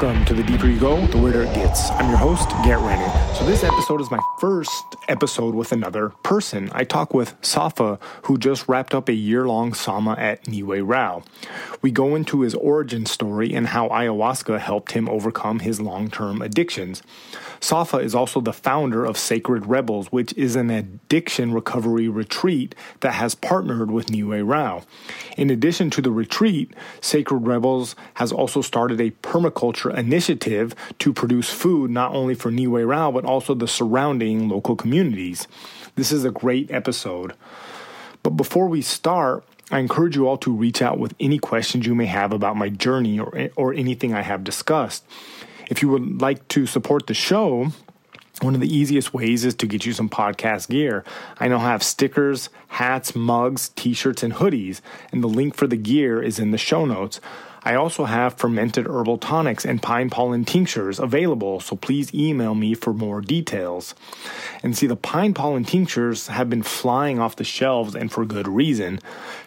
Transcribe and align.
Welcome 0.00 0.24
to 0.26 0.34
the 0.34 0.44
Deeper 0.44 0.68
You 0.68 0.78
Go, 0.78 1.04
the 1.08 1.18
weirder 1.18 1.42
it 1.42 1.52
gets. 1.56 1.90
I'm 1.90 2.08
your 2.08 2.18
host, 2.18 2.50
Garett 2.62 2.84
Renon. 2.84 3.34
So 3.34 3.44
this 3.44 3.64
episode 3.64 4.00
is 4.00 4.12
my 4.12 4.20
first 4.38 4.94
episode 5.08 5.56
with 5.56 5.72
another 5.72 6.10
person. 6.22 6.70
I 6.72 6.84
talk 6.84 7.12
with 7.12 7.34
Sapha, 7.40 8.00
who 8.22 8.38
just 8.38 8.68
wrapped 8.68 8.94
up 8.94 9.08
a 9.08 9.12
year-long 9.12 9.74
Sama 9.74 10.12
at 10.12 10.44
Nihue 10.44 10.86
Rao. 10.86 11.24
We 11.82 11.90
go 11.90 12.14
into 12.14 12.42
his 12.42 12.54
origin 12.54 13.06
story 13.06 13.52
and 13.52 13.66
how 13.66 13.88
ayahuasca 13.88 14.60
helped 14.60 14.92
him 14.92 15.08
overcome 15.08 15.58
his 15.58 15.80
long-term 15.80 16.42
addictions. 16.42 17.02
Sapha 17.60 18.02
is 18.02 18.14
also 18.14 18.40
the 18.40 18.52
founder 18.52 19.04
of 19.04 19.18
Sacred 19.18 19.66
Rebels, 19.66 20.08
which 20.08 20.32
is 20.34 20.56
an 20.56 20.70
addiction 20.70 21.52
recovery 21.52 22.08
retreat 22.08 22.74
that 23.00 23.12
has 23.12 23.34
partnered 23.34 23.90
with 23.90 24.06
Nihue 24.06 24.48
Rao. 24.48 24.82
In 25.36 25.50
addition 25.50 25.90
to 25.90 26.02
the 26.02 26.10
retreat, 26.10 26.72
Sacred 27.00 27.46
Rebels 27.46 27.96
has 28.14 28.32
also 28.32 28.62
started 28.62 29.00
a 29.00 29.10
permaculture 29.22 29.96
initiative 29.96 30.74
to 30.98 31.12
produce 31.12 31.50
food 31.50 31.90
not 31.90 32.14
only 32.14 32.34
for 32.34 32.50
Nihue 32.50 32.86
Rao 32.86 33.10
but 33.10 33.24
also 33.24 33.54
the 33.54 33.68
surrounding 33.68 34.48
local 34.48 34.76
communities. 34.76 35.48
This 35.96 36.12
is 36.12 36.24
a 36.24 36.30
great 36.30 36.70
episode. 36.70 37.34
But 38.22 38.30
before 38.30 38.68
we 38.68 38.82
start, 38.82 39.44
I 39.70 39.80
encourage 39.80 40.16
you 40.16 40.26
all 40.26 40.38
to 40.38 40.52
reach 40.52 40.80
out 40.80 40.98
with 40.98 41.14
any 41.20 41.38
questions 41.38 41.86
you 41.86 41.94
may 41.94 42.06
have 42.06 42.32
about 42.32 42.56
my 42.56 42.70
journey 42.70 43.20
or, 43.20 43.50
or 43.54 43.74
anything 43.74 44.14
I 44.14 44.22
have 44.22 44.42
discussed. 44.42 45.04
If 45.68 45.82
you 45.82 45.88
would 45.90 46.20
like 46.20 46.46
to 46.48 46.66
support 46.66 47.06
the 47.06 47.14
show, 47.14 47.72
one 48.40 48.54
of 48.54 48.60
the 48.60 48.74
easiest 48.74 49.12
ways 49.12 49.44
is 49.44 49.54
to 49.56 49.66
get 49.66 49.84
you 49.84 49.92
some 49.92 50.08
podcast 50.08 50.68
gear. 50.68 51.04
I 51.38 51.48
now 51.48 51.58
have 51.58 51.82
stickers, 51.82 52.50
hats, 52.68 53.14
mugs, 53.14 53.70
t 53.70 53.92
shirts, 53.94 54.22
and 54.22 54.34
hoodies, 54.34 54.80
and 55.12 55.22
the 55.22 55.28
link 55.28 55.54
for 55.54 55.66
the 55.66 55.76
gear 55.76 56.22
is 56.22 56.38
in 56.38 56.52
the 56.52 56.58
show 56.58 56.84
notes. 56.84 57.20
I 57.64 57.74
also 57.74 58.04
have 58.04 58.34
fermented 58.34 58.86
herbal 58.86 59.18
tonics 59.18 59.66
and 59.66 59.82
pine 59.82 60.08
pollen 60.08 60.44
tinctures 60.44 61.00
available, 61.00 61.60
so 61.60 61.74
please 61.76 62.14
email 62.14 62.54
me 62.54 62.74
for 62.74 62.94
more 62.94 63.20
details. 63.20 63.94
And 64.62 64.76
see, 64.76 64.86
the 64.86 64.96
pine 64.96 65.34
pollen 65.34 65.64
tinctures 65.64 66.28
have 66.28 66.48
been 66.48 66.62
flying 66.62 67.18
off 67.18 67.36
the 67.36 67.44
shelves 67.44 67.94
and 67.94 68.10
for 68.12 68.24
good 68.24 68.46
reason. 68.46 69.00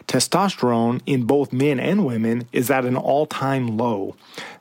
Testosterone 0.08 1.02
in 1.06 1.24
both 1.24 1.54
men 1.54 1.80
and 1.80 2.06
women 2.06 2.48
is 2.52 2.70
at 2.70 2.86
an 2.86 2.98
all 2.98 3.26
time 3.26 3.78
low, 3.78 4.16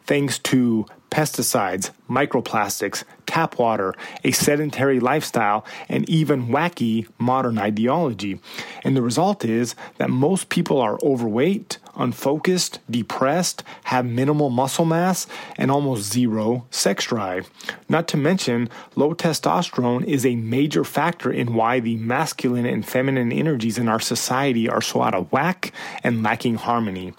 thanks 0.07 0.39
to 0.39 0.87
pesticides, 1.11 1.93
microplastics, 2.11 3.05
tap 3.27 3.59
water, 3.59 3.95
a 4.25 4.33
sedentary 4.33 4.99
lifestyle, 4.99 5.65
and 5.89 6.09
even 6.09 6.49
wacky 6.49 7.07
modern 7.19 7.59
ideology. 7.59 8.41
And 8.83 8.97
the 8.97 9.03
result 9.03 9.45
is 9.45 9.77
that 9.99 10.11
most 10.11 10.49
people 10.49 10.81
are 10.81 10.99
overweight, 11.03 11.79
unfocused, 11.95 12.81
depressed, 12.91 13.63
have 13.85 14.05
minimal 14.05 14.51
muscle 14.51 14.85
mass, 14.85 15.29
and 15.57 15.71
almost 15.71 16.13
zero 16.13 16.67
sex 16.71 17.07
drive. 17.07 17.49
Not 17.89 18.09
to 18.09 18.17
mention, 18.17 18.69
low 18.97 19.15
testosterone 19.15 20.05
is 20.05 20.27
a 20.27 20.35
major 20.35 20.83
factor 20.83 21.31
in 21.31 21.55
why 21.55 21.79
the 21.79 21.97
masculine 21.97 22.67
and 22.67 22.87
feminine 22.87 23.33
energies 23.33 23.79
in 23.79 23.89
our 23.89 24.01
society 24.01 24.69
are 24.69 24.83
so 24.83 25.03
out 25.03 25.15
of 25.15 25.31
whack 25.31 25.73
and 26.03 26.23
lacking 26.23 26.57
harmony. 26.57 27.13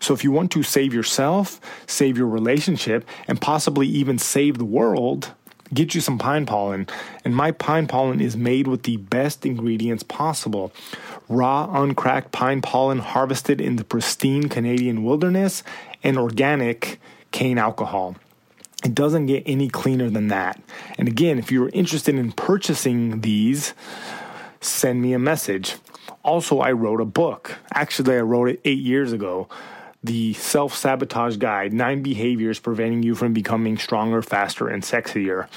So, 0.00 0.14
if 0.14 0.24
you 0.24 0.32
want 0.32 0.50
to 0.52 0.62
save 0.62 0.92
yourself, 0.92 1.60
save 1.86 2.18
your 2.18 2.26
relationship, 2.26 3.06
and 3.28 3.40
possibly 3.40 3.86
even 3.86 4.18
save 4.24 4.58
the 4.58 4.64
world, 4.64 5.32
get 5.72 5.94
you 5.94 6.00
some 6.00 6.18
pine 6.18 6.46
pollen. 6.46 6.86
And 7.24 7.34
my 7.34 7.50
pine 7.50 7.86
pollen 7.86 8.20
is 8.20 8.36
made 8.36 8.66
with 8.66 8.84
the 8.84 8.96
best 8.96 9.44
ingredients 9.46 10.02
possible 10.02 10.72
raw, 11.28 11.68
uncracked 11.82 12.32
pine 12.32 12.60
pollen 12.60 12.98
harvested 12.98 13.60
in 13.60 13.76
the 13.76 13.84
pristine 13.84 14.48
Canadian 14.48 15.04
wilderness 15.04 15.62
and 16.02 16.18
organic 16.18 17.00
cane 17.32 17.58
alcohol. 17.58 18.16
It 18.84 18.94
doesn't 18.94 19.26
get 19.26 19.42
any 19.46 19.68
cleaner 19.68 20.10
than 20.10 20.28
that. 20.28 20.60
And 20.98 21.08
again, 21.08 21.38
if 21.38 21.50
you're 21.50 21.70
interested 21.70 22.14
in 22.14 22.32
purchasing 22.32 23.22
these, 23.22 23.72
send 24.60 25.00
me 25.00 25.14
a 25.14 25.18
message. 25.18 25.76
Also, 26.22 26.60
I 26.60 26.72
wrote 26.72 27.00
a 27.00 27.06
book. 27.06 27.56
Actually, 27.72 28.16
I 28.16 28.20
wrote 28.20 28.50
it 28.50 28.60
eight 28.64 28.80
years 28.80 29.12
ago 29.12 29.48
the 30.04 30.34
Self 30.34 30.76
Sabotage 30.76 31.38
Guide 31.38 31.72
Nine 31.72 32.02
Behaviors 32.02 32.60
Preventing 32.60 33.02
You 33.02 33.14
from 33.14 33.32
Becoming 33.32 33.78
Stronger, 33.78 34.20
Faster, 34.20 34.68
and 34.68 34.82
Sexier. 34.82 35.48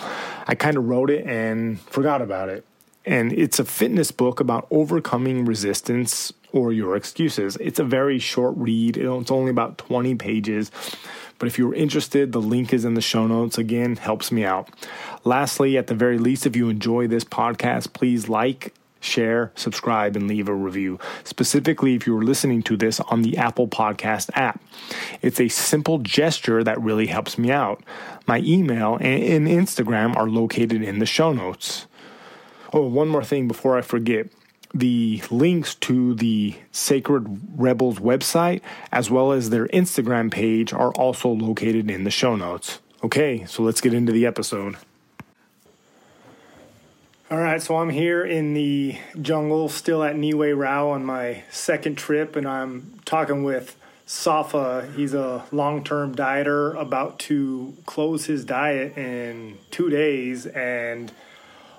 I 0.48 0.56
kind 0.56 0.78
of 0.78 0.88
wrote 0.88 1.10
it 1.10 1.26
and 1.28 1.80
forgot 1.82 2.22
about 2.22 2.48
it. 2.48 2.66
And 3.06 3.34
it's 3.34 3.60
a 3.60 3.66
fitness 3.66 4.12
book 4.12 4.40
about 4.40 4.68
overcoming 4.72 5.44
resistance 5.44 6.32
or 6.54 6.72
your 6.72 6.96
excuses. 6.96 7.58
It's 7.58 7.80
a 7.80 7.84
very 7.84 8.20
short 8.20 8.56
read, 8.58 8.96
it's 8.96 9.32
only 9.32 9.52
about 9.52 9.78
20 9.78 10.16
pages. 10.16 10.72
But 11.40 11.48
if 11.48 11.58
you're 11.58 11.76
interested, 11.76 12.32
the 12.32 12.42
link 12.42 12.74
is 12.74 12.86
in 12.86 12.96
the 12.96 13.02
show 13.02 13.28
notes. 13.28 13.58
Again, 13.58 13.98
helps 13.98 14.32
me 14.32 14.44
out. 14.44 14.70
Lastly, 15.24 15.78
at 15.78 15.88
the 15.88 15.94
very 15.94 16.18
least, 16.18 16.46
if 16.46 16.56
you 16.56 16.70
enjoy 16.70 17.08
this 17.08 17.24
podcast, 17.24 17.94
please 17.94 18.28
like, 18.28 18.74
share, 19.00 19.52
subscribe, 19.56 20.16
and 20.16 20.28
leave 20.28 20.48
a 20.48 20.54
review. 20.54 21.00
Specifically, 21.24 21.96
if 21.96 22.08
you're 22.08 22.24
listening 22.24 22.64
to 22.64 22.78
this 22.78 23.00
on 23.00 23.22
the 23.22 23.38
Apple 23.38 23.68
Podcast 23.68 24.30
app, 24.34 24.62
it's 25.22 25.40
a 25.40 25.48
simple 25.48 26.00
gesture 26.00 26.64
that 26.64 26.82
really 26.82 27.08
helps 27.08 27.38
me 27.38 27.52
out. 27.52 27.84
My 28.28 28.40
email 28.40 28.98
and 29.02 29.48
Instagram 29.48 30.16
are 30.16 30.30
located 30.30 30.82
in 30.82 31.00
the 31.00 31.06
show 31.06 31.34
notes. 31.34 31.88
Oh, 32.74 32.88
one 32.88 33.08
more 33.08 33.24
thing 33.24 33.48
before 33.48 33.78
I 33.78 33.82
forget. 33.82 34.28
The 34.74 35.24
links 35.32 35.76
to 35.76 36.14
the 36.14 36.56
Sacred 36.72 37.40
Rebels 37.56 38.00
website 38.00 38.62
as 38.92 39.10
well 39.10 39.32
as 39.32 39.50
their 39.50 39.68
Instagram 39.68 40.30
page 40.30 40.74
are 40.74 40.92
also 40.92 41.30
located 41.30 41.90
in 41.90 42.04
the 42.04 42.12
show 42.12 42.36
notes. 42.36 42.82
Okay, 43.04 43.46
so 43.46 43.64
let's 43.64 43.80
get 43.80 43.94
into 43.94 44.12
the 44.12 44.26
episode. 44.26 44.76
All 47.30 47.38
right, 47.38 47.62
so 47.62 47.76
I'm 47.76 47.90
here 47.90 48.24
in 48.24 48.54
the 48.54 48.98
jungle, 49.22 49.68
still 49.68 50.02
at 50.02 50.16
Nihue 50.16 50.58
Rao 50.58 50.92
on 50.92 51.04
my 51.04 51.44
second 51.50 51.98
trip, 51.98 52.38
and 52.38 52.48
I'm 52.48 53.02
talking 53.04 53.44
with 53.44 53.76
Sapha. 54.08 54.96
He's 54.96 55.14
a 55.14 55.44
long 55.52 55.84
term 55.84 56.16
dieter 56.16 56.80
about 56.80 57.20
to 57.20 57.76
close 57.86 58.28
his 58.28 58.46
diet 58.46 58.98
in 58.98 59.58
two 59.72 59.90
days, 59.90 60.46
and 60.46 61.12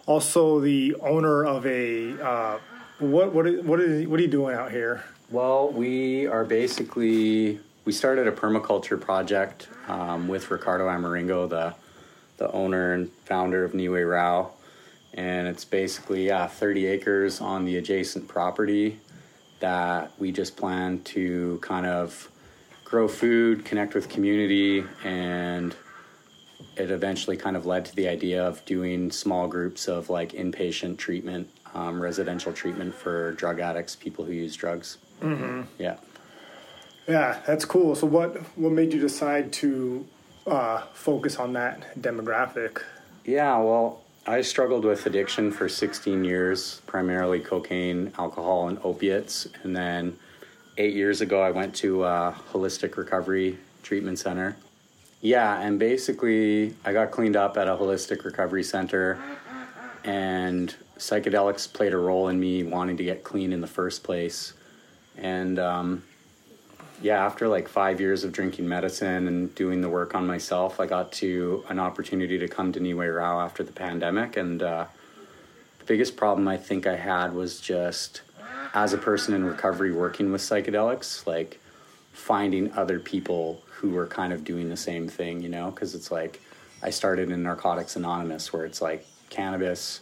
also 0.05 0.61
the 0.61 0.95
owner 0.97 1.47
of 1.47 1.65
a. 1.65 2.23
Uh, 2.23 2.59
what 2.99 3.33
what 3.33 3.47
is, 3.47 3.65
what 3.65 3.81
is 3.81 4.07
what 4.07 4.21
are 4.21 4.23
you 4.23 4.29
doing 4.29 4.55
out 4.55 4.71
here? 4.71 5.03
Well, 5.31 5.71
we 5.71 6.27
are 6.27 6.45
basically 6.45 7.59
we 7.87 7.93
started 7.93 8.27
a 8.27 8.33
permaculture 8.33 9.01
project 9.01 9.69
um, 9.87 10.29
with 10.29 10.51
Ricardo 10.51 10.89
Amaringo, 10.89 11.49
the 11.49 11.75
the 12.37 12.53
owner 12.53 12.93
and 12.93 13.11
founder 13.25 13.65
of 13.65 13.73
Nihue 13.73 14.07
Rao 14.07 14.53
and 15.19 15.49
it's 15.49 15.65
basically 15.65 16.29
yeah 16.29 16.47
30 16.47 16.87
acres 16.87 17.41
on 17.41 17.65
the 17.65 17.77
adjacent 17.77 18.29
property 18.29 19.01
that 19.59 20.13
we 20.19 20.31
just 20.31 20.57
plan 20.57 21.03
to 21.03 21.59
kind 21.61 21.87
of 21.87 22.31
grow 22.85 23.09
food 23.09 23.65
connect 23.65 23.95
with 23.95 24.09
community 24.09 24.85
and 25.05 25.75
it 26.77 26.93
eventually 26.93 27.37
kind 27.37 27.57
of 27.57 27.67
led 27.67 27.85
to 27.85 27.97
the 27.97 28.07
idea 28.07 28.47
of 28.47 28.65
doing 28.65 29.11
small 29.11 29.49
groups 29.49 29.89
of 29.89 30.09
like 30.09 30.33
inpatient 30.33 30.97
treatment 30.97 31.51
um, 31.75 32.01
residential 32.01 32.53
treatment 32.53 32.95
for 32.95 33.33
drug 33.33 33.59
addicts 33.59 33.95
people 33.95 34.25
who 34.25 34.33
use 34.33 34.57
drugs. 34.57 34.99
Mm-hmm. 35.21 35.63
yeah. 35.79 35.97
Yeah 37.09 37.41
that's 37.45 37.65
cool. 37.65 37.97
So 37.97 38.07
what 38.07 38.37
what 38.57 38.71
made 38.71 38.93
you 38.93 39.01
decide 39.01 39.53
to 39.55 40.07
uh, 40.47 40.83
focus 40.93 41.37
on 41.37 41.55
that 41.55 42.01
demographic? 42.01 42.83
Yeah 43.25 43.59
well 43.59 44.03
I 44.29 44.43
struggled 44.43 44.85
with 44.85 45.07
addiction 45.07 45.51
for 45.51 45.71
16 45.71 46.23
years, 46.23 46.83
primarily 46.85 47.41
cocaine, 47.41 48.13
alcohol, 48.19 48.69
and 48.69 48.79
opiates. 48.85 49.49
And 49.63 49.75
then 49.75 50.19
eight 50.77 50.93
years 50.93 51.23
ago, 51.23 51.41
I 51.41 51.51
went 51.51 51.75
to 51.77 52.05
a 52.05 52.37
holistic 52.53 52.99
recovery 52.99 53.57
treatment 53.83 54.19
center. 54.19 54.55
Yeah, 55.23 55.59
and 55.63 55.79
basically, 55.79 56.75
I 56.85 56.93
got 56.93 57.11
cleaned 57.11 57.37
up 57.37 57.57
at 57.57 57.69
a 57.69 57.71
holistic 57.71 58.27
recovery 58.27 58.65
center, 58.65 59.19
and 60.05 60.77
psychedelics 60.99 61.73
played 61.73 61.95
a 61.95 61.99
role 61.99 62.29
in 62.29 62.39
me 62.39 62.65
wanting 62.65 62.99
to 62.99 63.05
get 63.05 63.25
clean 63.25 63.51
in 63.51 63.63
the 63.63 63.67
first 63.67 64.05
place. 64.05 64.53
And 65.17 65.59
um, 65.59 66.03
yeah, 67.01 67.25
after 67.25 67.47
like 67.49 67.69
five 67.69 68.01
years 68.01 68.25
of 68.25 68.33
drinking 68.33 68.69
medicine 68.69 69.29
and 69.29 69.55
doing 69.55 69.81
the 69.81 69.89
work 69.89 70.15
on 70.15 70.27
myself, 70.27 70.81
I 70.81 70.87
got 70.87 71.13
to 71.13 71.65
an 71.69 71.79
opportunity 71.79 72.39
to 72.39 72.49
come 72.49 72.73
to 72.73 72.81
Nihue 72.81 73.17
Rao 73.17 73.41
after 73.41 73.63
the 73.63 73.73
pandemic. 73.73 74.37
And 74.37 74.63
uh, 74.63 74.87
the 75.79 75.85
biggest 75.85 76.17
problem 76.17 76.49
I 76.49 76.57
think 76.57 76.87
I 76.87 76.97
had 76.97 77.35
was 77.35 77.61
just 77.61 78.23
as 78.75 78.93
a 78.93 78.99
person 78.99 79.35
in 79.35 79.45
recovery 79.45 79.93
working 79.93 80.33
with 80.33 80.41
psychedelics, 80.41 81.27
like 81.27 81.61
finding 82.13 82.73
other 82.73 82.99
people 82.99 83.63
who 83.67 83.91
were 83.91 84.07
kind 84.07 84.33
of 84.33 84.43
doing 84.45 84.69
the 84.69 84.77
same 84.77 85.09
thing, 85.09 85.41
you 85.41 85.49
know? 85.49 85.71
Because 85.71 85.95
it's 85.95 86.11
like 86.11 86.41
I 86.83 86.91
started 86.91 87.31
in 87.31 87.43
Narcotics 87.43 87.95
Anonymous, 87.95 88.53
where 88.53 88.65
it's 88.65 88.83
like 88.83 89.07
cannabis, 89.31 90.01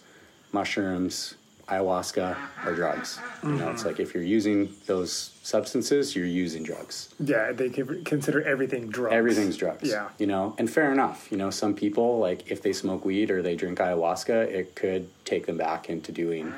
mushrooms, 0.52 1.34
ayahuasca 1.68 2.36
or 2.64 2.74
drugs. 2.74 3.18
You 3.42 3.50
know, 3.52 3.70
it's 3.70 3.84
like 3.84 3.98
if 3.98 4.14
you're 4.14 4.22
using 4.22 4.72
those 4.86 5.32
substances, 5.42 6.14
you're 6.14 6.26
using 6.26 6.62
drugs. 6.62 7.08
Yeah, 7.18 7.52
they 7.52 7.70
consider 7.70 8.42
everything 8.42 8.88
drugs. 8.88 9.14
Everything's 9.14 9.56
drugs. 9.56 9.88
Yeah. 9.88 10.08
You 10.18 10.26
know, 10.26 10.54
and 10.58 10.70
fair 10.70 10.92
enough. 10.92 11.28
You 11.30 11.36
know, 11.38 11.50
some 11.50 11.74
people, 11.74 12.18
like, 12.18 12.50
if 12.50 12.62
they 12.62 12.72
smoke 12.72 13.04
weed 13.04 13.30
or 13.30 13.42
they 13.42 13.56
drink 13.56 13.78
ayahuasca, 13.78 14.46
it 14.46 14.74
could 14.76 15.08
take 15.24 15.46
them 15.46 15.56
back 15.56 15.88
into 15.90 16.12
doing 16.12 16.52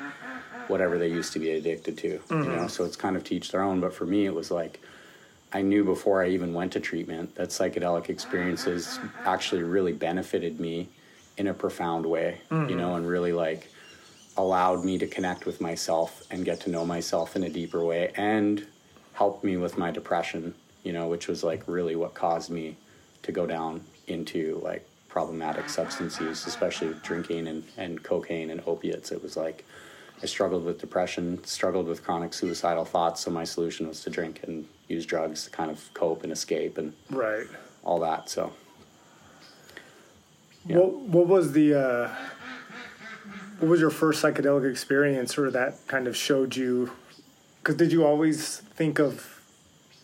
whatever 0.67 0.99
they 0.99 1.07
used 1.07 1.33
to 1.33 1.39
be 1.39 1.51
addicted 1.51 1.97
to. 1.99 2.07
You 2.07 2.19
Mm-hmm. 2.29 2.55
know, 2.55 2.67
so 2.67 2.85
it's 2.85 2.95
kind 2.95 3.15
of 3.15 3.23
teach 3.23 3.51
their 3.51 3.63
own. 3.63 3.79
But 3.79 3.93
for 3.93 4.05
me, 4.05 4.25
it 4.27 4.33
was 4.35 4.51
like, 4.51 4.79
I 5.51 5.63
knew 5.63 5.83
before 5.83 6.23
I 6.23 6.29
even 6.29 6.53
went 6.53 6.73
to 6.73 6.79
treatment 6.79 7.33
that 7.35 7.49
psychedelic 7.49 8.09
experiences 8.09 8.99
actually 9.25 9.63
really 9.63 9.93
benefited 9.93 10.59
me 10.59 10.89
in 11.37 11.47
a 11.47 11.53
profound 11.55 12.05
way, 12.05 12.41
Mm-hmm. 12.51 12.69
you 12.69 12.75
know, 12.75 12.93
and 12.95 13.07
really 13.07 13.33
like 13.33 13.71
allowed 14.37 14.83
me 14.85 14.97
to 14.97 15.07
connect 15.07 15.45
with 15.45 15.59
myself 15.59 16.23
and 16.31 16.45
get 16.45 16.59
to 16.61 16.69
know 16.69 16.85
myself 16.85 17.35
in 17.35 17.43
a 17.43 17.49
deeper 17.49 17.83
way 17.83 18.11
and 18.15 18.65
helped 19.13 19.43
me 19.43 19.57
with 19.57 19.77
my 19.77 19.91
depression, 19.91 20.53
you 20.83 20.93
know, 20.93 21.07
which 21.07 21.27
was 21.27 21.43
like 21.43 21.61
really 21.67 21.95
what 21.95 22.13
caused 22.13 22.49
me 22.49 22.77
to 23.23 23.31
go 23.31 23.45
down 23.45 23.81
into 24.07 24.59
like 24.63 24.87
problematic 25.09 25.67
substance 25.69 26.19
use, 26.21 26.47
especially 26.47 26.87
with 26.87 27.01
drinking 27.03 27.47
and, 27.47 27.63
and 27.77 28.01
cocaine 28.03 28.49
and 28.49 28.61
opiates. 28.65 29.11
It 29.11 29.21
was 29.21 29.35
like 29.35 29.65
I 30.21 30.25
struggled 30.25 30.63
with 30.63 30.79
depression, 30.79 31.43
struggled 31.43 31.87
with 31.87 32.03
chronic 32.03 32.33
suicidal 32.33 32.85
thoughts, 32.85 33.21
so 33.21 33.31
my 33.31 33.43
solution 33.43 33.87
was 33.87 34.01
to 34.03 34.09
drink 34.09 34.41
and 34.43 34.67
use 34.87 35.05
drugs 35.05 35.45
to 35.45 35.49
kind 35.49 35.71
of 35.71 35.89
cope 35.93 36.23
and 36.23 36.31
escape 36.31 36.77
and 36.77 36.93
Right. 37.09 37.47
all 37.83 37.99
that. 38.01 38.29
So 38.29 38.53
Yeah. 40.65 40.77
What 40.77 40.93
What 40.93 41.27
was 41.27 41.51
the 41.53 41.73
uh, 41.73 42.15
What 43.59 43.67
was 43.69 43.81
your 43.81 43.89
first 43.89 44.23
psychedelic 44.23 44.69
experience, 44.69 45.37
or 45.37 45.51
that 45.51 45.85
kind 45.87 46.07
of 46.07 46.15
showed 46.15 46.55
you? 46.55 46.91
Because 47.61 47.75
did 47.75 47.91
you 47.91 48.05
always 48.05 48.57
think 48.59 48.99
of 48.99 49.41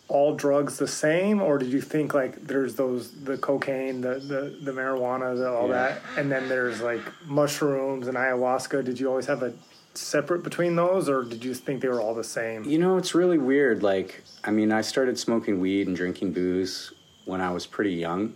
all 0.10 0.36
drugs 0.36 0.78
the 0.78 0.88
same, 0.88 1.42
or 1.42 1.58
did 1.58 1.70
you 1.72 1.80
think 1.82 2.14
like 2.14 2.46
there's 2.48 2.76
those 2.76 3.12
the 3.24 3.38
cocaine, 3.38 4.02
the 4.02 4.16
the, 4.16 4.58
the 4.62 4.72
marijuana, 4.72 5.36
the, 5.38 5.50
all 5.50 5.70
Yeah. 5.70 5.74
that, 5.74 6.02
and 6.18 6.30
then 6.32 6.50
there's 6.50 6.82
like 6.82 7.02
mushrooms 7.26 8.08
and 8.08 8.18
ayahuasca? 8.18 8.84
Did 8.84 9.00
you 9.00 9.08
always 9.08 9.26
have 9.28 9.42
a 9.42 9.54
separate 9.94 10.44
between 10.44 10.76
those, 10.76 11.08
or 11.08 11.24
did 11.24 11.44
you 11.46 11.54
think 11.54 11.82
they 11.82 11.88
were 11.88 12.02
all 12.02 12.14
the 12.14 12.26
same? 12.26 12.66
You 12.66 12.78
know, 12.78 12.98
it's 12.98 13.16
really 13.16 13.38
weird. 13.38 13.84
Like, 13.84 14.22
I 14.44 14.52
mean, 14.52 14.74
I 14.74 14.82
started 14.82 15.18
smoking 15.18 15.62
weed 15.62 15.88
and 15.88 15.96
drinking 15.96 16.34
booze 16.34 16.92
when 17.24 17.40
I 17.40 17.52
was 17.52 17.66
pretty 17.66 17.94
young, 17.94 18.34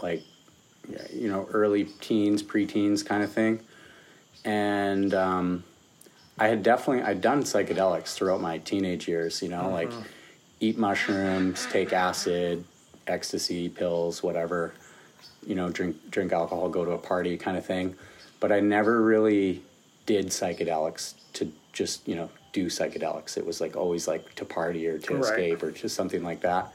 like, 0.00 0.22
you 1.12 1.28
know, 1.30 1.48
early 1.50 1.84
teens, 2.00 2.42
preteens 2.42 3.04
kind 3.04 3.22
of 3.24 3.32
thing. 3.32 3.60
And 4.44 5.12
um, 5.14 5.64
I 6.38 6.48
had 6.48 6.62
definitely, 6.62 7.02
I'd 7.02 7.20
done 7.20 7.42
psychedelics 7.42 8.14
throughout 8.14 8.40
my 8.40 8.58
teenage 8.58 9.06
years, 9.08 9.42
you 9.42 9.48
know, 9.48 9.70
like 9.70 9.92
eat 10.60 10.78
mushrooms, 10.78 11.66
take 11.70 11.92
acid, 11.92 12.64
ecstasy, 13.06 13.68
pills, 13.68 14.22
whatever, 14.22 14.72
you 15.46 15.54
know, 15.54 15.68
drink, 15.70 16.10
drink 16.10 16.32
alcohol, 16.32 16.68
go 16.68 16.84
to 16.84 16.92
a 16.92 16.98
party 16.98 17.36
kind 17.36 17.56
of 17.56 17.64
thing. 17.66 17.94
But 18.40 18.52
I 18.52 18.60
never 18.60 19.02
really 19.02 19.62
did 20.06 20.26
psychedelics 20.28 21.14
to 21.34 21.52
just, 21.72 22.06
you 22.08 22.14
know, 22.16 22.30
do 22.52 22.66
psychedelics. 22.66 23.36
It 23.36 23.46
was 23.46 23.60
like 23.60 23.76
always 23.76 24.08
like 24.08 24.34
to 24.36 24.44
party 24.44 24.86
or 24.88 24.98
to 24.98 25.14
Right. 25.14 25.22
escape 25.22 25.62
or 25.62 25.70
just 25.70 25.94
something 25.94 26.22
like 26.24 26.40
that. 26.40 26.72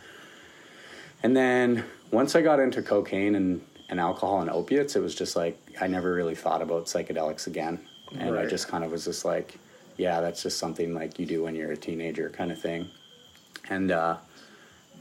And 1.24 1.36
then 1.36 1.86
once 2.12 2.36
I 2.36 2.42
got 2.42 2.60
into 2.60 2.82
cocaine 2.84 3.34
and, 3.36 3.62
and 3.90 4.00
alcohol 4.00 4.42
and 4.42 4.50
opiates, 4.50 4.96
it 4.96 5.02
was 5.02 5.16
just 5.16 5.36
like 5.36 5.58
I 5.80 5.88
never 5.88 6.14
really 6.14 6.36
thought 6.36 6.62
about 6.62 6.86
psychedelics 6.86 7.48
again. 7.48 7.80
And 8.18 8.38
I 8.38 8.46
just 8.46 8.68
kind 8.68 8.84
of 8.84 8.92
was 8.92 9.06
just 9.06 9.26
like, 9.26 9.58
yeah, 9.98 10.22
that's 10.22 10.44
just 10.44 10.58
something 10.58 10.94
like 10.94 11.20
you 11.20 11.26
do 11.26 11.44
when 11.44 11.56
you're 11.56 11.72
a 11.72 11.78
teenager 11.78 12.30
kind 12.30 12.52
of 12.52 12.60
thing. 12.60 12.90
And 13.70 13.92
uh, 13.92 14.18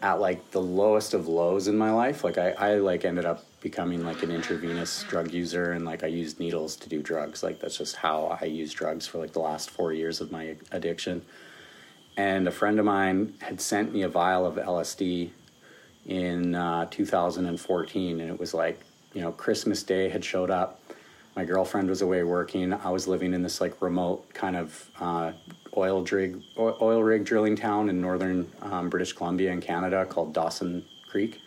at 0.02 0.20
like 0.20 0.50
the 0.50 0.60
lowest 0.60 1.14
of 1.14 1.28
lows 1.28 1.68
in 1.68 1.76
my 1.76 1.90
life, 1.90 2.24
like 2.24 2.38
I, 2.38 2.50
I 2.52 2.74
like 2.76 3.04
ended 3.04 3.24
up 3.24 3.44
becoming 3.60 4.04
like 4.04 4.22
an 4.22 4.30
intravenous 4.30 5.04
drug 5.04 5.32
user 5.32 5.72
and 5.72 5.84
like 5.84 6.04
I 6.04 6.08
used 6.08 6.38
needles 6.38 6.76
to 6.76 6.88
do 6.88 7.02
drugs. 7.02 7.42
Like 7.42 7.60
that's 7.60 7.78
just 7.78 7.96
how 7.96 8.38
I 8.40 8.46
used 8.46 8.76
drugs 8.76 9.06
for 9.06 9.18
like 9.18 9.32
the 9.32 9.40
last 9.40 9.70
four 9.70 9.92
years 9.92 10.20
of 10.20 10.32
my 10.32 10.56
addiction. 10.72 11.22
And 12.16 12.46
a 12.46 12.50
friend 12.52 12.78
of 12.78 12.84
mine 12.84 13.34
had 13.40 13.60
sent 13.60 13.92
me 13.92 14.02
a 14.02 14.08
vial 14.08 14.46
of 14.46 14.56
LSD 14.56 15.30
in 16.06 16.54
uh, 16.54 16.86
2014, 16.90 18.20
and 18.20 18.30
it 18.30 18.38
was 18.38 18.54
like 18.54 18.80
you 19.12 19.20
know 19.20 19.32
Christmas 19.32 19.82
Day 19.82 20.08
had 20.08 20.24
showed 20.24 20.50
up. 20.50 20.80
My 21.36 21.44
girlfriend 21.44 21.88
was 21.88 22.00
away 22.02 22.22
working. 22.22 22.72
I 22.72 22.90
was 22.90 23.08
living 23.08 23.34
in 23.34 23.42
this 23.42 23.60
like 23.60 23.80
remote 23.82 24.32
kind 24.34 24.56
of 24.56 24.88
uh, 25.00 25.32
oil 25.76 26.04
rig 26.04 26.40
oil 26.58 27.02
rig 27.02 27.24
drilling 27.24 27.56
town 27.56 27.88
in 27.88 28.00
northern 28.00 28.50
um, 28.62 28.88
British 28.88 29.12
Columbia 29.12 29.50
in 29.50 29.60
Canada 29.60 30.04
called 30.04 30.32
Dawson 30.32 30.84
Creek. 31.10 31.40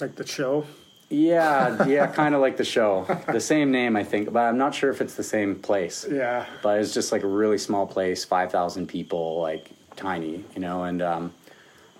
Like 0.00 0.14
the 0.14 0.26
show? 0.26 0.64
Yeah, 1.08 1.86
yeah, 1.88 2.06
kind 2.06 2.36
of 2.36 2.40
like 2.40 2.56
the 2.56 2.64
show. 2.64 3.04
The 3.26 3.40
same 3.40 3.72
name, 3.72 3.96
I 3.96 4.04
think, 4.04 4.32
but 4.32 4.44
I'm 4.44 4.56
not 4.58 4.76
sure 4.76 4.90
if 4.90 5.00
it's 5.00 5.14
the 5.16 5.24
same 5.24 5.56
place 5.56 6.06
Yeah. 6.08 6.46
but 6.62 6.78
it's 6.78 6.94
just 6.94 7.10
like 7.10 7.24
a 7.24 7.26
really 7.26 7.58
small 7.58 7.84
place, 7.88 8.24
five 8.24 8.52
thousand 8.52 8.86
people, 8.86 9.40
like 9.40 9.70
tiny, 9.96 10.44
you 10.54 10.60
know. 10.60 10.84
And 10.84 11.02
um, 11.02 11.34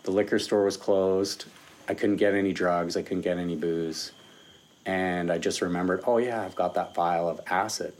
the 0.04 0.12
liquor 0.12 0.38
store 0.38 0.64
was 0.64 0.76
closed. 0.76 1.46
I 1.90 1.94
couldn't 1.94 2.16
get 2.16 2.34
any 2.34 2.52
drugs. 2.52 2.96
I 2.96 3.02
couldn't 3.02 3.22
get 3.22 3.36
any 3.36 3.56
booze, 3.56 4.12
and 4.86 5.28
I 5.30 5.38
just 5.38 5.60
remembered, 5.60 6.04
oh 6.06 6.18
yeah, 6.18 6.40
I've 6.40 6.54
got 6.54 6.74
that 6.74 6.94
vial 6.94 7.28
of 7.28 7.40
acid. 7.50 7.92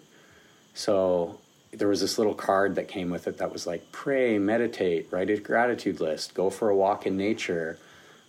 So 0.74 1.40
there 1.72 1.88
was 1.88 2.00
this 2.00 2.16
little 2.16 2.34
card 2.34 2.76
that 2.76 2.86
came 2.86 3.10
with 3.10 3.26
it 3.26 3.38
that 3.38 3.52
was 3.52 3.66
like 3.66 3.90
pray, 3.90 4.38
meditate, 4.38 5.08
write 5.10 5.28
a 5.28 5.36
gratitude 5.38 6.00
list, 6.00 6.34
go 6.34 6.50
for 6.50 6.70
a 6.70 6.76
walk 6.76 7.04
in 7.06 7.16
nature. 7.16 7.78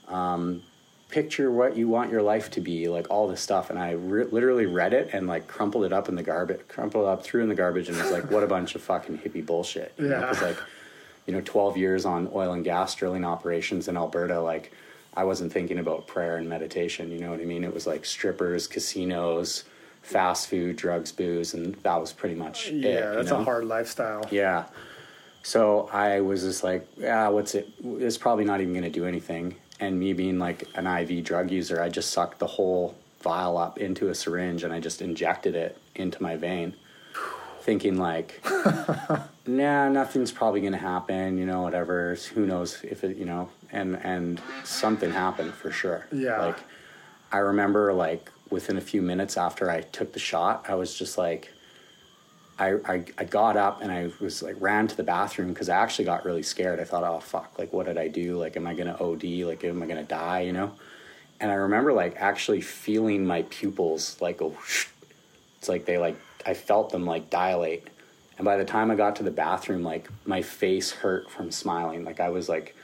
Um, 0.08 0.64
picture 1.10 1.52
what 1.52 1.76
you 1.76 1.88
want 1.90 2.10
your 2.12 2.22
life 2.22 2.50
to 2.52 2.62
be, 2.62 2.88
like 2.88 3.10
all 3.12 3.28
this 3.28 3.42
stuff. 3.42 3.70
And 3.70 3.78
I 3.78 3.92
re- 3.92 4.24
literally 4.26 4.66
read 4.66 4.94
it 4.94 5.10
and 5.14 5.28
like 5.28 5.46
crumpled 5.48 5.84
it 5.84 5.94
up 5.94 6.08
in 6.10 6.16
the 6.16 6.24
garbage, 6.24 6.62
crumpled 6.70 7.06
it 7.06 7.10
up, 7.10 7.24
threw 7.24 7.44
in 7.44 7.50
the 7.50 7.56
garbage, 7.56 7.88
and 7.90 7.98
was 7.98 8.12
like, 8.12 8.32
what 8.32 8.44
a 8.44 8.48
bunch 8.56 8.74
of 8.76 8.82
fucking 8.82 9.20
hippie 9.20 9.46
bullshit. 9.46 9.94
You 10.00 10.08
know, 10.08 10.20
Yeah. 10.32 10.40
like, 10.42 10.58
you 11.28 11.34
know, 11.34 11.42
12 11.42 11.78
years 11.78 12.06
on 12.06 12.30
oil 12.34 12.54
and 12.54 12.64
gas 12.64 12.96
drilling 12.96 13.24
operations 13.26 13.88
in 13.88 13.96
Alberta, 13.98 14.40
like, 14.42 14.72
I 15.14 15.24
wasn't 15.26 15.52
thinking 15.52 15.80
about 15.80 16.08
prayer 16.08 16.38
and 16.38 16.48
meditation. 16.48 17.12
You 17.12 17.20
know 17.20 17.32
what 17.32 17.42
I 17.42 17.46
mean? 17.46 17.64
It 17.64 17.74
was 17.74 17.86
like 17.86 18.06
strippers, 18.06 18.68
casinos, 18.68 19.66
fast 20.02 20.48
food, 20.48 20.78
drugs, 20.78 21.12
booze, 21.12 21.54
and 21.54 21.76
that 21.84 22.00
was 22.00 22.14
pretty 22.14 22.36
much 22.36 22.68
uh, 22.68 22.72
it. 22.72 22.76
Yeah, 22.76 23.10
you 23.10 23.16
that's 23.18 23.30
know? 23.30 23.40
a 23.40 23.44
hard 23.44 23.66
lifestyle. 23.66 24.26
Yeah. 24.32 24.66
So 25.44 25.90
I 25.92 26.22
was 26.22 26.44
just 26.44 26.64
like, 26.64 26.88
yeah, 26.98 27.28
what's 27.30 27.56
it? 27.56 27.70
It's 27.84 28.18
probably 28.18 28.46
not 28.46 28.62
even 28.62 28.74
going 28.74 28.84
to 28.84 28.90
do 28.90 29.06
anything. 29.06 29.56
And 29.80 30.00
me 30.00 30.14
being 30.14 30.38
like 30.38 30.68
an 30.76 30.86
IV 30.86 31.24
drug 31.24 31.50
user, 31.50 31.82
I 31.82 31.90
just 31.90 32.12
sucked 32.12 32.40
the 32.40 32.48
whole 32.48 32.96
vial 33.22 33.58
up 33.58 33.80
into 33.80 34.10
a 34.10 34.16
syringe 34.16 34.64
and 34.64 34.72
I 34.72 34.80
just 34.80 35.02
injected 35.02 35.56
it 35.56 35.78
into 35.96 36.22
my 36.22 36.36
vein, 36.36 36.76
thinking 37.62 37.98
like, 37.98 38.44
nah, 39.48 39.90
nothing's 39.90 40.32
probably 40.32 40.62
going 40.62 40.74
to 40.74 40.80
happen. 40.80 41.38
You 41.40 41.48
know, 41.48 41.64
whatever. 41.64 42.16
Who 42.36 42.46
knows 42.46 42.84
if 42.84 43.04
it, 43.04 43.18
you 43.18 43.26
know? 43.26 43.50
And 43.72 43.98
and 44.04 44.42
something 44.64 45.12
happened 45.12 45.54
for 45.54 45.72
sure. 45.72 46.08
Yeah. 46.12 46.42
Like 46.46 46.58
I 47.32 47.38
remember 47.38 47.94
like 47.94 48.30
within 48.50 48.78
a 48.78 48.82
few 48.82 49.02
minutes 49.02 49.38
after 49.38 49.70
I 49.70 49.82
took 49.82 50.14
the 50.14 50.20
shot, 50.20 50.66
I 50.68 50.76
was 50.76 50.98
just 50.98 51.18
like. 51.18 51.50
I, 52.60 52.76
I, 52.86 53.06
I 53.18 53.24
got 53.24 53.58
up 53.58 53.82
and 53.82 53.92
I 53.92 54.12
was 54.20 54.44
like 54.44 54.56
ran 54.60 54.88
to 54.88 54.96
the 54.96 55.02
bathroom 55.02 55.50
because 55.50 55.68
I 55.68 55.78
actually 55.78 56.06
got 56.06 56.26
really 56.26 56.44
scared. 56.44 56.80
I 56.80 56.84
thought, 56.84 57.04
oh 57.04 57.20
fuck, 57.20 57.58
like 57.58 57.74
what 57.74 57.88
did 57.88 57.98
I 57.98 58.08
do? 58.08 58.38
Like, 58.38 58.56
am 58.56 58.68
I 58.68 58.76
gonna 58.76 58.96
OD? 59.00 59.24
Like, 59.24 59.64
am 59.64 59.82
I 59.82 59.88
gonna 59.88 60.04
die? 60.04 60.42
You 60.42 60.54
know? 60.54 60.72
And 61.40 61.50
I 61.50 61.56
remember 61.56 61.92
like 61.92 62.18
actually 62.18 62.62
feeling 62.62 63.26
my 63.26 63.42
pupils 63.50 64.22
like 64.22 64.38
go. 64.38 64.50
Whoosh. 64.50 64.88
It's 65.58 65.70
like 65.70 65.86
they 65.86 65.98
like 65.98 66.20
I 66.46 66.54
felt 66.54 66.92
them 66.92 67.06
like 67.06 67.32
dilate. 67.32 67.88
And 68.38 68.46
by 68.46 68.58
the 68.58 68.66
time 68.66 68.92
I 68.92 68.96
got 68.96 69.16
to 69.18 69.24
the 69.24 69.32
bathroom, 69.32 69.84
like 69.84 70.08
my 70.26 70.42
face 70.42 70.92
hurt 70.92 71.30
from 71.30 71.52
smiling. 71.52 72.06
Like 72.06 72.20
I 72.20 72.30
was 72.30 72.48
like 72.48 72.76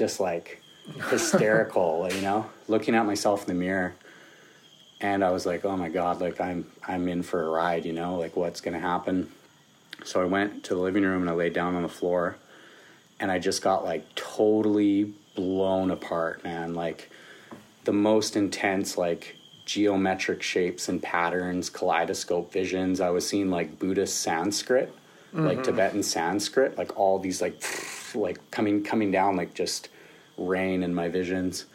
just 0.00 0.18
like 0.18 0.62
hysterical, 1.10 2.08
you 2.10 2.22
know, 2.22 2.46
looking 2.66 2.96
at 2.96 3.04
myself 3.06 3.42
in 3.42 3.48
the 3.48 3.60
mirror 3.60 3.94
and 5.00 5.22
I 5.22 5.30
was 5.30 5.46
like, 5.46 5.64
"Oh 5.64 5.76
my 5.76 5.88
god, 5.88 6.20
like 6.20 6.40
I'm 6.40 6.66
I'm 6.88 7.06
in 7.06 7.22
for 7.22 7.44
a 7.44 7.48
ride, 7.50 7.84
you 7.84 7.92
know, 7.92 8.16
like 8.16 8.34
what's 8.34 8.60
going 8.60 8.74
to 8.74 8.80
happen?" 8.80 9.30
So 10.04 10.22
I 10.22 10.24
went 10.24 10.64
to 10.64 10.74
the 10.74 10.80
living 10.80 11.04
room 11.04 11.20
and 11.20 11.30
I 11.30 11.34
laid 11.34 11.52
down 11.52 11.74
on 11.74 11.82
the 11.82 11.88
floor 11.88 12.36
and 13.20 13.30
I 13.30 13.38
just 13.38 13.62
got 13.62 13.84
like 13.84 14.14
totally 14.14 15.12
blown 15.34 15.90
apart, 15.90 16.42
man, 16.44 16.74
like 16.74 17.10
the 17.84 17.92
most 17.92 18.36
intense 18.36 18.96
like 18.96 19.36
geometric 19.66 20.42
shapes 20.42 20.88
and 20.88 21.02
patterns, 21.02 21.68
kaleidoscope 21.68 22.50
visions. 22.50 23.00
I 23.00 23.10
was 23.10 23.28
seeing 23.28 23.50
like 23.50 23.78
Buddhist 23.78 24.20
Sanskrit, 24.20 24.92
like 25.32 25.58
mm-hmm. 25.58 25.62
Tibetan 25.62 26.02
Sanskrit, 26.02 26.76
like 26.76 26.98
all 26.98 27.18
these 27.18 27.40
like 27.40 27.62
like 28.14 28.50
coming 28.50 28.82
coming 28.82 29.10
down 29.10 29.36
like 29.36 29.54
just 29.54 29.88
rain 30.36 30.82
in 30.82 30.94
my 30.94 31.08
visions 31.08 31.66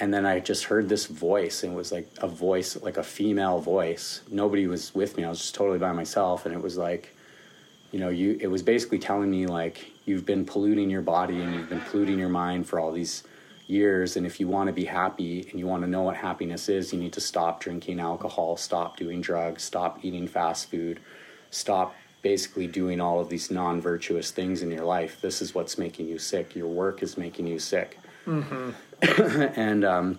and 0.00 0.14
then 0.14 0.24
I 0.24 0.38
just 0.38 0.64
heard 0.64 0.88
this 0.88 1.06
voice, 1.06 1.64
and 1.64 1.72
it 1.72 1.76
was 1.76 1.90
like 1.90 2.08
a 2.18 2.28
voice, 2.28 2.80
like 2.80 2.96
a 2.96 3.02
female 3.02 3.58
voice. 3.58 4.20
Nobody 4.30 4.66
was 4.68 4.94
with 4.94 5.16
me. 5.16 5.24
I 5.24 5.28
was 5.28 5.38
just 5.38 5.54
totally 5.54 5.78
by 5.78 5.92
myself, 5.92 6.46
and 6.46 6.54
it 6.54 6.62
was 6.62 6.76
like, 6.76 7.14
you 7.90 7.98
know, 7.98 8.08
you 8.08 8.38
it 8.40 8.46
was 8.46 8.62
basically 8.62 8.98
telling 8.98 9.30
me 9.30 9.46
like 9.46 9.90
you've 10.04 10.24
been 10.24 10.44
polluting 10.44 10.88
your 10.88 11.02
body 11.02 11.40
and 11.40 11.54
you've 11.54 11.68
been 11.68 11.80
polluting 11.80 12.18
your 12.18 12.28
mind 12.28 12.68
for 12.68 12.78
all 12.78 12.92
these 12.92 13.24
years 13.66 14.16
and 14.16 14.24
if 14.24 14.40
you 14.40 14.48
want 14.48 14.66
to 14.66 14.72
be 14.72 14.86
happy 14.86 15.46
and 15.50 15.60
you 15.60 15.66
want 15.66 15.82
to 15.82 15.88
know 15.88 16.02
what 16.02 16.16
happiness 16.16 16.68
is, 16.70 16.92
you 16.92 16.98
need 16.98 17.12
to 17.12 17.20
stop 17.20 17.60
drinking 17.60 18.00
alcohol, 18.00 18.56
stop 18.56 18.96
doing 18.96 19.20
drugs, 19.20 19.62
stop 19.62 20.02
eating 20.02 20.26
fast 20.26 20.70
food, 20.70 21.00
stop 21.50 21.94
basically 22.22 22.66
doing 22.66 23.00
all 23.00 23.20
of 23.20 23.28
these 23.28 23.50
non-virtuous 23.50 24.30
things 24.30 24.62
in 24.62 24.70
your 24.70 24.84
life. 24.84 25.20
This 25.20 25.40
is 25.40 25.54
what's 25.54 25.78
making 25.78 26.08
you 26.08 26.18
sick. 26.18 26.56
Your 26.56 26.68
work 26.68 27.02
is 27.02 27.16
making 27.16 27.46
you 27.46 27.58
sick. 27.58 27.98
and 29.56 29.84
um, 29.84 30.18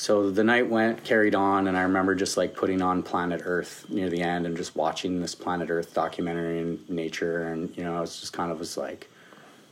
so 0.00 0.30
the 0.30 0.42
night 0.44 0.66
went 0.66 1.04
carried 1.04 1.34
on 1.34 1.66
and 1.66 1.76
i 1.76 1.82
remember 1.82 2.14
just 2.14 2.38
like 2.38 2.54
putting 2.54 2.80
on 2.80 3.02
planet 3.02 3.42
earth 3.44 3.84
near 3.90 4.08
the 4.08 4.22
end 4.22 4.46
and 4.46 4.56
just 4.56 4.74
watching 4.74 5.20
this 5.20 5.34
planet 5.34 5.68
earth 5.68 5.92
documentary 5.92 6.58
in 6.58 6.82
nature 6.88 7.48
and 7.48 7.76
you 7.76 7.84
know 7.84 7.96
i 7.96 8.00
was 8.00 8.18
just 8.18 8.32
kind 8.32 8.50
of 8.50 8.58
was 8.58 8.78
like 8.78 9.10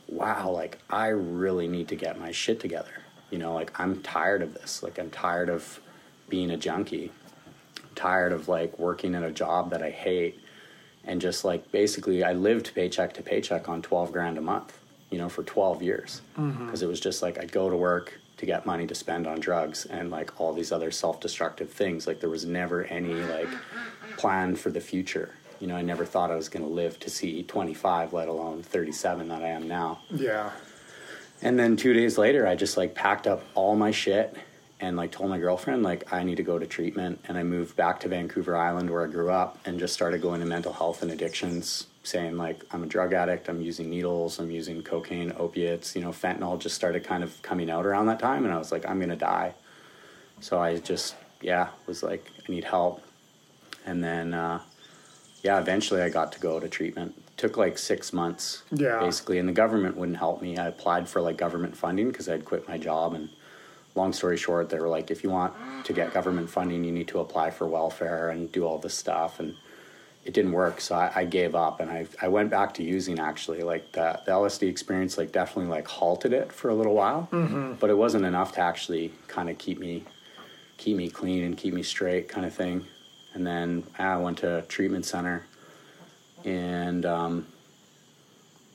wow 0.07 0.49
like 0.49 0.77
i 0.89 1.07
really 1.07 1.67
need 1.67 1.87
to 1.87 1.95
get 1.95 2.19
my 2.19 2.31
shit 2.31 2.59
together 2.59 3.01
you 3.31 3.39
know 3.39 3.55
like 3.55 3.71
i'm 3.79 4.01
tired 4.03 4.43
of 4.43 4.53
this 4.53 4.83
like 4.83 4.99
i'm 4.99 5.09
tired 5.09 5.49
of 5.49 5.79
being 6.29 6.51
a 6.51 6.57
junkie 6.57 7.11
I'm 7.77 7.95
tired 7.95 8.31
of 8.31 8.47
like 8.47 8.77
working 8.77 9.15
in 9.15 9.23
a 9.23 9.31
job 9.31 9.71
that 9.71 9.81
i 9.81 9.89
hate 9.89 10.39
and 11.05 11.21
just 11.21 11.43
like 11.43 11.71
basically 11.71 12.23
i 12.23 12.33
lived 12.33 12.73
paycheck 12.75 13.13
to 13.13 13.21
paycheck 13.21 13.67
on 13.69 13.81
12 13.81 14.11
grand 14.11 14.37
a 14.37 14.41
month 14.41 14.77
you 15.09 15.17
know 15.17 15.29
for 15.29 15.43
12 15.43 15.81
years. 15.81 16.21
Mm-hmm. 16.37 16.65
Because 16.65 16.81
it 16.81 16.87
was 16.87 16.99
just 16.99 17.21
like 17.21 17.37
i'd 17.39 17.51
go 17.51 17.69
to 17.69 17.75
work 17.75 18.19
to 18.37 18.45
get 18.45 18.65
money 18.65 18.87
to 18.87 18.95
spend 18.95 19.27
on 19.27 19.39
drugs 19.39 19.85
and 19.85 20.11
like 20.11 20.39
all 20.39 20.53
these 20.53 20.71
other 20.71 20.91
self-destructive 20.91 21.69
things. 21.69 22.07
Like 22.07 22.21
there 22.21 22.29
was 22.29 22.45
never 22.45 22.85
any 22.85 23.13
like 23.13 23.49
plan 24.17 24.55
for 24.55 24.69
the 24.69 24.79
future. 24.79 25.35
You 25.59 25.67
know 25.67 25.75
i 25.75 25.81
never 25.81 26.05
thought 26.05 26.31
i 26.31 26.35
was 26.35 26.47
going 26.47 26.63
to 26.65 26.71
live 26.71 26.99
to 26.99 27.09
see 27.09 27.43
25 27.43 28.13
let 28.13 28.27
alone 28.29 28.63
37 28.63 29.27
that 29.27 29.41
i 29.43 29.47
am 29.47 29.67
now. 29.67 29.99
Yeah. 30.09 30.51
and 31.41 31.57
then 31.59 31.75
two 31.75 31.93
days 31.93 32.17
later, 32.17 32.45
I 32.47 32.55
just 32.55 32.77
like 32.77 32.93
packed 32.95 33.27
up 33.27 33.43
all 33.55 33.75
my 33.75 33.91
shit 33.91 34.35
and 34.81 34.95
like 34.95 35.11
told 35.11 35.29
my 35.29 35.37
girlfriend 35.37 35.83
like 35.83 36.11
I 36.13 36.23
need 36.23 36.35
to 36.37 36.43
go 36.43 36.57
to 36.57 36.65
treatment. 36.65 37.19
And 37.27 37.37
I 37.37 37.43
moved 37.43 37.75
back 37.75 37.99
to 38.01 38.07
Vancouver 38.07 38.55
Island 38.55 38.89
where 38.89 39.03
I 39.05 39.07
grew 39.07 39.29
up 39.29 39.57
and 39.65 39.77
just 39.79 39.93
started 39.93 40.21
going 40.21 40.39
to 40.39 40.45
mental 40.45 40.71
health 40.73 41.01
and 41.01 41.11
addictions, 41.11 41.87
saying 42.03 42.37
like 42.37 42.63
I'm 42.71 42.83
a 42.83 42.87
drug 42.87 43.13
addict. 43.13 43.49
I'm 43.49 43.61
using 43.61 43.89
needles. 43.89 44.39
I'm 44.39 44.49
using 44.51 44.81
cocaine, 44.81 45.33
opiates. 45.37 45.95
You 45.95 46.01
know, 46.01 46.11
fentanyl 46.11 46.57
just 46.59 46.75
started 46.75 47.03
kind 47.03 47.23
of 47.23 47.41
coming 47.41 47.69
out 47.69 47.85
around 47.85 48.05
that 48.07 48.19
time, 48.19 48.45
and 48.45 48.53
I 48.53 48.57
was 48.57 48.71
like 48.71 48.87
I'm 48.87 48.99
gonna 48.99 49.15
die. 49.15 49.53
So 50.39 50.59
I 50.59 50.77
just 50.77 51.15
yeah 51.41 51.69
was 51.87 52.01
like 52.03 52.25
I 52.47 52.51
need 52.51 52.63
help. 52.63 53.01
And 53.85 54.03
then 54.03 54.33
uh, 54.33 54.61
yeah, 55.43 55.59
eventually 55.59 56.01
I 56.01 56.09
got 56.09 56.31
to 56.33 56.39
go 56.39 56.59
to 56.59 56.69
treatment. 56.69 57.21
Took 57.37 57.55
like 57.55 57.77
six 57.77 58.11
months, 58.11 58.63
Yeah. 58.71 58.99
basically, 58.99 59.39
and 59.39 59.47
the 59.47 59.53
government 59.53 59.95
wouldn't 59.95 60.17
help 60.17 60.41
me. 60.41 60.57
I 60.57 60.67
applied 60.67 61.07
for 61.07 61.21
like 61.21 61.37
government 61.37 61.75
funding 61.77 62.09
because 62.11 62.27
I'd 62.27 62.43
quit 62.43 62.67
my 62.67 62.77
job. 62.77 63.13
And 63.13 63.29
long 63.95 64.13
story 64.13 64.37
short, 64.37 64.69
they 64.69 64.79
were 64.79 64.87
like, 64.87 65.11
if 65.11 65.23
you 65.23 65.29
want 65.29 65.53
to 65.85 65.93
get 65.93 66.13
government 66.13 66.49
funding, 66.49 66.83
you 66.83 66.91
need 66.91 67.07
to 67.09 67.19
apply 67.19 67.51
for 67.51 67.67
welfare 67.67 68.29
and 68.29 68.51
do 68.51 68.65
all 68.65 68.77
this 68.77 68.93
stuff. 68.95 69.39
And 69.39 69.55
it 70.25 70.33
didn't 70.33 70.51
work, 70.51 70.79
so 70.81 70.95
I, 70.95 71.11
I 71.15 71.25
gave 71.25 71.55
up. 71.55 71.79
And 71.79 71.89
I 71.89 72.05
I 72.21 72.27
went 72.27 72.49
back 72.49 72.73
to 72.75 72.83
using 72.83 73.19
actually 73.19 73.61
like 73.61 73.91
the, 73.93 74.19
the 74.25 74.31
LSD 74.31 74.69
experience 74.69 75.17
like 75.17 75.31
definitely 75.31 75.71
like 75.71 75.87
halted 75.87 76.33
it 76.33 76.51
for 76.51 76.69
a 76.69 76.75
little 76.75 76.93
while, 76.93 77.27
but 77.79 77.89
it 77.89 77.97
wasn't 77.97 78.25
enough 78.25 78.51
to 78.53 78.61
actually 78.61 79.11
kind 79.27 79.49
of 79.49 79.57
keep 79.57 79.79
me 79.79 80.03
keep 80.77 80.95
me 80.97 81.09
clean 81.09 81.43
and 81.43 81.57
keep 81.57 81.73
me 81.73 81.83
straight 81.83 82.27
kind 82.29 82.45
of 82.45 82.53
thing. 82.53 82.85
And 83.33 83.45
then 83.45 83.83
I 83.97 84.17
went 84.17 84.39
to 84.39 84.59
a 84.59 84.61
treatment 84.63 85.05
center, 85.05 85.45
and 86.45 87.05
um, 87.05 87.47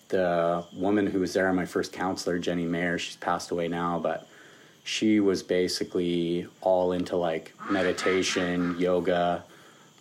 the 0.09 0.64
woman 0.73 1.06
who 1.06 1.21
was 1.21 1.33
there, 1.35 1.52
my 1.52 1.64
first 1.66 1.92
counselor, 1.92 2.38
Jenny 2.38 2.64
Mayer, 2.64 2.99
she's 2.99 3.16
passed 3.16 3.50
away 3.50 3.68
now, 3.68 3.99
but 3.99 4.28
she 4.85 5.19
was 5.19 5.43
basically 5.43 6.47
all 6.61 6.93
into 6.93 7.17
like 7.17 7.55
meditation, 7.71 8.76
yoga, 8.79 9.43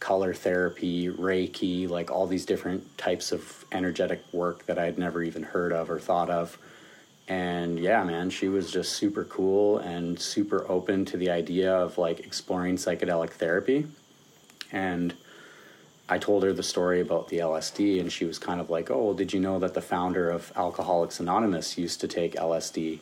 color 0.01 0.33
therapy, 0.33 1.07
Reiki, 1.07 1.89
like 1.89 2.11
all 2.11 2.27
these 2.27 2.45
different 2.45 2.97
types 2.97 3.31
of 3.31 3.63
energetic 3.71 4.21
work 4.33 4.65
that 4.65 4.77
I 4.77 4.83
had 4.83 4.99
never 4.99 5.23
even 5.23 5.41
heard 5.41 5.71
of 5.71 5.89
or 5.89 5.99
thought 5.99 6.29
of. 6.29 6.57
And 7.29 7.79
yeah, 7.79 8.03
man, 8.03 8.29
she 8.29 8.49
was 8.49 8.69
just 8.69 8.91
super 8.91 9.23
cool 9.23 9.77
and 9.77 10.19
super 10.19 10.69
open 10.69 11.05
to 11.05 11.17
the 11.17 11.29
idea 11.29 11.73
of 11.73 11.97
like 11.97 12.19
exploring 12.19 12.75
psychedelic 12.75 13.29
therapy. 13.29 13.87
And 14.73 15.13
I 16.09 16.17
told 16.17 16.43
her 16.43 16.51
the 16.51 16.61
story 16.61 16.99
about 16.99 17.29
the 17.29 17.37
LSD, 17.37 18.01
and 18.01 18.11
she 18.11 18.25
was 18.25 18.37
kind 18.37 18.59
of 18.59 18.69
like, 18.69 18.91
"Oh, 18.91 19.13
did 19.13 19.31
you 19.31 19.39
know 19.39 19.57
that 19.59 19.73
the 19.73 19.81
founder 19.81 20.29
of 20.29 20.51
Alcoholics 20.57 21.21
Anonymous 21.21 21.77
used 21.77 22.01
to 22.01 22.09
take 22.09 22.35
LSD?" 22.35 22.99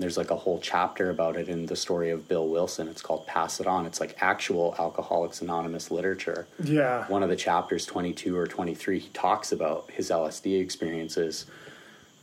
There's 0.00 0.16
like 0.16 0.30
a 0.30 0.36
whole 0.36 0.58
chapter 0.60 1.10
about 1.10 1.36
it 1.36 1.48
in 1.48 1.66
the 1.66 1.76
story 1.76 2.10
of 2.10 2.26
Bill 2.26 2.48
Wilson. 2.48 2.88
It's 2.88 3.02
called 3.02 3.26
Pass 3.26 3.60
It 3.60 3.66
On. 3.66 3.84
It's 3.84 4.00
like 4.00 4.16
actual 4.20 4.74
Alcoholics 4.78 5.42
Anonymous 5.42 5.90
literature. 5.90 6.46
Yeah. 6.62 7.06
One 7.08 7.22
of 7.22 7.28
the 7.28 7.36
chapters, 7.36 7.84
22 7.84 8.36
or 8.36 8.46
23, 8.46 8.98
he 8.98 9.08
talks 9.10 9.52
about 9.52 9.90
his 9.90 10.10
LSD 10.10 10.60
experiences. 10.60 11.46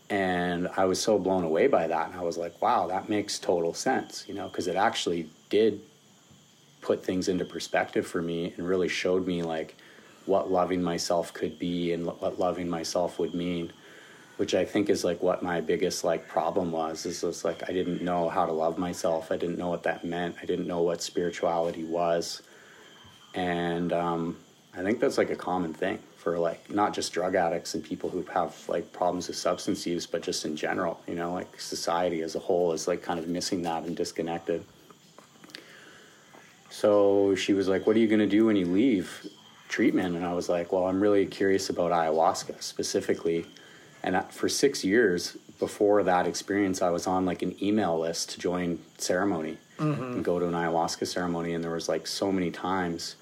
And 0.10 0.69
I 0.75 0.86
was 0.86 1.01
so 1.01 1.19
blown 1.19 1.43
away 1.43 1.67
by 1.67 1.88
that. 1.88 2.10
And 2.10 2.19
I 2.19 2.24
was 2.24 2.38
like, 2.38 2.60
wow, 2.62 2.88
that 2.88 3.10
makes 3.10 3.38
total 3.38 3.74
sense, 3.74 4.25
you 4.27 4.34
know, 4.34 4.48
because 4.48 4.67
it 4.67 4.75
actually 4.75 5.29
did 5.50 5.81
put 6.81 7.03
things 7.03 7.27
into 7.27 7.46
perspective 7.46 8.07
for 8.07 8.22
me 8.22 8.53
and 8.57 8.67
really 8.67 8.88
showed 8.88 9.27
me 9.27 9.43
like 9.43 9.75
what 10.25 10.50
loving 10.50 10.81
myself 10.81 11.34
could 11.34 11.60
be 11.60 11.91
and 11.93 12.05
what 12.05 12.39
loving 12.39 12.69
myself 12.69 13.19
would 13.19 13.34
mean 13.34 13.72
which 14.38 14.56
i 14.56 14.63
think 14.63 14.89
is 14.89 15.03
like 15.03 15.22
what 15.22 15.44
my 15.44 15.60
biggest 15.62 16.03
like 16.03 16.27
problem 16.27 16.72
was 16.72 17.06
is 17.06 17.22
just 17.22 17.46
like 17.46 17.62
i 17.70 17.74
didn't 17.74 18.01
know 18.01 18.29
how 18.29 18.46
to 18.46 18.51
love 18.51 18.77
myself 18.77 19.32
i 19.32 19.38
didn't 19.38 19.58
know 19.58 19.70
what 19.70 19.84
that 19.84 20.03
meant 20.03 20.36
i 20.41 20.46
didn't 20.46 20.67
know 20.67 20.82
what 20.82 21.01
spirituality 21.01 21.84
was 21.84 22.41
and 23.36 23.94
um, 23.94 24.38
i 24.75 24.82
think 24.82 25.00
that's 25.00 25.17
like 25.17 25.29
a 25.29 25.36
common 25.36 25.74
thing 25.74 26.00
for 26.15 26.39
like 26.39 26.70
not 26.72 26.94
just 26.94 27.13
drug 27.13 27.36
addicts 27.36 27.75
and 27.75 27.84
people 27.84 28.10
who 28.10 28.24
have 28.24 28.56
like 28.67 28.91
problems 28.91 29.27
with 29.27 29.38
substance 29.38 29.86
use 29.86 30.06
but 30.06 30.22
just 30.22 30.46
in 30.46 30.56
general 30.56 31.00
you 31.08 31.15
know 31.15 31.34
like 31.34 31.60
society 31.60 32.22
as 32.22 32.36
a 32.36 32.39
whole 32.39 32.72
is 32.74 32.88
like 32.88 33.01
kind 33.01 33.20
of 33.20 33.27
missing 33.27 33.62
that 33.62 33.84
and 33.84 33.96
disconnected 33.96 34.63
so 36.77 37.34
she 37.34 37.53
was 37.53 37.67
like, 37.67 37.88
What 37.88 37.96
are 37.96 38.00
you 38.00 38.08
going 38.08 38.20
to 38.20 38.27
do 38.27 38.46
when 38.46 38.56
you 38.56 38.67
leave 38.67 39.27
treatment? 39.67 40.15
And 40.15 40.24
I 40.24 40.34
was 40.34 40.48
like, 40.48 40.72
Well, 40.72 40.86
I'm 40.86 41.01
really 41.01 41.25
curious 41.25 41.72
about 41.72 41.91
ayahuasca 41.91 42.62
specifically. 42.62 43.48
And 44.04 44.16
I- 44.18 44.22
for 44.30 44.48
six 44.50 44.84
years 44.84 45.38
before 45.60 46.04
that 46.04 46.27
experience, 46.27 46.82
I 46.82 46.89
was 46.92 47.08
on 47.08 47.25
like 47.25 47.42
an 47.42 47.56
email 47.63 48.00
list 48.00 48.30
to 48.32 48.39
join 48.39 48.80
ceremony 48.98 49.58
and 49.80 50.24
go 50.25 50.39
to 50.39 50.46
an 50.48 50.54
ayahuasca 50.54 51.06
ceremony. 51.08 51.54
And 51.54 51.63
there 51.63 51.72
was 51.72 51.88
like 51.89 52.08
so 52.08 52.32
many 52.32 52.50
times 52.51 53.16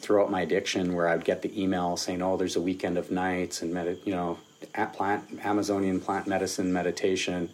throughout 0.00 0.30
my 0.30 0.40
addiction 0.40 0.94
where 0.94 1.08
I'd 1.08 1.24
get 1.24 1.42
the 1.42 1.62
email 1.62 1.96
saying, 1.96 2.22
"Oh, 2.22 2.36
there's 2.36 2.56
a 2.56 2.60
weekend 2.60 2.98
of 2.98 3.10
nights 3.12 3.62
and 3.62 3.72
med- 3.72 3.98
you 4.04 4.12
know, 4.12 4.38
at 4.74 4.92
plant 4.92 5.24
Amazonian 5.44 6.00
plant 6.00 6.26
medicine 6.26 6.72
meditation." 6.72 7.50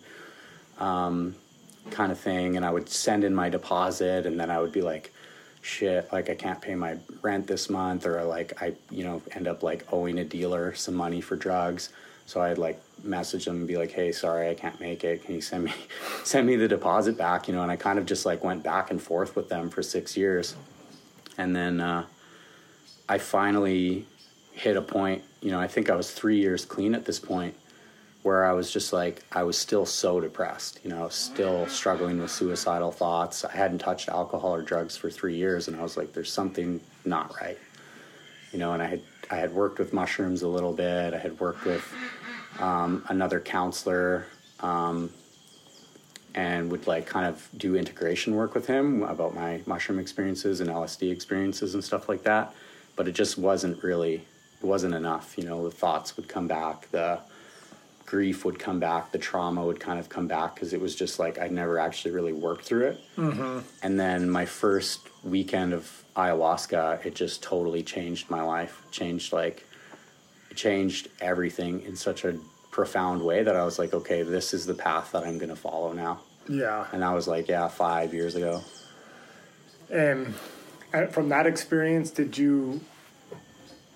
um, 0.78 1.34
kind 1.90 2.12
of 2.12 2.18
thing 2.20 2.56
and 2.56 2.64
i 2.64 2.70
would 2.70 2.88
send 2.88 3.24
in 3.24 3.34
my 3.34 3.48
deposit 3.48 4.26
and 4.26 4.38
then 4.38 4.48
i 4.50 4.60
would 4.60 4.70
be 4.72 4.82
like 4.82 5.12
shit 5.62 6.06
like 6.12 6.28
i 6.30 6.34
can't 6.34 6.60
pay 6.60 6.74
my 6.74 6.96
rent 7.22 7.46
this 7.48 7.68
month 7.70 8.06
or 8.06 8.22
like 8.24 8.52
i 8.62 8.74
you 8.90 9.02
know 9.02 9.20
end 9.32 9.48
up 9.48 9.62
like 9.62 9.84
owing 9.92 10.18
a 10.18 10.24
dealer 10.24 10.74
some 10.74 10.94
money 10.94 11.20
for 11.20 11.34
drugs 11.34 11.88
so 12.28 12.42
i'd 12.42 12.58
like 12.58 12.78
message 13.02 13.46
them 13.46 13.56
and 13.56 13.66
be 13.66 13.78
like 13.78 13.90
hey 13.90 14.12
sorry 14.12 14.50
i 14.50 14.54
can't 14.54 14.78
make 14.80 15.02
it 15.02 15.24
can 15.24 15.34
you 15.34 15.40
send 15.40 15.64
me 15.64 15.72
send 16.24 16.46
me 16.46 16.56
the 16.56 16.68
deposit 16.68 17.16
back 17.16 17.48
you 17.48 17.54
know 17.54 17.62
and 17.62 17.72
i 17.72 17.76
kind 17.76 17.98
of 17.98 18.04
just 18.04 18.26
like 18.26 18.44
went 18.44 18.62
back 18.62 18.90
and 18.90 19.00
forth 19.00 19.34
with 19.34 19.48
them 19.48 19.70
for 19.70 19.82
six 19.82 20.14
years 20.14 20.54
and 21.38 21.56
then 21.56 21.80
uh, 21.80 22.04
i 23.08 23.16
finally 23.16 24.06
hit 24.52 24.76
a 24.76 24.82
point 24.82 25.24
you 25.40 25.50
know 25.50 25.58
i 25.58 25.66
think 25.66 25.88
i 25.88 25.96
was 25.96 26.10
three 26.10 26.38
years 26.38 26.66
clean 26.66 26.94
at 26.94 27.06
this 27.06 27.18
point 27.18 27.54
where 28.22 28.44
I 28.44 28.52
was 28.52 28.70
just 28.70 28.92
like, 28.92 29.22
I 29.32 29.42
was 29.44 29.56
still 29.56 29.86
so 29.86 30.20
depressed, 30.20 30.80
you 30.82 30.90
know, 30.90 31.08
still 31.08 31.66
struggling 31.66 32.20
with 32.20 32.30
suicidal 32.30 32.90
thoughts. 32.90 33.44
I 33.44 33.52
hadn't 33.52 33.78
touched 33.78 34.08
alcohol 34.08 34.54
or 34.54 34.60
drugs 34.60 34.96
for 34.96 35.08
three 35.08 35.36
years, 35.36 35.68
and 35.68 35.76
I 35.76 35.82
was 35.82 35.96
like, 35.96 36.12
there's 36.12 36.32
something 36.32 36.80
not 37.06 37.34
right, 37.40 37.56
you 38.52 38.58
know. 38.58 38.72
And 38.72 38.82
I 38.82 38.86
had 38.86 39.02
I 39.30 39.36
had 39.36 39.52
worked 39.52 39.78
with 39.78 39.92
mushrooms 39.92 40.42
a 40.42 40.48
little 40.48 40.72
bit. 40.72 41.14
I 41.14 41.18
had 41.18 41.38
worked 41.38 41.64
with 41.64 41.84
um, 42.58 43.04
another 43.08 43.40
counselor, 43.40 44.26
um, 44.60 45.10
and 46.34 46.70
would 46.70 46.86
like 46.86 47.06
kind 47.06 47.26
of 47.26 47.48
do 47.56 47.76
integration 47.76 48.34
work 48.36 48.54
with 48.54 48.66
him 48.66 49.02
about 49.02 49.34
my 49.34 49.60
mushroom 49.66 49.98
experiences 49.98 50.60
and 50.60 50.70
LSD 50.70 51.10
experiences 51.10 51.74
and 51.74 51.82
stuff 51.82 52.08
like 52.08 52.22
that. 52.22 52.54
But 52.96 53.08
it 53.08 53.12
just 53.12 53.38
wasn't 53.38 53.82
really, 53.82 54.24
it 54.62 54.66
wasn't 54.66 54.94
enough. 54.94 55.36
You 55.36 55.44
know, 55.44 55.64
the 55.64 55.70
thoughts 55.70 56.16
would 56.16 56.28
come 56.28 56.46
back, 56.46 56.90
the 56.90 57.20
grief 58.08 58.42
would 58.46 58.58
come 58.58 58.80
back, 58.80 59.12
the 59.12 59.18
trauma 59.18 59.62
would 59.62 59.78
kind 59.78 59.98
of 59.98 60.08
come 60.08 60.26
back 60.26 60.54
because 60.54 60.72
it 60.72 60.80
was 60.80 60.96
just 60.96 61.18
like 61.18 61.38
I'd 61.38 61.52
never 61.52 61.78
actually 61.78 62.12
really 62.12 62.32
worked 62.32 62.64
through 62.64 62.86
it. 62.86 63.00
Mm-hmm. 63.18 63.58
And 63.82 64.00
then 64.00 64.30
my 64.30 64.46
first 64.46 65.00
weekend 65.22 65.74
of 65.74 66.04
ayahuasca, 66.16 67.04
it 67.04 67.14
just 67.14 67.42
totally 67.42 67.82
changed 67.82 68.30
my 68.30 68.40
life. 68.40 68.82
Changed 68.90 69.34
like 69.34 69.66
changed 70.54 71.08
everything 71.20 71.82
in 71.82 71.96
such 71.96 72.24
a 72.24 72.38
profound 72.70 73.22
way 73.22 73.42
that 73.42 73.54
I 73.54 73.64
was 73.64 73.78
like, 73.78 73.92
okay, 73.92 74.22
this 74.22 74.54
is 74.54 74.64
the 74.64 74.74
path 74.74 75.12
that 75.12 75.24
I'm 75.24 75.36
going 75.36 75.50
to 75.50 75.56
follow 75.56 75.92
now. 75.92 76.20
Yeah. 76.48 76.86
And 76.92 77.04
I 77.04 77.12
was 77.12 77.28
like, 77.28 77.46
yeah, 77.48 77.68
five 77.68 78.14
years 78.14 78.34
ago. 78.36 78.62
And 79.90 80.34
uh, 80.94 81.06
from 81.06 81.28
that 81.28 81.46
experience, 81.46 82.10
did 82.10 82.38
you 82.38 82.80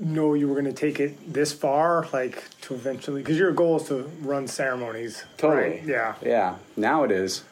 know 0.02 0.34
you 0.34 0.48
were 0.48 0.54
going 0.54 0.66
to 0.66 0.72
take 0.72 1.00
it 1.00 1.32
this 1.32 1.52
far, 1.52 2.06
like 2.12 2.44
to 2.62 2.74
eventually? 2.74 3.22
Because 3.22 3.38
your 3.38 3.52
goal 3.52 3.76
is 3.76 3.88
to 3.88 4.10
run 4.20 4.46
ceremonies. 4.48 5.24
Totally. 5.36 5.62
Right? 5.62 5.84
Yeah. 5.84 6.14
Yeah. 6.22 6.56
Now 6.76 7.04
it 7.04 7.10
is. 7.10 7.44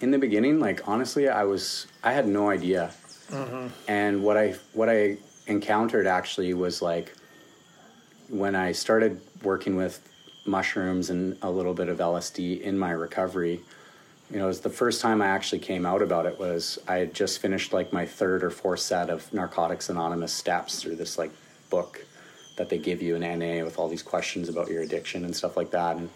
In 0.00 0.10
the 0.10 0.18
beginning, 0.18 0.60
like 0.60 0.86
honestly, 0.88 1.28
I 1.28 1.44
was 1.44 1.86
I 2.02 2.12
had 2.12 2.26
no 2.26 2.50
idea. 2.50 2.92
Mm-hmm. 3.30 3.68
And 3.88 4.22
what 4.22 4.36
I 4.36 4.54
what 4.72 4.88
I 4.88 5.18
encountered 5.46 6.06
actually 6.06 6.54
was 6.54 6.80
like 6.80 7.14
when 8.28 8.54
I 8.54 8.72
started 8.72 9.20
working 9.42 9.76
with 9.76 10.00
mushrooms 10.46 11.10
and 11.10 11.36
a 11.42 11.50
little 11.50 11.74
bit 11.74 11.88
of 11.88 11.98
LSD 11.98 12.60
in 12.60 12.78
my 12.78 12.90
recovery. 12.90 13.60
You 14.30 14.38
know, 14.38 14.44
it 14.44 14.48
was 14.48 14.60
the 14.60 14.70
first 14.70 15.00
time 15.00 15.22
I 15.22 15.26
actually 15.26 15.60
came 15.60 15.86
out 15.86 16.02
about 16.02 16.26
it 16.26 16.38
was 16.38 16.78
I 16.86 16.96
had 16.96 17.14
just 17.14 17.40
finished 17.40 17.72
like 17.72 17.92
my 17.92 18.06
third 18.06 18.44
or 18.44 18.50
fourth 18.50 18.80
set 18.80 19.10
of 19.10 19.32
Narcotics 19.32 19.88
Anonymous 19.88 20.32
steps 20.32 20.80
through 20.82 20.96
this 20.96 21.18
like 21.18 21.30
book 21.70 22.04
that 22.56 22.68
they 22.68 22.78
give 22.78 23.00
you 23.00 23.16
in 23.16 23.22
NA 23.22 23.64
with 23.64 23.78
all 23.78 23.88
these 23.88 24.02
questions 24.02 24.48
about 24.48 24.68
your 24.68 24.82
addiction 24.82 25.24
and 25.24 25.34
stuff 25.34 25.56
like 25.56 25.70
that. 25.70 25.96
And 25.96 26.10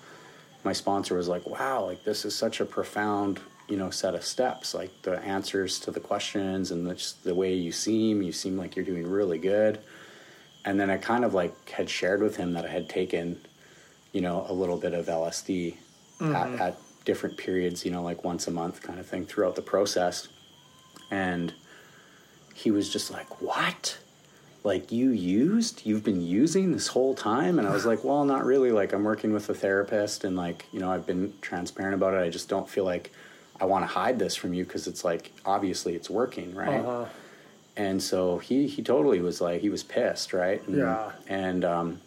my 0.65 0.73
sponsor 0.73 1.17
was 1.17 1.29
like, 1.29 1.47
"Wow, 1.47 1.87
like 1.87 2.05
this 2.05 2.25
is 2.25 2.35
such 2.35 2.61
a 2.61 2.65
profound, 2.65 3.41
you 3.69 3.77
know, 3.77 3.91
set 3.91 4.15
of 4.15 4.25
steps. 4.25 4.75
Like 4.75 4.91
the 5.03 5.19
answers 5.21 5.79
to 5.81 5.91
the 5.91 6.01
questions 6.01 6.71
and 6.71 6.87
the, 6.87 6.95
just 6.95 7.25
the 7.25 7.35
way 7.35 7.55
you 7.55 7.73
seem, 7.73 8.23
you 8.23 8.33
seem 8.33 8.57
like 8.59 8.77
you're 8.77 8.85
doing 8.85 9.09
really 9.09 9.39
good." 9.39 9.81
And 10.65 10.79
then 10.79 10.91
I 10.91 10.97
kind 10.97 11.25
of 11.25 11.35
like 11.35 11.71
had 11.71 11.89
shared 11.89 12.21
with 12.21 12.37
him 12.37 12.53
that 12.53 12.65
I 12.65 12.69
had 12.69 12.89
taken, 12.89 13.41
you 14.13 14.21
know, 14.21 14.47
a 14.49 14.53
little 14.53 14.77
bit 14.77 14.95
of 14.95 15.07
LSD 15.07 15.75
at, 16.21 16.27
mm-hmm. 16.27 16.63
at 16.63 16.77
different 17.05 17.37
periods, 17.37 17.85
you 17.85 17.91
know, 17.91 18.03
like 18.03 18.23
once 18.23 18.47
a 18.47 18.51
month 18.53 18.81
kind 18.81 19.01
of 19.01 19.07
thing 19.07 19.27
throughout 19.27 19.57
the 19.57 19.63
process. 19.63 20.29
And 21.11 21.53
he 22.55 22.71
was 22.71 22.93
just 22.93 23.11
like, 23.11 23.41
"What?" 23.41 23.99
Like 24.65 24.93
you 24.93 25.11
used 25.11 25.83
you've 25.85 26.05
been 26.05 26.21
using 26.21 26.73
this 26.73 26.87
whole 26.89 27.15
time? 27.15 27.59
And 27.59 27.67
i 27.67 27.73
was 27.73 27.85
like 27.87 28.05
well 28.05 28.25
not 28.25 28.45
really. 28.45 28.71
Like 28.71 28.93
i'm 28.93 29.05
working 29.05 29.33
with 29.33 29.49
a 29.49 29.55
therapist 29.55 30.25
and 30.25 30.37
like 30.37 30.67
you 30.73 30.81
know 30.81 30.91
i've 30.91 31.07
been 31.07 31.33
transparent 31.41 31.95
about 31.95 32.15
it. 32.15 32.19
I 32.19 32.29
just 32.31 32.49
don't 32.49 32.69
feel 32.69 32.85
like 32.85 33.11
i 33.61 33.65
want 33.65 33.83
to 33.83 33.87
hide 33.87 34.19
this 34.19 34.35
from 34.35 34.55
you 34.55 34.65
because 34.65 34.87
it's 34.87 35.05
like 35.05 35.33
obviously 35.45 35.95
it's 35.95 36.09
working 36.11 36.55
right? 36.55 36.81
Uh-huh. 36.81 37.05
and 37.77 38.03
so 38.03 38.39
he 38.39 38.67
he 38.67 38.83
totally 38.83 39.21
was 39.21 39.41
like 39.41 39.61
he 39.61 39.69
was 39.71 39.83
pissed 39.83 40.33
right? 40.33 40.67
And, 40.67 40.77
Yeah. 40.79 41.13
and 41.29 41.65
um 41.65 42.01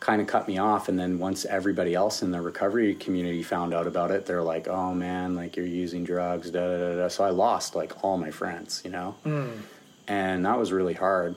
kind 0.00 0.20
of 0.20 0.26
cut 0.26 0.48
me 0.48 0.58
off. 0.58 0.88
And 0.88 0.98
then 0.98 1.20
once 1.20 1.44
everybody 1.44 1.94
else 1.94 2.22
in 2.22 2.32
the 2.32 2.40
recovery 2.40 2.92
community 2.96 3.42
found 3.44 3.72
out 3.72 3.86
about 3.86 4.10
it 4.10 4.26
they're 4.26 4.42
like 4.42 4.66
oh 4.68 4.92
man 4.94 5.36
like 5.36 5.56
you're 5.56 5.66
using 5.84 6.02
drugs 6.04 6.50
da 6.50 6.60
da 6.60 6.78
da, 6.78 6.96
da. 7.02 7.08
so 7.08 7.22
i 7.24 7.30
lost 7.30 7.74
like 7.76 7.92
all 8.02 8.16
my 8.18 8.30
friends 8.30 8.82
you 8.84 8.90
know? 8.90 9.14
And 10.08 10.44
that 10.46 10.58
was 10.58 10.72
really 10.72 10.94
hard 10.94 11.36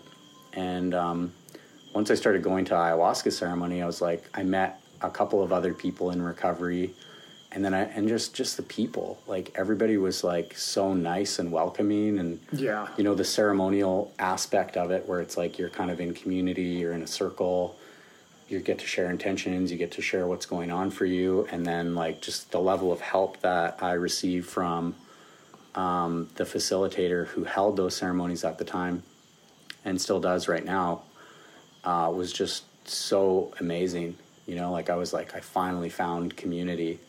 and 0.55 0.93
um, 0.93 1.33
once 1.93 2.11
I 2.11 2.15
started 2.15 2.43
going 2.43 2.65
to 2.65 2.73
ayahuasca 2.73 3.31
ceremony, 3.31 3.81
I 3.81 3.85
was 3.85 4.01
like, 4.01 4.23
I 4.33 4.43
met 4.43 4.81
a 5.01 5.09
couple 5.09 5.43
of 5.43 5.51
other 5.53 5.73
people 5.73 6.11
in 6.11 6.21
recovery, 6.21 6.93
and 7.51 7.63
then 7.63 7.73
I 7.73 7.83
and 7.83 8.07
just 8.07 8.33
just 8.33 8.57
the 8.57 8.63
people, 8.63 9.19
like 9.27 9.51
everybody 9.55 9.97
was 9.97 10.23
like 10.23 10.57
so 10.57 10.93
nice 10.93 11.39
and 11.39 11.51
welcoming, 11.51 12.19
and 12.19 12.39
Yeah. 12.51 12.87
you 12.97 13.03
know 13.03 13.15
the 13.15 13.23
ceremonial 13.23 14.11
aspect 14.19 14.77
of 14.77 14.91
it, 14.91 15.07
where 15.07 15.21
it's 15.21 15.37
like 15.37 15.57
you're 15.59 15.69
kind 15.69 15.91
of 15.91 15.99
in 15.99 16.13
community, 16.13 16.63
you're 16.63 16.93
in 16.93 17.01
a 17.01 17.07
circle, 17.07 17.77
you 18.49 18.59
get 18.59 18.79
to 18.79 18.85
share 18.85 19.09
intentions, 19.09 19.71
you 19.71 19.77
get 19.77 19.91
to 19.93 20.01
share 20.01 20.27
what's 20.27 20.45
going 20.45 20.71
on 20.71 20.89
for 20.91 21.05
you, 21.05 21.47
and 21.51 21.65
then 21.65 21.95
like 21.95 22.21
just 22.21 22.51
the 22.51 22.59
level 22.59 22.91
of 22.91 23.01
help 23.01 23.39
that 23.41 23.77
I 23.81 23.93
received 23.93 24.47
from 24.49 24.95
um, 25.75 26.29
the 26.35 26.45
facilitator 26.45 27.27
who 27.27 27.43
held 27.43 27.75
those 27.77 27.95
ceremonies 27.95 28.43
at 28.43 28.57
the 28.57 28.65
time 28.65 29.03
and 29.85 30.01
still 30.01 30.19
does 30.19 30.47
right 30.47 30.65
now 30.65 31.03
uh, 31.85 32.11
was 32.13 32.33
just 32.33 32.63
so 32.87 33.53
amazing. 33.59 34.17
You 34.47 34.55
know, 34.55 34.71
like 34.71 34.89
I 34.89 34.95
was 34.95 35.13
like, 35.13 35.35
I 35.35 35.39
finally 35.39 35.89
found 35.89 36.35
community. 36.35 36.99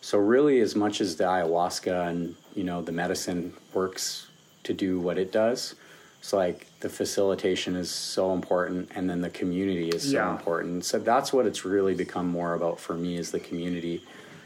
So 0.00 0.18
really, 0.18 0.60
as 0.60 0.74
much 0.74 1.00
as 1.00 1.16
the 1.16 1.24
ayahuasca 1.24 2.08
and 2.08 2.36
you 2.54 2.64
know 2.64 2.82
the 2.82 2.92
medicine 2.92 3.54
works 3.72 4.28
to 4.62 4.72
do 4.72 4.98
what 5.00 5.18
it 5.18 5.32
does, 5.32 5.74
it's 6.20 6.32
like 6.32 6.66
the 6.80 6.88
facilitation 6.88 7.74
is 7.76 7.90
so 7.90 8.32
important, 8.32 8.90
and 8.94 9.08
then 9.08 9.20
the 9.20 9.30
community 9.30 9.88
is 9.88 10.02
so 10.02 10.16
Yeah. 10.16 10.30
important. 10.30 10.84
So 10.84 10.98
that's 10.98 11.32
what 11.32 11.46
it's 11.46 11.64
really 11.64 11.94
become 11.94 12.28
more 12.28 12.54
about 12.54 12.78
for 12.80 12.94
me 12.94 13.16
is 13.16 13.30
the 13.30 13.40
community, 13.40 14.02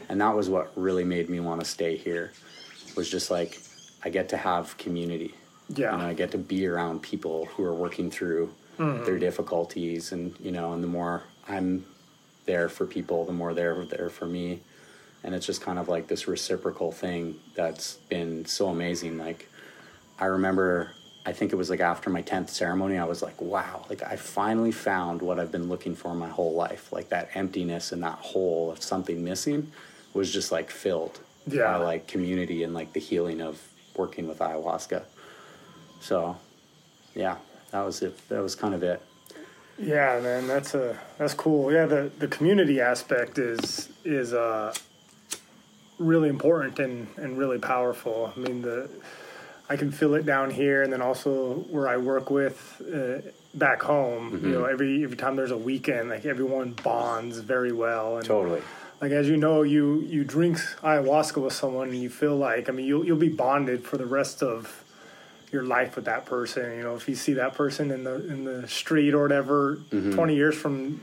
and 0.07 0.19
that 0.21 0.35
was 0.35 0.49
what 0.49 0.71
really 0.75 1.03
made 1.03 1.29
me 1.29 1.39
want 1.39 1.59
to 1.61 1.65
stay 1.65 1.95
here. 1.97 2.31
Was 2.95 3.09
just 3.09 3.29
like 3.31 3.59
I 4.03 4.09
get 4.09 4.29
to 4.29 4.37
have 4.37 4.77
community. 4.77 5.33
Yeah. 5.75 5.93
And 5.93 6.01
I 6.01 6.13
get 6.13 6.31
to 6.31 6.37
be 6.37 6.65
around 6.65 7.01
people 7.01 7.45
who 7.45 7.63
are 7.63 7.73
working 7.73 8.09
through 8.09 8.51
mm-hmm. 8.77 9.05
their 9.05 9.19
difficulties, 9.19 10.11
and 10.11 10.35
you 10.39 10.51
know, 10.51 10.73
and 10.73 10.83
the 10.83 10.87
more 10.87 11.23
I'm 11.47 11.85
there 12.45 12.69
for 12.69 12.85
people, 12.85 13.25
the 13.25 13.33
more 13.33 13.53
they're 13.53 13.85
there 13.85 14.09
for 14.09 14.25
me, 14.25 14.61
and 15.23 15.35
it's 15.35 15.45
just 15.45 15.61
kind 15.61 15.77
of 15.77 15.87
like 15.87 16.07
this 16.07 16.27
reciprocal 16.27 16.91
thing 16.91 17.35
that's 17.55 17.95
been 18.09 18.45
so 18.45 18.69
amazing. 18.69 19.17
Like, 19.17 19.47
I 20.19 20.25
remember, 20.25 20.91
I 21.25 21.33
think 21.33 21.53
it 21.53 21.55
was 21.55 21.69
like 21.69 21.81
after 21.81 22.09
my 22.09 22.21
tenth 22.21 22.49
ceremony, 22.49 22.97
I 22.97 23.05
was 23.05 23.21
like, 23.21 23.39
wow, 23.39 23.85
like 23.89 24.01
I 24.01 24.15
finally 24.15 24.71
found 24.71 25.21
what 25.21 25.39
I've 25.39 25.51
been 25.51 25.69
looking 25.69 25.93
for 25.95 26.15
my 26.15 26.29
whole 26.29 26.55
life. 26.55 26.91
Like 26.91 27.09
that 27.09 27.29
emptiness 27.35 27.91
and 27.91 28.01
that 28.03 28.17
hole 28.17 28.71
of 28.71 28.81
something 28.81 29.23
missing 29.23 29.71
was 30.13 30.33
just 30.33 30.51
like 30.51 30.71
filled 30.71 31.19
Yeah. 31.45 31.73
by 31.73 31.75
like 31.77 32.07
community 32.07 32.63
and 32.63 32.73
like 32.73 32.93
the 32.93 32.99
healing 32.99 33.41
of 33.41 33.61
working 33.95 34.27
with 34.27 34.39
ayahuasca. 34.39 35.03
So, 35.99 36.37
yeah, 37.15 37.37
that 37.71 37.81
was 37.81 38.01
it. 38.01 38.17
That 38.29 38.41
was 38.41 38.55
kind 38.55 38.73
of 38.73 38.83
it. 38.83 39.01
Yeah, 39.77 40.19
man, 40.21 40.47
that's 40.47 40.73
a 40.75 40.97
that's 41.17 41.33
cool. 41.33 41.71
Yeah, 41.71 41.85
the 41.85 42.11
the 42.19 42.27
community 42.27 42.81
aspect 42.81 43.37
is 43.37 43.89
is 44.03 44.33
uh 44.33 44.73
really 45.97 46.29
important 46.29 46.79
and 46.79 47.07
and 47.17 47.37
really 47.37 47.59
powerful. 47.59 48.33
I 48.35 48.39
mean, 48.39 48.61
the 48.61 48.89
I 49.69 49.77
can 49.77 49.91
feel 49.91 50.15
it 50.15 50.25
down 50.25 50.49
here, 50.49 50.81
and 50.81 50.91
then 50.91 51.01
also 51.01 51.53
where 51.69 51.87
I 51.87 51.97
work 51.97 52.29
with 52.29 52.81
uh, 52.93 53.29
back 53.53 53.83
home. 53.83 54.41
You 54.43 54.51
know, 54.51 54.65
every 54.65 55.03
every 55.03 55.17
time 55.17 55.35
there's 55.35 55.51
a 55.51 55.57
weekend, 55.57 56.09
like 56.09 56.25
everyone 56.25 56.73
bonds 56.83 57.37
very 57.39 57.71
well. 57.71 58.17
And 58.17 58.25
Totally. 58.25 58.61
like 58.99 59.11
as 59.11 59.29
you 59.29 59.37
know, 59.37 59.61
you 59.61 60.01
you 60.01 60.23
drink 60.23 60.57
ayahuasca 60.81 61.41
with 61.41 61.53
someone, 61.53 61.89
and 61.89 62.01
you 62.01 62.09
feel 62.09 62.35
like 62.35 62.67
I 62.67 62.71
mean, 62.71 62.85
you'll 62.85 63.05
you'll 63.05 63.17
be 63.17 63.29
bonded 63.29 63.85
for 63.85 63.97
the 63.97 64.07
rest 64.07 64.41
of 64.41 64.83
your 65.51 65.63
life 65.63 65.95
with 65.95 66.05
that 66.05 66.25
person. 66.25 66.77
You 66.77 66.83
know, 66.83 66.95
if 66.95 67.07
you 67.07 67.15
see 67.15 67.33
that 67.33 67.55
person 67.55 67.91
in 67.91 68.03
the 68.03 68.15
in 68.27 68.45
the 68.45 68.67
street 68.67 69.13
or 69.13 69.21
whatever, 69.21 69.77
mm-hmm. 69.89 70.13
twenty 70.13 70.35
years 70.35 70.55
from 70.55 70.99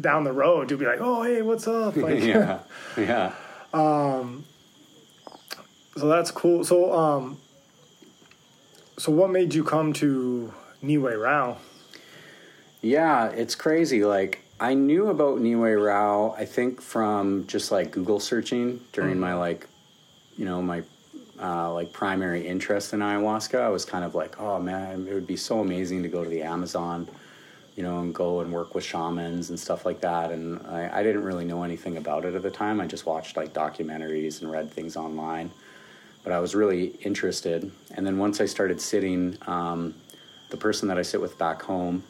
down 0.00 0.24
the 0.24 0.32
road, 0.32 0.70
you'll 0.70 0.80
be 0.80 0.86
like, 0.86 1.00
"Oh, 1.00 1.22
hey, 1.22 1.42
what's 1.42 1.66
up?" 1.66 1.96
Like, 2.00 2.22
yeah. 2.22 2.60
Yeah. 2.96 3.32
Um, 3.72 4.44
so 5.96 6.08
that's 6.08 6.30
cool. 6.30 6.64
So, 6.64 6.92
um, 6.92 7.38
so 8.98 9.12
what 9.12 9.30
made 9.30 9.54
you 9.54 9.64
come 9.64 9.92
to 9.94 10.52
Nihue 10.82 11.20
Rao? 11.20 11.58
Yeah, 12.82 13.28
it's 13.28 13.54
crazy. 13.54 14.04
Like 14.04 14.42
I 14.58 14.74
knew 14.74 15.08
about 15.08 15.38
Nihue 15.38 15.84
Rao, 15.84 16.34
I 16.36 16.44
think 16.44 16.80
from 16.80 17.46
just 17.46 17.70
like 17.70 17.92
Google 17.92 18.20
searching 18.20 18.80
during 18.92 19.12
mm-hmm. 19.12 19.20
my 19.20 19.34
like, 19.34 19.66
you 20.36 20.44
know, 20.44 20.62
my 20.62 20.82
uh, 21.40 21.72
like 21.72 21.92
primary 21.92 22.46
interest 22.46 22.92
in 22.92 23.00
ayahuasca. 23.00 23.60
I 23.60 23.68
was 23.68 23.84
kind 23.84 24.04
of 24.04 24.14
like, 24.14 24.40
oh 24.40 24.58
man, 24.60 25.06
it 25.08 25.14
would 25.14 25.26
be 25.26 25.36
so 25.36 25.60
amazing 25.60 26.02
to 26.02 26.08
go 26.08 26.22
to 26.22 26.30
the 26.30 26.42
Amazon, 26.42 27.08
you 27.76 27.82
know, 27.82 28.00
and 28.00 28.14
go 28.14 28.40
and 28.40 28.52
work 28.52 28.74
with 28.74 28.84
shamans 28.84 29.50
and 29.50 29.58
stuff 29.58 29.86
like 29.86 30.00
that. 30.00 30.30
And 30.30 30.64
I, 30.66 31.00
I 31.00 31.02
didn't 31.02 31.24
really 31.24 31.44
know 31.44 31.62
anything 31.62 31.96
about 31.96 32.24
it 32.24 32.34
at 32.34 32.42
the 32.42 32.50
time. 32.50 32.80
I 32.80 32.86
just 32.86 33.06
watched 33.06 33.36
like 33.36 33.52
documentaries 33.52 34.42
and 34.42 34.50
read 34.50 34.70
things 34.70 34.96
online. 34.96 35.50
But 36.22 36.32
I 36.32 36.40
was 36.40 36.54
really 36.54 36.88
interested. 37.02 37.70
And 37.92 38.06
then 38.06 38.18
once 38.18 38.42
I 38.42 38.44
started 38.44 38.78
sitting, 38.80 39.38
um, 39.46 39.94
the 40.50 40.58
person 40.58 40.88
that 40.88 40.98
I 40.98 41.02
sit 41.02 41.20
with 41.20 41.38
back 41.38 41.62
home, 41.62 42.02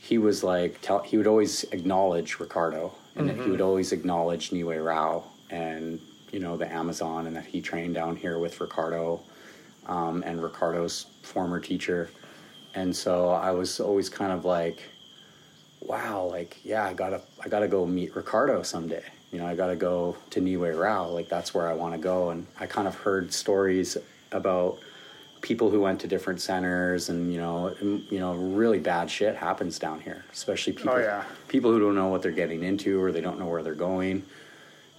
he 0.00 0.18
was 0.18 0.42
like 0.42 0.80
tell, 0.82 1.00
he 1.00 1.16
would 1.16 1.28
always 1.28 1.64
acknowledge 1.64 2.40
Ricardo 2.40 2.92
and 3.14 3.30
he 3.30 3.50
would 3.50 3.60
always 3.60 3.92
acknowledge 3.92 4.50
Nihue 4.50 4.84
Rao 4.84 5.24
and 5.50 6.00
you 6.36 6.42
know 6.42 6.54
the 6.54 6.70
Amazon 6.70 7.26
and 7.26 7.34
that 7.34 7.46
he 7.46 7.62
trained 7.62 7.94
down 7.94 8.14
here 8.14 8.38
with 8.38 8.60
Ricardo 8.60 9.22
um, 9.86 10.22
and 10.26 10.42
Ricardo's 10.42 11.06
former 11.22 11.58
teacher 11.58 12.10
and 12.74 12.94
so 12.94 13.30
I 13.30 13.52
was 13.52 13.80
always 13.80 14.10
kind 14.10 14.30
of 14.30 14.44
like 14.44 14.82
wow 15.80 16.24
like 16.24 16.58
yeah 16.62 16.84
I 16.84 16.92
gotta 16.92 17.22
I 17.42 17.48
gotta 17.48 17.68
go 17.68 17.86
meet 17.86 18.14
Ricardo 18.14 18.62
someday 18.62 19.02
you 19.32 19.38
know 19.38 19.46
I 19.46 19.56
gotta 19.56 19.76
go 19.76 20.14
to 20.28 20.40
Nihue 20.42 20.78
Rao 20.78 21.08
like 21.08 21.30
that's 21.30 21.54
where 21.54 21.68
I 21.68 21.72
want 21.72 21.94
to 21.94 21.98
go 21.98 22.28
and 22.28 22.46
I 22.60 22.66
kind 22.66 22.86
of 22.86 22.94
heard 22.96 23.32
stories 23.32 23.96
about 24.30 24.78
people 25.40 25.70
who 25.70 25.80
went 25.80 26.00
to 26.00 26.08
different 26.08 26.40
centers, 26.40 27.08
and 27.08 27.32
you 27.32 27.38
know, 27.38 27.72
you 27.80 28.18
know, 28.18 28.34
really 28.34 28.80
bad 28.80 29.08
shit 29.08 29.36
happens 29.36 29.78
down 29.78 30.00
here, 30.00 30.24
especially 30.32 30.72
people 30.72 30.94
Oh, 30.94 30.98
yeah. 30.98 31.24
people 31.46 31.70
who 31.70 31.78
don't 31.78 31.94
know 31.94 32.08
what 32.08 32.20
they're 32.22 32.32
getting 32.32 32.64
into 32.64 33.00
or 33.00 33.12
they 33.12 33.20
don't 33.20 33.38
know 33.38 33.46
where 33.46 33.62
they're 33.62 33.74
going. 33.74 34.24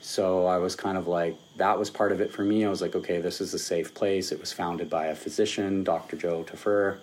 So 0.01 0.45
I 0.45 0.57
was 0.57 0.75
kind 0.75 0.97
of 0.97 1.07
like, 1.07 1.37
that 1.57 1.77
was 1.77 1.89
part 1.89 2.11
of 2.11 2.21
it 2.21 2.31
for 2.31 2.43
me. 2.43 2.65
I 2.65 2.69
was 2.69 2.81
like, 2.81 2.95
okay, 2.95 3.19
this 3.19 3.41
is 3.41 3.53
a 3.53 3.59
safe 3.59 3.93
place. 3.93 4.31
It 4.31 4.39
was 4.39 4.53
founded 4.53 4.89
by 4.89 5.07
a 5.07 5.15
physician, 5.15 5.83
Dr. 5.83 6.15
Joe 6.15 6.43
Tafur. 6.43 6.97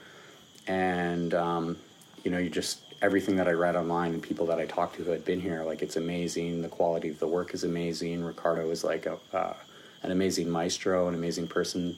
And, 0.67 1.35
um, 1.35 1.77
you 2.23 2.31
know, 2.31 2.39
you 2.39 2.49
just, 2.49 2.81
everything 3.03 3.37
that 3.37 3.49
I 3.49 3.53
read 3.53 3.77
online 3.77 4.15
and 4.15 4.23
people 4.23 4.47
that 4.47 4.59
I 4.59 4.67
talked 4.67 4.97
to 4.97 5.05
who 5.05 5.11
had 5.11 5.25
been 5.25 5.41
here, 5.41 5.63
like, 5.65 5.83
it's 5.83 5.97
amazing. 5.97 6.63
The 6.63 6.69
quality 6.69 7.11
of 7.11 7.19
the 7.19 7.29
work 7.29 7.53
is 7.53 7.65
amazing. 7.65 8.25
Ricardo 8.25 8.71
is 8.71 8.85
like 8.85 9.07
a, 9.07 9.19
uh, 9.33 9.55
an 10.03 10.11
amazing 10.11 10.49
maestro, 10.49 11.09
an 11.09 11.15
amazing 11.15 11.49
person 11.49 11.97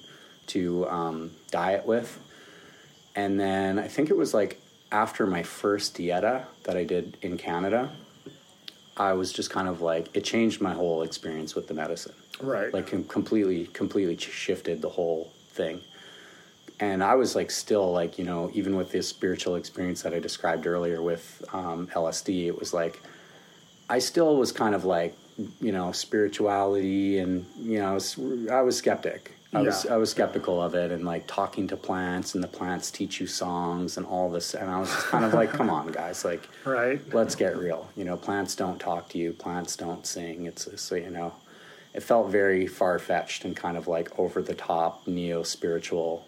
to 0.49 0.89
um, 0.89 1.31
diet 1.51 1.87
with. 1.87 2.19
And 3.15 3.39
then 3.39 3.79
I 3.79 3.89
think 3.89 4.11
it 4.11 4.17
was 4.17 4.35
like 4.35 4.61
after 4.93 5.27
my 5.27 5.43
first 5.43 5.97
dieta 5.97 6.45
that 6.65 6.77
I 6.77 6.85
did 6.85 7.17
in 7.23 7.37
Canada, 7.37 7.91
I 8.97 9.13
was 9.13 9.33
just 9.33 9.51
kind 9.51 9.69
of 9.69 9.81
like 9.81 10.09
it 10.15 10.25
changed 10.25 10.61
my 10.61 10.73
whole 10.73 11.03
experience 11.03 11.55
with 11.55 11.69
the 11.69 11.75
medicine. 11.75 12.15
Right. 12.41 12.73
Like 12.73 12.89
com- 12.89 13.05
completely, 13.05 13.67
completely 13.67 14.17
shifted 14.17 14.83
the 14.83 14.89
whole 14.89 15.33
thing. 15.51 15.81
And 16.81 17.03
I 17.03 17.15
was 17.15 17.35
like 17.35 17.51
still 17.51 17.93
like 17.93 18.19
you 18.19 18.25
know 18.25 18.51
even 18.55 18.77
with 18.77 18.93
this 18.93 19.09
spiritual 19.09 19.57
experience 19.57 20.03
that 20.03 20.15
I 20.15 20.19
described 20.19 20.67
earlier 20.67 21.03
with 21.03 21.45
um, 21.53 21.89
LSD, 21.89 22.47
it 22.47 22.59
was 22.59 22.73
like 22.73 23.01
I 23.89 23.99
still 23.99 24.37
was 24.37 24.53
kind 24.53 24.75
of 24.75 24.85
like 24.85 25.17
you 25.61 25.73
know 25.73 25.93
spirituality 25.93 27.19
and 27.19 27.47
you 27.61 27.79
know 27.79 27.91
I 27.91 27.95
was, 27.95 28.19
I 28.51 28.61
was 28.63 28.77
skeptic. 28.77 29.36
I 29.53 29.63
was 29.63 29.87
I 29.87 29.97
was 29.97 30.11
skeptical 30.11 30.61
of 30.61 30.75
it 30.75 30.91
and 30.91 31.05
like 31.05 31.27
talking 31.27 31.69
to 31.69 31.77
plants 31.77 32.35
and 32.35 32.43
the 32.43 32.49
plants 32.49 32.91
teach 32.91 33.21
you 33.21 33.27
songs 33.27 33.97
and 33.97 34.05
all 34.05 34.29
this 34.31 34.55
and 34.55 34.69
I 34.71 34.79
was 34.79 34.91
just 34.91 35.07
kind 35.07 35.25
of 35.25 35.33
like 35.35 35.51
come 35.51 35.71
on 35.71 35.93
guys 35.93 36.25
like 36.25 36.49
right. 36.65 37.01
let's 37.15 37.35
get 37.35 37.57
real. 37.57 37.89
You 37.97 38.05
know, 38.05 38.17
plants 38.17 38.57
don't 38.57 38.79
talk 38.79 39.09
to 39.11 39.19
you, 39.19 39.33
plants 39.33 39.77
don't 39.77 40.07
sing. 40.07 40.47
It's 40.47 40.69
so 40.81 40.97
you 40.97 41.11
know, 41.11 41.33
it 41.95 42.03
felt 42.03 42.31
very 42.31 42.67
far 42.67 42.99
fetched 42.99 43.45
and 43.45 43.57
kind 43.57 43.77
of 43.77 43.89
like 43.89 44.19
over 44.19 44.43
the 44.43 44.55
top, 44.55 45.07
neo 45.07 45.43
spiritual 45.43 46.27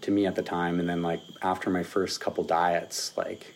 to 0.00 0.10
me 0.10 0.24
at 0.24 0.34
the 0.34 0.42
time. 0.42 0.80
And 0.80 0.88
then 0.88 1.02
like 1.02 1.20
after 1.42 1.68
my 1.68 1.82
first 1.82 2.20
couple 2.20 2.44
diets, 2.44 3.14
like, 3.16 3.54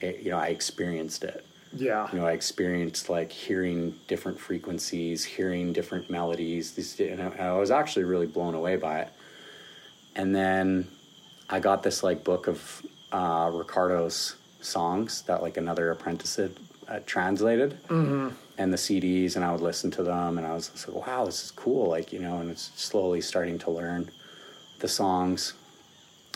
it, 0.00 0.20
you 0.20 0.30
know, 0.30 0.38
I 0.38 0.48
experienced 0.48 1.24
it. 1.24 1.46
Yeah. 1.74 2.08
You 2.12 2.18
know, 2.18 2.26
I 2.26 2.32
experienced 2.32 3.08
like 3.08 3.32
hearing 3.32 3.94
different 4.08 4.38
frequencies, 4.38 5.24
hearing 5.24 5.72
different 5.72 6.10
melodies. 6.10 6.72
These, 6.72 7.00
and 7.00 7.22
I, 7.22 7.48
I 7.48 7.52
was 7.52 7.70
actually 7.70 8.04
really 8.04 8.26
blown 8.26 8.54
away 8.54 8.76
by 8.76 9.00
it. 9.00 9.08
And 10.14 10.34
then 10.34 10.88
I 11.48 11.60
got 11.60 11.82
this 11.82 12.02
like 12.02 12.24
book 12.24 12.46
of 12.46 12.84
uh, 13.12 13.50
Ricardo's 13.52 14.36
songs 14.60 15.22
that 15.22 15.42
like 15.42 15.56
another 15.56 15.90
apprentice 15.90 16.36
had 16.36 16.52
uh, 16.88 17.00
translated, 17.06 17.78
mm-hmm. 17.88 18.28
and 18.58 18.72
the 18.72 18.76
CDs, 18.76 19.36
and 19.36 19.44
I 19.44 19.52
would 19.52 19.60
listen 19.60 19.90
to 19.92 20.02
them, 20.02 20.38
and 20.38 20.46
I 20.46 20.52
was 20.52 20.68
just 20.68 20.88
like, 20.88 21.06
wow, 21.06 21.24
this 21.24 21.44
is 21.44 21.50
cool. 21.50 21.88
Like 21.88 22.12
you 22.12 22.18
know, 22.18 22.38
and 22.38 22.50
it's 22.50 22.70
slowly 22.74 23.20
starting 23.20 23.58
to 23.60 23.70
learn 23.70 24.10
the 24.80 24.88
songs 24.88 25.54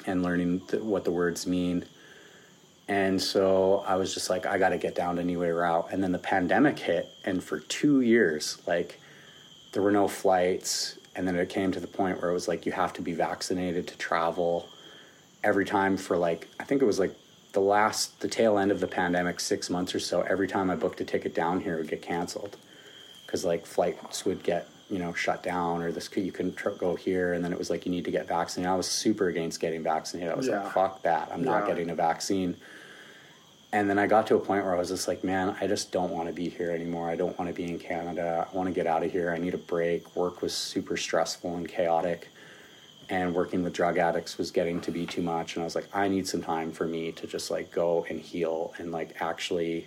and 0.07 0.23
learning 0.23 0.61
th- 0.61 0.83
what 0.83 1.05
the 1.05 1.11
words 1.11 1.47
mean. 1.47 1.85
And 2.89 3.21
so 3.21 3.85
I 3.87 3.97
was 3.97 4.15
just 4.15 4.31
like, 4.31 4.47
I 4.47 4.59
got 4.59 4.69
to 4.69 4.79
get 4.79 4.95
down 4.95 5.17
to 5.17 5.23
Nihue 5.23 5.59
Rao. 5.61 5.89
And 5.91 6.03
then 6.03 6.13
the 6.13 6.19
pandemic 6.19 6.79
hit, 6.79 7.09
and 7.25 7.43
for 7.43 7.59
two 7.61 8.01
years, 8.01 8.59
like, 8.67 9.01
there 9.73 9.83
were 9.83 9.91
no 9.91 10.07
flights. 10.07 10.97
And 11.17 11.27
then 11.27 11.35
it 11.35 11.49
came 11.49 11.73
to 11.73 11.81
the 11.81 11.87
point 11.89 12.21
where 12.21 12.31
it 12.31 12.35
was 12.35 12.47
like, 12.47 12.65
you 12.65 12.73
have 12.73 12.93
to 12.95 13.03
be 13.03 13.13
vaccinated 13.13 13.89
to 13.89 13.97
travel 13.99 14.69
every 15.43 15.65
time 15.65 15.97
for 15.97 16.17
like, 16.17 16.49
I 16.61 16.65
think 16.65 16.81
it 16.83 16.85
was 16.85 16.99
like 16.99 17.15
the 17.53 17.61
last, 17.61 18.21
the 18.21 18.29
tail 18.29 18.59
end 18.59 18.71
of 18.71 18.81
the 18.81 18.87
pandemic, 18.87 19.41
six 19.41 19.69
months 19.71 19.95
or 19.95 19.99
so. 20.01 20.21
Every 20.23 20.47
time 20.47 20.71
I 20.71 20.77
booked 20.77 21.01
a 21.01 21.05
ticket 21.05 21.35
down 21.35 21.61
here, 21.61 21.75
it 21.75 21.79
would 21.79 21.89
get 21.91 22.03
canceled 22.03 22.57
because 23.25 23.45
like 23.45 23.67
flights 23.67 24.25
would 24.25 24.43
get 24.43 24.69
you 24.89 25.01
know 25.01 25.13
shut 25.13 25.43
down 25.43 25.83
or 25.83 25.91
this 25.91 26.09
you 26.17 26.31
couldn't 26.31 26.55
tr- 26.55 26.71
go 26.71 26.95
here 26.95 27.33
and 27.33 27.45
then 27.45 27.53
it 27.53 27.59
was 27.59 27.71
like 27.71 27.85
you 27.85 27.91
need 27.91 28.05
to 28.05 28.13
get 28.13 28.29
vaccinated 28.29 28.71
i 28.71 28.77
was 28.77 28.87
super 28.87 29.27
against 29.27 29.59
getting 29.59 29.83
vaccinated 29.83 30.33
i 30.33 30.37
was 30.37 30.47
Yeah. 30.47 30.63
like 30.63 30.73
fuck 30.73 31.03
that 31.03 31.29
i'm 31.33 31.43
not 31.43 31.63
Yeah. 31.63 31.75
getting 31.75 31.91
a 31.91 31.95
vaccine 31.97 32.57
and 33.77 33.91
then 33.91 33.99
i 33.99 34.07
got 34.07 34.27
to 34.27 34.35
a 34.37 34.41
point 34.41 34.65
where 34.65 34.75
i 34.75 34.79
was 34.79 34.89
just 34.89 35.07
like 35.07 35.23
man 35.23 35.55
i 35.61 35.67
just 35.67 35.93
don't 35.93 36.11
want 36.11 36.27
to 36.27 36.33
be 36.33 36.49
here 36.49 36.71
anymore 36.71 37.11
i 37.11 37.15
don't 37.15 37.39
want 37.39 37.49
to 37.49 37.55
be 37.55 37.65
in 37.65 37.79
canada 37.79 38.47
i 38.51 38.57
want 38.57 38.67
to 38.67 38.75
get 38.75 38.87
out 38.87 39.03
of 39.03 39.13
here 39.13 39.31
i 39.31 39.39
need 39.39 39.53
a 39.53 39.59
break 39.59 40.17
work 40.17 40.41
was 40.41 40.55
super 40.55 40.97
stressful 40.97 41.57
and 41.57 41.69
chaotic 41.69 42.29
and 43.11 43.35
working 43.35 43.63
with 43.63 43.73
drug 43.73 43.99
addicts 43.99 44.39
was 44.39 44.51
getting 44.51 44.81
to 44.81 44.91
be 44.91 45.05
too 45.05 45.23
much 45.23 45.55
and 45.55 45.63
i 45.63 45.65
was 45.65 45.75
like 45.75 45.89
i 45.95 46.09
need 46.09 46.27
some 46.27 46.43
time 46.43 46.73
for 46.73 46.87
me 46.87 47.13
to 47.13 47.27
just 47.27 47.51
like 47.51 47.71
go 47.71 48.07
and 48.09 48.19
heal 48.19 48.73
and 48.79 48.93
like 48.93 49.15
actually 49.21 49.87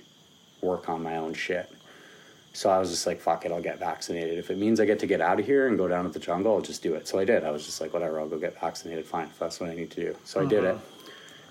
work 0.61 0.87
on 0.87 1.01
my 1.01 1.17
own 1.17 1.33
shit 1.33 1.71
so 2.51 2.69
I 2.69 2.79
was 2.79 2.89
just 2.89 3.05
like, 3.05 3.21
fuck 3.21 3.45
it, 3.45 3.51
I'll 3.51 3.61
get 3.61 3.79
vaccinated. 3.79 4.39
If 4.39 4.49
it 4.49 4.57
means 4.57 4.79
I 4.79 4.85
get 4.85 4.99
to 4.99 5.07
get 5.07 5.21
out 5.21 5.39
of 5.39 5.45
here 5.45 5.67
and 5.67 5.77
go 5.77 5.87
down 5.87 6.05
to 6.05 6.09
the 6.09 6.19
jungle, 6.19 6.55
I'll 6.55 6.61
just 6.61 6.81
do 6.81 6.95
it. 6.95 7.07
So 7.07 7.19
I 7.19 7.23
did. 7.23 7.43
I 7.43 7.51
was 7.51 7.63
just 7.63 7.79
like, 7.79 7.93
whatever, 7.93 8.19
I'll 8.19 8.27
go 8.27 8.39
get 8.39 8.59
vaccinated. 8.59 9.05
Fine, 9.05 9.27
if 9.27 9.37
that's 9.37 9.59
what 9.59 9.69
I 9.69 9.75
need 9.75 9.91
to 9.91 10.01
do. 10.01 10.17
So 10.23 10.41
I 10.41 10.45
did 10.45 10.63
mm-hmm. 10.63 10.77
it. 10.77 10.98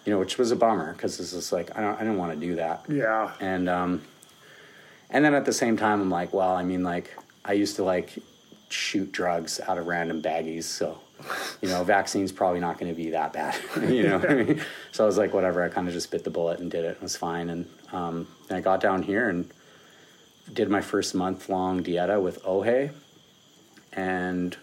You 0.04 0.12
know, 0.12 0.18
which 0.18 0.38
was 0.38 0.50
a 0.50 0.56
bummer 0.56 0.92
because 0.92 1.20
it's 1.20 1.32
just 1.32 1.52
like 1.52 1.76
I 1.76 1.80
don't, 1.80 1.94
I 1.94 1.98
didn't 1.98 2.18
want 2.18 2.32
to 2.32 2.46
do 2.46 2.56
that. 2.56 2.84
Yeah. 2.88 3.32
And 3.40 3.68
um, 3.68 4.02
and 5.10 5.24
then 5.24 5.34
at 5.34 5.44
the 5.44 5.52
same 5.52 5.76
time, 5.76 6.00
I'm 6.00 6.10
like, 6.10 6.32
well, 6.32 6.54
I 6.54 6.62
mean, 6.62 6.82
like 6.82 7.14
I 7.44 7.52
used 7.52 7.76
to 7.76 7.84
like 7.84 8.18
shoot 8.68 9.10
drugs 9.12 9.60
out 9.66 9.78
of 9.78 9.86
random 9.86 10.22
baggies, 10.22 10.64
so 10.64 10.98
you 11.60 11.68
know, 11.68 11.82
vaccine's 11.84 12.32
probably 12.32 12.60
not 12.60 12.78
going 12.78 12.92
to 12.92 12.96
be 12.96 13.10
that 13.10 13.32
bad. 13.32 13.56
you 13.88 14.04
know, 14.04 14.18
what 14.18 14.30
I 14.30 14.34
mean? 14.34 14.62
so 14.92 15.04
I 15.04 15.06
was 15.06 15.18
like, 15.18 15.32
whatever. 15.32 15.62
I 15.62 15.68
kind 15.68 15.88
of 15.88 15.94
just 15.94 16.10
bit 16.10 16.24
the 16.24 16.30
bullet 16.30 16.60
and 16.60 16.70
did 16.70 16.84
it. 16.84 16.92
It 16.92 17.02
was 17.02 17.16
fine. 17.16 17.50
And 17.50 17.68
um, 17.92 18.28
and 18.48 18.58
I 18.58 18.60
got 18.60 18.80
down 18.80 19.02
here 19.02 19.28
and 19.28 19.50
did 20.52 20.70
my 20.70 20.80
first 20.80 21.14
month 21.14 21.48
long 21.48 21.82
dieta 21.82 22.20
with 22.20 22.42
Ohe, 22.44 22.90
and 23.92 24.56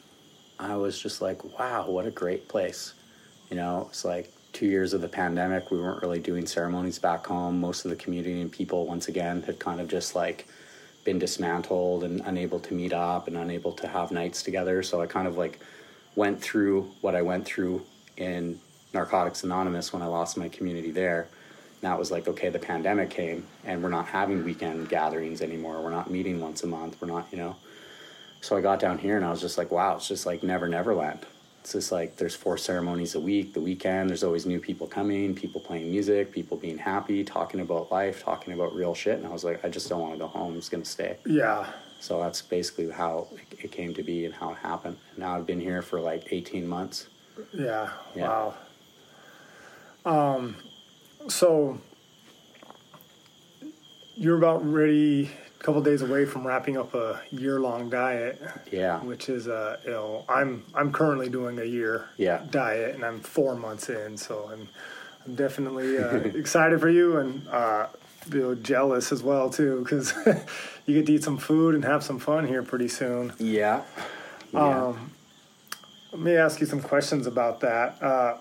I 0.60 0.76
was 0.76 1.00
just 1.00 1.21
like, 1.21 1.43
wow, 1.60 1.89
what 1.89 2.06
a 2.06 2.12
great 2.12 2.48
place. 2.48 2.93
You 3.50 3.58
know, 3.58 3.88
it's 3.89 4.06
like 4.06 4.32
two 4.55 4.65
years 4.65 4.93
of 4.93 5.01
the 5.01 5.09
pandemic. 5.09 5.69
We 5.69 5.79
weren't 5.79 6.01
really 6.01 6.19
doing 6.19 6.47
ceremonies 6.47 6.97
back 6.97 7.27
home. 7.27 7.59
Most 7.59 7.83
of 7.83 7.91
the 7.91 7.97
community 7.97 8.39
and 8.39 8.49
people, 8.49 8.87
once 8.87 9.09
again, 9.09 9.43
had 9.43 9.59
kind 9.59 9.81
of 9.81 9.89
just 9.89 10.15
like 10.15 10.47
been 11.03 11.19
dismantled 11.19 12.05
and 12.05 12.21
unable 12.21 12.61
to 12.61 12.73
meet 12.73 12.93
up 12.93 13.27
and 13.27 13.35
unable 13.35 13.73
to 13.73 13.87
have 13.87 14.11
nights 14.11 14.41
together. 14.41 14.81
So 14.81 15.01
I 15.01 15.07
kind 15.07 15.27
of 15.27 15.37
like 15.37 15.59
went 16.15 16.41
through 16.41 16.89
what 17.01 17.15
I 17.15 17.21
went 17.21 17.45
through 17.45 17.85
in 18.15 18.59
Narcotics 18.93 19.43
Anonymous 19.43 19.91
when 19.91 20.01
I 20.01 20.05
lost 20.05 20.37
my 20.37 20.47
community 20.47 20.89
there. 20.89 21.27
And 21.81 21.91
that 21.91 21.99
was 21.99 22.09
like, 22.09 22.29
okay, 22.29 22.47
the 22.47 22.57
pandemic 22.57 23.09
came 23.09 23.45
and 23.65 23.83
we're 23.83 23.89
not 23.89 24.07
having 24.07 24.45
weekend 24.45 24.87
gatherings 24.87 25.41
anymore. 25.41 25.81
We're 25.81 25.91
not 25.91 26.09
meeting 26.09 26.39
once 26.39 26.63
a 26.63 26.67
month. 26.67 26.95
We're 27.01 27.09
not, 27.09 27.27
you 27.29 27.37
know. 27.37 27.57
So 28.39 28.55
I 28.55 28.61
got 28.61 28.79
down 28.79 28.99
here 28.99 29.17
and 29.17 29.25
I 29.25 29.31
was 29.31 29.41
just 29.41 29.57
like, 29.57 29.69
wow, 29.69 29.97
it's 29.97 30.07
just 30.07 30.25
like 30.25 30.43
never, 30.43 30.69
never 30.69 30.95
land. 30.95 31.25
It's 31.65 31.73
just 31.73 31.91
like 31.91 32.17
there's 32.17 32.36
four 32.36 32.60
ceremonies 32.60 33.15
a 33.15 33.19
week, 33.19 33.56
the 33.56 33.60
weekend, 33.60 34.08
there's 34.12 34.23
always 34.23 34.45
new 34.45 34.60
people 34.60 34.86
coming, 34.86 35.34
people 35.34 35.60
playing 35.60 35.89
music, 35.89 36.32
people 36.32 36.58
being 36.58 36.78
happy, 36.78 37.23
talking 37.23 37.60
about 37.60 37.91
life, 37.91 38.21
talking 38.23 38.54
about 38.54 38.75
real 38.75 38.93
shit. 38.93 39.17
And 39.17 39.25
I 39.25 39.32
was 39.32 39.43
like, 39.43 39.65
I 39.65 39.69
just 39.69 39.89
don't 39.89 39.99
want 39.99 40.13
to 40.13 40.19
go 40.19 40.28
home. 40.28 40.51
I'm 40.54 40.60
just 40.60 40.69
going 40.69 40.84
to 40.84 40.88
stay. 40.89 41.17
Yeah. 41.25 41.65
So 41.99 42.21
that's 42.21 42.39
basically 42.43 42.91
how 42.91 43.30
it- 43.63 43.71
came 43.71 43.95
to 43.95 44.04
be 44.04 44.25
and 44.25 44.34
how 44.36 44.51
it 44.51 44.58
happened. 44.60 44.97
Now 45.17 45.36
I've 45.36 45.47
been 45.47 45.60
here 45.60 45.82
for 45.82 45.99
like 45.99 46.28
18 46.30 46.67
months. 46.67 47.08
Yeah. 47.51 47.89
Yeah. 48.15 48.51
Wow. 50.06 50.36
Um, 50.36 50.56
so 51.30 51.82
you're 54.13 54.38
about 54.38 54.63
ready, 54.71 55.32
couple 55.65 55.82
days 55.82 56.04
away 56.04 56.25
from 56.25 56.45
wrapping 56.45 56.78
up 56.78 56.93
a 56.93 57.19
year-long 57.32 57.89
diet, 57.89 58.39
Yeah. 58.71 58.99
which 58.99 59.30
is 59.30 59.47
a, 59.47 59.56
uh, 59.56 59.78
ill. 59.89 60.25
I'm 60.30 60.63
I'm 60.75 60.91
currently 60.93 61.28
doing 61.28 61.58
a 61.58 61.63
year 61.63 62.06
Yeah. 62.17 62.43
diet, 62.51 62.93
and 62.93 63.04
I'm 63.04 63.19
four 63.19 63.56
months 63.56 63.89
in, 63.89 64.15
so 64.15 64.47
I'm 64.54 64.67
I'm 65.25 65.34
definitely 65.34 65.97
uh, 65.97 66.17
excited 66.41 66.80
for 66.80 66.89
you 66.89 67.17
and 67.17 67.47
uh, 67.47 67.88
feel 68.21 68.54
jealous 68.54 69.12
as 69.12 69.23
well 69.23 69.49
too, 69.49 69.80
because 69.82 70.13
you 70.86 70.93
get 70.93 71.08
to 71.08 71.13
eat 71.13 71.23
some 71.23 71.38
food 71.39 71.73
and 71.73 71.84
have 71.84 72.04
some 72.04 72.19
fun 72.19 72.45
here 72.47 72.62
pretty 72.62 72.88
soon. 72.88 73.34
Yeah. 73.39 73.82
Yeah. 74.54 74.86
Um, 74.89 75.12
let 76.12 76.21
me 76.21 76.36
ask 76.36 76.62
you 76.62 76.67
some 76.67 76.80
questions 76.82 77.25
about 77.25 77.62
that. 77.62 78.01
Uh, 78.04 78.38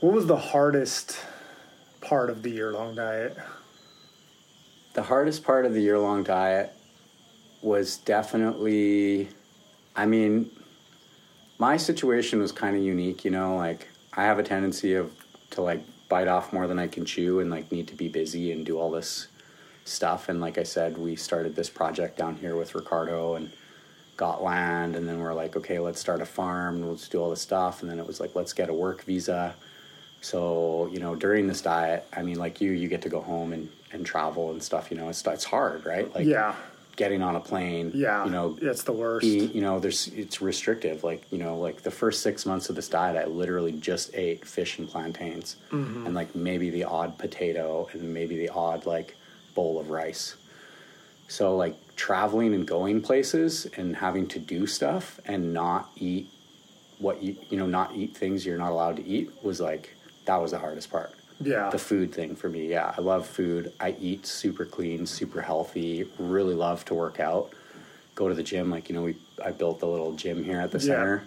what 0.00 0.12
was 0.14 0.26
the 0.26 0.36
hardest 0.36 1.16
part 2.00 2.28
of 2.28 2.42
the 2.42 2.50
year 2.50 2.72
long 2.72 2.96
diet? 2.96 3.36
The 4.98 5.04
hardest 5.04 5.44
part 5.44 5.64
of 5.64 5.74
the 5.74 5.80
year 5.80 5.96
long 5.96 6.24
diet 6.24 6.72
was 7.62 7.98
definitely 7.98 9.28
I 9.94 10.06
mean 10.06 10.50
my 11.56 11.76
situation 11.76 12.40
was 12.40 12.50
kind 12.50 12.74
of 12.74 12.82
unique, 12.82 13.24
you 13.24 13.30
know, 13.30 13.54
like 13.54 13.86
I 14.14 14.24
have 14.24 14.40
a 14.40 14.42
tendency 14.42 14.94
of 14.94 15.12
to 15.50 15.62
like 15.62 15.82
bite 16.08 16.26
off 16.26 16.52
more 16.52 16.66
than 16.66 16.80
I 16.80 16.88
can 16.88 17.04
chew 17.04 17.38
and 17.38 17.48
like 17.48 17.70
need 17.70 17.86
to 17.86 17.94
be 17.94 18.08
busy 18.08 18.50
and 18.50 18.66
do 18.66 18.76
all 18.76 18.90
this 18.90 19.28
stuff 19.84 20.28
and 20.28 20.40
like 20.40 20.58
I 20.58 20.64
said 20.64 20.98
we 20.98 21.14
started 21.14 21.54
this 21.54 21.70
project 21.70 22.18
down 22.18 22.34
here 22.34 22.56
with 22.56 22.74
Ricardo 22.74 23.36
and 23.36 23.52
got 24.16 24.42
land, 24.42 24.96
and 24.96 25.08
then 25.08 25.20
we're 25.20 25.32
like, 25.32 25.54
okay, 25.54 25.78
let's 25.78 26.00
start 26.00 26.20
a 26.20 26.26
farm, 26.26 26.74
and 26.74 26.90
let's 26.90 27.06
do 27.08 27.20
all 27.20 27.30
this 27.30 27.40
stuff, 27.40 27.82
and 27.82 27.88
then 27.88 28.00
it 28.00 28.06
was 28.08 28.18
like, 28.18 28.34
let's 28.34 28.52
get 28.52 28.68
a 28.68 28.74
work 28.74 29.04
visa. 29.04 29.54
So 30.22 30.88
you 30.90 30.98
know, 30.98 31.14
during 31.14 31.46
this 31.46 31.62
diet, 31.62 32.04
I 32.12 32.22
mean, 32.22 32.36
like 32.36 32.60
you, 32.60 32.72
you 32.72 32.88
get 32.88 33.02
to 33.02 33.08
go 33.08 33.20
home 33.20 33.52
and 33.52 33.68
and 33.92 34.04
travel 34.04 34.50
and 34.50 34.62
stuff. 34.62 34.90
You 34.90 34.96
know, 34.96 35.08
it's 35.08 35.24
it's 35.26 35.44
hard, 35.44 35.84
right? 35.86 36.12
Like 36.14 36.26
Yeah. 36.26 36.54
getting 36.96 37.22
on 37.22 37.36
a 37.36 37.40
plane. 37.40 37.92
Yeah. 37.94 38.24
you 38.24 38.30
know, 38.30 38.58
it's 38.60 38.82
the 38.82 38.92
worst. 38.92 39.24
eat, 39.24 39.54
you 39.54 39.60
know, 39.60 39.78
there's 39.78 40.08
it's 40.08 40.40
restrictive. 40.42 41.04
Like 41.04 41.22
you 41.30 41.38
know, 41.38 41.56
like 41.58 41.82
the 41.82 41.90
first 41.90 42.22
six 42.22 42.44
months 42.46 42.68
of 42.68 42.76
this 42.76 42.88
diet, 42.88 43.16
I 43.16 43.26
literally 43.26 43.72
just 43.72 44.14
ate 44.14 44.44
fish 44.46 44.78
and 44.78 44.88
plantains, 44.88 45.56
mm-hmm. 45.70 46.06
and 46.06 46.14
like 46.14 46.34
maybe 46.34 46.70
the 46.70 46.84
odd 46.84 47.18
potato 47.18 47.88
and 47.92 48.12
maybe 48.12 48.36
the 48.36 48.48
odd 48.50 48.86
like 48.86 49.16
bowl 49.54 49.78
of 49.80 49.90
rice. 49.90 50.36
So 51.28 51.56
like 51.56 51.76
traveling 51.96 52.54
and 52.54 52.66
going 52.66 53.02
places 53.02 53.66
and 53.76 53.96
having 53.96 54.26
to 54.28 54.38
do 54.38 54.66
stuff 54.66 55.20
and 55.26 55.52
not 55.52 55.90
eat 55.96 56.28
what 56.98 57.22
you 57.22 57.36
you 57.50 57.56
know 57.56 57.66
not 57.66 57.94
eat 57.94 58.16
things 58.16 58.46
you're 58.46 58.58
not 58.58 58.70
allowed 58.70 58.96
to 58.96 59.04
eat 59.06 59.30
was 59.42 59.60
like 59.60 59.94
that 60.24 60.36
was 60.36 60.52
the 60.52 60.58
hardest 60.58 60.90
part 60.90 61.12
Yeah. 61.40 61.70
the 61.70 61.78
food 61.78 62.12
thing 62.12 62.34
for 62.36 62.48
me. 62.48 62.68
Yeah, 62.68 62.94
I 62.96 63.00
love 63.00 63.26
food. 63.26 63.72
I 63.78 63.94
eat 64.00 64.26
super 64.26 64.64
clean, 64.64 65.06
super 65.06 65.40
healthy. 65.40 66.08
Really 66.18 66.54
love 66.54 66.84
to 66.86 66.94
work 66.94 67.20
out. 67.20 67.52
Go 68.14 68.28
to 68.28 68.34
the 68.34 68.42
gym. 68.42 68.70
Like 68.70 68.88
you 68.88 68.94
know, 68.96 69.02
we 69.02 69.16
I 69.44 69.52
built 69.52 69.78
the 69.80 69.86
little 69.86 70.12
gym 70.12 70.42
here 70.42 70.60
at 70.60 70.72
the 70.72 70.78
Yeah. 70.78 70.84
center, 70.84 71.24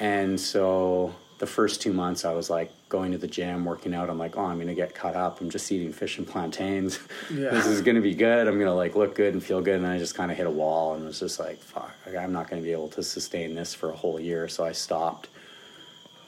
and 0.00 0.40
so 0.40 1.14
the 1.38 1.46
first 1.46 1.80
two 1.80 1.92
months 1.92 2.24
I 2.24 2.32
was 2.32 2.50
like 2.50 2.72
going 2.88 3.12
to 3.12 3.18
the 3.18 3.28
gym, 3.28 3.64
working 3.64 3.94
out. 3.94 4.08
I'm 4.10 4.18
like, 4.18 4.36
oh, 4.36 4.44
I'm 4.44 4.58
gonna 4.58 4.74
get 4.74 4.94
cut 4.94 5.14
up. 5.14 5.40
I'm 5.40 5.50
just 5.50 5.70
eating 5.70 5.92
fish 5.92 6.18
and 6.18 6.26
plantains. 6.26 6.98
Yeah. 7.32 7.50
this 7.50 7.66
is 7.66 7.80
gonna 7.82 8.00
be 8.00 8.14
good. 8.14 8.48
I'm 8.48 8.58
gonna 8.58 8.74
like 8.74 8.96
look 8.96 9.14
good 9.14 9.34
and 9.34 9.42
feel 9.42 9.60
good. 9.60 9.74
And 9.76 9.84
then 9.84 9.92
I 9.92 9.98
just 9.98 10.14
kind 10.14 10.30
of 10.30 10.36
hit 10.36 10.46
a 10.46 10.50
wall 10.50 10.94
and 10.94 11.04
was 11.04 11.20
just 11.20 11.38
like, 11.38 11.58
fuck, 11.58 11.92
like, 12.06 12.16
I'm 12.16 12.32
not 12.32 12.48
gonna 12.48 12.62
be 12.62 12.72
able 12.72 12.88
to 12.90 13.02
sustain 13.02 13.54
this 13.54 13.74
for 13.74 13.90
a 13.90 13.96
whole 13.96 14.18
year. 14.18 14.48
So 14.48 14.64
I 14.64 14.72
stopped 14.72 15.28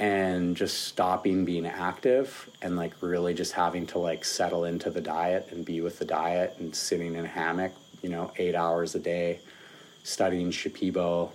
and 0.01 0.57
just 0.57 0.85
stopping 0.85 1.45
being 1.45 1.67
active 1.67 2.49
and 2.63 2.75
like 2.75 2.95
really 3.03 3.35
just 3.35 3.53
having 3.53 3.87
to 3.87 3.99
like 3.99 4.25
settle 4.25 4.65
into 4.65 4.89
the 4.89 5.01
diet 5.01 5.49
and 5.51 5.63
be 5.63 5.83
with 5.83 5.99
the 5.99 6.07
diet 6.07 6.57
and 6.59 6.75
sitting 6.75 7.15
in 7.15 7.27
a 7.27 7.29
hammock, 7.29 7.73
you 8.01 8.09
know, 8.09 8.33
eight 8.39 8.55
hours 8.55 8.95
a 8.95 8.99
day, 8.99 9.39
studying 10.03 10.51
Shipibo 10.51 11.31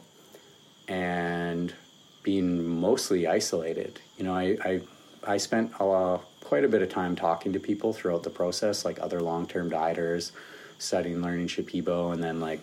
and 0.87 1.75
being 2.23 2.67
mostly 2.67 3.27
isolated. 3.27 4.01
You 4.17 4.23
know, 4.23 4.33
I, 4.33 4.57
I, 4.65 4.81
I 5.27 5.37
spent 5.37 5.71
uh, 5.79 6.17
quite 6.43 6.65
a 6.65 6.67
bit 6.67 6.81
of 6.81 6.89
time 6.89 7.15
talking 7.15 7.53
to 7.53 7.59
people 7.59 7.93
throughout 7.93 8.23
the 8.23 8.31
process, 8.31 8.83
like 8.83 8.99
other 8.99 9.21
long 9.21 9.45
term 9.45 9.69
dieters, 9.69 10.31
studying, 10.79 11.21
learning 11.21 11.49
Shipibo, 11.49 12.13
and 12.13 12.23
then 12.23 12.39
like 12.39 12.61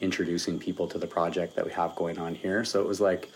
introducing 0.00 0.60
people 0.60 0.86
to 0.86 0.98
the 0.98 1.08
project 1.08 1.56
that 1.56 1.66
we 1.66 1.72
have 1.72 1.96
going 1.96 2.16
on 2.20 2.36
here. 2.36 2.64
So 2.64 2.80
it 2.80 2.86
was 2.86 3.00
like 3.00 3.28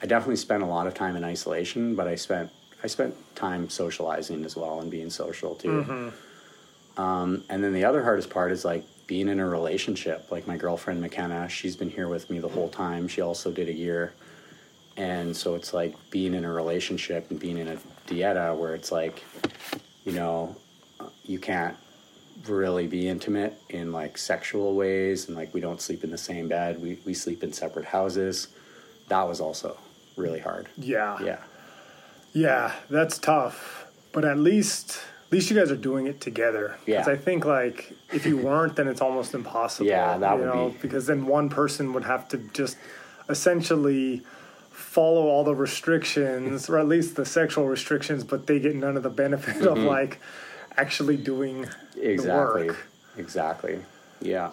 I 0.00 0.06
definitely 0.06 0.36
spent 0.36 0.62
a 0.62 0.66
lot 0.66 0.86
of 0.86 0.94
time 0.94 1.16
in 1.16 1.24
isolation, 1.24 1.94
but 1.94 2.06
I 2.06 2.14
spent 2.14 2.50
I 2.82 2.86
spent 2.86 3.14
time 3.34 3.68
socializing 3.68 4.44
as 4.44 4.56
well 4.56 4.80
and 4.80 4.90
being 4.90 5.10
social 5.10 5.54
too. 5.56 6.12
Um, 6.96 7.44
and 7.48 7.62
then 7.62 7.72
the 7.72 7.84
other 7.84 8.02
hardest 8.02 8.30
part 8.30 8.52
is 8.52 8.64
like 8.64 8.84
being 9.06 9.28
in 9.28 9.40
a 9.40 9.48
relationship. 9.48 10.30
Like 10.30 10.46
my 10.46 10.56
girlfriend 10.56 11.00
McKenna, 11.00 11.48
she's 11.48 11.76
been 11.76 11.90
here 11.90 12.08
with 12.08 12.28
me 12.30 12.38
the 12.38 12.48
whole 12.48 12.68
time. 12.68 13.08
She 13.08 13.20
also 13.20 13.50
did 13.50 13.68
a 13.68 13.72
year. 13.72 14.12
And 14.96 15.36
so 15.36 15.54
it's 15.54 15.72
like 15.72 15.94
being 16.10 16.34
in 16.34 16.44
a 16.44 16.52
relationship 16.52 17.30
and 17.30 17.38
being 17.38 17.58
in 17.58 17.68
a 17.68 17.78
dieta 18.08 18.56
where 18.56 18.74
it's 18.74 18.90
like, 18.90 19.22
you 20.04 20.12
know, 20.12 20.56
you 21.24 21.38
can't 21.38 21.76
really 22.46 22.86
be 22.86 23.08
intimate 23.08 23.60
in 23.68 23.92
like 23.92 24.18
sexual 24.18 24.74
ways 24.74 25.28
and 25.28 25.36
like 25.36 25.52
we 25.54 25.60
don't 25.60 25.80
sleep 25.80 26.04
in 26.04 26.10
the 26.10 26.18
same 26.18 26.48
bed. 26.48 26.80
We 26.80 26.98
we 27.04 27.14
sleep 27.14 27.42
in 27.42 27.52
separate 27.52 27.86
houses. 27.86 28.48
That 29.08 29.26
was 29.26 29.40
also 29.40 29.76
really 30.18 30.40
hard. 30.40 30.68
yeah. 30.76 31.18
Yeah. 31.22 31.38
Yeah, 32.32 32.72
that's 32.90 33.18
tough. 33.18 33.86
But 34.12 34.24
at 34.24 34.38
least 34.38 34.98
at 35.26 35.32
least 35.32 35.50
you 35.50 35.56
guys 35.58 35.70
are 35.70 35.76
doing 35.76 36.06
it 36.06 36.20
together. 36.20 36.76
Yeah. 36.86 37.04
I 37.06 37.16
think 37.16 37.44
like 37.46 37.92
if 38.12 38.26
you 38.26 38.36
weren't, 38.36 38.76
then 38.76 38.86
it's 38.88 39.00
almost 39.00 39.34
impossible. 39.34 39.86
Yeah, 39.88 40.18
that 40.18 40.32
you 40.34 40.40
would 40.40 40.46
know, 40.54 40.68
be- 40.70 40.78
because 40.82 41.06
then 41.06 41.26
one 41.26 41.48
person 41.48 41.92
would 41.94 42.04
have 42.04 42.28
to 42.28 42.38
just 42.52 42.76
essentially 43.28 44.22
follow 44.70 45.26
all 45.26 45.44
the 45.44 45.54
restrictions, 45.54 46.68
or 46.70 46.78
at 46.78 46.86
least 46.88 47.16
the 47.16 47.24
sexual 47.24 47.66
restrictions, 47.66 48.24
but 48.24 48.46
they 48.46 48.58
get 48.60 48.74
none 48.74 48.96
of 48.96 49.02
the 49.02 49.10
benefit 49.10 49.66
of 49.66 49.78
like 49.78 50.20
actually 50.76 51.16
doing 51.16 51.64
Mm-hmm. 51.64 52.00
Exactly. 52.10 52.62
the 52.62 52.68
work. 52.68 52.86
Exactly. 53.16 53.78
Yeah. 54.20 54.50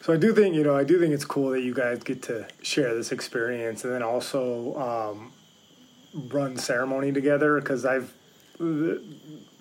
So 0.00 0.12
I 0.12 0.16
do 0.16 0.32
think 0.32 0.54
you 0.54 0.62
know 0.62 0.76
I 0.76 0.84
do 0.84 0.98
think 0.98 1.12
it's 1.12 1.24
cool 1.24 1.50
that 1.50 1.62
you 1.62 1.74
guys 1.74 2.02
get 2.02 2.22
to 2.24 2.46
share 2.62 2.94
this 2.94 3.12
experience 3.12 3.84
and 3.84 3.92
then 3.92 4.02
also 4.02 4.74
um, 4.78 5.32
run 6.32 6.56
ceremony 6.56 7.12
together 7.12 7.60
because 7.60 7.84
I've 7.84 8.12
the, 8.58 9.02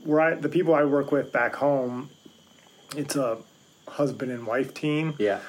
where 0.04 0.22
I, 0.22 0.36
the 0.36 0.50
people 0.50 0.74
I 0.74 0.84
work 0.86 1.12
with 1.12 1.32
back 1.32 1.56
home, 1.56 2.10
it's 2.96 3.16
a 3.16 3.38
husband 3.88 4.32
and 4.32 4.46
wife 4.46 4.74
team 4.74 5.16
Yeah. 5.20 5.40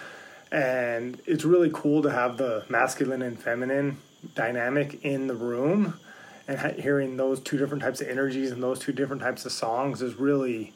and 0.53 1.21
it's 1.27 1.45
really 1.45 1.71
cool 1.73 2.03
to 2.03 2.11
have 2.11 2.37
the 2.37 2.65
masculine 2.69 3.23
and 3.23 3.41
feminine 3.41 3.99
dynamic 4.35 5.05
in 5.05 5.27
the 5.27 5.35
room 5.35 5.99
and 6.47 6.59
ha- 6.59 6.73
hearing 6.79 7.17
those 7.17 7.41
two 7.41 7.59
different 7.59 7.83
types 7.83 8.01
of 8.01 8.09
energies 8.09 8.51
and 8.53 8.63
those 8.63 8.79
two 8.79 8.93
different 8.93 9.23
types 9.23 9.45
of 9.45 9.53
songs 9.53 10.03
is 10.03 10.15
really 10.15 10.73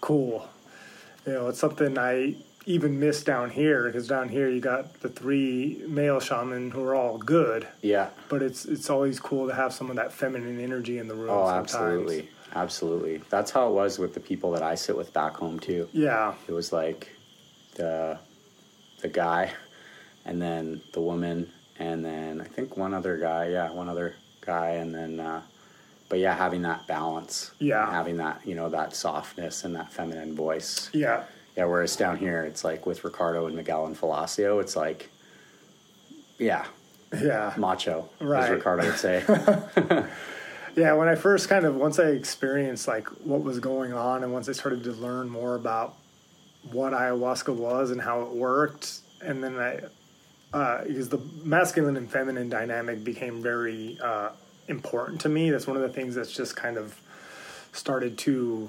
cool 0.00 0.48
you 1.26 1.32
know 1.32 1.48
it's 1.48 1.58
something 1.60 1.96
i 1.96 2.34
even 2.68 2.98
miss 2.98 3.22
down 3.22 3.48
here 3.50 3.84
because 3.84 4.08
down 4.08 4.28
here 4.28 4.48
you 4.48 4.60
got 4.60 5.00
the 5.00 5.08
three 5.08 5.80
male 5.86 6.18
shaman 6.20 6.70
who 6.72 6.82
are 6.82 6.94
all 6.94 7.16
good 7.16 7.66
Yeah. 7.80 8.10
but 8.28 8.42
it's 8.42 8.64
it's 8.66 8.90
always 8.90 9.20
cool 9.20 9.46
to 9.48 9.54
have 9.54 9.72
some 9.72 9.88
of 9.88 9.96
that 9.96 10.12
feminine 10.12 10.60
energy 10.60 10.98
in 10.98 11.06
the 11.08 11.14
room 11.14 11.30
Oh, 11.30 11.46
sometimes. 11.46 11.72
absolutely. 11.74 12.28
Absolutely. 12.54 13.20
That's 13.28 13.50
how 13.50 13.68
it 13.68 13.72
was 13.72 13.98
with 13.98 14.14
the 14.14 14.20
people 14.20 14.50
that 14.52 14.62
I 14.62 14.76
sit 14.76 14.96
with 14.96 15.12
back 15.12 15.34
home 15.36 15.60
too. 15.60 15.88
yeah 15.92 16.34
It 16.48 16.52
was 16.52 16.72
like 16.72 17.08
the 17.76 18.18
the 19.00 19.08
guy 19.08 19.52
and 20.24 20.42
then 20.42 20.80
the 20.92 21.00
woman 21.00 21.48
and 21.78 22.04
then 22.04 22.40
I 22.40 22.44
think 22.44 22.76
one 22.76 22.94
other 22.94 23.16
guy, 23.18 23.48
yeah, 23.48 23.70
one 23.70 23.88
other 23.88 24.14
guy 24.40 24.70
and 24.70 24.92
then 24.94 25.20
uh 25.20 25.42
but 26.08 26.20
yeah, 26.20 26.34
having 26.36 26.62
that 26.62 26.86
balance. 26.86 27.50
Yeah. 27.58 27.90
Having 27.90 28.18
that, 28.18 28.40
you 28.46 28.54
know, 28.54 28.68
that 28.68 28.94
softness 28.94 29.64
and 29.64 29.74
that 29.74 29.92
feminine 29.92 30.34
voice. 30.36 30.88
yeah 30.92 31.24
Yeah, 31.56 31.64
whereas 31.64 31.96
down 31.96 32.18
here 32.18 32.42
it's 32.42 32.64
like 32.64 32.84
with 32.86 33.02
Ricardo 33.04 33.46
and 33.46 33.56
Miguel 33.56 33.86
and 33.86 33.96
Falacio, 33.96 34.60
it's 34.60 34.76
like 34.76 35.08
yeah, 36.38 36.66
yeah 37.18 37.54
macho, 37.56 38.08
Right. 38.20 38.44
as 38.44 38.50
Ricardo 38.50 38.84
would 38.86 38.98
say. 38.98 39.24
Yeah, 40.76 40.92
when 40.92 41.08
I 41.08 41.14
first 41.14 41.48
kind 41.48 41.64
of 41.64 41.74
once 41.74 41.98
I 41.98 42.08
experienced 42.08 42.86
like 42.86 43.08
what 43.24 43.42
was 43.42 43.60
going 43.60 43.94
on, 43.94 44.22
and 44.22 44.30
once 44.30 44.46
I 44.46 44.52
started 44.52 44.84
to 44.84 44.92
learn 44.92 45.30
more 45.30 45.54
about 45.54 45.94
what 46.70 46.92
ayahuasca 46.92 47.54
was 47.56 47.90
and 47.90 47.98
how 47.98 48.20
it 48.24 48.28
worked, 48.32 48.98
and 49.22 49.42
then 49.42 49.56
I 49.56 49.80
uh, 50.52 50.84
because 50.84 51.08
the 51.08 51.18
masculine 51.42 51.96
and 51.96 52.10
feminine 52.10 52.50
dynamic 52.50 53.02
became 53.02 53.42
very 53.42 53.98
uh, 54.04 54.32
important 54.68 55.22
to 55.22 55.30
me. 55.30 55.48
That's 55.50 55.66
one 55.66 55.78
of 55.78 55.82
the 55.82 55.88
things 55.88 56.14
that's 56.14 56.30
just 56.32 56.56
kind 56.56 56.76
of 56.76 57.00
started 57.72 58.18
to 58.18 58.68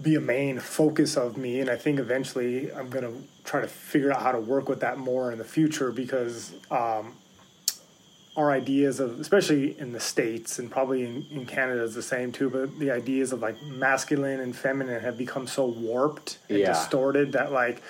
be 0.00 0.14
a 0.14 0.20
main 0.20 0.58
focus 0.58 1.16
of 1.16 1.36
me, 1.36 1.60
and 1.60 1.68
I 1.70 1.76
think 1.76 1.98
eventually 1.98 2.72
I'm 2.72 2.88
gonna 2.90 3.12
try 3.44 3.60
to 3.60 3.68
figure 3.68 4.12
out 4.12 4.22
how 4.22 4.32
to 4.32 4.40
work 4.40 4.68
with 4.68 4.80
that 4.80 4.98
more 4.98 5.32
in 5.32 5.38
the 5.38 5.44
future 5.44 5.90
because. 5.92 6.52
Um, 6.70 7.14
our 8.34 8.50
ideas 8.50 8.98
of 8.98 9.20
especially 9.20 9.78
in 9.78 9.92
the 9.92 10.00
states 10.00 10.58
and 10.58 10.70
probably 10.70 11.04
in, 11.04 11.26
in 11.30 11.44
canada 11.44 11.82
is 11.82 11.94
the 11.94 12.02
same 12.02 12.32
too 12.32 12.48
but 12.48 12.78
the 12.78 12.90
ideas 12.90 13.30
of 13.30 13.42
like 13.42 13.62
masculine 13.64 14.40
and 14.40 14.56
feminine 14.56 15.02
have 15.02 15.18
become 15.18 15.46
so 15.46 15.66
warped 15.66 16.38
and 16.48 16.58
Yeah. 16.60 16.72
distorted 16.72 17.32
that 17.32 17.52
like 17.52 17.82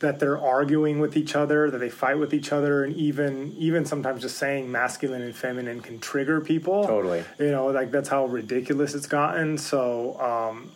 that 0.00 0.18
they're 0.18 0.40
arguing 0.40 0.98
with 0.98 1.16
each 1.16 1.36
other 1.36 1.70
that 1.70 1.78
they 1.78 1.88
fight 1.88 2.18
with 2.18 2.34
each 2.34 2.50
other 2.50 2.82
and 2.82 2.96
even 2.96 3.54
even 3.58 3.84
sometimes 3.84 4.22
just 4.22 4.38
saying 4.38 4.72
masculine 4.72 5.22
and 5.22 5.36
feminine 5.36 5.80
can 5.82 6.00
trigger 6.00 6.40
people 6.40 6.84
Totally. 6.84 7.22
you 7.38 7.52
know 7.52 7.66
like 7.68 7.92
that's 7.92 8.08
how 8.08 8.26
ridiculous 8.26 8.96
it's 8.96 9.06
gotten 9.06 9.56
so 9.56 10.20
um 10.20 10.72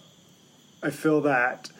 i 0.84 0.90
feel 0.90 1.22
that 1.22 1.70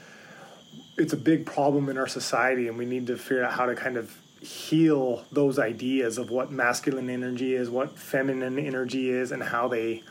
it's 0.96 1.12
a 1.12 1.16
big 1.16 1.44
problem 1.46 1.88
in 1.88 1.98
our 1.98 2.06
society 2.06 2.68
and 2.68 2.78
we 2.78 2.86
need 2.86 3.06
to 3.06 3.16
figure 3.16 3.44
out 3.44 3.52
how 3.52 3.66
to 3.66 3.74
kind 3.74 3.96
of 3.96 4.16
heal 4.40 5.24
those 5.32 5.58
ideas 5.58 6.18
of 6.18 6.30
what 6.30 6.50
masculine 6.50 7.08
energy 7.08 7.54
is 7.54 7.70
what 7.70 7.98
feminine 7.98 8.58
energy 8.58 9.08
is 9.08 9.32
and 9.32 9.42
how 9.42 9.68
they 9.68 10.02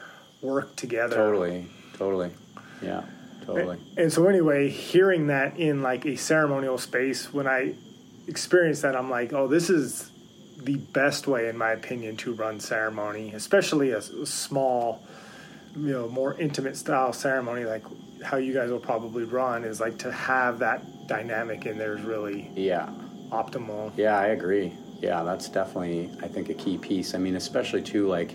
work 0.42 0.76
together 0.76 1.16
totally. 1.16 1.68
Totally. 1.98 2.32
Yeah. 2.82 3.04
Totally. 3.46 3.78
and 3.98 4.12
so 4.12 4.28
anyway 4.28 4.70
hearing 4.70 5.28
that 5.28 5.58
in 5.58 5.82
like 5.82 6.06
a 6.06 6.16
ceremonial 6.16 6.78
space 6.78 7.34
when 7.34 7.46
i 7.46 7.76
experience 8.28 8.82
that 8.82 8.96
i'm 8.96 9.10
like 9.10 9.34
oh 9.34 9.48
this 9.48 9.70
is 9.70 10.10
the 10.58 10.78
best 10.78 11.28
way 11.28 11.50
in 11.50 11.58
my 11.58 11.72
opinion 11.72 12.16
to 12.18 12.34
run 12.34 12.60
ceremony 12.60 13.34
especially 13.34 13.92
a 13.92 14.02
small 14.02 15.04
you 15.76 15.92
know 15.92 16.08
more 16.08 16.40
intimate 16.40 16.78
style 16.78 17.12
ceremony 17.12 17.66
like 17.66 17.84
how 18.24 18.38
you 18.38 18.54
guys 18.54 18.70
will 18.70 18.80
probably 18.80 19.24
run 19.24 19.64
is 19.64 19.80
like 19.80 19.98
to 20.00 20.12
have 20.12 20.60
that 20.60 20.82
dynamic 21.08 21.66
in 21.66 21.78
there 21.78 21.96
is 21.98 22.02
really 22.04 22.50
Yeah. 22.56 22.90
optimal. 23.32 23.92
Yeah, 23.98 24.18
I 24.18 24.28
agree. 24.28 24.74
Yeah, 25.02 25.24
that's 25.24 25.50
definitely 25.50 26.10
I 26.22 26.28
think 26.28 26.50
a 26.50 26.54
key 26.54 26.78
piece. 26.78 27.14
I 27.14 27.18
mean, 27.18 27.36
especially 27.36 27.82
too 27.82 28.08
like 28.08 28.34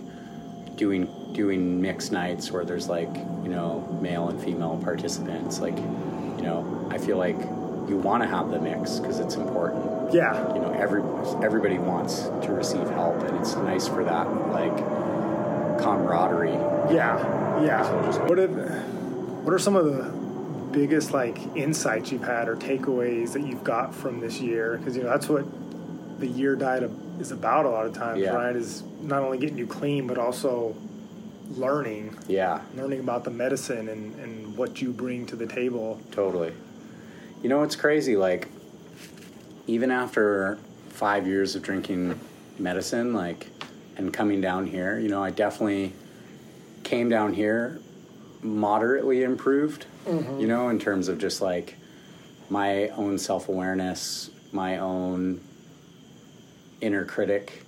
doing 0.77 1.09
doing 1.33 1.81
mixed 1.81 2.13
nights 2.13 2.53
where 2.53 2.65
there's 2.65 2.89
like 2.89 3.13
you 3.43 3.49
know 3.49 3.99
male 4.03 4.29
and 4.29 4.41
female 4.41 4.79
participants. 4.83 5.61
Like, 5.61 5.77
you 5.77 6.43
know, 6.43 6.87
I 6.91 6.99
feel 6.99 7.17
like 7.17 7.39
you 7.89 7.97
want 7.97 8.23
to 8.23 8.29
have 8.29 8.51
the 8.51 8.61
mix 8.61 8.99
because 8.99 9.19
it's 9.19 9.37
important. 9.37 10.13
Yeah. 10.13 10.53
You 10.55 10.61
know, 10.61 10.73
every 10.73 11.03
everybody 11.45 11.79
wants 11.79 12.25
to 12.43 12.53
receive 12.53 12.89
help, 12.91 13.17
and 13.23 13.39
it's 13.39 13.57
nice 13.57 13.89
for 13.89 14.05
that 14.05 14.27
like 14.53 14.77
camaraderie. 15.81 16.53
Yeah, 16.95 17.63
yeah. 17.63 17.83
So 17.83 18.03
just- 18.05 18.21
what 18.23 18.39
have, 18.39 18.85
what 19.49 19.55
are 19.55 19.59
some 19.59 19.77
of 19.77 19.87
the 19.87 20.03
biggest 20.79 21.13
like 21.13 21.39
insights 21.57 22.13
you've 22.13 22.23
had 22.23 22.51
or 22.51 22.57
takeaways 22.57 23.33
that 23.33 23.47
you've 23.47 23.65
got 23.65 23.95
from 23.95 24.21
this 24.21 24.43
year? 24.43 24.77
Because 24.77 24.95
you 24.95 25.03
know 25.03 25.09
that's 25.09 25.27
what 25.27 25.47
the 26.21 26.27
year 26.27 26.55
diet 26.55 26.91
is 27.19 27.33
about 27.33 27.65
a 27.65 27.71
lot 27.71 27.87
of 27.87 27.95
times, 27.95 28.21
Yeah. 28.21 28.35
right? 28.35 28.55
Is 28.55 28.83
not 29.01 29.23
only 29.23 29.39
getting 29.39 29.57
you 29.57 29.67
clean 29.67 30.07
but 30.07 30.19
also 30.19 30.77
learning, 31.53 32.15
Yeah, 32.27 32.61
learning 32.77 33.01
about 33.01 33.25
the 33.25 33.31
medicine 33.31 33.89
and 33.89 34.15
and 34.21 34.55
what 34.55 34.83
you 34.83 34.93
bring 34.93 35.25
to 35.29 35.35
the 35.37 35.47
table. 35.47 35.99
Totally. 36.11 36.53
You 37.43 37.49
know, 37.49 37.63
it's 37.63 37.75
crazy. 37.75 38.19
Like, 38.19 38.49
even 39.67 39.91
after 39.91 40.59
five 40.91 41.27
years 41.27 41.57
of 41.57 41.63
drinking 41.63 42.21
medicine, 42.59 43.15
like, 43.15 43.47
and 43.97 44.13
coming 44.13 44.43
down 44.43 44.67
here, 44.67 44.99
you 44.99 45.09
know, 45.09 45.25
I 45.25 45.31
definitely 45.31 45.95
came 46.85 47.09
down 47.09 47.33
here 47.33 47.81
moderately 48.43 49.23
improved, 49.23 49.87
mm-hmm. 50.07 50.41
you 50.41 50.47
know, 50.47 50.69
in 50.69 50.79
terms 50.79 51.09
of 51.09 51.19
just 51.19 51.41
like 51.41 51.77
my 52.51 52.89
own 52.91 53.19
self 53.19 53.49
awareness, 53.49 54.31
my 54.53 54.79
own 54.79 55.41
inner 56.81 57.05
critic, 57.05 57.63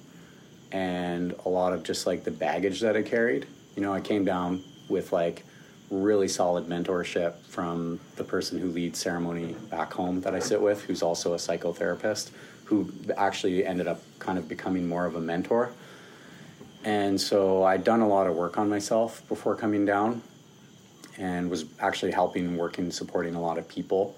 and 0.72 1.35
a 1.44 1.48
lot 1.48 1.72
of 1.72 1.83
just 1.83 2.06
like 2.06 2.24
the 2.24 2.30
baggage 2.30 2.80
that 2.80 2.96
I 2.96 3.02
carried. 3.02 3.46
You 3.76 3.83
know, 3.83 3.92
I 3.92 4.00
came 4.00 4.24
down 4.24 4.62
with 4.88 5.12
like 5.12 5.44
really 5.90 6.28
solid 6.28 6.66
mentorship 6.66 7.35
from 7.46 7.98
the 8.16 8.24
person 8.24 8.59
who 8.59 8.68
leads 8.68 8.98
ceremony 8.98 9.56
back 9.70 9.92
home 9.92 10.20
that 10.20 10.35
I 10.35 10.38
sit 10.38 10.61
with, 10.61 10.85
who's 10.85 11.02
also 11.02 11.35
a 11.35 11.37
psychotherapist, 11.37 12.30
who 12.64 12.92
actually 13.16 13.66
ended 13.66 13.88
up 13.88 14.00
kind 14.20 14.38
of 14.38 14.48
becoming 14.48 14.88
more 14.88 15.06
of 15.06 15.16
a 15.16 15.20
mentor. 15.20 15.72
And 16.85 17.20
so 17.20 17.64
I'd 17.64 17.85
done 17.85 18.00
a 18.00 18.09
lot 18.09 18.26
of 18.26 18.37
work 18.37 18.56
on 18.56 18.70
myself 18.70 19.26
before 19.28 19.56
coming 19.56 19.85
down 19.85 20.22
and 21.20 21.50
was 21.50 21.66
actually 21.78 22.12
helping, 22.12 22.46
and 22.46 22.59
working, 22.59 22.90
supporting 22.90 23.35
a 23.35 23.40
lot 23.40 23.59
of 23.59 23.68
people. 23.68 24.16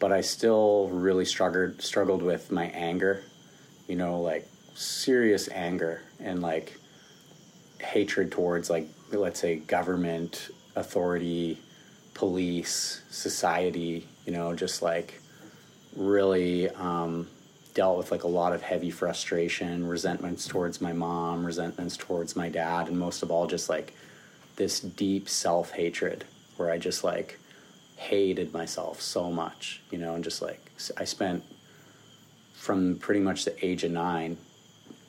But 0.00 0.12
I 0.12 0.20
still 0.20 0.88
really 0.88 1.24
struggled 1.24 1.80
struggled 1.80 2.22
with 2.22 2.50
my 2.50 2.66
anger, 2.66 3.22
you 3.86 3.96
know, 3.96 4.20
like 4.20 4.46
serious 4.74 5.48
anger 5.48 6.02
and 6.18 6.42
like 6.42 6.76
hatred 7.78 8.32
towards 8.32 8.68
like 8.68 8.88
let's 9.12 9.38
say 9.38 9.56
government, 9.56 10.50
authority, 10.74 11.60
police, 12.14 13.02
society, 13.10 14.08
you 14.26 14.32
know, 14.32 14.54
just 14.54 14.82
like 14.82 15.20
really 15.94 16.68
um, 16.70 17.28
dealt 17.74 17.96
with 17.96 18.10
like 18.10 18.24
a 18.24 18.28
lot 18.28 18.52
of 18.52 18.60
heavy 18.60 18.90
frustration, 18.90 19.86
resentments 19.86 20.48
towards 20.48 20.80
my 20.80 20.92
mom, 20.92 21.46
resentments 21.46 21.96
towards 21.96 22.34
my 22.34 22.48
dad, 22.48 22.88
and 22.88 22.98
most 22.98 23.22
of 23.22 23.30
all, 23.30 23.46
just 23.46 23.68
like 23.68 23.94
this 24.56 24.80
deep 24.80 25.28
self 25.28 25.72
hatred 25.72 26.24
where 26.56 26.70
I 26.70 26.78
just 26.78 27.04
like 27.04 27.38
hated 27.96 28.52
myself 28.52 29.00
so 29.00 29.30
much, 29.30 29.80
you 29.90 29.98
know, 29.98 30.14
and 30.14 30.22
just 30.24 30.42
like 30.42 30.60
I 30.96 31.04
spent 31.04 31.42
from 32.54 32.96
pretty 32.96 33.20
much 33.20 33.44
the 33.44 33.64
age 33.64 33.84
of 33.84 33.90
nine 33.92 34.36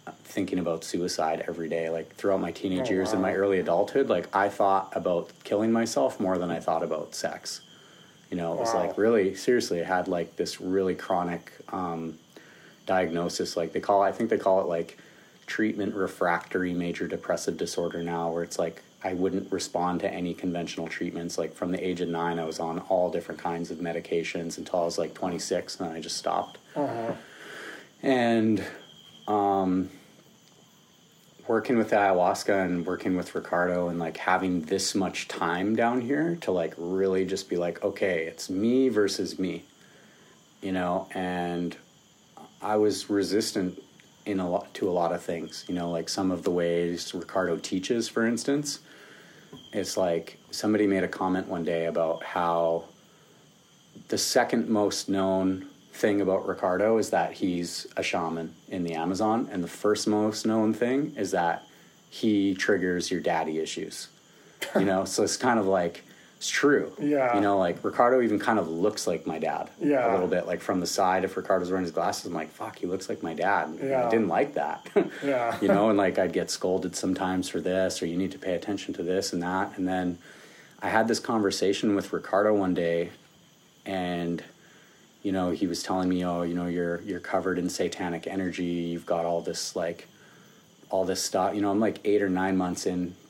uh, 0.08 0.12
thinking 0.24 0.60
about 0.60 0.84
suicide 0.84 1.44
every 1.48 1.70
day 1.70 1.90
like 1.90 2.14
throughout 2.16 2.42
my 2.42 2.52
teenage 2.52 2.90
Oh, 2.90 2.94
years 2.94 3.14
and 3.14 3.22
my 3.22 3.34
early 3.34 3.60
adulthood 3.60 4.10
like 4.10 4.28
i 4.36 4.50
thought 4.50 4.92
about 4.94 5.30
killing 5.46 5.72
myself 5.72 6.20
more 6.20 6.38
than 6.38 6.52
i 6.52 6.60
thought 6.60 6.84
about 6.84 7.16
sex 7.16 7.62
you 8.30 8.36
know 8.36 8.54
it 8.54 8.60
was 8.60 8.74
Wow. 8.74 8.88
like 8.88 8.98
really 8.98 9.36
seriously 9.36 9.82
i 9.82 9.86
had 9.86 10.08
like 10.10 10.36
this 10.36 10.60
really 10.60 10.96
chronic 10.96 11.52
um, 11.72 12.18
diagnosis 12.86 13.56
like 13.56 13.72
they 13.72 13.80
call 13.80 14.02
i 14.02 14.12
think 14.12 14.30
they 14.30 14.38
call 14.38 14.60
it 14.60 14.68
like 14.68 14.98
treatment 15.48 15.96
refractory 15.96 16.74
major 16.74 17.08
depressive 17.08 17.56
disorder 17.56 18.04
now 18.04 18.30
where 18.32 18.44
it's 18.44 18.60
like 18.60 18.82
i 19.06 19.14
wouldn't 19.14 19.52
respond 19.52 20.02
to 20.02 20.10
any 20.12 20.34
conventional 20.34 20.88
treatments. 20.88 21.38
Like 21.38 21.54
from 21.54 21.72
the 21.72 21.82
age 21.86 22.02
of 22.02 22.10
nine 22.10 22.40
i 22.40 22.44
was 22.44 22.60
on 22.60 22.80
all 22.90 23.10
different 23.10 23.40
kinds 23.40 23.72
of 23.72 23.78
medications 23.78 24.58
until 24.58 24.80
i 24.80 24.86
was 24.86 24.98
like 24.98 25.14
26 25.14 25.80
and 25.80 25.90
then 25.90 25.96
i 25.96 26.02
just 26.02 26.18
stopped. 26.18 26.58
And 28.04 28.64
um, 29.28 29.90
working 31.48 31.78
with 31.78 31.92
ayahuasca 31.92 32.66
and 32.66 32.86
working 32.86 33.16
with 33.16 33.36
Ricardo 33.36 33.90
and 33.90 34.00
like 34.00 34.18
having 34.18 34.62
this 34.62 34.96
much 34.96 35.28
time 35.28 35.76
down 35.76 36.02
here 36.02 36.38
to 36.42 36.52
like 36.52 36.74
really 36.78 37.26
just 37.26 37.50
be 37.50 37.58
like, 37.58 37.84
okay, 37.84 38.26
it's 38.26 38.50
me 38.50 38.90
versus 38.90 39.38
me, 39.38 39.64
you 40.62 40.72
know, 40.72 41.08
and 41.14 41.76
I 42.62 42.78
was 42.78 43.10
resistant 43.10 43.82
in 44.26 44.40
a 44.40 44.50
lot 44.50 44.74
to 44.76 44.90
a 44.90 44.92
lot 44.92 45.12
of 45.12 45.22
things, 45.22 45.66
you 45.68 45.76
know, 45.76 45.90
like 45.90 46.10
some 46.10 46.32
of 46.32 46.44
the 46.44 46.52
ways 46.52 47.14
Ricardo 47.14 47.58
teaches, 47.58 48.08
for 48.08 48.26
instance. 48.26 48.80
It's 49.72 49.98
like 49.98 50.38
somebody 50.52 50.88
made 50.88 51.04
a 51.04 51.08
comment 51.08 51.48
one 51.48 51.64
day 51.64 51.86
about 51.86 52.24
how 52.24 52.86
the 54.08 54.18
second 54.18 54.68
most 54.70 55.10
known 55.10 55.68
thing 55.94 56.22
about 56.22 56.48
Ricardo 56.48 56.98
is 56.98 57.10
that 57.12 57.34
he's 57.34 57.88
a 57.96 58.04
shaman 58.04 58.54
in 58.68 58.84
the 58.84 58.94
Amazon, 58.94 59.48
and 59.52 59.64
the 59.64 59.68
first 59.68 60.08
most 60.08 60.46
known 60.46 60.74
thing 60.74 61.14
is 61.16 61.32
that 61.32 61.64
he 62.10 62.54
triggers 62.56 63.10
your 63.12 63.22
daddy 63.22 63.60
issues. 63.60 64.10
You 64.76 64.86
know, 64.86 65.06
so 65.06 65.24
it's 65.24 65.38
kind 65.38 65.60
of 65.60 65.68
like 65.68 66.04
it's 66.38 66.50
true. 66.50 66.92
Yeah. 67.00 67.36
You 67.36 67.42
know, 67.42 67.58
like 67.58 67.84
Ricardo 67.84 68.22
even 68.22 68.40
kind 68.40 68.60
of 68.60 68.68
looks 68.70 69.08
like 69.08 69.26
my 69.26 69.40
dad. 69.40 69.70
Yeah. 69.80 70.12
A 70.12 70.14
little 70.14 70.28
bit, 70.28 70.46
like 70.46 70.62
from 70.62 70.80
the 70.80 70.86
side. 70.88 71.24
If 71.24 71.38
Ricardo's 71.38 71.70
wearing 71.70 71.86
his 71.86 71.94
glasses, 71.94 72.26
I'm 72.26 72.34
like, 72.34 72.52
fuck, 72.52 72.78
he 72.78 72.88
looks 72.88 73.08
like 73.10 73.24
my 73.24 73.34
dad. 73.34 73.78
Yeah. 73.82 74.06
I 74.06 74.10
didn't 74.10 74.28
like 74.28 74.54
that. 74.56 74.88
Yeah. 75.24 75.58
you 75.62 75.68
know, 75.70 75.90
and 75.90 75.98
like 75.98 76.20
I'd 76.20 76.34
get 76.34 76.52
scolded 76.52 76.96
sometimes 76.96 77.48
for 77.50 77.62
this, 77.62 78.02
or 78.02 78.06
you 78.06 78.18
need 78.18 78.32
to 78.34 78.38
pay 78.38 78.54
attention 78.54 78.94
to 78.96 79.04
this 79.04 79.34
and 79.34 79.42
that. 79.42 79.78
And 79.78 79.88
then 79.88 80.18
I 80.82 80.90
had 80.90 81.08
this 81.08 81.20
conversation 81.20 81.96
with 81.96 82.12
Ricardo 82.14 82.54
one 82.54 82.74
day, 82.74 83.12
and 83.86 84.44
you 85.24 85.32
know, 85.32 85.50
he 85.52 85.66
was 85.66 85.82
telling 85.82 86.10
me, 86.10 86.24
"Oh, 86.26 86.44
you 86.44 86.54
know, 86.54 86.68
you're 86.68 87.02
you're 87.02 87.20
covered 87.20 87.58
in 87.58 87.70
satanic 87.70 88.28
energy. 88.28 88.66
You've 88.66 89.06
got 89.06 89.26
all 89.26 89.42
this 89.42 89.76
like 89.76 90.08
all 90.92 91.06
this 91.06 91.24
stuff." 91.24 91.56
You 91.56 91.62
know, 91.62 91.72
I'm 91.72 91.80
like 91.80 92.00
8 92.04 92.22
or 92.22 92.30
9 92.30 92.58
months 92.58 92.86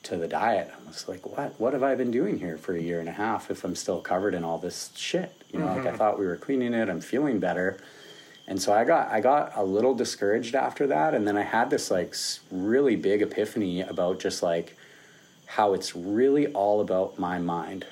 into 0.06 0.22
the 0.22 0.28
diet. 0.28 0.72
I 0.74 0.88
was 0.88 1.08
like, 1.08 1.26
"What? 1.26 1.60
What 1.60 1.74
have 1.74 1.84
I 1.84 1.96
been 1.96 2.12
doing 2.12 2.40
here 2.40 2.58
for 2.58 2.76
a 2.76 2.82
year 2.82 3.00
and 3.00 3.10
a 3.10 3.14
half 3.14 3.50
if 3.50 3.64
I'm 3.64 3.76
still 3.76 4.02
covered 4.02 4.34
in 4.34 4.44
all 4.44 4.58
this 4.58 4.92
shit?" 4.96 5.32
You 5.52 5.60
know, 5.60 5.68
like 5.68 5.80
I 5.80 5.88
mm-hmm. 5.88 5.98
thought 5.98 6.20
we 6.20 6.26
were 6.26 6.38
cleaning 6.38 6.74
it. 6.74 6.90
I'm 6.90 7.02
feeling 7.02 7.40
better. 7.40 7.80
And 8.48 8.62
so 8.62 8.74
I 8.74 8.84
got 8.84 9.10
I 9.10 9.22
got 9.22 9.54
a 9.56 9.64
little 9.64 9.96
discouraged 9.96 10.54
after 10.54 10.86
that 10.88 11.16
and 11.16 11.28
then 11.28 11.38
I 11.38 11.42
had 11.42 11.70
this 11.70 11.90
like 11.90 12.14
really 12.52 12.96
big 12.96 13.24
epiphany 13.24 13.82
about 13.82 14.20
just 14.20 14.44
like 14.44 14.78
how 15.48 15.74
it's 15.74 15.96
really 15.96 16.48
all 16.48 16.82
about 16.82 17.18
my 17.18 17.40
mind, 17.40 17.86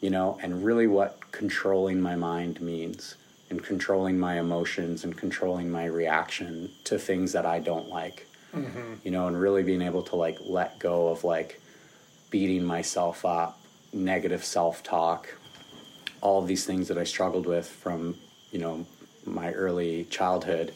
you 0.00 0.10
know, 0.10 0.38
and 0.42 0.64
really 0.64 0.88
what 0.88 1.30
controlling 1.30 2.00
my 2.00 2.16
mind 2.16 2.60
means 2.60 3.16
and 3.50 3.62
controlling 3.62 4.18
my 4.18 4.40
emotions 4.40 5.04
and 5.04 5.16
controlling 5.16 5.70
my 5.70 5.84
reaction 5.84 6.70
to 6.84 6.98
things 6.98 7.32
that 7.32 7.46
I 7.46 7.60
don't 7.60 7.88
like. 7.88 8.26
You 9.02 9.10
know, 9.10 9.26
and 9.26 9.38
really 9.38 9.62
being 9.62 9.82
able 9.82 10.02
to 10.04 10.16
like 10.16 10.38
let 10.40 10.78
go 10.78 11.08
of 11.08 11.24
like 11.24 11.60
beating 12.30 12.64
myself 12.64 13.24
up, 13.24 13.60
negative 13.92 14.44
self-talk, 14.44 15.28
all 16.20 16.40
of 16.40 16.48
these 16.48 16.64
things 16.64 16.88
that 16.88 16.98
I 16.98 17.04
struggled 17.04 17.46
with 17.46 17.68
from, 17.68 18.16
you 18.50 18.58
know, 18.58 18.86
my 19.24 19.52
early 19.52 20.04
childhood. 20.04 20.72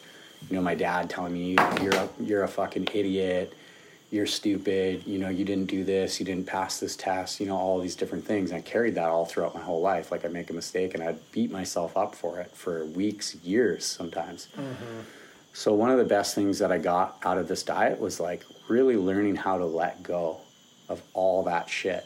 You 0.49 0.55
know, 0.55 0.61
my 0.61 0.75
dad 0.75 1.09
telling 1.09 1.33
me 1.33 1.57
you're 1.81 1.95
a, 1.95 2.09
you're 2.19 2.43
a 2.43 2.47
fucking 2.47 2.89
idiot, 2.93 3.53
you're 4.09 4.25
stupid, 4.25 5.05
you 5.05 5.19
know, 5.19 5.29
you 5.29 5.43
didn't 5.43 5.65
do 5.65 5.83
this, 5.83 6.19
you 6.19 6.25
didn't 6.25 6.47
pass 6.47 6.79
this 6.79 6.95
test, 6.95 7.39
you 7.39 7.45
know, 7.45 7.57
all 7.57 7.79
these 7.79 7.95
different 7.95 8.25
things. 8.25 8.51
And 8.51 8.57
I 8.57 8.61
carried 8.61 8.95
that 8.95 9.09
all 9.09 9.25
throughout 9.25 9.53
my 9.53 9.61
whole 9.61 9.81
life. 9.81 10.11
Like 10.11 10.23
I'd 10.23 10.31
make 10.31 10.49
a 10.49 10.53
mistake 10.53 10.93
and 10.93 11.03
I'd 11.03 11.31
beat 11.31 11.51
myself 11.51 11.97
up 11.97 12.15
for 12.15 12.39
it 12.39 12.51
for 12.55 12.85
weeks, 12.85 13.35
years 13.35 13.85
sometimes. 13.85 14.47
Mm-hmm. 14.55 15.01
So 15.53 15.73
one 15.73 15.91
of 15.91 15.97
the 15.97 16.05
best 16.05 16.35
things 16.35 16.59
that 16.59 16.71
I 16.71 16.77
got 16.77 17.17
out 17.23 17.37
of 17.37 17.47
this 17.47 17.63
diet 17.63 17.99
was 17.99 18.19
like 18.19 18.43
really 18.67 18.95
learning 18.95 19.35
how 19.35 19.57
to 19.57 19.65
let 19.65 20.03
go 20.03 20.37
of 20.87 21.01
all 21.13 21.43
that 21.43 21.69
shit. 21.69 22.05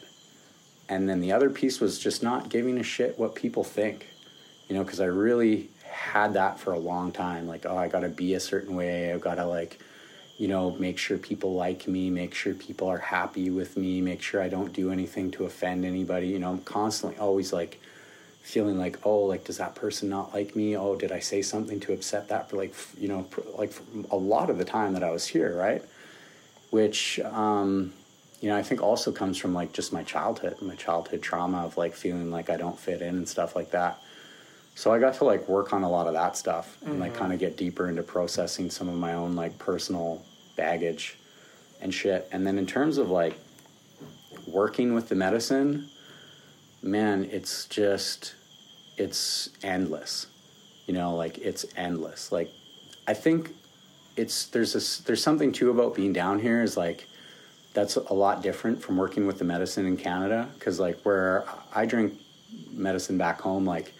And 0.88 1.08
then 1.08 1.20
the 1.20 1.32
other 1.32 1.50
piece 1.50 1.80
was 1.80 1.98
just 1.98 2.22
not 2.22 2.48
giving 2.48 2.78
a 2.78 2.82
shit 2.82 3.18
what 3.18 3.34
people 3.34 3.64
think. 3.64 4.08
You 4.68 4.74
know, 4.74 4.84
because 4.84 5.00
I 5.00 5.06
really 5.06 5.70
had 5.84 6.34
that 6.34 6.58
for 6.58 6.72
a 6.72 6.78
long 6.78 7.12
time. 7.12 7.46
Like, 7.46 7.66
oh, 7.66 7.76
I 7.76 7.88
got 7.88 8.00
to 8.00 8.08
be 8.08 8.34
a 8.34 8.40
certain 8.40 8.74
way. 8.74 9.12
I've 9.12 9.20
got 9.20 9.36
to 9.36 9.46
like, 9.46 9.78
you 10.38 10.48
know, 10.48 10.72
make 10.72 10.98
sure 10.98 11.16
people 11.18 11.54
like 11.54 11.86
me, 11.86 12.10
make 12.10 12.34
sure 12.34 12.54
people 12.54 12.88
are 12.88 12.98
happy 12.98 13.50
with 13.50 13.76
me, 13.76 14.00
make 14.00 14.20
sure 14.20 14.42
I 14.42 14.48
don't 14.48 14.72
do 14.72 14.90
anything 14.90 15.30
to 15.32 15.44
offend 15.44 15.84
anybody. 15.84 16.28
You 16.28 16.38
know, 16.38 16.50
I'm 16.50 16.62
constantly 16.62 17.18
always 17.18 17.52
like 17.52 17.80
feeling 18.44 18.78
like 18.78 18.98
oh 19.04 19.20
like 19.20 19.42
does 19.44 19.56
that 19.56 19.74
person 19.74 20.10
not 20.10 20.34
like 20.34 20.54
me? 20.54 20.76
Oh 20.76 20.94
did 20.96 21.10
i 21.10 21.18
say 21.18 21.40
something 21.40 21.80
to 21.80 21.94
upset 21.94 22.28
that 22.28 22.50
for 22.50 22.56
like 22.56 22.74
you 22.98 23.08
know 23.08 23.26
like 23.56 23.72
a 24.10 24.16
lot 24.16 24.50
of 24.50 24.58
the 24.58 24.66
time 24.66 24.92
that 24.92 25.02
i 25.02 25.10
was 25.10 25.26
here 25.26 25.56
right? 25.56 25.82
Which 26.70 27.18
um 27.20 27.94
you 28.42 28.50
know 28.50 28.56
i 28.56 28.62
think 28.62 28.82
also 28.82 29.10
comes 29.10 29.38
from 29.38 29.54
like 29.54 29.72
just 29.72 29.94
my 29.94 30.02
childhood 30.02 30.60
my 30.60 30.74
childhood 30.74 31.22
trauma 31.22 31.64
of 31.64 31.78
like 31.78 31.94
feeling 31.94 32.30
like 32.30 32.50
i 32.50 32.58
don't 32.58 32.78
fit 32.78 33.00
in 33.00 33.16
and 33.16 33.28
stuff 33.28 33.56
like 33.56 33.70
that. 33.70 33.98
So 34.74 34.92
i 34.92 34.98
got 34.98 35.14
to 35.14 35.24
like 35.24 35.48
work 35.48 35.72
on 35.72 35.82
a 35.82 35.88
lot 35.88 36.06
of 36.06 36.12
that 36.12 36.36
stuff 36.36 36.76
and 36.84 37.00
like 37.00 37.14
kind 37.14 37.32
of 37.32 37.38
get 37.38 37.56
deeper 37.56 37.88
into 37.88 38.02
processing 38.02 38.70
some 38.70 38.88
of 38.90 38.96
my 38.96 39.14
own 39.14 39.34
like 39.34 39.58
personal 39.58 40.22
baggage 40.54 41.16
and 41.80 41.94
shit. 41.94 42.28
And 42.30 42.46
then 42.46 42.58
in 42.58 42.66
terms 42.66 42.98
of 42.98 43.08
like 43.08 43.38
working 44.46 44.92
with 44.92 45.08
the 45.08 45.14
medicine 45.14 45.88
man, 46.84 47.28
it's 47.32 47.66
just 47.66 48.34
it's 48.96 49.50
endless. 49.62 50.26
You 50.86 50.94
know, 50.94 51.16
like 51.16 51.38
it's 51.38 51.64
endless. 51.76 52.30
Like 52.30 52.50
I 53.08 53.14
think 53.14 53.54
it's 54.16 54.46
there's 54.46 54.74
a 54.74 55.04
there's 55.04 55.22
something 55.22 55.50
too 55.50 55.70
about 55.70 55.94
being 55.94 56.12
down 56.12 56.38
here 56.38 56.62
is 56.62 56.76
like 56.76 57.08
that's 57.72 57.96
a 57.96 58.14
lot 58.14 58.42
different 58.42 58.80
from 58.80 58.96
working 58.96 59.26
with 59.26 59.38
the 59.38 59.44
medicine 59.44 59.86
in 59.86 59.96
Canada 59.96 60.48
because 60.54 60.78
like 60.78 61.00
where 61.00 61.44
I 61.74 61.86
drink 61.86 62.14
medicine 62.70 63.18
back 63.18 63.40
home, 63.40 63.64
like 63.64 63.92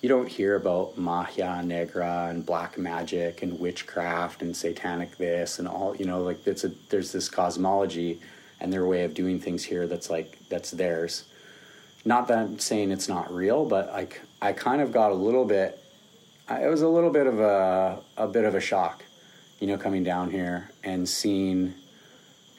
you 0.00 0.08
don't 0.08 0.28
hear 0.28 0.56
about 0.56 0.98
magia 0.98 1.62
negra 1.62 2.26
and 2.28 2.44
black 2.44 2.76
magic 2.76 3.42
and 3.42 3.60
witchcraft 3.60 4.42
and 4.42 4.56
satanic 4.56 5.16
this 5.16 5.60
and 5.60 5.68
all 5.68 5.94
you 5.94 6.04
know 6.04 6.22
like 6.22 6.44
it's 6.46 6.64
a 6.64 6.72
there's 6.88 7.12
this 7.12 7.28
cosmology 7.28 8.20
and 8.58 8.72
their 8.72 8.84
way 8.84 9.04
of 9.04 9.14
doing 9.14 9.38
things 9.38 9.62
here 9.62 9.86
that's 9.86 10.10
like 10.10 10.38
that's 10.48 10.72
theirs 10.72 11.24
not 12.04 12.28
that 12.28 12.38
I'm 12.38 12.58
saying 12.58 12.90
it's 12.90 13.08
not 13.08 13.32
real, 13.32 13.64
but 13.64 13.92
like 13.92 14.20
I 14.40 14.52
kind 14.52 14.80
of 14.80 14.92
got 14.92 15.12
a 15.12 15.14
little 15.14 15.44
bit. 15.44 15.78
It 16.50 16.68
was 16.68 16.82
a 16.82 16.88
little 16.88 17.10
bit 17.10 17.26
of 17.26 17.40
a 17.40 18.00
a 18.16 18.26
bit 18.26 18.44
of 18.44 18.54
a 18.54 18.60
shock, 18.60 19.04
you 19.60 19.66
know, 19.66 19.78
coming 19.78 20.02
down 20.02 20.30
here 20.30 20.70
and 20.82 21.08
seeing 21.08 21.74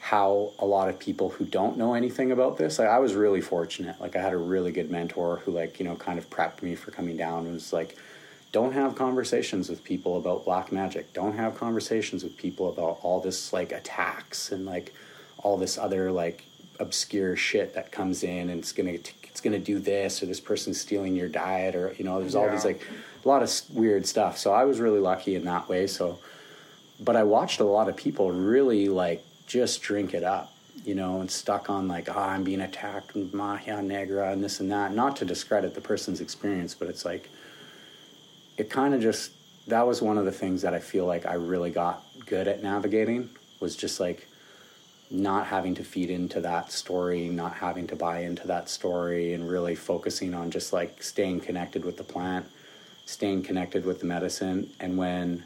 how 0.00 0.52
a 0.58 0.66
lot 0.66 0.88
of 0.88 0.98
people 0.98 1.30
who 1.30 1.44
don't 1.44 1.78
know 1.78 1.94
anything 1.94 2.32
about 2.32 2.58
this. 2.58 2.78
Like 2.78 2.88
I 2.88 2.98
was 2.98 3.14
really 3.14 3.40
fortunate. 3.40 4.00
Like 4.00 4.16
I 4.16 4.22
had 4.22 4.32
a 4.32 4.38
really 4.38 4.72
good 4.72 4.90
mentor 4.90 5.42
who 5.44 5.52
like 5.52 5.78
you 5.78 5.84
know 5.84 5.96
kind 5.96 6.18
of 6.18 6.28
prepped 6.30 6.62
me 6.62 6.74
for 6.74 6.90
coming 6.90 7.16
down 7.16 7.44
and 7.46 7.54
was 7.54 7.72
like. 7.72 7.96
Don't 8.52 8.74
have 8.74 8.94
conversations 8.94 9.68
with 9.68 9.82
people 9.82 10.16
about 10.16 10.44
black 10.44 10.70
magic. 10.70 11.12
Don't 11.12 11.36
have 11.36 11.58
conversations 11.58 12.22
with 12.22 12.36
people 12.36 12.68
about 12.68 13.00
all 13.02 13.18
this 13.18 13.52
like 13.52 13.72
attacks 13.72 14.52
and 14.52 14.64
like 14.64 14.94
all 15.38 15.56
this 15.56 15.76
other 15.76 16.12
like 16.12 16.44
obscure 16.78 17.34
shit 17.34 17.74
that 17.74 17.90
comes 17.90 18.22
in 18.22 18.50
and 18.50 18.60
it's 18.60 18.70
gonna 18.70 18.96
it's 19.34 19.40
gonna 19.40 19.58
do 19.58 19.80
this 19.80 20.22
or 20.22 20.26
this 20.26 20.38
person's 20.38 20.80
stealing 20.80 21.16
your 21.16 21.28
diet 21.28 21.74
or 21.74 21.92
you 21.98 22.04
know 22.04 22.20
there's 22.20 22.36
all 22.36 22.46
Yeah. 22.46 22.52
these 22.52 22.64
like 22.64 22.80
a 23.24 23.26
lot 23.28 23.42
of 23.42 23.50
weird 23.72 24.06
stuff. 24.06 24.38
So 24.38 24.52
I 24.52 24.64
was 24.64 24.78
really 24.78 25.00
lucky 25.00 25.34
in 25.34 25.44
that 25.46 25.68
way. 25.68 25.88
So, 25.88 26.20
but 27.00 27.16
I 27.16 27.24
watched 27.24 27.58
a 27.58 27.64
lot 27.64 27.88
of 27.88 27.96
people 27.96 28.30
really 28.30 28.88
like 28.88 29.24
just 29.48 29.82
drink 29.82 30.14
it 30.14 30.22
up, 30.22 30.54
you 30.84 30.94
know, 30.94 31.20
and 31.20 31.28
stuck 31.28 31.68
on 31.68 31.88
like 31.88 32.08
ah 32.08 32.28
I'm 32.28 32.44
being 32.44 32.60
attacked 32.60 33.16
and 33.16 33.34
Magia 33.34 33.82
Negra 33.82 34.30
and 34.30 34.44
this 34.44 34.60
and 34.60 34.70
that. 34.70 34.94
Not 34.94 35.16
to 35.16 35.24
discredit 35.24 35.74
the 35.74 35.80
person's 35.80 36.20
experience, 36.20 36.72
but 36.72 36.86
it's 36.88 37.04
like 37.04 37.28
it 38.56 38.70
kind 38.70 38.94
of 38.94 39.00
just 39.02 39.32
that 39.66 39.84
was 39.84 40.00
one 40.00 40.16
of 40.16 40.26
the 40.26 40.32
things 40.32 40.62
that 40.62 40.74
I 40.74 40.78
feel 40.78 41.06
like 41.06 41.26
I 41.26 41.34
really 41.34 41.72
got 41.72 42.04
good 42.26 42.46
at 42.46 42.62
navigating 42.62 43.30
was 43.58 43.74
just 43.74 43.98
like 43.98 44.28
not 45.14 45.46
having 45.46 45.74
to 45.76 45.84
feed 45.84 46.10
into 46.10 46.40
that 46.40 46.72
story, 46.72 47.28
not 47.28 47.54
having 47.54 47.86
to 47.86 47.96
buy 47.96 48.20
into 48.20 48.46
that 48.48 48.68
story, 48.68 49.32
and 49.32 49.48
really 49.48 49.74
focusing 49.74 50.34
on 50.34 50.50
just 50.50 50.72
like 50.72 51.02
staying 51.02 51.40
connected 51.40 51.84
with 51.84 51.96
the 51.96 52.04
plant, 52.04 52.46
staying 53.06 53.42
connected 53.42 53.84
with 53.84 54.00
the 54.00 54.06
medicine. 54.06 54.70
And 54.80 54.96
when 54.98 55.44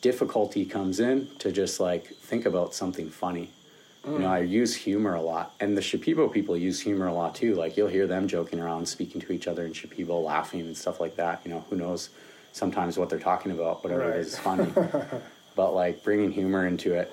difficulty 0.00 0.64
comes 0.64 1.00
in, 1.00 1.28
to 1.38 1.50
just 1.52 1.80
like 1.80 2.06
think 2.16 2.44
about 2.46 2.74
something 2.74 3.08
funny. 3.08 3.50
You 4.04 4.18
know, 4.18 4.26
mm. 4.26 4.30
I 4.30 4.38
use 4.40 4.74
humor 4.74 5.14
a 5.14 5.20
lot, 5.22 5.54
and 5.60 5.76
the 5.76 5.80
Shipibo 5.80 6.30
people 6.32 6.56
use 6.56 6.80
humor 6.80 7.06
a 7.06 7.12
lot 7.14 7.36
too. 7.36 7.54
Like 7.54 7.76
you'll 7.76 7.86
hear 7.88 8.08
them 8.08 8.26
joking 8.26 8.58
around, 8.58 8.86
speaking 8.86 9.20
to 9.20 9.32
each 9.32 9.46
other 9.46 9.64
in 9.64 9.72
Shipibo, 9.72 10.22
laughing 10.24 10.60
and 10.62 10.76
stuff 10.76 10.98
like 11.00 11.14
that. 11.16 11.40
You 11.44 11.52
know, 11.52 11.64
who 11.70 11.76
knows 11.76 12.10
sometimes 12.52 12.98
what 12.98 13.08
they're 13.08 13.20
talking 13.20 13.52
about, 13.52 13.84
whatever 13.84 14.08
Right. 14.08 14.16
it 14.16 14.26
is, 14.26 14.36
funny. 14.36 14.72
but 15.54 15.72
like 15.72 16.02
bringing 16.02 16.32
humor 16.32 16.66
into 16.66 16.94
it, 16.94 17.12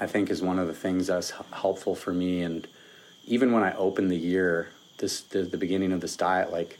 I 0.00 0.06
think 0.06 0.30
is 0.30 0.42
one 0.42 0.58
of 0.58 0.66
the 0.66 0.74
things 0.74 1.08
that's 1.08 1.32
helpful 1.52 1.94
for 1.94 2.12
me. 2.12 2.42
And 2.42 2.66
even 3.26 3.52
when 3.52 3.62
I 3.62 3.74
opened 3.74 4.10
the 4.10 4.16
year, 4.16 4.70
this 4.98 5.20
the, 5.20 5.42
the 5.42 5.58
beginning 5.58 5.92
of 5.92 6.00
this 6.00 6.16
diet, 6.16 6.50
like 6.50 6.78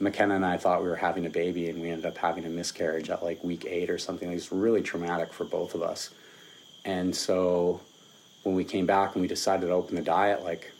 McKenna 0.00 0.34
and 0.34 0.44
I 0.44 0.56
thought 0.56 0.82
we 0.82 0.88
were 0.88 0.96
having 0.96 1.26
a 1.26 1.30
baby, 1.30 1.68
and 1.68 1.80
we 1.80 1.90
ended 1.90 2.06
up 2.06 2.16
having 2.18 2.44
a 2.46 2.48
miscarriage 2.48 3.10
at 3.10 3.22
like 3.22 3.44
week 3.44 3.66
eight 3.68 3.90
or 3.90 3.98
something. 3.98 4.30
It 4.30 4.34
was 4.34 4.50
really 4.50 4.82
traumatic 4.82 5.32
for 5.32 5.44
both 5.44 5.74
of 5.74 5.82
us. 5.82 6.10
And 6.84 7.14
so 7.14 7.80
when 8.42 8.54
we 8.54 8.64
came 8.64 8.86
back 8.86 9.14
and 9.14 9.22
we 9.22 9.28
decided 9.28 9.66
to 9.66 9.72
open 9.72 9.94
the 9.94 10.02
diet, 10.02 10.42
like 10.42 10.72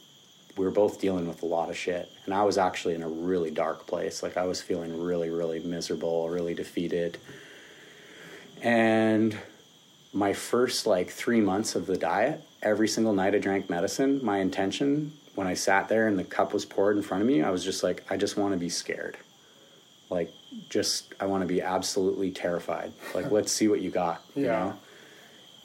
we 0.56 0.64
were 0.64 0.70
both 0.70 1.00
dealing 1.00 1.26
with 1.26 1.42
a 1.42 1.46
lot 1.46 1.70
of 1.70 1.76
shit. 1.76 2.10
And 2.24 2.34
I 2.34 2.44
was 2.44 2.58
actually 2.58 2.94
in 2.94 3.02
a 3.02 3.08
really 3.08 3.50
dark 3.50 3.86
place. 3.86 4.22
Like 4.22 4.36
I 4.36 4.46
was 4.46 4.60
feeling 4.60 5.02
really, 5.02 5.30
really 5.30 5.60
miserable, 5.60 6.28
really 6.28 6.54
defeated. 6.54 7.18
And 8.62 9.36
my 10.14 10.32
first 10.32 10.86
like 10.86 11.10
three 11.10 11.40
months 11.40 11.74
of 11.74 11.86
the 11.86 11.96
diet, 11.98 12.40
every 12.62 12.88
single 12.88 13.12
night 13.12 13.34
I 13.34 13.38
drank 13.38 13.68
medicine, 13.68 14.24
my 14.24 14.38
intention 14.38 15.12
when 15.34 15.46
I 15.46 15.54
sat 15.54 15.88
there 15.88 16.06
and 16.06 16.16
the 16.18 16.24
cup 16.24 16.52
was 16.52 16.64
poured 16.64 16.96
in 16.96 17.02
front 17.02 17.20
of 17.22 17.26
me, 17.26 17.42
I 17.42 17.50
was 17.50 17.64
just 17.64 17.82
like, 17.82 18.04
I 18.10 18.16
just 18.16 18.36
want 18.36 18.52
to 18.52 18.58
be 18.58 18.68
scared. 18.68 19.16
Like, 20.08 20.32
just, 20.68 21.12
I 21.18 21.26
want 21.26 21.42
to 21.42 21.46
be 21.48 21.60
absolutely 21.60 22.30
terrified. 22.30 22.92
Like, 23.14 23.32
let's 23.32 23.50
see 23.50 23.66
what 23.66 23.80
you 23.80 23.90
got. 23.90 24.22
You 24.36 24.44
Yeah. 24.44 24.50
know? 24.50 24.76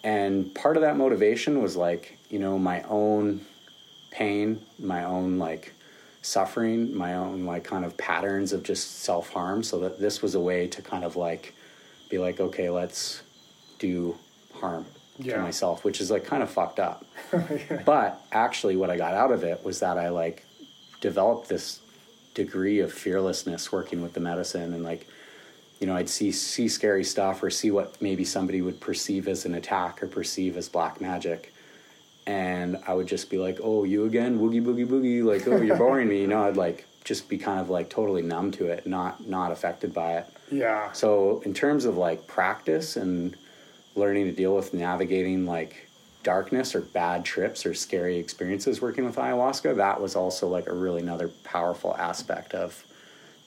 And 0.04 0.56
part 0.56 0.76
of 0.78 0.82
that 0.82 0.97
motivation 0.97 1.62
was 1.62 1.76
like, 1.76 2.18
you 2.30 2.39
know, 2.39 2.58
my 2.58 2.82
own 2.84 3.41
pain, 4.12 4.62
my 4.80 5.04
own 5.04 5.38
like 5.38 5.74
suffering, 6.22 6.95
my 6.97 7.14
own 7.16 7.45
like 7.45 7.64
kind 7.64 7.86
of 7.86 7.95
patterns 7.97 8.54
of 8.54 8.64
just 8.64 9.02
self 9.02 9.30
harm. 9.32 9.62
So 9.62 9.80
that 9.82 10.00
this 10.00 10.22
was 10.22 10.36
a 10.36 10.39
way 10.39 10.68
to 10.68 10.82
kind 10.82 11.04
of 11.04 11.16
like 11.16 11.54
be 12.10 12.18
like, 12.18 12.39
okay, 12.39 12.70
let's 12.70 13.22
do 13.78 14.18
harm 14.60 14.86
Yeah. 15.18 15.36
to 15.36 15.41
myself, 15.41 15.84
which 15.84 15.99
is 16.01 16.12
like 16.12 16.26
kind 16.26 16.43
of 16.43 16.49
fucked 16.49 16.80
up. 16.80 17.05
But 17.86 18.22
actually, 18.32 18.76
what 18.76 18.89
I 18.89 18.97
got 18.97 19.14
out 19.14 19.32
of 19.32 19.43
it 19.43 19.64
was 19.64 19.80
that 19.80 19.97
I 19.97 20.10
like 20.10 20.45
developed 21.01 21.49
this 21.49 21.80
degree 22.34 22.80
of 22.80 22.91
fearlessness 22.93 23.72
working 23.72 24.01
with 24.01 24.14
the 24.14 24.20
medicine 24.20 24.74
and 24.74 24.84
like 24.84 25.07
you 25.80 25.88
know 25.88 25.95
i'd 25.95 26.07
see 26.07 26.32
see 26.32 26.68
scary 26.70 27.03
stuff 27.03 27.41
or 27.41 27.49
see 27.49 27.72
what 27.72 27.99
maybe 28.01 28.24
somebody 28.24 28.62
would 28.62 28.80
perceive 28.80 29.28
as 29.28 29.45
an 29.45 29.55
attack 29.55 30.01
or 30.03 30.07
perceive 30.07 30.55
as 30.55 30.70
black 30.70 31.01
magic 31.01 31.51
and 32.28 32.78
i 32.88 32.93
would 32.93 33.07
just 33.07 33.30
be 33.30 33.38
like 33.38 33.57
oh 33.64 33.84
you 33.84 34.05
again 34.05 34.39
woogie 34.39 34.64
boogie 34.64 34.86
boogie 34.88 35.24
like 35.24 35.45
oh 35.47 35.60
you're 35.62 35.76
boring 35.76 36.07
me 36.07 36.22
you 36.22 36.28
know 36.28 36.43
i'd 36.43 36.55
like 36.55 36.86
just 37.03 37.28
be 37.28 37.38
kind 37.38 37.60
of 37.60 37.70
like 37.70 37.89
totally 37.89 38.22
numb 38.22 38.51
to 38.51 38.68
it 38.68 38.86
not 38.86 39.26
not 39.28 39.51
affected 39.51 39.93
by 39.93 40.14
it 40.18 40.26
Yeah. 40.51 40.91
so 40.91 41.41
in 41.45 41.53
terms 41.53 41.84
of 41.86 41.97
like 41.97 42.28
practice 42.28 42.95
and 42.95 43.36
learning 44.00 44.26
to 44.26 44.32
deal 44.32 44.56
with 44.56 44.74
navigating 44.74 45.45
like 45.45 45.88
darkness 46.24 46.76
or 46.76 46.82
bad 46.82 47.24
trips 47.24 47.66
or 47.66 47.74
scary 47.74 48.18
experiences 48.18 48.82
working 48.82 49.06
with 49.06 49.16
ayahuasca, 49.16 49.76
that 49.76 50.02
was 50.02 50.16
also 50.16 50.47
like 50.47 50.68
a 50.68 50.74
really 50.74 51.02
another 51.02 51.30
powerful 51.43 51.95
aspect 51.95 52.54
of 52.54 52.84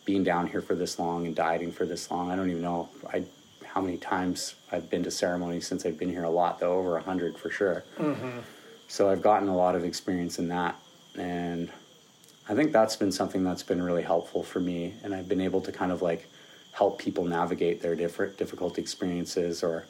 being 0.05 0.25
down 0.25 0.47
here 0.47 0.63
for 0.63 0.75
this 0.75 0.99
long 0.99 1.27
and 1.27 1.37
dieting 1.37 1.73
for 1.73 1.85
this 1.85 2.11
long. 2.11 2.31
I 2.31 2.37
don't 2.37 2.51
even 2.51 2.63
know 2.63 2.89
I 3.13 3.25
how 3.65 3.81
many 3.81 3.97
times 3.97 4.55
I've 4.71 4.91
been 4.91 5.03
to 5.05 5.11
ceremonies 5.11 5.67
since 5.67 5.87
I've 5.87 5.99
been 5.99 6.11
here 6.11 6.25
a 6.25 6.31
lot 6.31 6.61
though, 6.61 6.75
over 6.75 6.97
a 6.97 7.03
hundred 7.03 7.39
for 7.39 7.51
sure. 7.51 7.85
Mm-hmm. 7.99 8.41
So 8.89 9.09
I've 9.09 9.23
gotten 9.23 9.49
a 9.49 9.57
lot 9.57 9.75
of 9.75 9.85
experience 9.85 10.39
in 10.39 10.49
that 10.49 10.77
and 11.17 11.71
I 12.49 12.55
think 12.55 12.73
that's 12.73 12.97
been 12.97 13.13
something 13.13 13.45
that's 13.45 13.63
been 13.63 13.81
really 13.81 14.03
helpful 14.03 14.43
for 14.43 14.61
me, 14.61 14.95
and 15.05 15.15
I've 15.15 15.29
been 15.29 15.41
able 15.41 15.61
to 15.63 15.73
kind 15.73 15.93
of 15.93 16.03
like 16.03 16.29
help 16.73 16.99
people 16.99 17.25
navigate 17.25 17.81
their 17.81 17.95
different 17.95 18.37
difficult 18.37 18.79
experiences. 18.79 19.63
Or, 19.63 19.87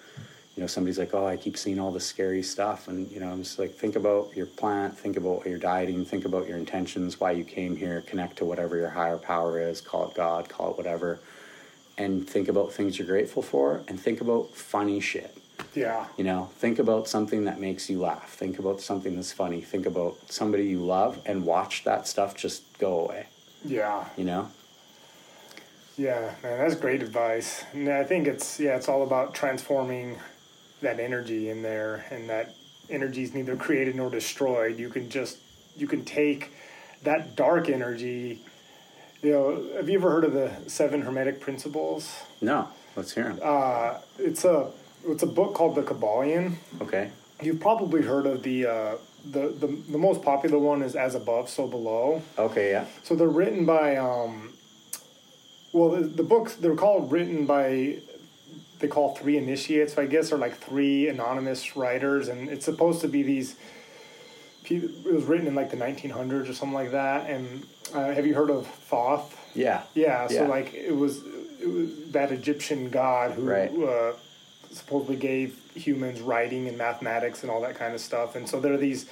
you 0.57 0.61
know, 0.61 0.67
somebody's 0.67 0.99
like, 0.99 1.15
"Oh, 1.15 1.27
I 1.27 1.37
keep 1.37 1.57
seeing 1.57 1.81
all 1.81 1.91
this 1.91 2.07
scary 2.07 2.43
stuff," 2.43 2.89
and 2.89 3.11
you 3.11 3.21
know, 3.21 3.31
I'm 3.31 3.43
just 3.43 3.59
like, 3.59 3.75
think 3.75 3.97
about 3.97 4.37
your 4.37 4.47
plant, 4.47 4.99
think 4.99 5.17
about 5.17 5.37
what 5.39 5.47
you're 5.47 5.59
dieting, 5.59 6.05
think 6.05 6.25
about 6.25 6.47
your 6.47 6.59
intentions, 6.59 7.19
why 7.19 7.31
you 7.33 7.45
came 7.45 7.77
here, 7.77 8.03
connect 8.07 8.37
to 8.39 8.45
whatever 8.45 8.77
your 8.77 8.91
higher 8.91 9.17
power 9.17 9.59
is, 9.61 9.81
call 9.81 10.09
it 10.09 10.15
God, 10.15 10.49
call 10.49 10.73
it 10.73 10.77
whatever, 10.77 11.21
and 11.97 12.29
think 12.29 12.49
about 12.49 12.73
things 12.73 12.99
you're 12.99 13.09
grateful 13.09 13.43
for, 13.43 13.83
and 13.89 13.99
think 13.99 14.21
about 14.21 14.55
funny 14.55 15.01
shit. 15.01 15.37
Yeah. 15.75 16.07
You 16.19 16.25
know, 16.25 16.51
think 16.59 16.79
about 16.79 17.09
something 17.09 17.45
that 17.45 17.61
makes 17.61 17.89
you 17.89 18.01
laugh. 18.01 18.31
Think 18.31 18.59
about 18.59 18.81
something 18.81 19.15
that's 19.17 19.33
funny. 19.33 19.61
Think 19.61 19.87
about 19.87 20.17
somebody 20.31 20.65
you 20.67 20.79
love 20.81 21.21
and 21.25 21.45
watch 21.47 21.85
that 21.85 22.07
stuff 22.07 22.35
just 22.37 22.63
go 22.79 23.01
away, 23.01 23.27
Yeah. 23.65 24.05
you 24.17 24.25
know? 24.25 24.51
Yeah, 25.97 26.33
man, 26.43 26.59
that's 26.59 26.75
great 26.75 27.03
advice. 27.03 27.65
And 27.73 27.89
I 27.89 28.03
think 28.05 28.27
it's 28.27 28.59
yeah, 28.59 28.77
it's 28.77 28.89
all 28.89 29.03
about 29.03 29.35
transforming 29.35 30.17
that 30.83 31.01
energy 31.01 31.49
in 31.49 31.63
there, 31.63 32.05
and 32.11 32.29
that 32.29 32.55
energy 32.91 33.23
is 33.23 33.33
neither 33.35 33.57
created 33.57 33.97
nor 33.97 34.11
destroyed. 34.11 34.79
You 34.79 34.89
can 34.91 35.09
just 35.09 35.39
you 35.77 35.87
can 35.87 36.05
take 36.05 36.51
that 37.03 37.35
dark 37.35 37.69
energy 37.69 38.41
You 39.23 39.31
know, 39.33 39.67
have 39.77 39.89
you 39.89 39.99
ever 39.99 40.11
heard 40.11 40.25
of 40.25 40.33
the 40.33 40.51
Seven 40.67 41.03
Hermetic 41.03 41.41
Principles? 41.41 42.13
No, 42.41 42.69
let's 42.97 43.13
hear 43.15 43.27
'em. 43.27 43.39
Uh, 43.43 43.99
it's 44.19 44.45
a 44.45 44.71
it's 45.07 45.23
a 45.23 45.27
book 45.27 45.55
called 45.55 45.75
The 45.77 45.83
Kybalion. 45.83 46.55
okay. 46.81 47.11
You've 47.41 47.61
probably 47.61 48.03
heard 48.03 48.27
of 48.27 48.43
the 48.43 48.67
uh, 48.67 48.95
the, 49.25 49.49
the 49.63 49.69
the 49.93 49.99
most 49.99 50.23
popular 50.23 50.59
one 50.59 50.83
is 50.83 50.95
As 50.97 51.15
Above, 51.15 51.49
So 51.49 51.67
Below. 51.69 52.23
Okay, 52.37 52.71
yeah. 52.71 52.85
So 53.05 53.15
they're 53.15 53.29
written 53.41 53.65
by 53.65 53.97
um, 53.97 54.53
well, 55.73 55.91
the, 55.91 56.01
the 56.07 56.23
books 56.25 56.55
they're 56.57 56.75
called 56.77 57.11
written 57.13 57.47
by 57.47 57.99
they 58.83 58.89
call 58.89 59.15
three 59.15 59.39
initiates, 59.39 59.97
I 59.97 60.07
guess, 60.07 60.33
or 60.33 60.37
like 60.39 60.57
three 60.59 61.09
anonymous 61.09 61.77
writers, 61.77 62.29
and 62.29 62.51
it's 62.51 62.65
supposed 62.67 63.01
to 63.01 63.09
be 63.09 63.23
these. 63.23 63.55
It 64.69 65.05
was 65.05 65.25
written 65.25 65.47
in 65.47 65.55
like 65.55 65.71
the 65.71 65.77
1900s 65.77 66.49
or 66.49 66.53
something 66.53 66.75
like 66.75 66.91
that. 66.93 67.29
And 67.29 67.67
uh, 67.95 68.13
have 68.13 68.27
you 68.27 68.35
heard 68.35 68.51
of 68.51 68.67
Thoth? 68.67 69.37
Yeah. 69.55 69.83
Yeah, 69.95 70.27
so 70.29 70.35
Yeah. 70.35 70.47
like 70.49 70.73
it 70.75 70.95
was, 70.97 71.19
it 71.61 71.69
was 71.69 71.91
that 72.13 72.31
Egyptian 72.33 72.89
god 72.91 73.33
who 73.33 73.43
Right. 73.43 73.71
uh, 73.71 74.13
supposedly 74.71 75.17
gave 75.17 75.59
humans 75.75 76.21
writing 76.21 76.69
and 76.69 76.79
mathematics 76.79 77.43
and 77.43 77.51
all 77.51 77.61
that 77.63 77.75
kind 77.75 77.93
of 77.95 78.01
stuff. 78.01 78.35
And 78.37 78.49
so 78.49 78.61
there 78.61 78.73
are 78.73 78.79
these 78.79 79.07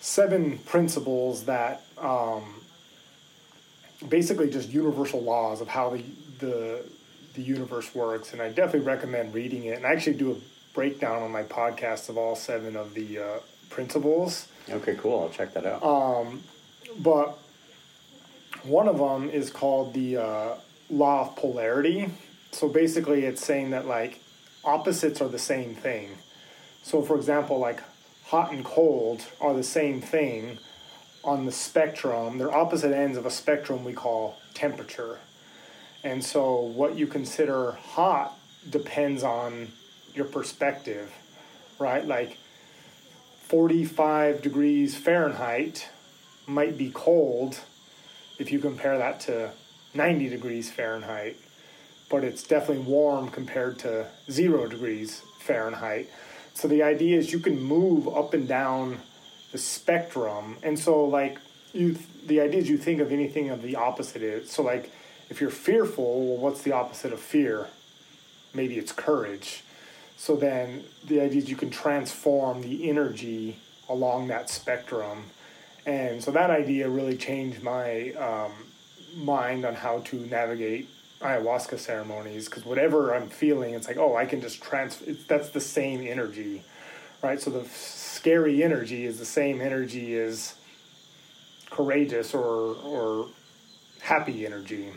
seven 0.00 0.58
principles 0.58 1.44
that 1.44 1.82
um, 1.98 2.60
basically 4.08 4.48
just 4.50 4.68
universal 4.70 5.20
laws 5.22 5.60
of 5.60 5.68
how 5.68 5.90
the 5.90 6.02
the 6.38 6.84
the 7.34 7.42
universe 7.42 7.94
works. 7.94 8.32
And 8.32 8.40
I 8.42 8.48
definitely 8.48 8.80
recommend 8.80 9.34
reading 9.34 9.64
it. 9.64 9.76
And 9.76 9.86
I 9.86 9.92
actually 9.92 10.16
do 10.16 10.32
a 10.32 10.36
breakdown 10.74 11.22
on 11.22 11.30
my 11.30 11.42
podcast 11.42 12.08
of 12.08 12.16
all 12.16 12.36
seven 12.36 12.76
of 12.76 12.94
the 12.94 13.18
uh, 13.18 13.38
principles 13.70 14.48
Okay, 14.68 14.94
cool. 14.96 15.22
I'll 15.22 15.30
check 15.30 15.54
that 15.54 15.66
out. 15.66 15.80
but 16.98 17.38
one 18.62 18.88
of 18.88 18.98
them 18.98 19.30
is 19.30 19.50
called 19.50 19.94
the 19.94 20.16
uh, 20.18 20.54
law 20.88 21.28
of 21.28 21.36
polarity. 21.36 22.10
So 22.52 22.68
basically, 22.68 23.24
it's 23.24 23.44
saying 23.44 23.70
that 23.70 23.86
like 23.86 24.20
opposites 24.64 25.20
are 25.20 25.28
the 25.28 25.38
same 25.38 25.74
thing. 25.74 26.10
So, 26.82 27.02
for 27.02 27.16
example, 27.16 27.58
like 27.58 27.80
hot 28.26 28.52
and 28.52 28.64
cold 28.64 29.24
are 29.40 29.54
the 29.54 29.62
same 29.62 30.00
thing 30.00 30.58
on 31.24 31.46
the 31.46 31.52
spectrum. 31.52 32.38
They're 32.38 32.54
opposite 32.54 32.92
ends 32.92 33.18
of 33.18 33.26
a 33.26 33.30
spectrum 33.30 33.84
we 33.84 33.92
call 33.92 34.38
temperature. 34.54 35.18
And 36.02 36.24
so, 36.24 36.60
what 36.60 36.96
you 36.96 37.06
consider 37.06 37.72
hot 37.72 38.38
depends 38.68 39.22
on 39.22 39.68
your 40.14 40.24
perspective, 40.24 41.12
right? 41.78 42.04
Like 42.06 42.38
45 43.48 44.42
degrees 44.42 44.96
Fahrenheit 44.96 45.88
might 46.46 46.78
be 46.78 46.90
cold 46.92 47.60
if 48.38 48.50
you 48.50 48.58
compare 48.58 48.96
that 48.96 49.20
to 49.20 49.50
90 49.94 50.28
degrees 50.28 50.70
Fahrenheit, 50.70 51.36
but 52.08 52.24
it's 52.24 52.42
definitely 52.42 52.84
warm 52.84 53.28
compared 53.28 53.78
to 53.80 54.06
zero 54.30 54.66
degrees 54.66 55.22
Fahrenheit. 55.40 56.08
So 56.54 56.68
the 56.68 56.82
idea 56.82 57.18
is 57.18 57.32
you 57.32 57.38
can 57.38 57.60
move 57.60 58.08
up 58.08 58.34
and 58.34 58.48
down 58.48 58.98
the 59.52 59.58
spectrum, 59.58 60.56
and 60.62 60.78
so 60.78 61.04
like 61.04 61.38
you, 61.72 61.96
the 62.26 62.40
idea 62.40 62.60
is 62.60 62.68
you 62.68 62.78
think 62.78 63.00
of 63.00 63.12
anything 63.12 63.50
of 63.50 63.62
the 63.62 63.76
opposite 63.76 64.22
is 64.22 64.50
so 64.50 64.62
like 64.62 64.90
if 65.30 65.40
you're 65.40 65.50
fearful, 65.50 66.26
well, 66.26 66.36
what's 66.38 66.62
the 66.62 66.72
opposite 66.72 67.12
of 67.12 67.20
fear? 67.20 67.68
Maybe 68.52 68.76
it's 68.76 68.92
courage. 68.92 69.62
So 70.16 70.36
then 70.36 70.84
the 71.06 71.20
idea 71.20 71.38
is 71.40 71.48
you 71.48 71.56
can 71.56 71.70
transform 71.70 72.60
the 72.60 72.90
energy 72.90 73.56
along 73.88 74.26
that 74.26 74.50
spectrum. 74.50 75.24
And 75.86 76.22
so 76.22 76.30
that 76.32 76.50
idea 76.50 76.88
really 76.88 77.16
changed 77.16 77.62
my 77.62 78.10
um, 78.12 78.52
mind 79.16 79.64
on 79.64 79.74
how 79.74 80.00
to 80.00 80.16
navigate 80.26 80.88
ayahuasca 81.20 81.78
ceremonies 81.78 82.46
because 82.46 82.64
whatever 82.64 83.14
I'm 83.14 83.28
feeling, 83.28 83.74
it's 83.74 83.86
like, 83.86 83.96
oh, 83.98 84.16
I 84.16 84.26
can 84.26 84.40
just 84.40 84.62
transfer. 84.62 85.12
That's 85.28 85.50
the 85.50 85.60
same 85.60 86.06
energy, 86.06 86.62
right? 87.22 87.40
So 87.40 87.50
the 87.50 87.64
scary 87.68 88.62
energy 88.62 89.06
is 89.06 89.18
the 89.18 89.24
same 89.24 89.60
energy 89.60 90.16
as 90.16 90.54
courageous 91.70 92.34
or 92.34 92.74
or 92.84 93.28
happy 94.00 94.46
energy. 94.46 94.88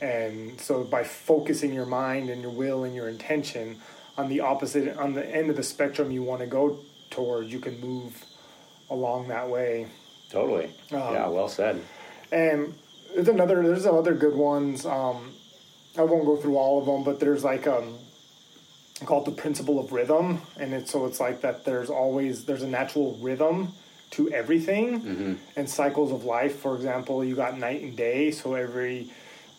And 0.00 0.60
so 0.60 0.84
by 0.84 1.02
focusing 1.02 1.72
your 1.72 1.86
mind 1.86 2.30
and 2.30 2.40
your 2.40 2.52
will 2.52 2.84
and 2.84 2.94
your 2.94 3.08
intention 3.08 3.80
on 4.16 4.28
the 4.28 4.40
opposite 4.40 4.96
on 4.96 5.14
the 5.14 5.26
end 5.34 5.50
of 5.50 5.56
the 5.56 5.62
spectrum 5.62 6.10
you 6.10 6.22
want 6.22 6.40
to 6.40 6.46
go 6.46 6.78
towards, 7.10 7.52
you 7.52 7.58
can 7.58 7.80
move 7.80 8.24
along 8.90 9.28
that 9.28 9.48
way. 9.48 9.86
Totally. 10.30 10.66
Um, 10.92 11.14
yeah, 11.14 11.26
well 11.28 11.48
said. 11.48 11.82
And 12.30 12.74
there's 13.14 13.28
another 13.28 13.62
there's 13.62 13.84
some 13.84 13.96
other 13.96 14.14
good 14.14 14.34
ones. 14.34 14.84
Um, 14.86 15.32
I 15.96 16.02
won't 16.02 16.26
go 16.26 16.36
through 16.36 16.56
all 16.56 16.78
of 16.78 16.86
them, 16.86 17.02
but 17.02 17.18
there's 17.18 17.44
like 17.44 17.66
um 17.66 17.98
called 19.04 19.24
the 19.24 19.32
principle 19.32 19.78
of 19.78 19.92
rhythm, 19.92 20.42
and 20.58 20.74
it's 20.74 20.90
so 20.90 21.06
it's 21.06 21.20
like 21.20 21.40
that. 21.40 21.64
There's 21.64 21.90
always 21.90 22.44
there's 22.44 22.62
a 22.62 22.68
natural 22.68 23.16
rhythm 23.20 23.72
to 24.10 24.30
everything, 24.30 25.38
and 25.56 25.68
cycles 25.68 26.12
of 26.12 26.24
life. 26.24 26.56
For 26.56 26.74
example, 26.74 27.24
you 27.24 27.34
got 27.34 27.58
night 27.58 27.82
and 27.82 27.96
day, 27.96 28.30
so 28.30 28.54
every 28.54 29.10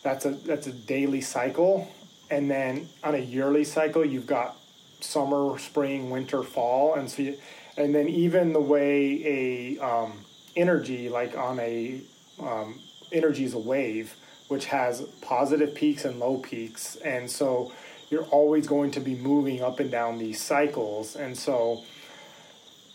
that's 0.02 0.24
a 0.26 0.30
that's 0.30 0.66
a 0.66 0.72
daily 0.72 1.20
cycle, 1.20 1.88
and 2.30 2.50
then 2.50 2.88
on 3.04 3.14
a 3.14 3.18
yearly 3.18 3.64
cycle, 3.64 4.04
you've 4.04 4.26
got 4.26 4.56
summer, 5.00 5.58
spring, 5.58 6.10
winter, 6.10 6.42
fall, 6.42 6.94
and 6.94 7.10
so 7.10 7.22
you, 7.22 7.38
and 7.76 7.94
then 7.94 8.08
even 8.08 8.52
the 8.52 8.60
way 8.60 9.22
a 9.24 9.78
um, 9.78 10.24
energy 10.56 11.08
like 11.08 11.36
on 11.36 11.58
a 11.60 12.00
um, 12.40 12.80
energy 13.12 13.44
is 13.44 13.54
a 13.54 13.58
wave, 13.58 14.16
which 14.48 14.66
has 14.66 15.02
positive 15.22 15.74
peaks 15.74 16.04
and 16.04 16.18
low 16.18 16.38
peaks, 16.38 16.96
and 16.96 17.30
so 17.30 17.72
you're 18.10 18.24
always 18.24 18.66
going 18.66 18.90
to 18.90 19.00
be 19.00 19.14
moving 19.14 19.62
up 19.62 19.78
and 19.78 19.90
down 19.90 20.18
these 20.18 20.40
cycles, 20.42 21.14
and 21.14 21.36
so 21.38 21.84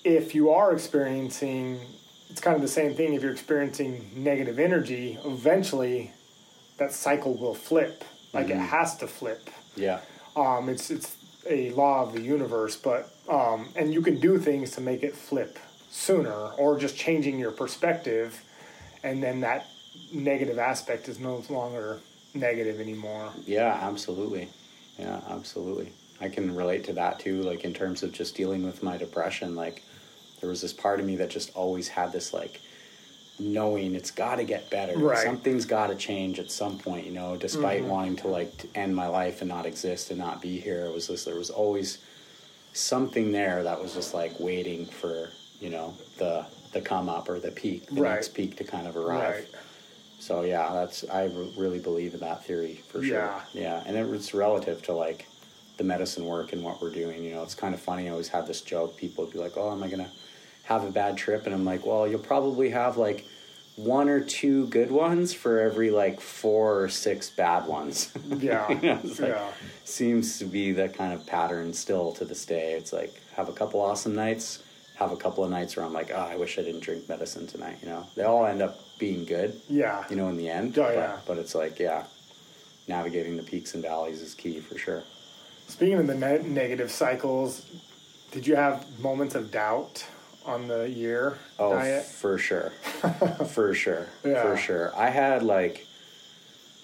if 0.06 0.36
you 0.36 0.52
are 0.52 0.72
experiencing 0.72 1.80
it's 2.30 2.40
kind 2.40 2.56
of 2.56 2.62
the 2.62 2.68
same 2.68 2.94
thing 2.94 3.14
if 3.14 3.22
you're 3.24 3.32
experiencing 3.32 4.10
negative 4.16 4.60
energy 4.60 5.18
eventually 5.26 6.12
that 6.78 6.94
cycle 6.94 7.34
will 7.36 7.56
flip 7.56 8.04
like 8.34 8.50
it 8.50 8.58
has 8.58 8.96
to 8.98 9.08
flip 9.08 9.50
Yeah. 9.76 10.00
um, 10.36 10.70
it's 10.70 10.92
it's 10.92 11.18
a 11.50 11.72
law 11.72 12.04
of 12.04 12.14
the 12.14 12.22
universe 12.22 12.76
but 12.78 13.10
um, 13.30 13.70
and 13.76 13.94
you 13.94 14.02
can 14.02 14.20
do 14.20 14.38
things 14.38 14.72
to 14.72 14.82
make 14.82 15.02
it 15.04 15.16
flip 15.16 15.58
sooner 15.90 16.32
or 16.58 16.78
just 16.78 16.96
changing 16.96 17.40
your 17.40 17.52
perspective 17.52 18.44
and 19.04 19.24
then 19.24 19.42
that 19.42 19.66
negative 20.14 20.60
aspect 20.60 21.08
is 21.10 21.20
no 21.20 21.44
longer 21.50 22.00
negative 22.34 22.80
anymore 22.80 23.32
Yeah, 23.46 23.80
absolutely. 23.82 24.50
Yeah, 25.00 25.20
absolutely. 25.30 25.92
I 26.22 26.30
can 26.30 26.56
relate 26.56 26.84
to 26.86 26.94
that 26.94 27.20
too, 27.20 27.42
like 27.44 27.64
in 27.66 27.74
terms 27.74 28.02
of 28.04 28.12
just 28.14 28.36
dealing 28.36 28.64
with 28.66 28.82
my 28.84 28.96
depression. 28.98 29.56
Like, 29.56 29.84
there 30.46 30.52
was 30.52 30.62
this 30.62 30.74
part 30.74 31.00
of 31.00 31.08
me 31.08 31.16
that 31.16 31.32
just 31.32 31.50
always 31.56 31.88
had 31.88 32.12
this, 32.12 32.32
like, 32.32 32.62
knowing 33.40 33.96
it's 33.96 34.12
got 34.12 34.36
to 34.36 34.44
get 34.44 34.70
better. 34.70 34.96
Right. 34.96 35.18
Something's 35.26 35.66
got 35.66 35.88
to 35.88 35.96
change 35.96 36.38
at 36.38 36.52
some 36.52 36.78
point, 36.78 37.04
you 37.08 37.12
know, 37.14 37.36
despite 37.36 37.82
Mm-hmm. 37.82 37.90
wanting 37.90 38.16
to, 38.18 38.28
like, 38.28 38.56
to 38.60 38.68
end 38.76 38.96
my 38.96 39.08
life 39.08 39.42
and 39.42 39.50
not 39.50 39.66
exist 39.66 40.12
and 40.12 40.20
not 40.20 40.44
be 40.44 40.60
here. 40.60 40.86
It 40.86 40.94
was 40.94 41.08
this, 41.08 41.26
there 41.26 41.36
was 41.36 41.50
always 41.50 41.98
something 42.74 43.32
there 43.32 43.64
that 43.64 43.82
was 43.82 43.96
just, 43.96 44.14
like, 44.14 44.40
waiting 44.40 44.86
for, 44.86 45.30
you 45.60 45.72
know, 45.72 45.96
the, 46.20 46.46
the 46.74 46.80
come 46.82 47.10
up 47.10 47.28
or 47.28 47.40
the 47.40 47.50
peak, 47.50 47.88
the 47.88 48.02
Right. 48.04 48.14
next 48.14 48.36
peak 48.36 48.56
to 48.58 48.64
kind 48.64 48.86
of 48.86 48.96
arrive. 48.96 49.34
right 49.38 49.48
So 50.20 50.44
yeah, 50.44 50.72
that's 50.74 51.04
I 51.10 51.24
re- 51.26 51.54
really 51.58 51.80
believe 51.80 52.14
in 52.14 52.20
that 52.20 52.46
theory 52.46 52.84
for 52.90 53.02
sure. 53.04 53.18
Yeah. 53.18 53.42
yeah, 53.54 53.84
and 53.88 53.98
it, 53.98 54.06
it's 54.14 54.36
relative 54.36 54.84
to 54.84 54.94
like 54.94 55.26
the 55.78 55.84
medicine 55.84 56.24
work 56.26 56.54
and 56.54 56.64
what 56.64 56.82
we're 56.82 56.90
doing. 57.04 57.22
You 57.24 57.34
know, 57.36 57.44
it's 57.44 57.54
kind 57.56 57.74
of 57.76 57.82
funny. 57.82 58.08
I 58.08 58.12
always 58.12 58.30
have 58.30 58.48
this 58.48 58.62
joke. 58.62 58.96
People 58.96 59.26
would 59.26 59.34
be 59.34 59.40
like, 59.40 59.58
"Oh, 59.58 59.72
am 59.74 59.84
I 59.84 59.90
gonna 59.90 60.10
have 60.66 60.84
a 60.84 60.92
bad 60.92 61.18
trip?" 61.18 61.46
And 61.46 61.54
I'm 61.56 61.66
like, 61.66 61.86
"Well, 61.86 62.08
you'll 62.08 62.20
probably 62.20 62.70
have 62.70 62.98
like 62.98 63.26
one 63.76 64.08
or 64.08 64.22
two 64.22 64.68
good 64.68 64.90
ones 64.90 65.34
for 65.34 65.60
every 65.60 65.92
like 65.92 66.22
four 66.22 66.82
or 66.82 66.90
six 66.90 67.30
bad 67.30 67.68
ones." 67.68 68.12
yeah 68.38 68.70
You 68.70 68.76
know, 68.82 69.00
like, 69.04 69.20
yeah 69.20 69.52
Seems 69.84 70.40
to 70.40 70.46
be 70.46 70.72
that 70.74 70.96
kind 70.96 71.14
of 71.14 71.26
pattern 71.26 71.74
still 71.74 72.12
to 72.14 72.26
this 72.26 72.46
day. 72.46 72.74
It's 72.74 72.92
like 72.94 73.14
have 73.36 73.50
a 73.50 73.54
couple 73.54 73.80
awesome 73.82 74.16
nights, 74.16 74.64
have 74.96 75.12
a 75.12 75.18
couple 75.18 75.44
of 75.44 75.52
nights 75.52 75.76
where 75.76 75.86
I'm 75.86 75.94
like, 75.94 76.12
"Oh, 76.12 76.28
I 76.32 76.36
wish 76.36 76.58
I 76.58 76.64
didn't 76.64 76.82
drink 76.82 77.08
medicine 77.10 77.48
tonight." 77.48 77.78
You 77.82 77.90
know, 77.90 78.08
they 78.16 78.24
all 78.24 78.46
end 78.46 78.62
up 78.62 78.80
being 78.98 79.26
good 79.26 79.60
yeah 79.70 80.06
you 80.10 80.16
know, 80.16 80.30
in 80.30 80.38
the 80.38 80.50
end. 80.50 80.78
Oh, 80.78 80.84
but, 80.84 80.94
yeah. 80.96 81.18
but 81.28 81.38
it's 81.38 81.54
like, 81.54 81.80
yeah, 81.80 82.04
navigating 82.88 83.36
the 83.38 83.44
peaks 83.44 83.74
and 83.74 83.84
valleys 83.84 84.22
is 84.22 84.34
key 84.34 84.60
for 84.60 84.78
sure. 84.78 85.04
Speaking 85.68 86.00
of 86.00 86.08
the 86.08 86.16
ne- 86.16 86.44
negative 86.44 86.92
cycles, 86.92 87.66
did 88.32 88.46
you 88.46 88.56
have 88.56 88.86
moments 89.00 89.36
of 89.36 89.52
doubt 89.52 90.06
on 90.46 90.68
the 90.68 90.90
year 90.90 91.38
Oh, 91.60 91.74
diet? 91.74 92.04
for 92.06 92.38
sure. 92.38 92.70
for 93.50 93.74
sure. 93.74 94.08
Yeah. 94.24 94.42
For 94.42 94.58
sure. 94.58 94.94
I 94.96 95.10
had 95.10 95.44
like, 95.44 95.88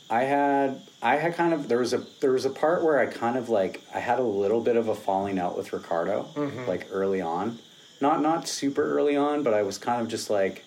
I 0.09 0.23
had, 0.23 0.81
I 1.01 1.15
had 1.17 1.35
kind 1.35 1.53
of, 1.53 1.67
there 1.67 1.77
was 1.79 1.93
a, 1.93 2.03
there 2.19 2.31
was 2.31 2.45
a 2.45 2.49
part 2.49 2.83
where 2.83 2.99
I 2.99 3.05
kind 3.05 3.37
of 3.37 3.49
like, 3.49 3.81
I 3.93 3.99
had 3.99 4.19
a 4.19 4.23
little 4.23 4.61
bit 4.61 4.75
of 4.75 4.87
a 4.89 4.95
falling 4.95 5.39
out 5.39 5.57
with 5.57 5.73
Ricardo, 5.73 6.27
Mm-hmm. 6.35 6.67
like 6.67 6.87
early 6.91 7.21
on. 7.21 7.59
Not, 8.01 8.21
not 8.21 8.47
super 8.47 8.83
early 8.97 9.15
on, 9.15 9.43
but 9.43 9.53
I 9.53 9.61
was 9.63 9.77
kind 9.77 10.01
of 10.01 10.07
just 10.07 10.29
like, 10.29 10.65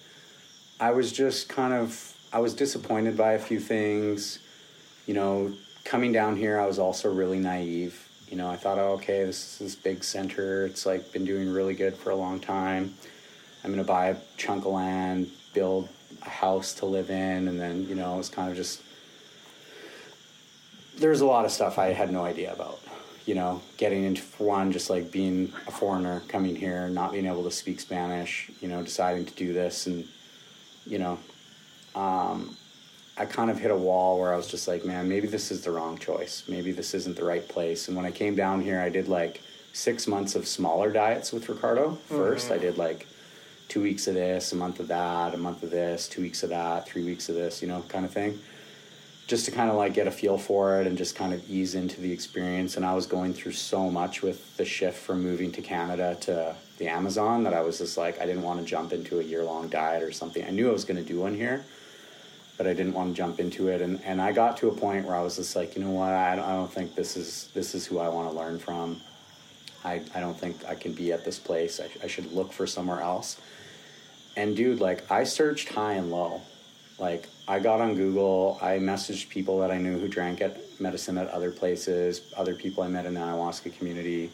I 0.81 0.93
was 0.93 1.13
just 1.13 1.49
kind 1.49 1.73
of, 1.75 2.15
I 2.33 2.39
was 2.39 2.55
disappointed 2.55 3.17
by 3.17 3.33
a 3.33 3.39
few 3.39 3.61
things. 3.61 4.39
You 5.07 5.15
know, 5.15 5.53
coming 5.85 6.13
down 6.13 6.37
here, 6.37 6.59
I 6.59 6.67
was 6.67 6.79
also 6.79 7.13
really 7.13 7.39
naive. 7.39 8.09
You 8.35 8.39
know, 8.39 8.51
I 8.51 8.57
thought, 8.57 8.79
oh, 8.79 8.95
okay, 8.95 9.23
this 9.23 9.53
is 9.53 9.59
this 9.61 9.75
big 9.77 10.03
center. 10.03 10.67
It's 10.67 10.85
like 10.85 11.13
been 11.13 11.25
doing 11.25 11.53
really 11.53 11.73
good 11.73 11.95
for 11.95 12.11
a 12.11 12.17
long 12.17 12.41
time. 12.41 12.93
I'm 13.63 13.71
gonna 13.71 13.85
buy 13.85 14.09
a 14.09 14.17
chunk 14.37 14.65
of 14.65 14.73
land, 14.73 15.31
build 15.53 15.89
a 16.21 16.29
house 16.29 16.75
to 16.81 16.87
live 16.87 17.11
in, 17.11 17.47
and 17.47 17.61
then 17.61 17.87
you 17.87 17.95
know, 17.95 18.19
it's 18.19 18.29
kind 18.29 18.51
of 18.51 18.57
just 18.57 18.83
there's 20.99 21.21
a 21.21 21.27
lot 21.27 21.45
of 21.45 21.53
stuff 21.53 21.79
I 21.79 21.93
had 21.93 22.11
no 22.11 22.25
idea 22.25 22.53
about. 22.53 22.81
You 23.25 23.37
know, 23.37 23.63
getting 23.77 24.03
into 24.03 24.23
one, 24.39 24.73
just 24.73 24.91
like 24.91 25.13
being 25.13 25.53
a 25.69 25.71
foreigner 25.71 26.21
coming 26.27 26.57
here, 26.57 26.89
not 26.89 27.13
being 27.13 27.27
able 27.27 27.45
to 27.45 27.53
speak 27.53 27.79
Spanish. 27.79 28.51
You 28.61 28.67
know, 28.67 28.83
deciding 28.83 29.27
to 29.27 29.35
do 29.35 29.53
this, 29.53 29.87
and 29.87 30.09
you 30.87 30.99
know, 30.99 31.21
um, 31.95 32.57
I 33.17 33.27
kind 33.27 33.51
of 33.51 33.59
hit 33.59 33.71
a 33.71 33.77
wall 33.77 34.19
where 34.19 34.33
I 34.33 34.37
was 34.37 34.49
just 34.49 34.67
like, 34.67 34.85
man, 34.85 35.09
maybe 35.09 35.29
this 35.29 35.53
is 35.53 35.61
the 35.61 35.71
wrong 35.71 35.99
choice. 35.99 36.43
Maybe 36.49 36.73
this 36.73 36.95
isn't 36.95 37.17
the 37.17 37.25
right 37.25 37.47
place. 37.49 37.87
And 37.87 37.97
when 37.97 38.05
I 38.05 38.11
came 38.11 38.35
down 38.35 38.61
here, 38.61 38.81
I 38.81 38.89
did 38.89 39.07
like 39.07 39.41
six 39.73 40.09
months 40.09 40.35
of 40.35 40.49
smaller 40.49 40.91
diets 40.91 41.33
with 41.33 41.49
Ricardo 41.49 41.99
1st 42.11 42.35
Mm-hmm. 42.35 42.53
I 42.53 42.59
did 42.59 42.77
like 42.77 43.07
two 43.69 43.83
weeks 43.83 44.09
of 44.09 44.15
this, 44.15 44.53
a 44.53 44.57
month 44.57 44.81
of 44.81 44.89
that, 44.89 45.33
a 45.33 45.37
month 45.37 45.63
of 45.63 45.71
this, 45.71 46.09
two 46.09 46.23
weeks 46.23 46.43
of 46.43 46.51
that, 46.51 46.89
three 46.89 47.05
weeks 47.05 47.29
of 47.29 47.37
this, 47.37 47.63
you 47.63 47.69
know, 47.69 47.83
kind 47.89 48.05
of 48.05 48.11
thing. 48.11 48.39
Just 49.29 49.47
to 49.47 49.53
kind 49.53 49.71
of 49.71 49.77
like 49.77 49.95
get 49.95 50.07
a 50.07 50.11
feel 50.11 50.37
for 50.37 50.81
it 50.81 50.87
and 50.87 50.99
just 50.99 51.15
kind 51.15 51.33
of 51.33 51.49
ease 51.49 51.77
into 51.77 52.01
the 52.01 52.13
experience. 52.13 52.77
And 52.77 52.85
I 52.85 52.95
was 52.95 53.07
going 53.07 53.33
through 53.33 53.53
so 53.53 53.91
much 53.91 54.23
with 54.23 54.57
the 54.57 54.65
shift 54.65 54.99
from 54.99 55.23
moving 55.23 55.51
to 55.53 55.63
Canada 55.63 56.17
to 56.23 56.55
the 56.79 56.89
Amazon 56.89 57.45
that 57.45 57.55
I 57.55 57.61
was 57.61 57.79
just 57.79 57.97
like, 57.97 58.21
I 58.21 58.27
didn't 58.27 58.43
want 58.43 58.61
to 58.61 58.67
jump 58.67 58.93
into 58.93 59.21
a 59.21 59.23
year 59.23 59.45
long 59.45 59.69
diet 59.69 60.03
or 60.03 60.11
something. 60.11 60.45
I 60.45 60.51
knew 60.51 60.69
I 60.69 60.73
was 60.73 60.85
going 60.85 61.03
to 61.03 61.09
do 61.09 61.21
one 61.21 61.35
here 61.35 61.65
but 62.57 62.67
I 62.67 62.73
didn't 62.73 62.93
want 62.93 63.11
to 63.11 63.17
jump 63.17 63.41
into 63.41 63.69
it. 63.69 63.81
And, 63.81 64.01
and 64.05 64.21
I 64.21 64.33
got 64.33 64.57
to 64.59 64.69
a 64.69 64.73
point 64.73 65.07
where 65.07 65.17
I 65.17 65.23
was 65.23 65.37
just 65.37 65.57
like, 65.57 65.77
you 65.77 65.83
know 65.83 65.91
what, 65.91 66.13
I 66.13 66.37
don't, 66.37 66.45
I 66.45 66.53
don't 66.53 66.73
think 66.73 66.95
this 66.95 67.17
is 67.17 67.51
this 67.55 67.75
is 67.75 67.87
who 67.87 67.99
I 67.99 68.09
want 68.09 68.31
to 68.31 68.37
learn 68.37 68.59
from. 68.59 69.01
I, 69.85 70.01
I 70.15 70.21
don't 70.21 70.39
think 70.39 70.65
I 70.67 70.75
can 70.75 70.93
be 70.93 71.13
at 71.13 71.25
this 71.25 71.39
place. 71.39 71.81
I, 71.81 71.89
I 72.03 72.07
should 72.07 72.33
look 72.33 72.53
for 72.53 72.67
somewhere 72.67 73.01
else. 73.01 73.41
And 74.37 74.57
dude, 74.57 74.81
like 74.81 75.11
I 75.11 75.25
searched 75.25 75.69
high 75.69 75.95
and 75.95 76.11
low. 76.11 76.41
Like 76.99 77.29
I 77.49 77.59
got 77.59 77.81
on 77.81 77.97
Google, 77.97 78.59
I 78.63 78.79
messaged 78.79 79.29
people 79.29 79.59
that 79.61 79.71
I 79.71 79.79
knew 79.79 79.99
who 79.99 80.09
drank 80.09 80.41
at 80.41 80.59
medicine 80.81 81.19
at 81.19 81.29
other 81.29 81.51
places, 81.51 82.23
other 82.37 82.55
people 82.55 82.85
I 82.85 82.89
met 82.89 83.05
in 83.05 83.15
the 83.15 83.21
ayahuasca 83.21 83.77
community, 83.77 84.31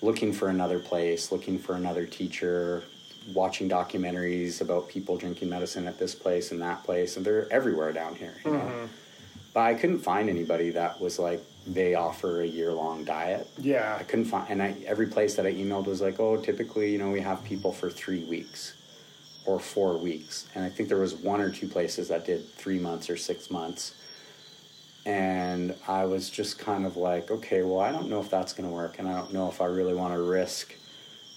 looking 0.00 0.32
for 0.32 0.48
another 0.48 0.78
place, 0.78 1.30
looking 1.30 1.58
for 1.58 1.74
another 1.74 2.06
teacher, 2.06 2.84
watching 3.32 3.68
documentaries 3.68 4.60
about 4.60 4.88
people 4.88 5.16
drinking 5.16 5.48
medicine 5.48 5.86
at 5.86 5.98
this 5.98 6.14
place 6.14 6.52
and 6.52 6.60
that 6.60 6.84
place, 6.84 7.16
and 7.16 7.24
they're 7.24 7.50
everywhere 7.52 7.92
down 7.92 8.14
here, 8.14 8.34
you 8.44 8.52
know. 8.52 8.58
Mm-hmm. 8.58 8.86
But 9.54 9.60
I 9.60 9.74
couldn't 9.74 10.00
find 10.00 10.28
anybody 10.28 10.70
that 10.70 11.00
was 11.00 11.18
like 11.18 11.42
they 11.66 11.94
offer 11.94 12.42
a 12.42 12.46
year 12.46 12.72
long 12.72 13.04
diet. 13.04 13.48
Yeah. 13.58 13.96
I 13.98 14.02
couldn't 14.02 14.26
find, 14.26 14.50
and 14.50 14.62
I, 14.62 14.74
every 14.86 15.06
place 15.06 15.34
that 15.36 15.46
I 15.46 15.52
emailed 15.54 15.86
was 15.86 16.00
like, 16.00 16.20
oh, 16.20 16.36
typically, 16.36 16.92
you 16.92 16.98
know, 16.98 17.10
we 17.10 17.20
have 17.20 17.42
people 17.44 17.72
for 17.72 17.88
three 17.88 18.24
weeks 18.24 18.74
or 19.46 19.60
four 19.60 19.96
weeks, 19.96 20.46
and 20.54 20.64
I 20.64 20.70
think 20.70 20.88
there 20.88 20.98
was 20.98 21.14
one 21.14 21.40
or 21.40 21.50
two 21.50 21.68
places 21.68 22.08
that 22.08 22.26
did 22.26 22.50
three 22.54 22.78
months 22.78 23.10
or 23.10 23.16
six 23.16 23.50
months. 23.50 23.94
And 25.06 25.74
I 25.86 26.06
was 26.06 26.30
just 26.30 26.58
kind 26.58 26.86
of 26.86 26.96
like, 26.96 27.30
okay, 27.30 27.62
well, 27.62 27.80
I 27.80 27.92
don't 27.92 28.08
know 28.08 28.20
if 28.20 28.30
that's 28.30 28.54
going 28.54 28.66
to 28.68 28.74
work, 28.74 28.98
and 28.98 29.06
I 29.06 29.18
don't 29.18 29.34
know 29.34 29.48
if 29.48 29.60
I 29.60 29.66
really 29.66 29.94
want 29.94 30.14
to 30.14 30.20
risk 30.20 30.74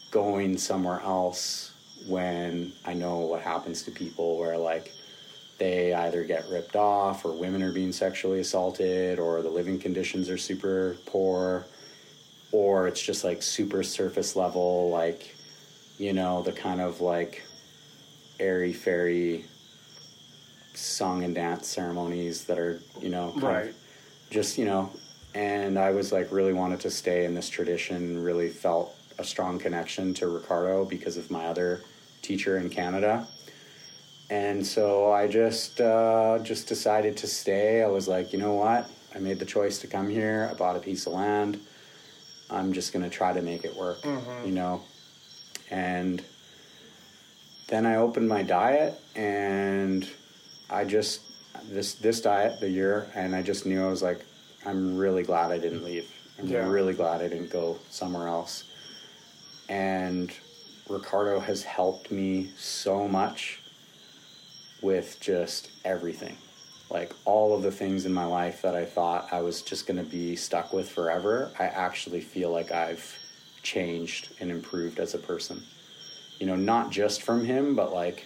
going 0.10 0.58
somewhere 0.58 1.02
else 1.02 1.74
when 2.06 2.72
I 2.86 2.94
know 2.94 3.18
what 3.20 3.42
happens 3.42 3.84
to 3.84 3.92
people 3.92 4.38
where 4.38 4.58
like 4.58 4.94
they 5.58 5.94
either 5.94 6.24
get 6.24 6.48
ripped 6.50 6.76
off 6.76 7.26
or 7.26 7.32
women 7.34 7.64
are 7.64 7.72
being 7.72 7.92
sexually 7.92 8.40
assaulted 8.40 9.18
or 9.20 9.42
the 9.42 9.50
living 9.50 9.80
conditions 9.80 10.30
are 10.30 10.38
super 10.38 10.96
poor 11.06 11.66
or 12.52 12.88
it's 12.88 13.02
just 13.02 13.24
like 13.24 13.42
super 13.42 13.84
surface 13.84 14.36
level 14.36 14.90
like 14.92 15.36
you 15.98 16.14
know 16.14 16.44
the 16.44 16.52
kind 16.52 16.80
of 16.80 17.02
like 17.02 17.44
airy 18.40 18.72
fairy 18.72 19.46
song 20.74 21.24
and 21.24 21.34
dance 21.36 21.68
ceremonies 21.68 22.46
that 22.46 22.60
are 22.60 22.80
you 23.02 23.10
know 23.10 23.32
kind 23.32 23.44
of 23.44 23.44
Right. 23.44 23.76
just 24.30 24.58
you 24.58 24.66
know 24.66 24.92
and 25.34 25.78
i 25.80 25.90
was 25.92 26.12
like 26.12 26.32
really 26.32 26.54
wanted 26.54 26.80
to 26.82 26.92
stay 26.92 27.26
in 27.26 27.34
this 27.34 27.50
tradition 27.50 28.22
really 28.22 28.50
felt 28.50 28.96
a 29.20 29.24
strong 29.24 29.58
connection 29.60 30.14
to 30.16 30.28
ricardo 30.28 30.86
because 30.86 31.18
of 31.18 31.32
my 31.32 31.46
other 31.48 31.82
teacher 32.22 32.58
in 32.58 32.70
canada. 32.70 33.28
And 34.30 34.66
so 34.66 35.12
i 35.12 35.28
just 35.28 35.80
uh, 35.80 36.40
just 36.44 36.68
decided 36.68 37.16
to 37.18 37.28
stay. 37.28 37.82
I 37.82 37.88
was 37.88 38.08
like 38.08 38.34
you 38.34 38.40
know 38.40 38.54
what? 38.54 38.90
I 39.16 39.20
made 39.20 39.40
the 39.40 39.46
choice 39.46 39.80
to 39.80 39.88
come 39.88 40.10
here. 40.10 40.50
I 40.52 40.54
bought 40.54 40.76
a 40.76 40.80
piece 40.80 41.08
of 41.08 41.14
land. 41.14 41.60
I'm 42.50 42.74
just 42.74 42.94
going 42.94 43.04
to 43.04 43.10
try 43.10 43.34
to 43.34 43.42
make 43.42 43.64
it 43.66 43.76
work 43.76 44.00
you 44.46 44.52
know? 44.54 44.82
And 45.70 46.24
then 47.68 47.86
I 47.86 47.96
opened 47.96 48.30
my 48.30 48.44
diet 48.44 48.94
and 49.16 50.08
I 50.70 50.84
just 50.86 51.22
this 51.70 51.96
this 51.96 52.22
diet 52.22 52.60
the 52.60 52.70
year 52.70 53.10
and 53.16 53.36
I 53.36 53.42
just 53.42 53.66
knew 53.66 53.84
I 53.86 53.90
was 53.90 54.02
like 54.04 54.22
I'm 54.66 54.98
really 54.98 55.24
glad 55.24 55.52
I 55.52 55.58
didn't 55.58 55.84
leave. 55.84 56.10
I'm 56.40 56.48
Yeah. 56.48 56.68
really 56.70 56.94
glad 56.94 57.22
I 57.22 57.28
didn't 57.28 57.50
go 57.52 57.78
somewhere 57.90 58.28
else. 58.28 58.64
And 59.70 60.32
Ricardo 60.90 61.40
has 61.40 61.64
helped 61.64 62.12
me 62.12 62.52
so 62.58 63.08
much 63.08 63.60
with 64.82 65.20
just 65.20 65.70
everything. 65.84 66.38
Like 66.90 67.14
all 67.26 67.56
of 67.56 67.64
the 67.64 67.72
things 67.72 68.06
in 68.06 68.14
my 68.14 68.26
life 68.26 68.62
that 68.62 68.76
I 68.76 68.86
thought 68.86 69.28
I 69.32 69.42
was 69.42 69.62
just 69.62 69.88
going 69.88 69.98
to 69.98 70.10
be 70.10 70.36
stuck 70.36 70.72
with 70.72 70.90
forever, 70.90 71.52
I 71.60 71.66
actually 71.66 72.22
feel 72.22 72.52
like 72.52 72.72
I've 72.72 73.18
changed 73.64 74.34
and 74.40 74.50
improved 74.50 75.00
as 75.00 75.14
a 75.14 75.18
person 75.18 75.64
you 76.40 76.46
know, 76.46 76.56
not 76.56 76.92
just 76.92 77.24
from 77.24 77.46
him, 77.46 77.76
but 77.76 77.94
like 77.94 78.26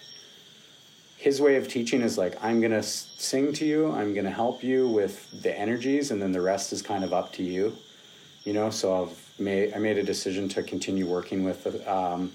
his 1.16 1.40
way 1.40 1.56
of 1.56 1.68
teaching 1.68 2.02
is 2.02 2.18
like, 2.18 2.36
I'm 2.42 2.60
going 2.60 2.72
to 2.72 2.82
sing 2.82 3.52
to 3.54 3.64
you, 3.64 3.90
I'm 3.92 4.12
going 4.12 4.24
to 4.24 4.30
help 4.30 4.62
you 4.62 4.88
with 4.88 5.42
the 5.42 5.56
energies, 5.56 6.10
and 6.10 6.20
then 6.20 6.32
the 6.32 6.40
rest 6.40 6.72
is 6.72 6.82
kind 6.82 7.04
of 7.04 7.12
up 7.12 7.32
to 7.34 7.42
you, 7.42 7.76
you 8.44 8.52
know. 8.52 8.70
So 8.70 9.04
I've 9.04 9.21
made, 9.38 9.74
I 9.74 9.78
made 9.78 9.98
a 9.98 10.02
decision 10.02 10.48
to 10.50 10.62
continue 10.62 11.06
working 11.06 11.44
with 11.44 11.86
um, 11.86 12.32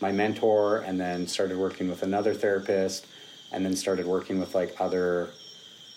my 0.00 0.12
mentor, 0.12 0.78
and 0.78 1.00
then 1.00 1.26
started 1.26 1.56
working 1.56 1.88
with 1.88 2.02
another 2.02 2.34
therapist, 2.34 3.06
and 3.52 3.64
then 3.64 3.76
started 3.76 4.06
working 4.06 4.38
with 4.40 4.54
like 4.54 4.74
other 4.80 5.30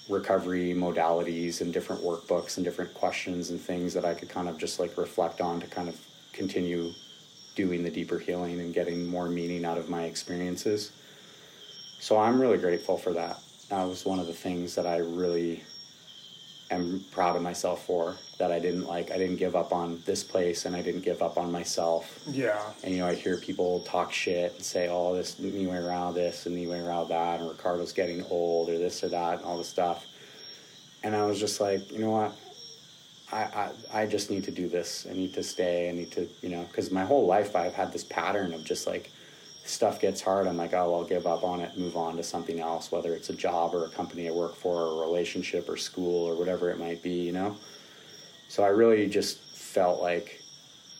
recovery 0.09 0.73
modalities 0.73 1.59
and 1.61 1.73
different 1.73 2.01
workbooks 2.01 2.57
and 2.57 2.65
different 2.65 2.93
questions 2.93 3.49
and 3.49 3.59
things 3.59 3.93
that 3.93 4.05
I 4.05 4.13
could 4.13 4.29
kind 4.29 4.47
of 4.47 4.57
just 4.57 4.79
like 4.79 4.97
reflect 4.97 5.41
on 5.41 5.59
to 5.59 5.67
kind 5.67 5.89
of 5.89 5.99
continue 6.31 6.91
doing 7.55 7.83
the 7.83 7.89
deeper 7.89 8.19
healing 8.19 8.59
and 8.59 8.73
getting 8.73 9.05
more 9.05 9.27
meaning 9.27 9.65
out 9.65 9.77
of 9.77 9.89
my 9.89 10.03
experiences. 10.03 10.91
So 11.99 12.17
I'm 12.17 12.39
really 12.39 12.59
grateful 12.59 12.97
for 12.97 13.11
that. 13.13 13.39
That 13.69 13.83
was 13.83 14.05
one 14.05 14.19
of 14.19 14.27
the 14.27 14.33
things 14.33 14.75
that 14.75 14.85
I 14.85 14.97
really 14.97 15.63
am 16.71 17.05
proud 17.11 17.35
of 17.35 17.41
myself 17.41 17.85
for 17.85 18.15
that 18.37 18.51
I 18.51 18.59
didn't 18.59 18.85
like 18.85 19.11
I 19.11 19.17
didn't 19.17 19.37
give 19.37 19.55
up 19.55 19.71
on 19.73 20.01
this 20.05 20.23
place 20.23 20.65
and 20.65 20.75
I 20.75 20.81
didn't 20.81 21.01
give 21.01 21.21
up 21.21 21.37
on 21.37 21.51
myself. 21.51 22.19
Yeah. 22.27 22.61
And 22.83 22.93
you 22.93 22.99
know, 22.99 23.07
I 23.07 23.15
hear 23.15 23.37
people 23.37 23.81
talk 23.81 24.11
shit 24.11 24.53
and 24.55 24.63
say, 24.63 24.87
"Oh, 24.89 25.15
this 25.15 25.35
Nihue 25.35 25.87
Rao 25.87 26.11
this 26.11 26.45
and 26.45 26.57
Nihue 26.57 26.87
Rao 26.87 27.05
that," 27.05 27.39
and 27.39 27.49
Ricardo's 27.49 27.93
getting 27.93 28.23
old 28.25 28.69
or 28.69 28.77
this 28.77 29.03
or 29.03 29.09
that 29.09 29.39
and 29.39 29.45
all 29.45 29.57
this 29.57 29.69
stuff. 29.69 30.05
And 31.03 31.15
I 31.15 31.25
was 31.25 31.39
just 31.39 31.61
like, 31.61 31.91
you 31.91 31.99
know 31.99 32.11
what? 32.11 32.35
I, 33.31 33.37
I, 33.37 34.01
I 34.01 34.05
just 34.05 34.29
need 34.29 34.43
to 34.45 34.51
do 34.51 34.67
this. 34.67 35.05
I 35.09 35.13
need 35.13 35.33
to 35.33 35.43
stay. 35.43 35.89
I 35.89 35.91
need 35.91 36.11
to, 36.13 36.27
you 36.41 36.49
know, 36.49 36.63
because 36.63 36.91
my 36.91 37.03
whole 37.03 37.27
life 37.27 37.55
I've 37.55 37.73
had 37.73 37.91
this 37.91 38.03
pattern 38.03 38.53
of 38.53 38.63
just 38.63 38.87
like 38.87 39.11
stuff 39.67 39.99
gets 39.99 40.21
hard. 40.21 40.47
I'm 40.47 40.57
like, 40.57 40.73
oh, 40.73 40.95
I'll 40.95 41.03
give 41.03 41.27
up 41.27 41.43
on 41.43 41.59
it, 41.59 41.77
move 41.77 41.95
on 41.95 42.17
to 42.17 42.23
something 42.23 42.59
else, 42.59 42.91
whether 42.91 43.13
it's 43.13 43.29
a 43.29 43.33
job 43.33 43.73
or 43.73 43.85
a 43.85 43.89
company 43.89 44.27
I 44.27 44.31
work 44.31 44.55
for, 44.55 44.75
or 44.75 45.03
a 45.03 45.07
relationship 45.07 45.69
or 45.69 45.77
school 45.77 46.25
or 46.25 46.35
whatever 46.35 46.69
it 46.69 46.79
might 46.79 47.03
be, 47.03 47.13
you 47.13 47.31
know. 47.31 47.55
So 48.49 48.63
I 48.63 48.67
really 48.67 49.07
just 49.07 49.39
felt 49.39 50.01
like 50.01 50.41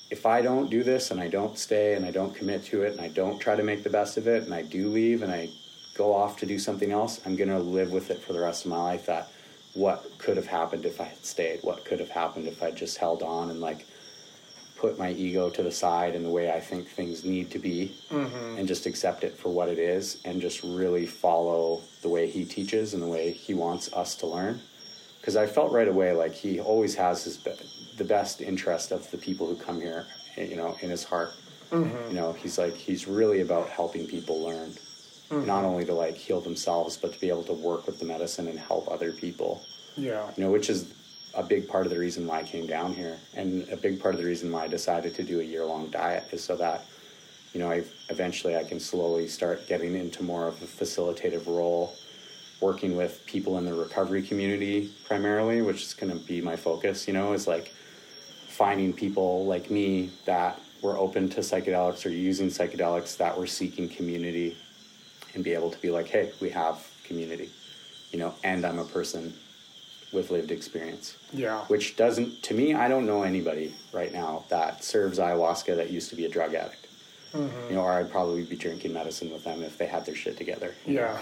if 0.09 0.25
I 0.25 0.41
don't 0.41 0.69
do 0.69 0.83
this 0.83 1.11
and 1.11 1.19
I 1.19 1.27
don't 1.27 1.57
stay 1.57 1.95
and 1.95 2.05
I 2.05 2.11
don't 2.11 2.33
commit 2.33 2.63
to 2.65 2.83
it 2.83 2.91
and 2.93 3.01
I 3.01 3.09
don't 3.09 3.39
try 3.39 3.55
to 3.55 3.63
make 3.63 3.83
the 3.83 3.89
best 3.89 4.17
of 4.17 4.27
it 4.27 4.43
and 4.43 4.53
I 4.53 4.61
do 4.61 4.89
leave 4.89 5.21
and 5.21 5.31
I 5.31 5.49
go 5.95 6.13
off 6.13 6.37
to 6.39 6.45
do 6.45 6.59
something 6.59 6.91
else, 6.91 7.19
I'm 7.25 7.35
going 7.35 7.49
to 7.49 7.59
live 7.59 7.91
with 7.91 8.11
it 8.11 8.21
for 8.21 8.33
the 8.33 8.39
rest 8.39 8.65
of 8.65 8.71
my 8.71 8.81
life 8.81 9.05
that 9.07 9.29
what 9.73 10.05
could 10.17 10.37
have 10.37 10.47
happened 10.47 10.85
if 10.85 11.01
I 11.01 11.05
had 11.05 11.25
stayed, 11.25 11.59
what 11.61 11.85
could 11.85 11.99
have 11.99 12.09
happened 12.09 12.47
if 12.47 12.63
I 12.63 12.71
just 12.71 12.97
held 12.97 13.21
on 13.21 13.49
and 13.49 13.59
like 13.59 13.85
put 14.77 14.99
my 14.99 15.11
ego 15.11 15.49
to 15.49 15.63
the 15.63 15.71
side 15.71 16.15
and 16.15 16.23
the 16.23 16.29
way 16.29 16.51
I 16.51 16.59
think 16.59 16.87
things 16.87 17.25
need 17.25 17.49
to 17.51 17.59
be 17.59 17.95
mm-hmm. 18.09 18.57
and 18.57 18.67
just 18.67 18.85
accept 18.85 19.23
it 19.23 19.37
for 19.37 19.49
what 19.49 19.69
it 19.69 19.79
is 19.79 20.19
and 20.23 20.39
just 20.39 20.63
really 20.63 21.05
follow 21.05 21.81
the 22.01 22.09
way 22.09 22.29
he 22.29 22.45
teaches 22.45 22.93
and 22.93 23.01
the 23.01 23.07
way 23.07 23.31
he 23.31 23.53
wants 23.53 23.91
us 23.93 24.15
to 24.17 24.27
learn. 24.27 24.61
Because 25.19 25.35
I 25.35 25.47
felt 25.47 25.71
right 25.71 25.87
away 25.87 26.13
like 26.13 26.33
he 26.33 26.59
always 26.59 26.95
has 26.95 27.23
his 27.23 27.37
be- 27.37 27.51
the 27.97 28.03
best 28.03 28.39
interest 28.39 28.91
of 28.91 29.09
the 29.11 29.17
people 29.17 29.47
who 29.47 29.55
come 29.55 29.81
here, 29.81 30.05
you 30.37 30.55
know, 30.55 30.77
in 30.81 30.89
his 30.89 31.03
heart. 31.03 31.33
Mm-hmm. 31.71 32.09
You 32.09 32.15
know, 32.15 32.33
he's 32.33 32.57
like 32.57 32.75
he's 32.75 33.07
really 33.07 33.41
about 33.41 33.67
helping 33.67 34.07
people 34.07 34.41
learn, 34.41 34.69
mm-hmm. 34.69 35.45
not 35.45 35.65
only 35.65 35.83
to 35.85 35.93
like 35.93 36.15
heal 36.15 36.39
themselves, 36.39 36.95
but 36.95 37.13
to 37.13 37.19
be 37.19 37.27
able 37.29 37.43
to 37.43 37.53
work 37.53 37.87
with 37.87 37.99
the 37.99 38.05
medicine 38.05 38.47
and 38.47 38.57
help 38.57 38.89
other 38.89 39.11
people. 39.11 39.65
Yeah. 39.97 40.29
You 40.37 40.43
know, 40.45 40.51
which 40.51 40.69
is 40.69 40.93
a 41.37 41.43
big 41.43 41.67
part 41.67 41.85
of 41.85 41.91
the 41.91 41.99
reason 41.99 42.27
why 42.27 42.39
I 42.39 42.43
came 42.43 42.67
down 42.67 42.93
here, 42.93 43.17
and 43.35 43.69
a 43.69 43.77
big 43.77 44.01
part 44.01 44.13
of 44.15 44.19
the 44.19 44.27
reason 44.27 44.51
why 44.51 44.63
I 44.63 44.67
decided 44.67 45.15
to 45.15 45.23
do 45.23 45.39
a 45.39 45.43
year 45.43 45.63
long 45.63 45.89
diet 45.89 46.25
is 46.33 46.43
so 46.43 46.57
that 46.57 46.85
you 47.53 47.63
know, 47.63 47.71
I 47.71 47.83
eventually 48.09 48.57
I 48.57 48.63
can 48.63 48.79
slowly 48.79 49.27
start 49.27 49.67
getting 49.67 49.95
into 49.95 50.21
more 50.21 50.47
of 50.47 50.61
a 50.61 50.65
facilitative 50.65 51.47
role, 51.47 51.95
working 52.61 52.95
with 52.97 53.25
people 53.25 53.57
in 53.57 53.65
the 53.65 53.73
recovery 53.73 54.21
community 54.21 54.91
primarily, 55.05 55.61
which 55.61 55.81
is 55.81 55.93
going 55.93 56.11
to 56.11 56.19
be 56.25 56.41
my 56.41 56.55
focus. 56.55 57.07
You 57.07 57.13
know, 57.13 57.33
is 57.33 57.47
like 57.47 57.73
finding 58.47 58.93
people 58.93 59.45
like 59.45 59.71
me 59.71 60.11
that 60.25 60.59
were 60.81 60.97
open 60.97 61.29
to 61.29 61.39
psychedelics 61.39 62.05
or 62.05 62.09
using 62.09 62.47
psychedelics 62.47 63.17
that 63.17 63.37
were 63.37 63.47
seeking 63.47 63.87
community, 63.89 64.57
and 65.33 65.43
be 65.43 65.53
able 65.53 65.71
to 65.71 65.79
be 65.79 65.89
like, 65.89 66.07
hey, 66.07 66.31
we 66.41 66.49
have 66.49 66.85
community, 67.03 67.49
you 68.11 68.19
know, 68.19 68.33
and 68.43 68.65
I'm 68.65 68.79
a 68.79 68.85
person 68.85 69.33
with 70.11 70.31
lived 70.31 70.51
experience. 70.51 71.17
Yeah. 71.33 71.61
Which 71.65 71.95
doesn't, 71.95 72.43
to 72.43 72.53
me, 72.53 72.73
I 72.73 72.87
don't 72.87 73.05
know 73.05 73.23
anybody 73.23 73.73
right 73.91 74.13
now 74.13 74.45
that 74.49 74.83
serves 74.83 75.19
ayahuasca 75.19 75.75
that 75.75 75.89
used 75.89 76.09
to 76.11 76.15
be 76.15 76.25
a 76.25 76.29
drug 76.29 76.53
addict 76.53 76.87
you 77.33 77.75
know, 77.75 77.81
or 77.81 77.93
I'd 77.93 78.11
probably 78.11 78.43
be 78.43 78.55
drinking 78.55 78.93
medicine 78.93 79.31
with 79.31 79.43
them 79.43 79.63
if 79.63 79.77
they 79.77 79.87
had 79.87 80.05
their 80.05 80.15
shit 80.15 80.37
together. 80.37 80.73
Yeah. 80.85 81.17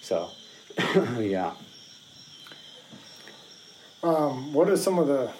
So, 0.00 0.30
yeah. 1.18 1.52
um, 4.02 4.52
what 4.52 4.68
are 4.68 4.76
some 4.76 4.98
of 4.98 5.08
the 5.08 5.30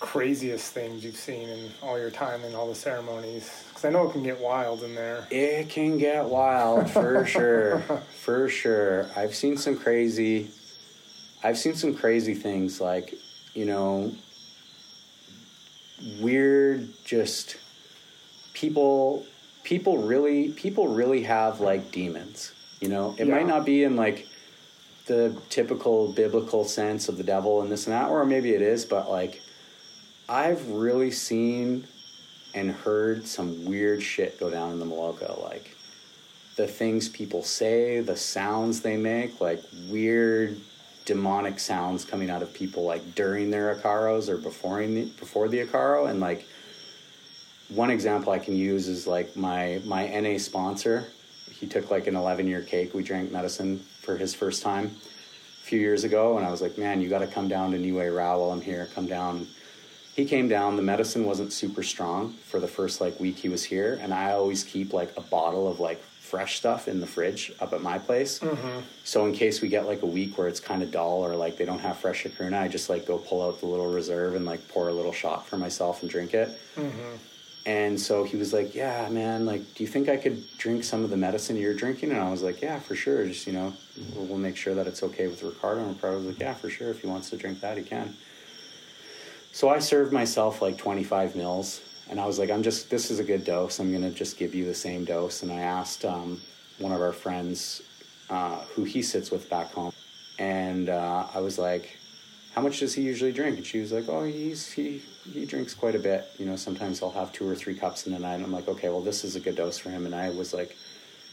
craziest 0.00 0.72
things 0.72 1.04
you've 1.04 1.16
seen 1.16 1.48
in 1.48 1.70
all 1.82 1.98
your 1.98 2.10
time 2.10 2.44
in 2.44 2.54
all 2.54 2.68
the 2.68 2.74
ceremonies? 2.74 3.64
Because 3.68 3.84
I 3.84 3.90
know 3.90 4.08
it 4.08 4.12
can 4.12 4.22
get 4.22 4.38
wild 4.40 4.82
in 4.82 4.94
there. 4.94 5.26
It 5.30 5.68
can 5.68 5.98
get 5.98 6.24
wild 6.24 6.90
for 6.90 7.24
sure. 7.26 7.80
For 8.22 8.48
sure. 8.48 9.10
I've 9.16 9.34
seen 9.34 9.56
some 9.56 9.76
crazy 9.76 10.50
I've 11.44 11.58
seen 11.58 11.74
some 11.74 11.94
crazy 11.94 12.32
things 12.34 12.80
like, 12.80 13.14
you 13.52 13.66
know, 13.66 14.12
weird 16.18 16.88
just 17.04 17.56
people 18.54 19.26
people 19.62 19.98
really 19.98 20.48
people 20.52 20.88
really 20.88 21.22
have 21.24 21.60
like 21.60 21.92
demons, 21.92 22.52
you 22.80 22.88
know. 22.88 23.14
It 23.18 23.26
Yeah. 23.26 23.34
might 23.34 23.46
not 23.46 23.66
be 23.66 23.84
in 23.84 23.94
like 23.94 24.26
the 25.06 25.36
typical 25.50 26.12
biblical 26.12 26.64
sense 26.64 27.10
of 27.10 27.18
the 27.18 27.24
devil 27.24 27.60
and 27.60 27.70
this 27.70 27.86
and 27.86 27.92
that 27.92 28.08
or 28.08 28.24
maybe 28.24 28.54
it 28.54 28.62
is, 28.62 28.86
but 28.86 29.10
like 29.10 29.42
I've 30.28 30.66
really 30.70 31.10
seen 31.10 31.86
and 32.54 32.70
heard 32.70 33.26
some 33.26 33.66
weird 33.66 34.02
shit 34.02 34.40
go 34.40 34.48
down 34.48 34.72
in 34.72 34.78
the 34.78 34.86
Maloka. 34.86 35.42
Like 35.42 35.76
the 36.56 36.66
things 36.66 37.08
people 37.10 37.42
say, 37.42 38.00
the 38.00 38.16
sounds 38.16 38.80
they 38.80 38.96
make, 38.96 39.40
like 39.42 39.62
weird 39.90 40.58
demonic 41.04 41.58
sounds 41.58 42.04
coming 42.04 42.30
out 42.30 42.42
of 42.42 42.52
people 42.54 42.84
like 42.84 43.14
during 43.14 43.50
their 43.50 43.74
Icaros 43.74 44.28
or 44.28 44.38
before 44.38 44.84
the, 44.86 45.04
before 45.04 45.48
the 45.48 45.58
Icaro. 45.58 46.08
And 46.08 46.20
like 46.20 46.46
one 47.68 47.90
example 47.90 48.32
I 48.32 48.38
can 48.38 48.56
use 48.56 48.88
is 48.88 49.06
like 49.06 49.36
my 49.36 49.80
my 49.84 50.08
NA 50.08 50.38
sponsor. 50.38 51.06
He 51.50 51.66
took 51.66 51.90
like 51.90 52.06
an 52.06 52.16
11 52.16 52.46
year 52.46 52.62
cake. 52.62 52.94
We 52.94 53.02
drank 53.02 53.30
medicine 53.30 53.78
for 53.78 54.16
his 54.16 54.34
first 54.34 54.62
time 54.62 54.86
a 54.86 55.66
few 55.66 55.80
years 55.80 56.04
ago, 56.04 56.36
and 56.36 56.46
I 56.46 56.50
was 56.50 56.60
like, 56.60 56.76
man, 56.76 57.00
you 57.00 57.08
got 57.08 57.20
to 57.20 57.26
come 57.26 57.48
down 57.48 57.70
to 57.72 57.78
Nihue 57.78 58.14
Rao 58.14 58.38
while 58.38 58.50
I'm 58.50 58.60
here. 58.60 58.88
Come 58.94 59.06
down. 59.06 59.46
He 60.14 60.24
came 60.24 60.48
down. 60.48 60.76
The 60.76 60.82
medicine 60.82 61.24
wasn't 61.24 61.52
super 61.52 61.82
strong 61.82 62.32
for 62.32 62.60
the 62.60 62.68
first 62.68 63.00
like 63.00 63.18
week 63.18 63.38
he 63.38 63.48
was 63.48 63.64
here, 63.64 63.98
and 64.02 64.12
I 64.12 64.32
always 64.32 64.62
keep 64.64 64.92
like 64.92 65.12
a 65.16 65.22
bottle 65.22 65.68
of 65.68 65.80
like 65.80 66.02
fresh 66.24 66.56
stuff 66.56 66.88
in 66.88 67.00
the 67.00 67.06
fridge 67.06 67.52
up 67.60 67.74
at 67.74 67.82
my 67.82 67.98
place. 67.98 68.38
Mm-hmm. 68.38 68.80
So 69.04 69.26
in 69.26 69.34
case 69.34 69.60
we 69.60 69.68
get 69.68 69.86
like 69.86 70.00
a 70.00 70.06
week 70.06 70.38
where 70.38 70.48
it's 70.48 70.58
kind 70.58 70.82
of 70.82 70.90
dull 70.90 71.22
or 71.22 71.36
like 71.36 71.58
they 71.58 71.66
don't 71.66 71.80
have 71.80 71.98
fresh 71.98 72.24
Chacruna, 72.24 72.58
I 72.58 72.66
just 72.66 72.88
like 72.88 73.06
go 73.06 73.18
pull 73.18 73.46
out 73.46 73.60
the 73.60 73.66
little 73.66 73.92
reserve 73.92 74.34
and 74.34 74.46
like 74.46 74.66
pour 74.68 74.88
a 74.88 74.92
little 74.92 75.12
shot 75.12 75.46
for 75.46 75.58
myself 75.58 76.00
and 76.00 76.10
drink 76.10 76.32
it. 76.32 76.48
Mm-hmm. 76.76 77.16
And 77.66 78.00
so 78.00 78.24
he 78.24 78.36
was 78.36 78.52
like, 78.52 78.74
"Yeah, 78.74 79.08
man. 79.10 79.46
Like, 79.46 79.62
do 79.74 79.84
you 79.84 79.86
think 79.86 80.08
I 80.08 80.16
could 80.16 80.42
drink 80.58 80.84
some 80.84 81.02
of 81.04 81.10
the 81.10 81.16
medicine 81.16 81.56
you're 81.56 81.74
drinking?" 81.74 82.10
And 82.10 82.20
I 82.20 82.30
was 82.30 82.42
like, 82.42 82.60
"Yeah, 82.60 82.78
for 82.78 82.94
sure. 82.94 83.26
Just 83.26 83.46
you 83.46 83.54
know, 83.54 83.72
we'll, 84.14 84.26
we'll 84.26 84.38
make 84.38 84.56
sure 84.56 84.74
that 84.74 84.86
it's 84.86 85.02
okay 85.02 85.28
with 85.28 85.42
Ricardo." 85.42 85.80
And 85.82 85.94
Ricardo 85.94 86.18
was 86.18 86.26
like, 86.26 86.40
"Yeah, 86.40 86.54
for 86.54 86.68
sure. 86.68 86.90
If 86.90 87.00
he 87.00 87.06
wants 87.06 87.30
to 87.30 87.36
drink 87.36 87.60
that, 87.60 87.78
he 87.78 87.84
can." 87.84 88.16
So 89.52 89.68
I 89.68 89.78
served 89.78 90.12
myself 90.12 90.60
like 90.60 90.76
25 90.76 91.36
mils, 91.36 91.80
and 92.10 92.20
I 92.20 92.26
was 92.26 92.38
like, 92.38 92.50
"I'm 92.50 92.62
just. 92.62 92.90
This 92.90 93.10
is 93.10 93.18
a 93.18 93.24
good 93.24 93.44
dose. 93.44 93.78
I'm 93.78 93.92
gonna 93.92 94.10
just 94.10 94.36
give 94.36 94.54
you 94.54 94.64
the 94.64 94.74
same 94.74 95.04
dose." 95.04 95.42
And 95.42 95.52
I 95.52 95.60
asked 95.60 96.04
um, 96.04 96.40
one 96.78 96.92
of 96.92 97.00
our 97.00 97.12
friends 97.12 97.82
uh, 98.30 98.60
who 98.74 98.84
he 98.84 99.02
sits 99.02 99.30
with 99.30 99.48
back 99.48 99.72
home, 99.72 99.92
and 100.38 100.88
uh, 100.88 101.26
I 101.34 101.40
was 101.40 101.58
like, 101.58 101.96
"How 102.54 102.60
much 102.62 102.80
does 102.80 102.94
he 102.94 103.02
usually 103.02 103.32
drink?" 103.32 103.56
And 103.56 103.66
she 103.66 103.80
was 103.80 103.92
like, 103.92 104.08
"Oh, 104.08 104.24
he's 104.24 104.70
he 104.70 105.02
he 105.32 105.46
drinks 105.46 105.74
quite 105.74 105.94
a 105.94 105.98
bit. 105.98 106.26
You 106.38 106.46
know, 106.46 106.56
sometimes 106.56 106.98
he'll 106.98 107.10
have 107.10 107.32
two 107.32 107.48
or 107.48 107.54
three 107.54 107.74
cups 107.74 108.06
in 108.06 108.12
a 108.12 108.18
night." 108.18 108.34
And 108.34 108.44
I'm 108.44 108.52
like, 108.52 108.68
"Okay, 108.68 108.88
well, 108.88 109.02
this 109.02 109.24
is 109.24 109.36
a 109.36 109.40
good 109.40 109.56
dose 109.56 109.78
for 109.78 109.90
him." 109.90 110.04
And 110.06 110.14
I 110.14 110.30
was 110.30 110.52
like, 110.52 110.76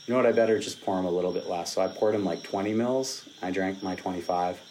"You 0.06 0.14
know 0.14 0.18
what? 0.18 0.26
I 0.26 0.32
better 0.32 0.58
just 0.60 0.82
pour 0.84 0.98
him 0.98 1.06
a 1.06 1.12
little 1.12 1.34
bit 1.34 1.48
less." 1.50 1.74
So 1.74 1.82
I 1.82 1.88
poured 1.88 2.16
him 2.16 2.24
like 2.24 2.44
20 2.44 2.74
mils. 2.74 3.26
I 3.42 3.52
drank 3.52 3.84
my 3.84 3.96
25, 3.96 4.62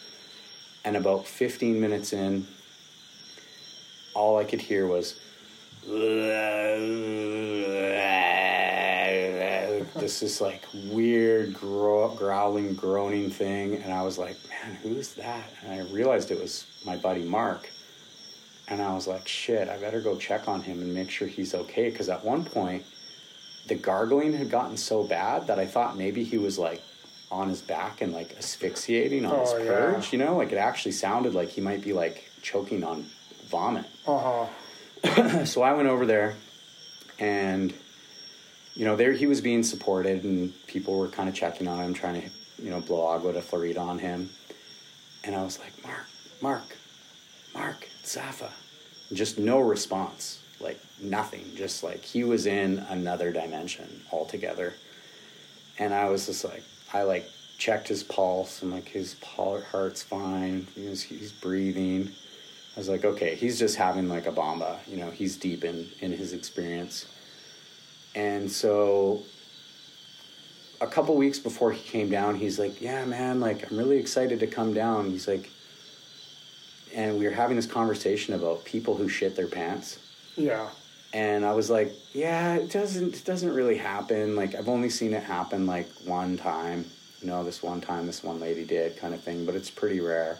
and 0.83 0.97
about 0.97 1.27
15 1.27 1.79
minutes 1.79 2.11
in, 2.11 2.47
all 4.15 4.37
I 4.37 4.45
could 4.45 4.61
hear 4.61 4.87
was 4.87 5.19
this 9.99 10.21
is 10.23 10.41
like 10.41 10.63
weird 10.91 11.53
grow- 11.53 12.13
growling 12.15 12.73
groaning 12.75 13.29
thing 13.29 13.75
and 13.75 13.93
i 13.93 14.01
was 14.01 14.17
like 14.17 14.35
man 14.49 14.75
who's 14.83 15.13
that? 15.15 15.43
And 15.63 15.73
i 15.73 15.79
realized 15.93 16.31
it 16.31 16.39
was 16.39 16.65
my 16.85 16.95
buddy 16.97 17.23
mark. 17.23 17.69
And 18.67 18.81
i 18.81 18.93
was 18.93 19.07
like 19.07 19.27
shit 19.27 19.69
i 19.69 19.77
better 19.77 20.01
go 20.01 20.17
check 20.17 20.47
on 20.47 20.61
him 20.61 20.81
and 20.81 20.93
make 20.93 21.09
sure 21.09 21.27
he's 21.27 21.53
okay. 21.53 21.89
Because 21.89 22.09
at 22.09 22.23
one 22.23 22.43
point 22.45 22.83
the 23.67 23.75
gargling 23.75 24.33
had 24.33 24.49
gotten 24.49 24.77
so 24.77 25.03
bad 25.03 25.47
that 25.47 25.59
i 25.59 25.65
thought 25.65 25.97
maybe 25.97 26.23
he 26.23 26.37
was 26.37 26.57
like 26.59 26.81
on 27.31 27.47
his 27.47 27.61
back 27.61 28.01
and 28.01 28.11
like 28.13 28.35
asphyxiating 28.37 29.25
on 29.25 29.33
Oh, 29.33 29.39
his 29.41 29.51
yeah. 29.53 29.71
purge 29.71 30.11
you 30.13 30.19
know? 30.19 30.35
Like 30.37 30.51
it 30.51 30.57
actually 30.57 30.91
sounded 30.91 31.33
like 31.33 31.49
he 31.49 31.61
might 31.61 31.81
be 31.81 31.93
like 31.93 32.29
choking 32.41 32.83
on 32.83 33.05
vomit. 33.49 33.85
Uh 34.07 34.17
huh. 34.17 34.45
so 35.45 35.61
I 35.61 35.73
went 35.73 35.87
over 35.87 36.05
there, 36.05 36.35
and 37.19 37.73
you 38.75 38.85
know, 38.85 38.95
there 38.95 39.13
he 39.13 39.27
was 39.27 39.41
being 39.41 39.63
supported, 39.63 40.23
and 40.23 40.53
people 40.67 40.97
were 40.97 41.07
kind 41.07 41.27
of 41.27 41.35
checking 41.35 41.67
on 41.67 41.83
him, 41.83 41.93
trying 41.93 42.21
to 42.21 42.29
you 42.61 42.69
know 42.69 42.81
blow 42.81 43.07
agua 43.07 43.33
de 43.33 43.41
Florida 43.41 43.79
on 43.79 43.99
him. 43.99 44.29
And 45.23 45.35
I 45.35 45.43
was 45.43 45.59
like, 45.59 45.71
Mark, 45.83 46.05
Mark, 46.41 46.77
Mark, 47.53 47.87
Sapha, 48.03 48.49
just 49.13 49.37
no 49.37 49.59
response, 49.59 50.41
like 50.59 50.79
nothing, 51.01 51.45
just 51.55 51.83
like 51.83 52.03
he 52.03 52.23
was 52.23 52.45
in 52.45 52.79
another 52.89 53.31
dimension 53.31 54.01
altogether. 54.11 54.73
And 55.77 55.93
I 55.93 56.09
was 56.09 56.27
just 56.27 56.43
like, 56.43 56.63
I 56.93 57.03
like 57.03 57.27
checked 57.57 57.87
his 57.87 58.03
pulse, 58.03 58.61
and 58.61 58.71
like 58.71 58.87
his 58.87 59.15
heart's 59.23 60.03
fine, 60.03 60.67
he 60.75 60.87
was, 60.87 61.01
he's 61.01 61.31
breathing. 61.31 62.11
I 62.75 62.79
was 62.79 62.89
like, 62.89 63.03
okay, 63.03 63.35
he's 63.35 63.59
just 63.59 63.75
having 63.75 64.07
like 64.07 64.25
a 64.25 64.31
bomba, 64.31 64.79
you 64.87 64.97
know, 64.97 65.11
he's 65.11 65.37
deep 65.37 65.63
in 65.63 65.89
in 65.99 66.11
his 66.11 66.33
experience. 66.33 67.05
And 68.15 68.51
so 68.51 69.23
a 70.79 70.87
couple 70.87 71.15
weeks 71.15 71.39
before 71.39 71.71
he 71.71 71.81
came 71.81 72.09
down, 72.09 72.35
he's 72.35 72.59
like, 72.59 72.81
"Yeah, 72.81 73.05
man, 73.05 73.39
like 73.39 73.69
I'm 73.69 73.77
really 73.77 73.97
excited 73.97 74.39
to 74.39 74.47
come 74.47 74.73
down." 74.73 75.11
He's 75.11 75.27
like 75.27 75.49
and 76.93 77.17
we 77.17 77.25
were 77.25 77.31
having 77.31 77.55
this 77.55 77.65
conversation 77.65 78.33
about 78.33 78.65
people 78.65 78.95
who 78.95 79.07
shit 79.07 79.35
their 79.35 79.47
pants. 79.47 79.99
Yeah. 80.35 80.69
And 81.13 81.45
I 81.45 81.53
was 81.53 81.69
like, 81.69 81.91
"Yeah, 82.13 82.55
it 82.55 82.71
doesn't 82.71 83.15
it 83.15 83.25
doesn't 83.25 83.53
really 83.53 83.77
happen. 83.77 84.35
Like 84.35 84.55
I've 84.55 84.69
only 84.69 84.89
seen 84.89 85.13
it 85.13 85.23
happen 85.23 85.67
like 85.67 85.89
one 86.05 86.37
time. 86.37 86.85
You 87.21 87.27
know, 87.27 87.43
this 87.43 87.61
one 87.61 87.81
time 87.81 88.07
this 88.07 88.23
one 88.23 88.39
lady 88.39 88.65
did 88.65 88.97
kind 88.97 89.13
of 89.13 89.21
thing, 89.21 89.45
but 89.45 89.55
it's 89.55 89.69
pretty 89.69 89.99
rare." 89.99 90.37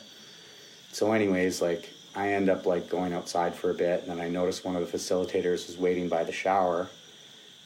So 0.91 1.11
anyways, 1.11 1.61
like 1.61 1.89
I 2.16 2.34
end 2.34 2.49
up 2.49 2.66
like 2.66 2.89
going 2.89 3.14
outside 3.14 3.55
for 3.55 3.70
a 3.70 3.74
bit, 3.74 4.01
and 4.01 4.12
then 4.12 4.20
I 4.20 4.30
noticed 4.30 4.66
one 4.66 4.76
of 4.76 4.89
the 4.89 4.97
facilitators 4.97 5.68
was 5.68 5.78
waiting 5.78 6.09
by 6.09 6.24
the 6.24 6.32
shower, 6.32 6.89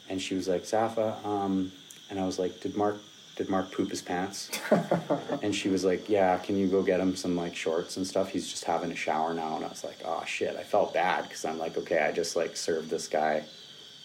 and 0.07 0.21
she 0.21 0.35
was 0.35 0.47
like, 0.47 0.63
"Sapha," 0.63 1.23
um, 1.25 1.71
and 2.09 2.19
I 2.19 2.25
was 2.25 2.37
like, 2.37 2.59
"Did 2.61 2.75
Mark 2.75 2.97
did 3.35 3.49
Mark 3.49 3.71
poop 3.71 3.89
his 3.89 4.01
pants?" 4.01 4.51
and 5.41 5.53
she 5.53 5.69
was 5.69 5.83
like, 5.83 6.07
"Yeah, 6.07 6.37
can 6.37 6.57
you 6.57 6.67
go 6.67 6.83
get 6.83 6.99
him 6.99 7.15
some 7.15 7.35
like 7.35 7.55
shorts 7.55 7.97
and 7.97 8.05
stuff? 8.05 8.29
He's 8.29 8.49
just 8.49 8.65
having 8.65 8.91
a 8.91 8.95
shower 8.95 9.33
now." 9.33 9.55
And 9.55 9.65
I 9.65 9.69
was 9.69 9.83
like, 9.83 9.97
"Oh 10.05 10.23
shit!" 10.25 10.55
I 10.55 10.63
felt 10.63 10.93
bad 10.93 11.23
because 11.23 11.43
I'm 11.43 11.57
like, 11.57 11.75
"Okay, 11.77 11.99
I 11.99 12.11
just 12.11 12.35
like 12.35 12.55
served 12.55 12.89
this 12.89 13.07
guy 13.07 13.43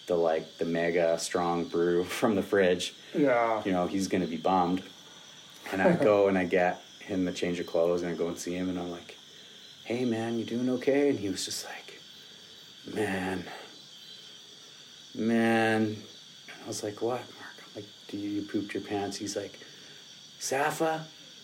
the 0.07 0.15
like 0.15 0.57
the 0.57 0.65
mega 0.65 1.19
strong 1.19 1.65
brew 1.65 2.03
from 2.19 2.35
the 2.35 2.43
fridge. 2.43 2.95
Yeah. 3.15 3.61
You 3.63 3.73
know, 3.73 3.85
he's 3.85 4.07
gonna 4.07 4.27
be 4.27 4.37
bummed." 4.37 4.81
And 5.71 5.81
I 5.81 5.93
go 5.93 6.27
and 6.27 6.37
I 6.37 6.45
get 6.45 6.81
him 6.99 7.27
a 7.27 7.31
change 7.31 7.59
of 7.59 7.67
clothes, 7.67 8.01
and 8.01 8.11
I 8.11 8.15
go 8.15 8.27
and 8.27 8.37
see 8.37 8.55
him, 8.55 8.67
and 8.67 8.79
I'm 8.79 8.89
like, 8.89 9.15
"Hey 9.91 10.05
man, 10.05 10.37
you 10.37 10.45
doing 10.45 10.69
okay?" 10.69 11.09
And 11.09 11.19
he 11.19 11.29
was 11.29 11.45
just 11.45 11.65
like, 11.65 12.01
"Man, 12.95 13.45
man." 15.15 15.81
And 15.83 15.97
I 16.63 16.67
was 16.67 16.83
like, 16.83 17.01
"What, 17.01 17.19
Mark?" 17.19 17.55
I'm 17.59 17.75
like, 17.75 17.85
do 18.07 18.17
you, 18.17 18.29
you 18.29 18.41
pooped 18.41 18.73
your 18.73 18.83
pants? 18.83 19.17
He's 19.17 19.35
like, 19.35 19.59
Sapha, 20.39 21.01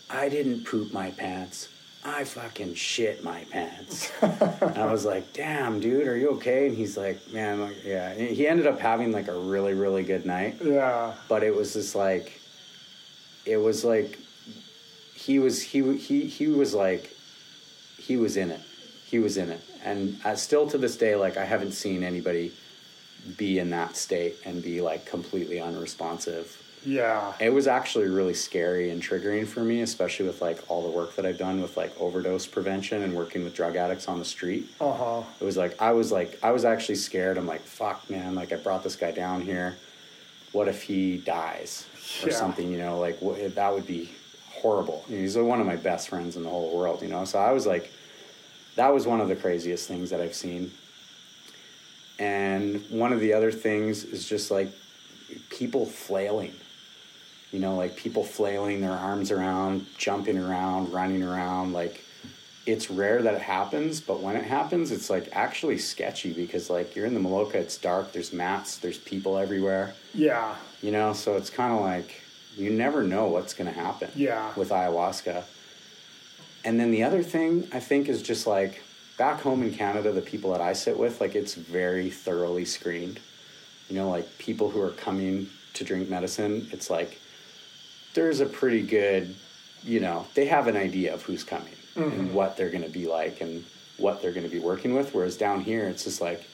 I 0.10 0.28
didn't 0.28 0.66
poop 0.66 0.91
my 0.91 1.12
pants. 1.12 1.70
I 2.04 2.24
fucking 2.24 2.76
shit 2.76 3.24
my 3.24 3.43
pants. 3.52 4.12
and 4.22 4.78
I 4.78 4.91
was 4.91 5.06
like, 5.06 5.34
damn, 5.34 5.80
dude, 5.80 6.08
are 6.08 6.18
you 6.18 6.30
okay? 6.32 6.68
And 6.68 6.76
he's 6.76 6.98
like, 6.98 7.20
man, 7.32 7.62
like, 7.62 7.84
yeah. 7.84 8.12
And 8.12 8.36
he 8.36 8.48
ended 8.48 8.66
up 8.66 8.80
having 8.80 9.12
like 9.12 9.28
a 9.28 9.38
really, 9.38 9.74
really 9.74 10.04
good 10.04 10.26
night. 10.26 10.58
Yeah. 10.64 11.14
But 11.28 11.43
it 11.43 11.54
was 11.54 11.74
just 11.74 11.95
like, 11.95 12.39
it 13.45 13.58
was 13.58 13.84
like, 13.84 14.18
he 15.16 15.39
was, 15.39 15.62
he, 15.62 15.98
he, 15.98 16.28
he 16.28 16.48
was 16.48 16.74
like, 16.74 17.14
he 18.08 18.16
was 18.18 18.38
in 18.38 18.51
it. 18.51 18.62
He 19.05 19.20
was 19.20 19.36
in 19.38 19.49
it. 19.49 19.62
And 19.84 20.18
uh, 20.24 20.36
still 20.36 20.68
to 20.70 20.78
this 20.78 20.95
day, 20.97 21.16
like, 21.16 21.36
I 21.38 21.45
haven't 21.45 21.74
seen 21.74 22.03
anybody 22.03 22.51
be 23.36 23.60
in 23.60 23.70
that 23.72 23.97
state 23.97 24.36
and 24.45 24.64
be 24.64 24.80
like 24.80 25.05
completely 25.05 25.60
unresponsive 25.60 26.55
Yeah. 26.86 27.34
it 27.41 27.49
was 27.49 27.68
actually 27.68 28.08
really 28.08 28.34
scary 28.34 28.89
and 28.89 29.01
triggering 29.01 29.45
for 29.45 29.60
me 29.62 29.82
especially 29.82 30.28
with 30.28 30.39
like 30.41 30.60
all 30.70 30.82
the 30.89 30.95
work 30.97 31.14
that 31.18 31.26
i've 31.26 31.38
done 31.38 31.62
with 31.62 31.76
like 31.76 31.91
overdose 31.99 32.47
prevention 32.47 33.01
and 33.03 33.14
working 33.14 33.43
with 33.43 33.53
drug 33.53 33.76
addicts 33.76 34.08
on 34.08 34.20
the 34.20 34.24
street 34.24 34.70
Uh 34.80 34.93
huh. 34.93 35.24
it 35.41 35.43
was 35.43 35.58
like 35.58 35.76
i 35.82 35.91
was 35.91 36.10
like 36.10 36.39
i 36.41 36.51
was 36.51 36.64
actually 36.64 36.95
scared 36.95 37.38
i'm 37.38 37.47
like 37.47 37.64
fuck 37.64 38.10
man 38.10 38.34
like 38.34 38.53
i 38.53 38.55
brought 38.55 38.82
this 38.82 38.95
guy 38.95 39.12
down 39.12 39.41
here 39.41 39.76
what 40.53 40.70
if 40.70 40.84
he 40.84 41.18
dies 41.18 41.86
or 42.24 42.30
Yeah. 42.30 42.36
something 42.36 42.72
you 42.72 42.78
know 42.78 42.97
like 42.99 43.18
what, 43.22 43.55
that 43.55 43.74
would 43.74 43.88
be 43.88 44.10
horrible. 44.62 45.05
He's 45.08 45.38
one 45.38 45.60
of 45.60 45.68
my 45.68 45.76
best 45.76 46.10
friends 46.10 46.36
in 46.36 46.43
the 46.43 46.49
whole 46.49 46.76
world 46.78 47.01
you 47.01 47.08
know? 47.08 47.26
So 47.26 47.39
i 47.39 47.51
was 47.51 47.66
like 47.66 47.91
that 48.76 48.93
was 48.93 49.08
one 49.08 49.22
of 49.22 49.28
the 49.28 49.36
craziest 49.36 49.88
things 49.88 50.10
that 50.10 50.20
i've 50.22 50.36
seen. 50.36 50.72
And 52.20 52.84
one 52.89 53.14
of 53.14 53.20
the 53.20 53.34
other 53.34 53.51
things 53.51 54.03
is 54.03 54.28
just 54.28 54.49
like 54.51 54.70
people 55.49 55.86
flailing 55.86 56.53
you 57.51 57.60
know? 57.60 57.76
Like 57.78 57.95
people 57.95 58.24
flailing 58.24 58.82
their 58.82 58.91
arms 58.91 59.32
around 59.32 59.86
jumping 59.97 60.38
around 60.38 60.91
running 60.91 61.24
around. 61.24 61.74
Like 61.74 62.03
it's 62.66 62.89
rare 62.91 63.22
that 63.22 63.34
it 63.34 63.41
happens 63.41 64.01
but 64.01 64.20
when 64.20 64.36
it 64.36 64.43
happens 64.43 64.91
it's 64.91 65.10
like 65.10 65.30
actually 65.32 65.78
sketchy 65.78 66.34
because 66.34 66.70
like 66.70 66.95
you're 66.95 67.05
in 67.05 67.14
the 67.14 67.20
Maloka 67.20 67.55
it's 67.55 67.78
dark 67.78 68.12
there's 68.12 68.34
mats 68.34 68.78
there's 68.80 68.97
people 68.97 69.38
everywhere. 69.38 69.93
Yeah. 70.14 70.55
you 70.82 70.91
know? 70.91 71.14
So 71.14 71.38
it's 71.38 71.49
kind 71.49 71.74
of 71.74 71.82
like 71.82 72.22
you 72.58 72.72
never 72.72 73.03
know 73.03 73.28
what's 73.28 73.53
going 73.53 73.72
to 73.72 73.80
happen 73.80 74.10
Yeah. 74.16 74.51
with 74.55 74.70
ayahuasca. 74.70 75.43
And 76.66 76.80
then 76.80 76.91
the 76.91 77.03
other 77.03 77.24
thing 77.24 77.68
i 77.72 77.80
think 77.80 78.10
is 78.10 78.22
just 78.22 78.45
like 78.47 78.84
back 79.18 79.41
home 79.41 79.64
in 79.64 79.74
canada 79.74 80.12
the 80.12 80.22
people 80.22 80.51
that 80.51 80.62
i 80.62 80.74
sit 80.74 80.97
with 80.97 81.22
like 81.22 81.34
it's 81.36 81.53
very 81.55 82.10
thoroughly 82.10 82.66
screened. 82.66 83.20
You 83.89 83.95
know 83.95 84.10
like 84.10 84.38
people 84.38 84.70
who 84.72 84.82
are 84.82 84.91
coming 84.91 85.47
to 85.76 85.84
drink 85.84 86.10
medicine 86.10 86.68
it's 86.72 86.89
like 86.89 87.20
there's 88.16 88.39
a 88.41 88.45
pretty 88.45 88.82
good 88.82 89.34
you 89.84 89.99
know 89.99 90.26
they 90.34 90.45
have 90.47 90.68
an 90.68 90.76
idea 90.76 91.14
of 91.14 91.22
who's 91.24 91.43
coming 91.43 91.74
and 91.95 92.12
mm-hmm. 92.12 92.34
what 92.34 92.58
they're 92.58 92.70
going 92.70 92.84
to 92.84 92.89
be 92.89 93.08
like 93.08 93.39
and 93.41 93.64
what 93.97 94.22
they're 94.22 94.34
going 94.34 94.45
to 94.45 94.51
be 94.51 94.60
working 94.60 94.93
with 94.93 95.14
whereas 95.14 95.38
down 95.38 95.62
here 95.62 95.86
it's 95.88 96.03
just 96.03 96.20
like 96.22 96.47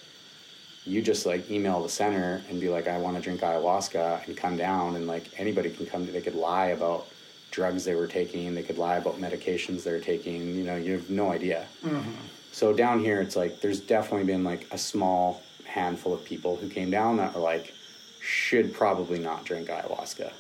you 0.86 1.02
just 1.02 1.26
like 1.26 1.50
email 1.50 1.82
the 1.82 1.90
center 1.90 2.42
and 2.50 2.60
be 2.60 2.70
like, 2.70 2.88
I 2.88 2.98
want 2.98 3.16
to 3.16 3.24
drink 3.24 3.42
ayahuasca 3.42 4.28
and 4.28 4.36
come 4.36 4.58
down 4.58 4.96
and 4.96 5.08
like 5.08 5.30
anybody 5.38 5.70
can 5.70 5.86
come. 5.86 6.06
They 6.06 6.22
could 6.22 6.36
lie 6.36 6.68
about 6.68 7.08
drugs 7.52 7.86
they 7.86 7.96
were 7.96 8.08
taking. 8.08 8.54
They 8.54 8.64
could 8.64 8.78
lie 8.78 8.98
about 8.98 9.20
medications 9.20 9.84
they're 9.84 10.02
taking. 10.02 10.56
You 10.56 10.64
know, 10.64 10.76
you 10.76 10.94
have 10.94 11.10
no 11.10 11.32
idea. 11.32 11.68
Mm-hmm. 11.86 12.12
So 12.52 12.74
down 12.74 13.00
here, 13.00 13.22
it's 13.22 13.36
like 13.36 13.62
there's 13.62 13.80
definitely 13.80 14.26
been 14.26 14.44
like 14.44 14.68
a 14.72 14.78
small 14.78 15.42
handful 15.66 16.14
of 16.14 16.24
people 16.26 16.56
who 16.58 16.70
came 16.70 16.92
down 16.92 17.18
that 17.18 17.36
are 17.36 17.42
like 17.42 17.74
should 18.20 18.74
probably 18.74 19.20
not 19.20 19.46
drink 19.46 19.70
ayahuasca, 19.70 20.32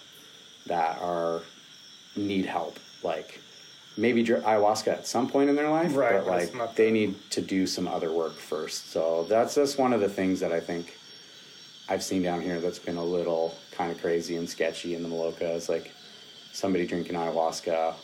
that 0.68 0.98
are 1.00 1.42
need 2.16 2.46
help. 2.46 2.80
Like 3.02 3.40
maybe 3.98 4.24
ayahuasca 4.24 4.88
at 4.88 5.08
some 5.08 5.30
point 5.30 5.50
in 5.50 5.56
their 5.56 5.70
life, 5.70 5.96
Right, 5.96 6.24
but 6.24 6.28
like 6.28 6.56
not 6.56 6.76
they 6.76 6.92
need 6.92 7.16
to 7.32 7.42
do 7.42 7.68
some 7.68 7.88
other 7.88 8.12
work 8.12 8.34
first. 8.34 8.92
So 8.92 9.26
that's 9.30 9.56
just 9.56 9.78
one 9.78 9.94
of 9.94 10.02
the 10.02 10.10
things 10.10 10.40
that 10.40 10.52
I 10.52 10.60
think 10.60 10.98
I've 11.90 12.04
seen 12.04 12.24
down 12.24 12.42
here 12.42 12.60
that's 12.60 12.80
been 12.80 12.98
a 12.98 13.04
little 13.04 13.56
kind 13.72 13.92
of 13.92 14.00
crazy 14.02 14.36
and 14.36 14.50
sketchy 14.50 14.96
in 14.96 15.04
the 15.04 15.10
Maloka 15.10 15.56
is 15.56 15.70
like 15.70 15.92
somebody 16.52 16.88
drinking 16.88 17.16
ayahuasca 17.16 17.96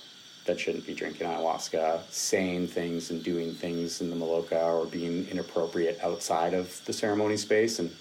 that 0.45 0.59
shouldn't 0.59 0.85
be 0.85 0.93
drinking 0.93 1.27
ayahuasca, 1.27 2.01
saying 2.09 2.67
things 2.67 3.11
and 3.11 3.23
doing 3.23 3.53
things 3.53 4.01
in 4.01 4.09
the 4.09 4.15
Maloka 4.15 4.61
or 4.73 4.85
being 4.85 5.27
inappropriate 5.29 5.99
outside 6.03 6.53
of 6.53 6.83
the 6.85 6.93
ceremony 6.93 7.37
space 7.37 7.79
and 7.79 7.91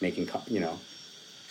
making, 0.00 0.28
you 0.48 0.60
know, 0.60 0.78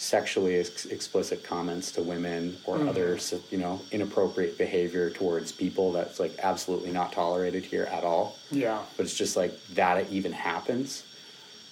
sexually 0.01 0.55
ex- 0.55 0.87
explicit 0.87 1.43
comments 1.43 1.91
to 1.91 2.01
women 2.01 2.57
or 2.65 2.81
other, 2.87 3.19
you 3.51 3.57
know, 3.59 3.79
inappropriate 3.91 4.57
behavior 4.57 5.11
towards 5.11 5.51
people 5.51 5.91
that's 5.91 6.19
like 6.19 6.33
absolutely 6.41 6.91
not 6.91 7.11
tolerated 7.11 7.63
here 7.63 7.83
at 7.83 8.03
all. 8.03 8.35
Yeah. 8.49 8.79
but 8.97 9.05
it's 9.05 9.15
just 9.15 9.37
like 9.37 9.53
that 9.75 9.99
it 9.99 10.07
even 10.09 10.31
happens. 10.31 11.03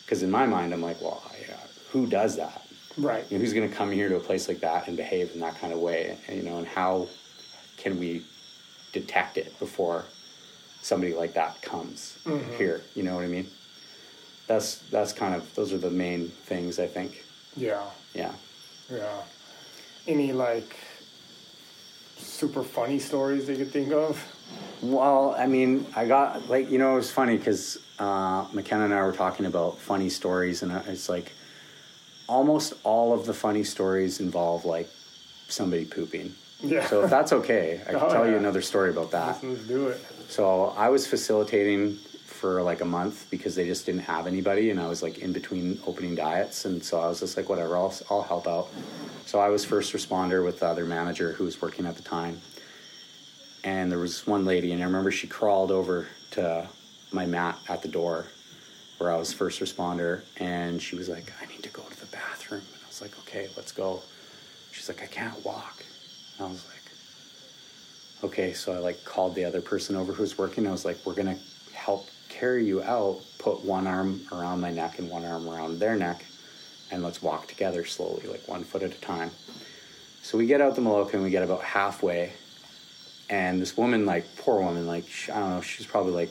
Because 0.06 0.22
in 0.22 0.30
my 0.30 0.46
mind 0.46 0.74
i'm 0.74 0.82
like 0.82 1.02
well 1.02 1.24
I, 1.26 1.54
uh, 1.54 1.58
who 1.92 2.06
does 2.06 2.36
that? 2.38 2.62
Right. 2.98 3.26
you 3.32 3.38
know, 3.38 3.44
who's 3.44 3.54
going 3.54 3.68
to 3.68 3.76
come 3.76 3.92
here 3.92 4.10
to 4.10 4.18
a 4.18 4.20
place 4.20 4.48
like 4.48 4.60
that 4.60 4.88
and 4.88 4.96
behave 4.96 5.32
in 5.34 5.40
that 5.40 5.58
kind 5.60 5.74
of 5.74 5.80
way? 5.80 6.16
And 6.28 6.38
you 6.38 6.44
know 6.44 6.60
and 6.60 6.68
how 6.68 7.08
can 7.78 8.00
we 8.00 8.24
detect 8.94 9.38
it 9.38 9.58
before 9.58 10.06
somebody 10.84 11.16
like 11.16 11.34
that 11.34 11.64
comes 11.64 12.20
here? 12.60 12.82
You 12.94 13.02
know 13.02 13.16
what 13.16 13.24
i 13.24 13.28
mean? 13.28 13.48
That's 14.46 14.78
that's 14.92 15.14
kind 15.14 15.34
of 15.34 15.52
those 15.56 15.74
are 15.74 15.80
the 15.80 15.90
main 15.90 16.30
things 16.46 16.78
i 16.78 16.86
think 16.86 17.24
Yeah. 17.60 17.82
yeah 18.14 18.34
Yeah. 18.89 19.22
Any 20.07 20.32
like 20.32 20.76
super 22.18 22.64
funny 22.64 22.99
stories 22.99 23.47
that 23.47 23.57
you 23.57 23.66
could 23.66 23.74
think 23.74 23.91
of? 23.91 24.24
Well, 24.82 25.36
I 25.38 25.45
mean, 25.45 25.86
I 25.95 26.07
got 26.07 26.49
like 26.49 26.72
you 26.72 26.80
know 26.80 26.93
it 26.93 26.95
was 26.95 27.12
funny 27.12 27.38
because 27.38 27.78
uh, 27.99 28.47
McKenna 28.53 28.86
and 28.86 28.93
I 28.93 29.03
were 29.03 29.12
talking 29.12 29.45
about 29.45 29.78
funny 29.78 30.10
stories, 30.10 30.64
and 30.64 30.72
it's 30.88 31.10
like 31.10 31.34
almost 32.28 32.74
all 32.84 33.14
of 33.14 33.26
the 33.26 33.34
funny 33.34 33.64
stories 33.64 34.20
involve 34.20 34.64
like 34.66 34.89
somebody 35.49 35.86
pooping. 35.86 36.34
Yeah. 36.64 36.86
So 36.88 37.03
if 37.03 37.10
that's 37.10 37.34
okay, 37.34 37.82
I 37.88 37.91
can 37.91 37.95
Oh, 38.01 38.10
tell 38.10 38.28
you 38.28 38.38
another 38.38 38.62
story 38.62 38.89
about 38.89 39.12
that. 39.12 39.43
Let's 39.43 39.68
do 39.68 39.89
it. 39.89 40.01
So 40.30 40.74
I 40.78 40.89
was 40.89 41.07
facilitating 41.07 41.97
for 42.40 42.62
like 42.62 42.80
a 42.80 42.86
month 42.86 43.30
because 43.30 43.54
they 43.54 43.66
just 43.66 43.86
didn't 43.86 44.02
have 44.02 44.26
anybody, 44.26 44.70
and 44.70 44.80
I 44.80 44.88
was 44.88 45.04
like 45.04 45.18
in 45.20 45.34
between 45.34 45.78
opening 45.86 46.16
diets, 46.16 46.64
and 46.66 46.82
so 46.82 47.00
I 47.00 47.08
was 47.08 47.20
just 47.20 47.36
like, 47.36 47.50
whatever, 47.50 47.76
I'll 47.76 47.94
I'll 48.10 48.22
help 48.22 48.48
out. 48.48 48.70
So 49.26 49.40
I 49.40 49.50
was 49.50 49.66
first 49.66 49.94
responder 49.94 50.44
with 50.44 50.62
the 50.62 50.68
other 50.68 50.86
manager 50.86 51.34
who 51.34 51.44
was 51.44 51.62
working 51.62 51.86
at 51.86 51.98
the 51.98 52.02
time, 52.02 52.40
and 53.64 53.92
there 53.92 54.00
was 54.00 54.26
one 54.26 54.46
lady, 54.46 54.72
and 54.72 54.82
I 54.82 54.86
remember 54.86 55.12
she 55.12 55.28
crawled 55.28 55.70
over 55.72 56.08
to 56.32 56.68
my 57.12 57.26
mat 57.26 57.58
at 57.68 57.82
the 57.82 57.90
door 57.90 58.26
where 59.00 59.12
I 59.12 59.18
was 59.18 59.34
first 59.34 59.60
responder, 59.60 60.24
and 60.38 60.82
she 60.82 60.96
was 60.96 61.10
like, 61.10 61.32
I 61.42 61.46
need 61.48 61.64
to 61.64 61.70
go 61.70 61.84
to 61.84 62.00
the 62.00 62.08
bathroom, 62.08 62.62
and 62.74 62.82
I 62.84 62.88
was 62.88 63.02
like, 63.02 63.18
okay, 63.20 63.50
let's 63.58 63.74
go. 63.74 64.02
She's 64.72 64.88
like, 64.88 65.02
I 65.02 65.08
can't 65.08 65.44
walk. 65.44 65.84
And 66.38 66.48
I 66.48 66.50
was 66.50 66.66
like, 66.68 68.32
okay, 68.32 68.54
so 68.54 68.74
I 68.74 68.78
like 68.78 69.04
called 69.04 69.36
the 69.36 69.46
other 69.46 69.62
person 69.62 69.96
over 69.96 70.14
who 70.14 70.24
was 70.24 70.38
working. 70.38 70.68
I 70.68 70.72
was 70.72 70.86
like, 70.86 70.98
we're 71.06 71.16
gonna 71.16 71.38
help 71.74 72.08
carry 72.40 72.66
you 72.66 72.82
out. 72.82 73.20
Put 73.38 73.64
one 73.64 73.88
arm 73.88 74.22
around 74.32 74.62
my 74.62 74.72
neck 74.72 75.00
and 75.00 75.10
one 75.10 75.26
arm 75.26 75.48
around 75.48 75.80
their 75.80 75.96
neck, 75.96 76.26
and 76.92 77.04
let's 77.04 77.22
walk 77.22 77.48
together 77.48 77.86
slowly, 77.86 78.28
like 78.28 78.48
one 78.48 78.64
foot 78.64 78.84
at 78.84 78.92
a 78.92 79.02
time. 79.02 79.32
So 80.22 80.38
we 80.38 80.46
get 80.46 80.62
out 80.62 80.76
the 80.76 80.82
Maloka 80.82 81.14
and 81.14 81.24
we 81.24 81.30
get 81.30 81.44
about 81.44 81.62
halfway, 81.62 82.34
and 83.30 83.62
this 83.62 83.78
woman, 83.78 84.06
like 84.06 84.26
poor 84.38 84.62
woman, 84.62 84.88
like 84.88 85.06
I 85.32 85.40
don't 85.40 85.50
know, 85.50 85.62
she's 85.62 85.86
probably 85.86 86.14
like 86.14 86.30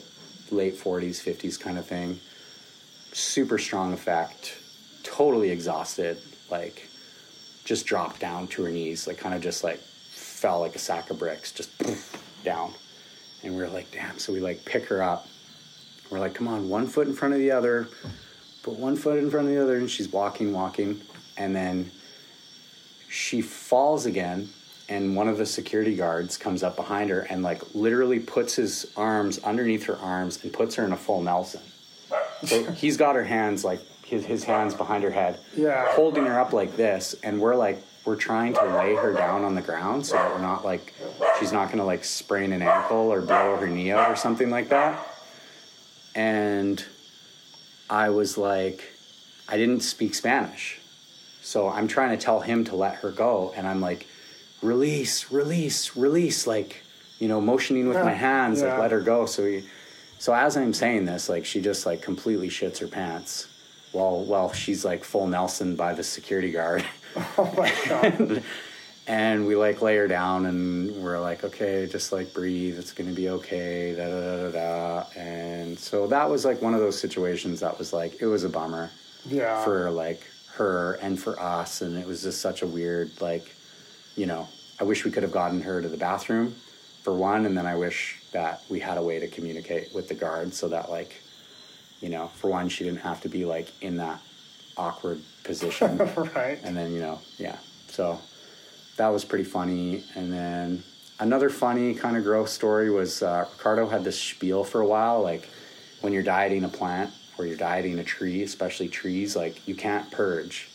late 0.51 0.75
forties, 0.75 1.19
fifties 1.21 1.57
kind 1.57 1.77
of 1.77 1.85
thing. 1.85 2.19
Super 3.11 3.57
strong 3.57 3.93
effect, 3.93 4.57
totally 5.03 5.49
exhausted, 5.49 6.17
like 6.51 6.87
just 7.65 7.85
dropped 7.85 8.19
down 8.19 8.47
to 8.47 8.63
her 8.63 8.71
knees, 8.71 9.07
like 9.07 9.17
kind 9.17 9.35
of 9.35 9.41
just 9.41 9.63
like 9.63 9.79
fell 9.79 10.59
like 10.59 10.75
a 10.75 10.79
sack 10.79 11.09
of 11.09 11.19
bricks, 11.19 11.51
just 11.51 11.71
down. 12.43 12.73
And 13.43 13.55
we 13.55 13.61
are 13.61 13.69
like, 13.69 13.91
damn. 13.91 14.19
So 14.19 14.33
we 14.33 14.39
like 14.39 14.63
pick 14.65 14.85
her 14.85 15.01
up. 15.01 15.27
We're 16.09 16.19
like, 16.19 16.33
come 16.33 16.47
on, 16.47 16.69
one 16.69 16.87
foot 16.87 17.07
in 17.07 17.13
front 17.13 17.33
of 17.33 17.39
the 17.39 17.51
other, 17.51 17.87
put 18.63 18.75
one 18.75 18.95
foot 18.95 19.19
in 19.19 19.29
front 19.29 19.47
of 19.47 19.53
the 19.53 19.61
other, 19.61 19.77
and 19.77 19.89
she's 19.89 20.11
walking, 20.11 20.51
walking, 20.53 21.01
and 21.37 21.55
then 21.55 21.91
she 23.09 23.41
falls 23.41 24.05
again. 24.05 24.49
And 24.87 25.15
one 25.15 25.27
of 25.27 25.37
the 25.37 25.45
security 25.45 25.95
guards 25.95 26.35
comes 26.35 26.63
up 26.63 26.75
behind 26.75 27.11
her 27.11 27.19
and 27.29 27.43
like 27.43 27.61
literally 27.75 28.19
puts 28.19 28.55
his 28.55 28.91
arms 28.97 29.37
underneath 29.39 29.83
her 29.85 29.97
arms 29.97 30.43
and 30.43 30.51
puts 30.51 30.73
her 30.75 30.83
in 30.83 30.91
a 30.93 30.97
full 30.97 31.21
Nelson. 31.21 31.61
So 32.43 32.71
he's 32.71 32.97
got 32.97 33.13
her 33.15 33.23
hands 33.23 33.63
like 33.63 33.81
his, 34.03 34.25
his 34.25 34.43
hands 34.43 34.73
behind 34.73 35.03
her 35.03 35.11
head, 35.11 35.39
Yeah. 35.55 35.93
holding 35.93 36.25
her 36.25 36.39
up 36.39 36.53
like 36.53 36.75
this, 36.75 37.13
and 37.21 37.39
we're 37.39 37.55
like 37.55 37.77
we're 38.05 38.15
trying 38.15 38.53
to 38.55 38.63
lay 38.77 38.95
her 38.95 39.13
down 39.13 39.43
on 39.43 39.53
the 39.53 39.61
ground 39.61 40.03
so 40.07 40.15
that 40.15 40.33
we're 40.33 40.41
not 40.41 40.65
like 40.65 40.95
she's 41.39 41.51
not 41.51 41.69
gonna 41.69 41.85
like 41.85 42.03
sprain 42.03 42.51
an 42.51 42.63
ankle 42.63 43.13
or 43.13 43.21
blow 43.21 43.57
her 43.57 43.67
knee 43.67 43.91
out 43.91 44.09
or 44.09 44.15
something 44.15 44.49
like 44.49 44.69
that. 44.69 45.05
And 46.15 46.83
I 47.89 48.09
was 48.09 48.37
like, 48.37 48.83
I 49.47 49.57
didn't 49.57 49.81
speak 49.81 50.13
Spanish, 50.15 50.79
So 51.41 51.69
I'm 51.69 51.87
trying 51.87 52.15
to 52.17 52.23
tell 52.23 52.41
him 52.41 52.63
to 52.65 52.75
let 52.75 52.95
her 52.95 53.11
go, 53.11 53.53
and 53.55 53.65
I'm 53.67 53.81
like, 53.81 54.05
release, 54.61 55.31
release, 55.31 55.95
release, 55.95 56.45
like, 56.45 56.83
you 57.19 57.27
know, 57.27 57.41
motioning 57.41 57.87
with 57.87 57.97
my 57.97 58.13
hands, 58.13 58.61
Yeah. 58.61 58.69
like, 58.73 58.79
let 58.79 58.91
her 58.91 59.01
go. 59.01 59.25
So 59.25 59.45
he, 59.45 59.63
so 60.19 60.33
as 60.33 60.55
I'm 60.57 60.73
saying 60.73 61.05
this, 61.05 61.29
like, 61.29 61.45
she 61.45 61.61
just 61.61 61.85
like 61.85 62.01
completely 62.01 62.49
shits 62.49 62.79
her 62.79 62.87
pants, 62.87 63.47
while 63.91 64.23
while 64.23 64.51
she's 64.53 64.85
like 64.85 65.03
full 65.03 65.27
Nelson 65.27 65.75
by 65.75 65.93
the 65.93 66.03
security 66.03 66.51
guard. 66.51 66.83
Oh 67.39 67.51
my 67.57 67.73
god. 67.87 68.03
and 68.19 68.43
we 69.09 69.55
like 69.55 69.81
lay 69.81 69.95
her 69.97 70.07
down 70.07 70.45
and 70.45 70.95
we're 71.03 71.19
like 71.19 71.43
okay 71.43 71.87
just 71.87 72.11
like 72.11 72.33
breathe. 72.33 72.77
It's 72.77 72.91
gonna 72.91 73.11
be 73.11 73.29
okay. 73.29 73.95
Da 73.95 74.07
da 74.07 74.19
da 74.21 74.51
da 74.51 74.51
da. 74.51 75.19
And 75.19 75.77
so 75.77 76.07
that 76.07 76.29
was 76.29 76.45
like 76.45 76.61
one 76.61 76.73
of 76.73 76.79
those 76.79 76.99
situations 76.99 77.59
that 77.61 77.77
was 77.77 77.91
like 77.93 78.21
it 78.21 78.27
was 78.27 78.43
a 78.43 78.49
bummer 78.49 78.91
Yeah. 79.25 79.63
for 79.63 79.89
like 79.89 80.21
her 80.53 80.93
and 81.01 81.19
for 81.19 81.39
us. 81.39 81.81
And 81.81 81.97
it 81.97 82.05
was 82.05 82.21
just 82.23 82.41
such 82.41 82.61
a 82.61 82.67
weird 82.67 83.09
like 83.21 83.55
you 84.15 84.25
know 84.25 84.47
i 84.79 84.83
wish 84.83 85.05
we 85.05 85.11
could 85.11 85.23
have 85.23 85.31
gotten 85.31 85.61
her 85.61 85.81
to 85.81 85.87
the 85.87 85.97
bathroom 85.97 86.53
for 87.03 87.13
one. 87.13 87.45
And 87.45 87.57
then 87.57 87.65
i 87.65 87.75
wish 87.75 88.17
that 88.31 88.61
we 88.69 88.79
had 88.79 88.97
a 88.97 89.01
way 89.03 89.19
to 89.19 89.27
communicate 89.27 89.93
with 89.93 90.07
the 90.07 90.13
guard 90.13 90.53
so 90.53 90.67
that 90.69 90.89
like 90.91 91.15
you 92.01 92.09
know 92.09 92.27
for 92.35 92.49
one 92.49 92.69
she 92.69 92.83
didn't 92.83 92.99
have 93.01 93.21
to 93.21 93.29
be 93.29 93.43
like 93.45 93.69
in 93.81 93.97
that 93.97 94.19
awkward 94.77 95.19
position. 95.43 95.97
Right. 96.35 96.59
and 96.63 96.77
then 96.77 96.93
you 96.93 96.99
know 97.01 97.19
yeah. 97.39 97.57
So 97.87 98.19
that 98.99 99.07
was 99.09 99.23
pretty 99.25 99.45
funny 99.45 100.03
and 100.15 100.31
then 100.31 100.83
another 101.19 101.49
funny 101.49 101.93
kind 101.95 102.15
of 102.17 102.23
gross 102.23 102.51
story 102.51 102.89
was 102.91 103.23
uh, 103.23 103.45
ricardo 103.57 103.87
had 103.87 104.03
this 104.03 104.19
spiel 104.19 104.63
for 104.63 104.81
a 104.81 104.85
while 104.85 105.21
like 105.23 105.47
when 106.01 106.11
you're 106.13 106.21
dieting 106.37 106.63
a 106.65 106.69
plant 106.69 107.09
or 107.37 107.45
you're 107.45 107.57
dieting 107.57 107.97
a 107.99 108.03
tree 108.03 108.43
especially 108.43 108.87
trees 108.89 109.35
like 109.35 109.65
you 109.67 109.73
can't 109.73 110.11
purge 110.11 110.69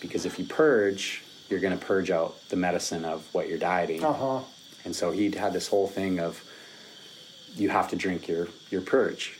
because 0.00 0.24
if 0.24 0.38
you 0.38 0.44
purge 0.44 1.22
you're 1.50 1.60
going 1.60 1.76
to 1.78 1.84
purge 1.84 2.10
out 2.10 2.36
the 2.50 2.56
medicine 2.56 3.04
of 3.04 3.26
what 3.34 3.48
you're 3.48 3.58
dieting 3.58 4.02
Uh 4.04 4.12
huh. 4.12 4.40
and 4.84 4.94
so 4.94 5.10
he'd 5.10 5.34
had 5.34 5.52
this 5.52 5.66
whole 5.68 5.88
thing 5.88 6.20
of 6.20 6.42
you 7.56 7.68
have 7.70 7.88
to 7.90 7.96
drink 7.96 8.28
your 8.28 8.46
your 8.70 8.80
purge 8.80 9.38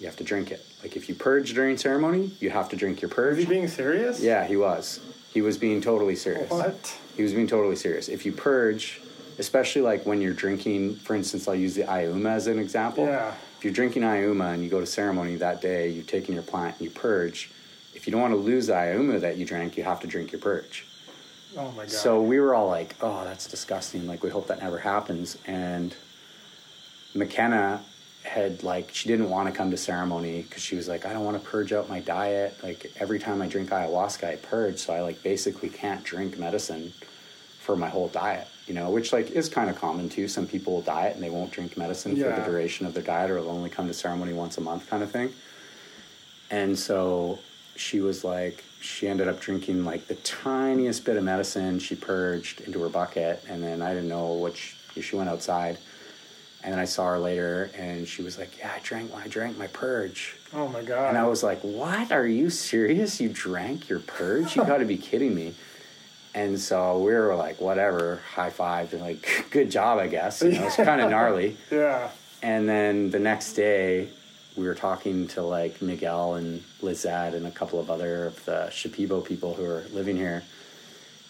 you 0.00 0.06
have 0.06 0.16
to 0.16 0.24
drink 0.24 0.50
it 0.50 0.64
like 0.82 0.96
if 0.96 1.08
you 1.08 1.14
purge 1.14 1.54
during 1.54 1.76
ceremony 1.76 2.30
you 2.40 2.50
have 2.50 2.68
to 2.70 2.76
drink 2.76 3.00
your 3.02 3.08
purge 3.10 3.38
he 3.38 3.44
being 3.44 3.68
serious? 3.68 4.20
yeah, 4.20 4.44
he 4.46 4.56
was. 4.56 5.00
He 5.32 5.42
was 5.42 5.58
being 5.58 5.80
totally 5.80 6.16
serious. 6.16 6.50
What? 6.50 6.96
He 7.16 7.22
was 7.22 7.32
being 7.32 7.46
totally 7.46 7.76
serious. 7.76 8.08
If 8.08 8.24
you 8.24 8.32
purge, 8.32 9.00
especially 9.38 9.82
like 9.82 10.06
when 10.06 10.20
you're 10.20 10.32
drinking, 10.34 10.96
for 10.96 11.14
instance, 11.14 11.46
I'll 11.46 11.54
use 11.54 11.74
the 11.74 11.82
Iuma 11.82 12.30
as 12.30 12.46
an 12.46 12.58
example. 12.58 13.06
Yeah. 13.06 13.34
If 13.58 13.64
you're 13.64 13.72
drinking 13.72 14.02
Iuma 14.02 14.54
and 14.54 14.62
you 14.62 14.70
go 14.70 14.80
to 14.80 14.86
ceremony 14.86 15.36
that 15.36 15.60
day, 15.60 15.88
you've 15.88 16.06
taken 16.06 16.34
your 16.34 16.44
plant 16.44 16.76
and 16.78 16.84
you 16.84 16.90
purge. 16.90 17.50
If 17.94 18.06
you 18.06 18.12
don't 18.12 18.20
want 18.20 18.32
to 18.32 18.38
lose 18.38 18.68
the 18.68 18.74
Iuma 18.74 19.20
that 19.20 19.36
you 19.36 19.44
drank, 19.44 19.76
you 19.76 19.84
have 19.84 20.00
to 20.00 20.06
drink 20.06 20.32
your 20.32 20.40
purge. 20.40 20.86
Oh 21.56 21.72
my 21.72 21.84
god. 21.84 21.90
So 21.90 22.22
we 22.22 22.38
were 22.38 22.54
all 22.54 22.68
like, 22.68 22.94
"Oh, 23.00 23.24
that's 23.24 23.46
disgusting! 23.46 24.06
Like, 24.06 24.22
we 24.22 24.30
hope 24.30 24.46
that 24.48 24.60
never 24.60 24.78
happens." 24.78 25.38
And 25.46 25.96
McKenna 27.14 27.82
had 28.28 28.62
like 28.62 28.94
she 28.94 29.08
didn't 29.08 29.30
want 29.30 29.48
to 29.48 29.54
come 29.54 29.70
to 29.70 29.76
ceremony 29.76 30.42
because 30.42 30.62
she 30.62 30.76
was 30.76 30.88
like, 30.88 31.04
"I 31.04 31.12
don't 31.12 31.24
want 31.24 31.42
to 31.42 31.48
purge 31.48 31.72
out 31.72 31.88
my 31.88 32.00
diet. 32.00 32.54
Like 32.62 32.92
every 33.00 33.18
time 33.18 33.42
I 33.42 33.48
drink 33.48 33.70
ayahuasca, 33.70 34.24
I 34.24 34.36
purge, 34.36 34.78
so 34.78 34.92
I 34.92 35.00
like 35.00 35.22
basically 35.22 35.68
can't 35.68 36.04
drink 36.04 36.38
medicine 36.38 36.92
for 37.58 37.76
my 37.76 37.88
whole 37.88 38.08
diet." 38.08 38.46
You 38.66 38.74
know, 38.74 38.90
which 38.90 39.12
like 39.12 39.30
is 39.30 39.48
kind 39.48 39.70
of 39.70 39.76
common 39.76 40.08
too. 40.08 40.28
Some 40.28 40.46
people 40.46 40.74
will 40.74 40.82
diet 40.82 41.14
and 41.14 41.22
they 41.24 41.30
won't 41.30 41.50
drink 41.50 41.76
medicine 41.76 42.14
for 42.16 42.28
the 42.28 42.42
duration 42.44 42.86
of 42.86 42.94
their 42.94 43.02
diet, 43.02 43.30
or 43.30 43.34
they'll 43.40 43.50
only 43.50 43.70
come 43.70 43.88
to 43.88 43.94
ceremony 43.94 44.34
once 44.34 44.58
a 44.58 44.60
month, 44.60 44.88
kind 44.88 45.02
of 45.02 45.10
thing. 45.10 45.32
And 46.50 46.78
so 46.78 47.38
she 47.76 48.00
was 48.00 48.24
like, 48.24 48.64
she 48.80 49.08
ended 49.08 49.28
up 49.28 49.40
drinking 49.40 49.84
like 49.84 50.06
the 50.06 50.16
tiniest 50.16 51.04
bit 51.04 51.16
of 51.16 51.24
medicine. 51.24 51.78
She 51.78 51.94
purged 51.94 52.60
into 52.60 52.80
her 52.82 52.88
bucket, 52.88 53.42
and 53.48 53.62
then 53.62 53.80
I 53.82 53.94
didn't 53.94 54.08
know 54.08 54.32
what 54.32 54.56
she, 54.56 55.00
she 55.00 55.16
went 55.16 55.28
outside. 55.28 55.78
And 56.64 56.72
then 56.72 56.80
I 56.80 56.86
saw 56.86 57.06
her 57.10 57.18
later, 57.18 57.70
and 57.76 58.06
she 58.06 58.22
was 58.22 58.36
like, 58.36 58.58
"Yeah, 58.58 58.72
I 58.74 58.80
drank. 58.82 59.12
I 59.14 59.28
drank 59.28 59.56
my 59.56 59.68
purge." 59.68 60.34
oh 60.54 60.66
my 60.68 60.82
god. 60.82 61.10
And 61.10 61.18
I 61.18 61.26
was 61.26 61.42
like, 61.42 61.60
"What? 61.60 62.10
Are 62.10 62.26
you 62.26 62.50
serious? 62.50 63.20
You 63.20 63.28
drank 63.28 63.88
your 63.88 64.00
purge? 64.00 64.56
You 64.56 64.64
got 64.64 64.78
to 64.78 64.84
be 64.84 64.96
kidding 65.10 65.34
me!" 65.34 65.54
And 66.34 66.58
so 66.58 66.98
we 66.98 67.12
were 67.12 67.34
like, 67.36 67.60
"Whatever." 67.60 68.20
High 68.34 68.50
five 68.50 68.92
and 68.92 69.02
like, 69.02 69.46
"Good 69.50 69.70
job, 69.70 69.98
I 69.98 70.08
guess." 70.08 70.42
You 70.42 70.52
know, 70.52 70.66
it's 70.66 70.76
kind 70.76 71.00
of 71.00 71.10
gnarly. 71.10 71.56
yeah. 71.70 72.10
And 72.42 72.68
then 72.68 73.10
the 73.10 73.18
next 73.18 73.54
day, 73.54 74.08
we 74.56 74.66
were 74.66 74.74
talking 74.74 75.28
to 75.28 75.42
like 75.42 75.80
Miguel 75.80 76.34
and 76.34 76.62
Lizette 76.82 77.34
and 77.34 77.46
a 77.46 77.50
couple 77.52 77.78
of 77.78 77.88
other 77.90 78.26
of 78.26 78.44
the 78.44 78.68
Shipibo 78.70 79.24
people 79.24 79.54
who 79.54 79.64
are 79.64 79.84
living 79.92 80.16
here. 80.16 80.42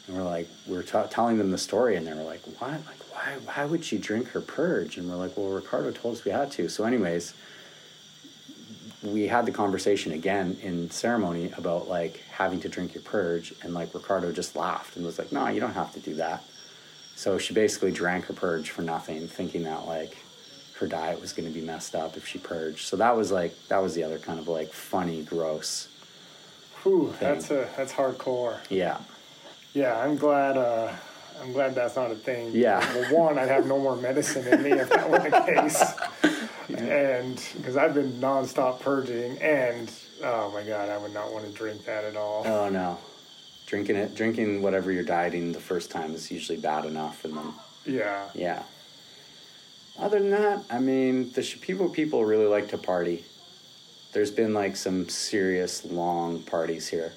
And 0.07 0.17
we're 0.17 0.23
like, 0.23 0.49
we're 0.67 0.83
ta 0.83 1.05
telling 1.05 1.37
them 1.37 1.51
the 1.51 1.59
story, 1.59 1.97
and 1.97 2.07
they 2.07 2.15
were 2.15 2.23
like, 2.23 2.41
"What? 2.59 2.71
Like, 2.71 3.08
why? 3.19 3.37
Why 3.45 3.65
would 3.65 3.85
she 3.85 3.99
drink 3.99 4.29
her 4.29 4.41
purge?" 4.41 4.97
And 4.97 5.09
we're 5.09 5.17
like, 5.17 5.37
"Well, 5.37 5.49
Ricardo 5.49 5.91
told 5.91 6.17
us 6.17 6.25
we 6.25 6.31
had 6.31 6.51
to." 6.53 6.69
So, 6.69 6.85
anyways, 6.85 7.35
we 9.03 9.29
had 9.29 9.47
the 9.47 9.53
conversation 9.53 10.13
again 10.13 10.57
in 10.63 10.91
ceremony 10.91 11.53
about 11.57 11.89
like 11.89 12.23
having 12.31 12.61
to 12.61 12.69
drink 12.69 12.95
your 12.95 13.03
purge, 13.03 13.55
and 13.63 13.75
like 13.75 13.95
Ricardo 13.95 14.33
just 14.33 14.57
laughed 14.57 14.97
and 14.97 15.05
was 15.05 15.19
like, 15.19 15.33
"No, 15.33 15.49
you 15.49 15.61
don't 15.61 15.75
have 15.75 15.93
to 15.95 16.01
do 16.01 16.15
that." 16.15 16.43
So 17.17 17.37
she 17.39 17.53
basically 17.53 17.91
drank 17.91 18.27
her 18.27 18.35
purge 18.35 18.71
for 18.71 18.83
nothing, 18.83 19.27
thinking 19.27 19.65
that 19.65 19.87
like 19.87 20.17
her 20.79 20.87
diet 20.87 21.21
was 21.21 21.33
going 21.33 21.49
to 21.49 21.55
be 21.55 21.65
messed 21.65 21.97
up 21.97 22.17
if 22.17 22.27
she 22.27 22.39
purged. 22.39 22.87
So 22.87 22.97
that 22.97 23.17
was 23.17 23.33
like 23.33 23.55
that 23.69 23.83
was 23.83 23.95
the 23.95 24.05
other 24.05 24.19
kind 24.19 24.39
of 24.39 24.47
like 24.49 24.73
funny, 24.73 25.23
gross. 25.23 25.89
Whew, 26.83 27.15
that's 27.19 27.51
a 27.51 27.69
that's 27.77 27.93
hardcore. 27.93 28.59
Yeah, 28.71 28.99
Yeah, 29.75 29.99
I'm 29.99 30.17
glad. 30.17 30.57
Uh, 30.57 30.93
I'm 31.41 31.53
glad 31.53 31.75
that's 31.75 31.97
not 31.97 32.11
a 32.11 32.15
thing. 32.15 32.51
Yeah. 32.53 32.81
Well, 32.95 33.27
one, 33.27 33.39
I'd 33.39 33.49
have 33.49 33.67
no 33.67 33.79
more 33.79 33.97
medicine 33.97 34.47
in 34.47 34.63
me 34.63 34.73
if 34.73 34.89
that 34.91 35.09
were 35.09 35.19
the 35.19 35.31
case, 35.61 36.79
and 36.81 37.43
because 37.57 37.77
I've 37.77 37.95
been 37.95 38.13
nonstop 38.15 38.81
purging, 38.81 39.39
and 39.41 39.91
oh 40.25 40.51
my 40.53 40.63
god, 40.63 40.89
I 40.89 40.99
would 40.99 41.15
not 41.15 41.33
want 41.33 41.47
to 41.47 41.53
drink 41.53 41.85
that 41.85 42.05
at 42.05 42.17
all. 42.17 42.47
Oh 42.47 42.69
no, 42.69 42.99
drinking 43.67 43.97
it, 43.97 44.15
drinking 44.15 44.63
whatever 44.63 44.91
you're 44.93 45.05
dieting 45.05 45.53
the 45.53 45.61
first 45.61 45.91
time 45.91 46.15
is 46.15 46.31
usually 46.31 46.59
bad 46.59 46.85
enough, 46.85 47.25
and 47.25 47.37
then 47.37 47.53
Yeah. 47.87 48.29
yeah. 48.35 48.63
Other 49.99 50.21
than 50.21 50.31
that, 50.31 50.63
I 50.71 50.79
mean, 50.79 51.33
the 51.33 51.41
Shipibo 51.41 51.93
people 51.93 52.25
really 52.25 52.47
like 52.47 52.69
to 52.69 52.79
party. 52.79 53.25
There's 54.13 54.31
been 54.31 54.55
like 54.55 54.77
some 54.77 55.09
serious 55.09 55.85
long 55.85 56.43
parties 56.43 56.89
here. 56.89 57.13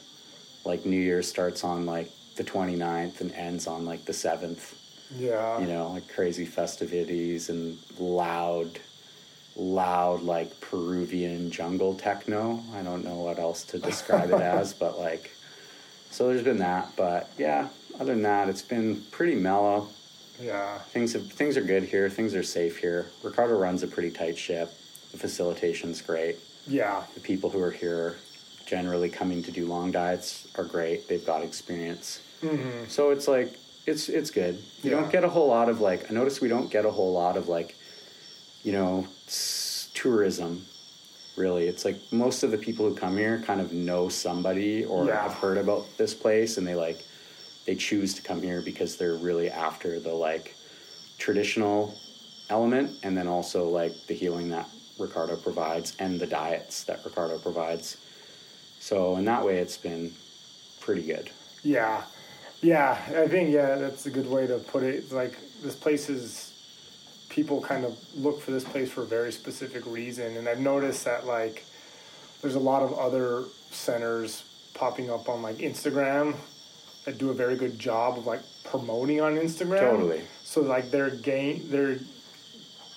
Like 0.66 0.86
New 0.86 1.00
Year 1.00 1.22
starts 1.22 1.64
on 1.64 1.86
like 1.86 2.12
the 2.36 2.44
29th 2.44 3.22
and 3.22 3.32
ends 3.34 3.68
on 3.68 3.86
like 3.86 4.06
the 4.06 4.14
7th. 4.14 4.76
Yeah. 5.18 5.60
you 5.60 5.68
know, 5.68 5.90
like 5.92 6.08
crazy 6.08 6.46
festivities 6.46 7.50
and 7.50 7.78
loud, 8.00 8.80
loud, 9.58 10.22
like 10.22 10.58
Peruvian 10.62 11.52
jungle 11.52 11.96
techno. 11.96 12.64
I 12.74 12.82
don't 12.82 13.04
know 13.04 13.16
what 13.16 13.38
else 13.38 13.66
to 13.66 13.80
describe 13.80 14.30
it 14.30 14.42
as, 14.42 14.74
but 14.74 14.98
like, 14.98 15.32
so 16.12 16.28
there's 16.28 16.44
been 16.44 16.60
that. 16.60 16.94
But 16.96 17.30
yeah, 17.38 17.68
other 18.00 18.14
than 18.14 18.24
that, 18.24 18.48
it's 18.48 18.62
been 18.62 19.02
pretty 19.12 19.36
mellow. 19.36 19.90
Yeah. 20.42 20.80
Things 20.80 21.14
have, 21.14 21.30
things 21.32 21.58
are 21.58 21.62
good 21.62 21.84
here. 21.84 22.10
Things 22.10 22.34
are 22.34 22.44
safe 22.44 22.78
here. 22.78 23.08
Ricardo 23.22 23.58
runs 23.58 23.84
a 23.84 23.88
pretty 23.88 24.12
tight 24.12 24.38
ship. 24.38 24.72
The 25.12 25.18
facilitation's 25.18 26.02
great. 26.02 26.38
Yeah. 26.68 27.04
The 27.16 27.20
people 27.20 27.50
who 27.50 27.62
are 27.62 27.72
here, 27.72 28.16
generally 28.72 29.10
coming 29.10 29.44
to 29.44 29.52
do 29.52 29.66
long 29.68 29.92
diets, 29.92 30.48
are 30.58 30.64
great. 30.64 31.06
They've 31.10 31.26
got 31.34 31.44
experience. 31.44 32.22
hmm 32.40 32.86
So 32.88 33.12
it's 33.12 33.28
like 33.28 33.50
it's 33.86 34.08
it's 34.08 34.32
good. 34.32 34.56
You 34.84 34.92
Yeah. 34.92 34.98
don't 35.02 35.12
get 35.12 35.24
a 35.26 35.30
whole 35.36 35.50
lot 35.58 35.68
of 35.74 35.82
like. 35.82 36.02
I 36.10 36.14
notice 36.14 36.40
we 36.46 36.48
don't 36.56 36.70
get 36.72 36.86
a 36.86 36.92
whole 36.98 37.12
lot 37.24 37.36
of 37.36 37.46
like, 37.58 37.76
you 38.64 38.72
know, 38.78 38.94
s- 39.28 39.90
tourism. 39.94 40.52
Really, 41.36 41.66
it's 41.72 41.84
like 41.90 41.98
most 42.12 42.44
of 42.46 42.50
the 42.52 42.58
people 42.68 42.84
who 42.88 42.96
come 43.06 43.16
here 43.18 43.36
kind 43.50 43.60
of 43.66 43.70
know 43.74 44.04
somebody 44.10 44.86
or 44.86 45.00
Yeah. 45.08 45.22
have 45.26 45.34
heard 45.44 45.58
about 45.66 45.84
this 45.98 46.14
place, 46.14 46.52
and 46.58 46.66
they 46.70 46.76
like 46.88 47.00
they 47.66 47.76
choose 47.76 48.14
to 48.18 48.22
come 48.30 48.42
here 48.50 48.62
because 48.72 48.92
they're 48.98 49.20
really 49.30 49.50
after 49.50 50.00
the 50.00 50.14
like 50.30 50.56
traditional 51.18 51.80
element, 52.50 52.88
and 53.04 53.18
then 53.18 53.28
also 53.28 53.60
like 53.82 53.94
the 54.08 54.14
healing 54.24 54.48
that 54.56 54.68
Ricardo 54.98 55.36
provides 55.36 55.88
and 56.00 56.20
the 56.24 56.28
diets 56.28 56.76
that 56.88 57.00
Ricardo 57.04 57.38
provides. 57.50 57.98
So 58.82 59.16
in 59.16 59.26
that 59.26 59.46
way, 59.46 59.60
it's 59.60 59.78
been 59.78 60.12
pretty 60.82 61.04
good. 61.04 61.30
Yeah. 61.64 62.04
Yeah. 62.62 63.00
I 63.16 63.28
think 63.28 63.54
yeah, 63.54 63.76
that's 63.76 64.06
a 64.08 64.12
good 64.12 64.30
way 64.30 64.48
to 64.48 64.58
put 64.58 64.84
it. 64.84 65.12
Like 65.14 65.38
this 65.64 65.76
place 65.76 66.10
is. 66.10 66.50
People 67.30 67.62
kind 67.62 67.86
of 67.86 67.98
look 68.14 68.42
for 68.42 68.52
this 68.52 68.66
place 68.66 68.92
for 68.92 69.04
a 69.04 69.06
very 69.06 69.32
specific 69.32 69.86
reason, 69.86 70.36
and 70.36 70.50
I've 70.50 70.60
noticed 70.60 71.06
that 71.06 71.26
like 71.26 71.64
there's 72.42 72.56
a 72.56 72.60
lot 72.60 72.84
of 72.84 72.92
other 73.00 73.46
centers 73.70 74.44
popping 74.74 75.10
up 75.10 75.30
on 75.30 75.42
like 75.42 75.60
Instagram 75.60 76.36
that 77.06 77.18
do 77.18 77.30
a 77.30 77.34
very 77.34 77.56
good 77.56 77.80
job 77.80 78.18
of 78.18 78.26
like 78.26 78.42
promoting 78.66 79.22
on 79.22 79.36
Instagram. 79.36 79.80
Totally. 79.80 80.22
So 80.44 80.60
like 80.60 80.92
they're 80.92 81.10
gain 81.10 81.70
they're 81.70 82.00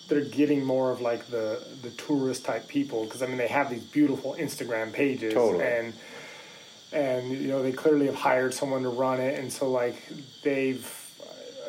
they're 0.09 0.21
getting 0.25 0.65
more 0.65 0.91
of 0.91 1.01
like 1.01 1.27
the 1.29 1.63
the 1.83 1.91
tourist 1.91 2.45
type 2.45 2.69
people 2.69 3.05
because 3.05 3.23
I 3.23 3.27
mean 3.27 3.39
they 3.39 3.49
have 3.49 3.71
these 3.71 3.83
beautiful 3.85 4.35
Instagram 4.39 4.93
pages 4.93 5.33
Totally. 5.35 5.65
and 5.65 5.93
and 6.93 7.31
you 7.33 7.49
know 7.49 7.63
they 7.63 7.73
clearly 7.73 8.07
have 8.07 8.15
hired 8.15 8.55
someone 8.55 8.83
to 8.83 8.89
run 8.89 9.21
it, 9.21 9.39
and 9.39 9.53
so 9.53 9.71
like 9.71 9.97
they've, 10.43 10.85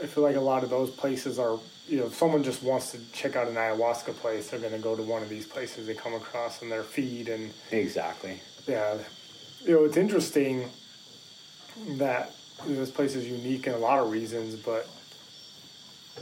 I 0.03 0.05
feel 0.05 0.23
like 0.23 0.36
a 0.36 0.41
lot 0.41 0.63
of 0.63 0.69
those 0.69 0.89
places 0.91 1.39
are. 1.39 1.57
You 1.88 1.99
know, 1.99 2.05
if 2.07 2.15
someone 2.15 2.41
just 2.43 2.63
wants 2.63 2.91
to 2.93 2.99
check 3.11 3.36
out 3.36 3.47
an 3.47 3.53
ayahuasca 3.53 4.15
place, 4.15 4.49
they're 4.49 4.59
going 4.59 4.73
to 4.73 4.79
go 4.79 4.95
to 4.95 5.03
one 5.03 5.21
of 5.21 5.29
these 5.29 5.45
places 5.45 5.86
they 5.86 5.93
come 5.93 6.15
across 6.15 6.63
in 6.63 6.69
their 6.69 6.81
feed, 6.81 7.29
and 7.29 7.53
Exactly. 7.71 8.41
yeah, 8.67 8.97
you 9.63 9.73
know, 9.73 9.86
it's 9.86 9.95
interesting 9.95 10.67
that 11.97 12.31
you 12.65 12.73
know, 12.73 12.79
this 12.79 12.89
place 12.89 13.15
is 13.15 13.27
unique 13.27 13.67
in 13.67 13.73
a 13.73 13.77
lot 13.77 13.99
of 13.99 14.09
reasons, 14.11 14.55
but 14.55 14.88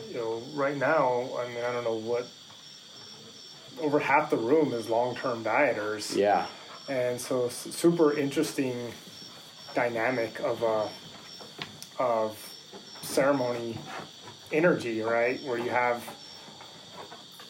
you 0.10 0.16
know, 0.16 0.42
right 0.54 0.78
now, 0.78 1.30
I 1.38 1.48
mean, 1.50 1.64
I 1.64 1.72
don't 1.72 1.84
know 1.84 1.96
what 1.98 2.28
over 3.82 4.00
half 4.00 4.30
the 4.30 4.38
room 4.38 4.74
is 4.74 4.90
long-term 4.90 5.44
dieters, 5.44 6.16
Yeah. 6.16 6.46
and 6.90 7.20
so 7.20 7.50
super 7.50 8.14
interesting 8.18 8.94
dynamic 9.74 10.40
of 10.40 10.62
a 10.64 10.90
of 12.00 12.38
ceremony 13.02 13.78
energy, 14.52 15.02
right? 15.02 15.42
Where 15.44 15.58
you 15.58 15.70
have 15.70 16.04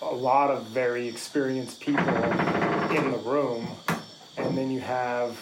a 0.01 0.13
lot 0.13 0.49
of 0.51 0.63
very 0.67 1.07
experienced 1.07 1.79
people 1.79 2.03
in 2.91 3.11
the 3.11 3.19
room, 3.23 3.67
and 4.37 4.57
then 4.57 4.69
you 4.71 4.79
have 4.81 5.37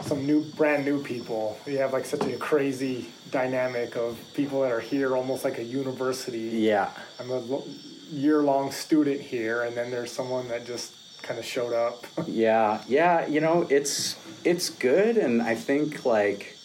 some 0.00 0.26
new, 0.26 0.42
brand 0.42 0.84
new 0.84 1.02
people. 1.02 1.58
You 1.66 1.78
have 1.78 1.92
like 1.92 2.06
such 2.06 2.24
a 2.24 2.36
crazy 2.36 3.08
dynamic 3.30 3.96
of 3.96 4.18
people 4.34 4.62
that 4.62 4.72
are 4.72 4.80
here, 4.80 5.16
almost 5.16 5.44
like 5.44 5.58
a 5.58 5.64
university. 5.64 6.38
Yeah. 6.40 6.90
I'm 7.20 7.30
a 7.30 7.42
year-long 8.10 8.70
student 8.72 9.20
here, 9.20 9.62
and 9.62 9.76
then 9.76 9.90
there's 9.90 10.12
someone 10.12 10.48
that 10.48 10.66
just 10.66 10.92
kind 11.22 11.38
of 11.38 11.46
showed 11.46 11.72
up. 11.72 12.06
Yeah, 12.26 12.82
yeah, 12.88 13.26
you 13.26 13.40
know, 13.40 13.66
it's 13.68 14.16
it's 14.44 14.70
good 14.70 15.16
and 15.16 15.40
I 15.40 15.54
think 15.54 16.04
like 16.04 16.56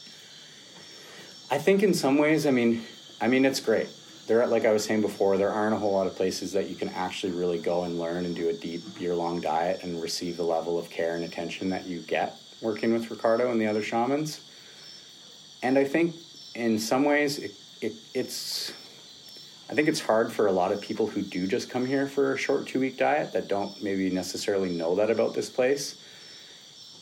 I 1.51 1.57
think 1.57 1.83
in 1.83 1.93
some 1.93 2.17
ways, 2.17 2.45
I 2.45 2.51
mean, 2.51 2.83
I 3.21 3.27
mean 3.27 3.45
it's 3.45 3.59
great. 3.59 3.89
There 4.27 4.45
like 4.47 4.65
I 4.65 4.71
was 4.71 4.83
saying 4.83 5.01
before, 5.01 5.37
there 5.37 5.51
aren't 5.51 5.73
a 5.73 5.77
whole 5.77 5.93
lot 5.93 6.07
of 6.07 6.15
places 6.15 6.53
that 6.53 6.69
you 6.69 6.75
can 6.75 6.89
actually 6.89 7.33
really 7.33 7.59
go 7.59 7.83
and 7.83 7.99
learn 7.99 8.25
and 8.25 8.35
do 8.35 8.49
a 8.49 8.53
deep 8.53 8.81
year-long 8.99 9.41
diet 9.41 9.83
and 9.83 10.01
receive 10.01 10.37
the 10.37 10.43
level 10.43 10.77
of 10.79 10.89
care 10.89 11.15
and 11.15 11.23
attention 11.23 11.69
that 11.69 11.85
you 11.85 11.99
get 12.01 12.37
working 12.61 12.93
with 12.93 13.09
Ricardo 13.09 13.51
and 13.51 13.59
the 13.61 13.67
other 13.67 13.83
shamans. 13.83 14.41
And 15.63 15.77
I 15.77 15.83
think 15.83 16.15
in 16.55 16.79
some 16.79 17.03
ways 17.05 17.39
it, 17.39 17.51
it 17.81 17.93
it's 18.13 18.73
I 19.69 19.73
think 19.73 19.89
it's 19.89 19.99
hard 19.99 20.31
for 20.31 20.47
a 20.47 20.51
lot 20.51 20.71
of 20.71 20.79
people 20.79 21.07
who 21.07 21.21
do 21.21 21.45
just 21.45 21.69
come 21.69 21.85
here 21.85 22.07
for 22.07 22.33
a 22.33 22.37
short 22.37 22.67
two 22.67 22.79
week 22.79 22.97
diet 22.97 23.33
that 23.33 23.47
don't 23.47 23.81
maybe 23.83 24.09
necessarily 24.09 24.69
know 24.69 24.95
that 24.95 25.09
about 25.09 25.33
this 25.33 25.49
place. 25.49 25.97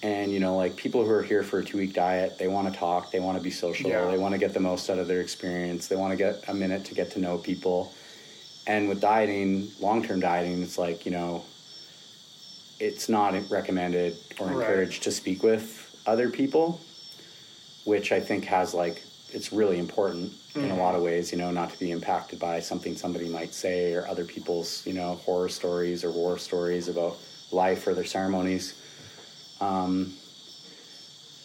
And, 0.02 0.32
you 0.32 0.40
know, 0.40 0.56
like 0.56 0.76
people 0.76 1.04
who 1.04 1.12
are 1.12 1.24
here 1.24 1.42
for 1.42 1.60
a 1.60 1.66
two 1.66 1.78
week 1.78 1.94
diet, 1.94 2.38
they 2.38 2.48
want 2.48 2.72
to 2.72 2.78
talk, 2.78 3.12
they 3.12 3.20
want 3.20 3.38
to 3.38 3.44
be 3.44 3.50
social, 3.52 3.90
Yeah. 3.90 4.10
they 4.10 4.18
want 4.18 4.34
to 4.34 4.38
get 4.38 4.54
the 4.54 4.60
most 4.60 4.90
out 4.90 5.00
of 5.00 5.08
their 5.08 5.22
experience, 5.22 5.88
they 5.88 5.96
want 5.96 6.12
to 6.12 6.18
get 6.18 6.44
a 6.48 6.54
minute 6.54 6.86
to 6.86 6.96
get 6.96 7.12
to 7.12 7.20
know 7.20 7.38
people. 7.38 7.94
And 8.68 8.90
with 8.90 9.00
dieting, 9.00 9.72
long 9.80 10.04
term 10.04 10.20
dieting, 10.20 10.62
it's 10.64 10.78
like, 10.78 11.06
you 11.06 11.12
know, 11.12 11.44
it's 12.86 13.10
not 13.10 13.34
recommended 13.50 14.16
or 14.40 14.48
Right. 14.48 14.56
encouraged 14.58 15.04
to 15.04 15.12
speak 15.12 15.44
with 15.44 15.96
other 16.06 16.30
people, 16.30 16.80
which 17.84 18.12
I 18.12 18.20
think 18.20 18.46
has 18.46 18.74
like, 18.74 19.02
it's 19.34 19.52
really 19.52 19.80
important 19.80 20.34
in 20.56 20.72
a 20.72 20.78
lot 20.78 20.96
of 20.96 21.02
ways, 21.02 21.32
you 21.34 21.38
know, 21.38 21.52
not 21.52 21.70
to 21.74 21.80
be 21.80 21.92
impacted 21.92 22.40
by 22.40 22.62
something 22.62 22.96
somebody 22.96 23.28
might 23.28 23.54
say 23.54 23.94
or 23.94 24.08
other 24.08 24.24
people's, 24.24 24.86
you 24.88 24.94
know, 24.94 25.16
horror 25.26 25.50
stories 25.50 26.04
or 26.06 26.12
war 26.12 26.38
stories 26.38 26.88
about 26.88 27.18
life 27.52 27.86
or 27.88 27.94
their 27.94 28.06
ceremonies. 28.06 28.74
Um, 29.60 30.14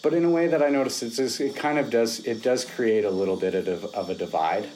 but 0.01 0.13
in 0.13 0.23
a 0.23 0.29
way 0.29 0.47
that 0.47 0.63
I 0.63 0.69
notice 0.69 1.03
it's 1.03 1.17
just, 1.17 1.41
it 1.41 1.55
kind 1.55 1.77
of 1.77 1.89
does 1.89 2.19
it 2.25 2.41
does 2.41 2.63
create 2.65 3.03
a 3.03 3.09
little 3.09 3.35
bit 3.35 3.53
of, 3.55 3.85
of 3.93 4.09
a 4.09 4.15
divide 4.15 4.69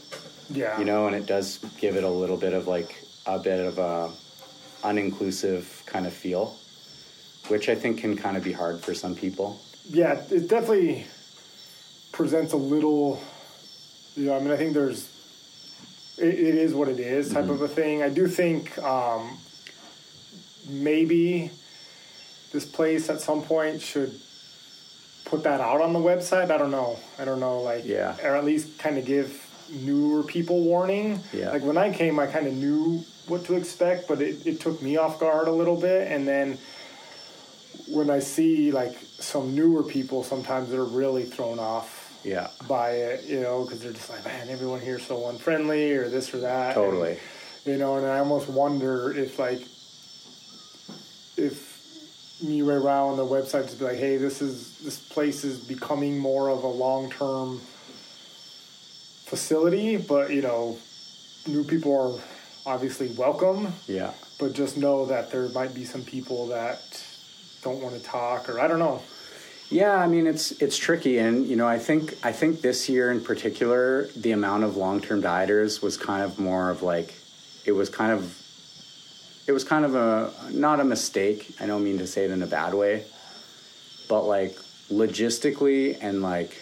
yeah, 0.49 0.77
you 0.77 0.85
know, 0.85 1.07
and 1.07 1.15
it 1.15 1.25
does 1.25 1.59
give 1.79 1.95
it 1.95 2.03
a 2.03 2.09
little 2.09 2.37
bit 2.37 2.53
of 2.53 2.67
like 2.67 3.03
a 3.25 3.39
bit 3.39 3.59
of 3.65 3.79
a 3.79 4.11
uninclusive 4.89 5.85
kind 5.85 6.05
of 6.05 6.13
feel, 6.13 6.55
which 7.47 7.69
I 7.69 7.75
think 7.75 7.99
can 7.99 8.15
kind 8.15 8.37
of 8.37 8.43
be 8.43 8.51
hard 8.53 8.79
for 8.81 8.93
some 8.93 9.15
people. 9.15 9.59
yeah, 9.89 10.21
it 10.31 10.47
definitely 10.49 11.05
presents 12.11 12.53
a 12.53 12.57
little. 12.57 13.21
You 14.15 14.27
know, 14.27 14.35
I 14.37 14.39
mean, 14.39 14.51
I 14.51 14.57
think 14.57 14.73
there's. 14.73 15.09
It, 16.17 16.33
it 16.33 16.55
is 16.55 16.73
what 16.73 16.87
it 16.87 16.99
is, 16.99 17.33
type 17.33 17.49
of 17.49 17.61
a 17.61 17.67
thing. 17.67 18.01
I 18.01 18.07
do 18.09 18.27
think 18.27 18.77
um, 18.81 19.37
maybe 20.69 21.51
this 22.53 22.65
place 22.65 23.09
at 23.09 23.19
some 23.19 23.41
point 23.41 23.81
should 23.81 24.13
put 25.25 25.43
that 25.43 25.59
out 25.59 25.81
on 25.81 25.91
the 25.91 25.99
website. 25.99 26.51
I 26.51 26.57
don't 26.57 26.71
know. 26.71 26.97
I 27.19 27.25
don't 27.25 27.41
know, 27.41 27.61
like, 27.61 27.83
Yeah. 27.85 28.15
or 28.23 28.35
at 28.37 28.45
least 28.45 28.79
kind 28.79 28.97
of 28.97 29.03
give 29.05 29.41
newer 29.69 30.23
people 30.23 30.63
warning. 30.63 31.19
Yeah. 31.33 31.49
Like 31.51 31.63
when 31.63 31.77
I 31.77 31.91
came, 31.91 32.17
I 32.17 32.27
kind 32.27 32.47
of 32.47 32.53
knew 32.53 33.03
what 33.27 33.45
to 33.45 33.55
expect, 33.55 34.07
but 34.07 34.21
it, 34.21 34.45
it 34.45 34.59
took 34.59 34.81
me 34.81 34.97
off 34.97 35.19
guard 35.19 35.47
a 35.47 35.51
little 35.51 35.79
bit, 35.79 36.11
and 36.11 36.27
then 36.27 36.57
when 37.87 38.09
I 38.09 38.19
see 38.19 38.71
like 38.71 38.97
some 39.19 39.55
newer 39.55 39.83
people, 39.83 40.23
sometimes 40.23 40.69
they're 40.69 40.83
really 40.83 41.23
thrown 41.23 41.59
off 41.59 42.19
Yeah, 42.23 42.49
by 42.67 42.91
it, 42.91 43.25
you 43.25 43.41
know, 43.41 43.63
because 43.63 43.81
they're 43.81 43.93
just 43.93 44.09
like, 44.09 44.23
man, 44.25 44.49
everyone 44.49 44.79
here's 44.79 45.05
so 45.05 45.27
unfriendly 45.29 45.93
or 45.93 46.09
this 46.09 46.33
or 46.33 46.39
that. 46.39 46.73
totally. 46.73 47.11
And, 47.11 47.19
you 47.73 47.77
know, 47.77 47.97
and 47.97 48.05
I 48.05 48.19
almost 48.19 48.47
wonder 48.49 49.15
if 49.15 49.37
like 49.39 49.61
if 51.37 51.73
Nihue 52.43 52.83
Rao 52.83 53.07
on 53.07 53.17
the 53.17 53.25
website 53.25 53.63
just 53.65 53.79
be 53.79 53.85
like, 53.85 53.97
hey, 53.97 54.17
this 54.17 54.41
is 54.41 54.77
this 54.79 54.99
place 54.99 55.43
is 55.43 55.59
becoming 55.59 56.17
more 56.17 56.49
of 56.49 56.63
a 56.63 56.67
long 56.67 57.11
term 57.11 57.59
facility, 59.25 59.97
but 59.97 60.31
you 60.31 60.41
know, 60.41 60.77
new 61.47 61.63
people 61.63 61.93
are 62.17 62.21
obviously 62.65 63.09
welcome, 63.17 63.73
Yeah. 63.87 64.11
but 64.39 64.53
just 64.53 64.77
know 64.77 65.05
that 65.05 65.31
there 65.31 65.47
might 65.49 65.73
be 65.73 65.85
some 65.85 66.03
people 66.03 66.47
that 66.47 66.81
don't 67.61 67.81
want 67.81 67.95
to 67.95 68.03
talk 68.03 68.49
or 68.49 68.59
I 68.59 68.67
don't 68.67 68.79
know. 68.79 69.01
Yeah, 69.69 69.95
I 69.95 70.07
mean 70.07 70.27
it's 70.27 70.51
it's 70.61 70.77
tricky, 70.77 71.17
and 71.17 71.47
you 71.47 71.55
know 71.55 71.67
I 71.67 71.79
think 71.79 72.15
I 72.23 72.31
think 72.31 72.61
this 72.61 72.87
year 72.87 73.11
in 73.11 73.19
particular, 73.19 74.07
the 74.15 74.31
amount 74.31 74.63
of 74.63 74.77
long 74.77 75.01
term 75.01 75.23
dieters 75.23 75.81
was 75.81 75.97
kind 75.97 76.21
of 76.23 76.37
more 76.37 76.69
of 76.69 76.83
like, 76.83 77.15
it 77.65 77.71
was 77.71 77.89
kind 77.89 78.11
of, 78.11 78.37
it 79.47 79.53
was 79.53 79.63
kind 79.63 79.83
of 79.83 79.95
a 79.95 80.31
not 80.51 80.79
a 80.79 80.83
mistake. 80.83 81.55
I 81.59 81.65
don't 81.65 81.83
mean 81.83 81.97
to 81.97 82.05
say 82.05 82.25
it 82.25 82.31
in 82.31 82.43
a 82.43 82.47
bad 82.47 82.75
way, 82.75 83.05
but 84.07 84.23
like 84.25 84.55
logistically 84.91 85.97
and 85.99 86.21
like 86.21 86.55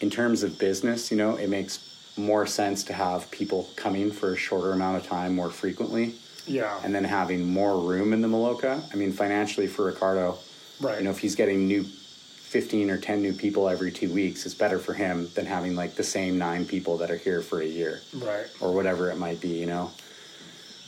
in 0.00 0.10
terms 0.10 0.42
of 0.42 0.58
business, 0.58 1.12
you 1.12 1.16
know, 1.16 1.36
it 1.36 1.48
makes 1.48 1.78
more 2.16 2.46
sense 2.46 2.84
to 2.84 2.92
have 2.92 3.30
people 3.30 3.68
coming 3.76 4.10
for 4.10 4.32
a 4.32 4.36
shorter 4.36 4.72
amount 4.72 4.96
of 4.96 5.06
time 5.06 5.34
more 5.34 5.50
frequently, 5.50 6.14
Yeah. 6.46 6.78
and 6.84 6.94
then 6.94 7.04
having 7.04 7.44
more 7.44 7.78
room 7.78 8.12
in 8.12 8.20
the 8.20 8.28
Maloka. 8.28 8.82
I 8.92 8.96
mean, 8.96 9.12
financially 9.12 9.66
for 9.66 9.84
Ricardo, 9.86 10.38
right. 10.80 10.98
you 10.98 11.04
know, 11.04 11.10
if 11.10 11.18
he's 11.18 11.34
getting 11.34 11.66
new 11.66 11.82
15 11.84 12.88
or 12.90 12.98
10 12.98 13.20
new 13.20 13.32
people 13.32 13.68
every 13.68 13.90
two 13.90 14.12
weeks, 14.12 14.46
it's 14.46 14.54
better 14.54 14.78
for 14.78 14.94
him 14.94 15.28
than 15.34 15.44
having 15.44 15.74
like 15.74 15.96
the 15.96 16.04
same 16.04 16.38
nine 16.38 16.64
people 16.64 16.98
that 16.98 17.10
are 17.10 17.16
here 17.16 17.42
for 17.42 17.60
a 17.60 17.66
year 17.66 18.00
right. 18.14 18.46
or 18.60 18.72
whatever 18.72 19.10
it 19.10 19.16
might 19.16 19.40
be, 19.40 19.48
you 19.48 19.66
know. 19.66 19.90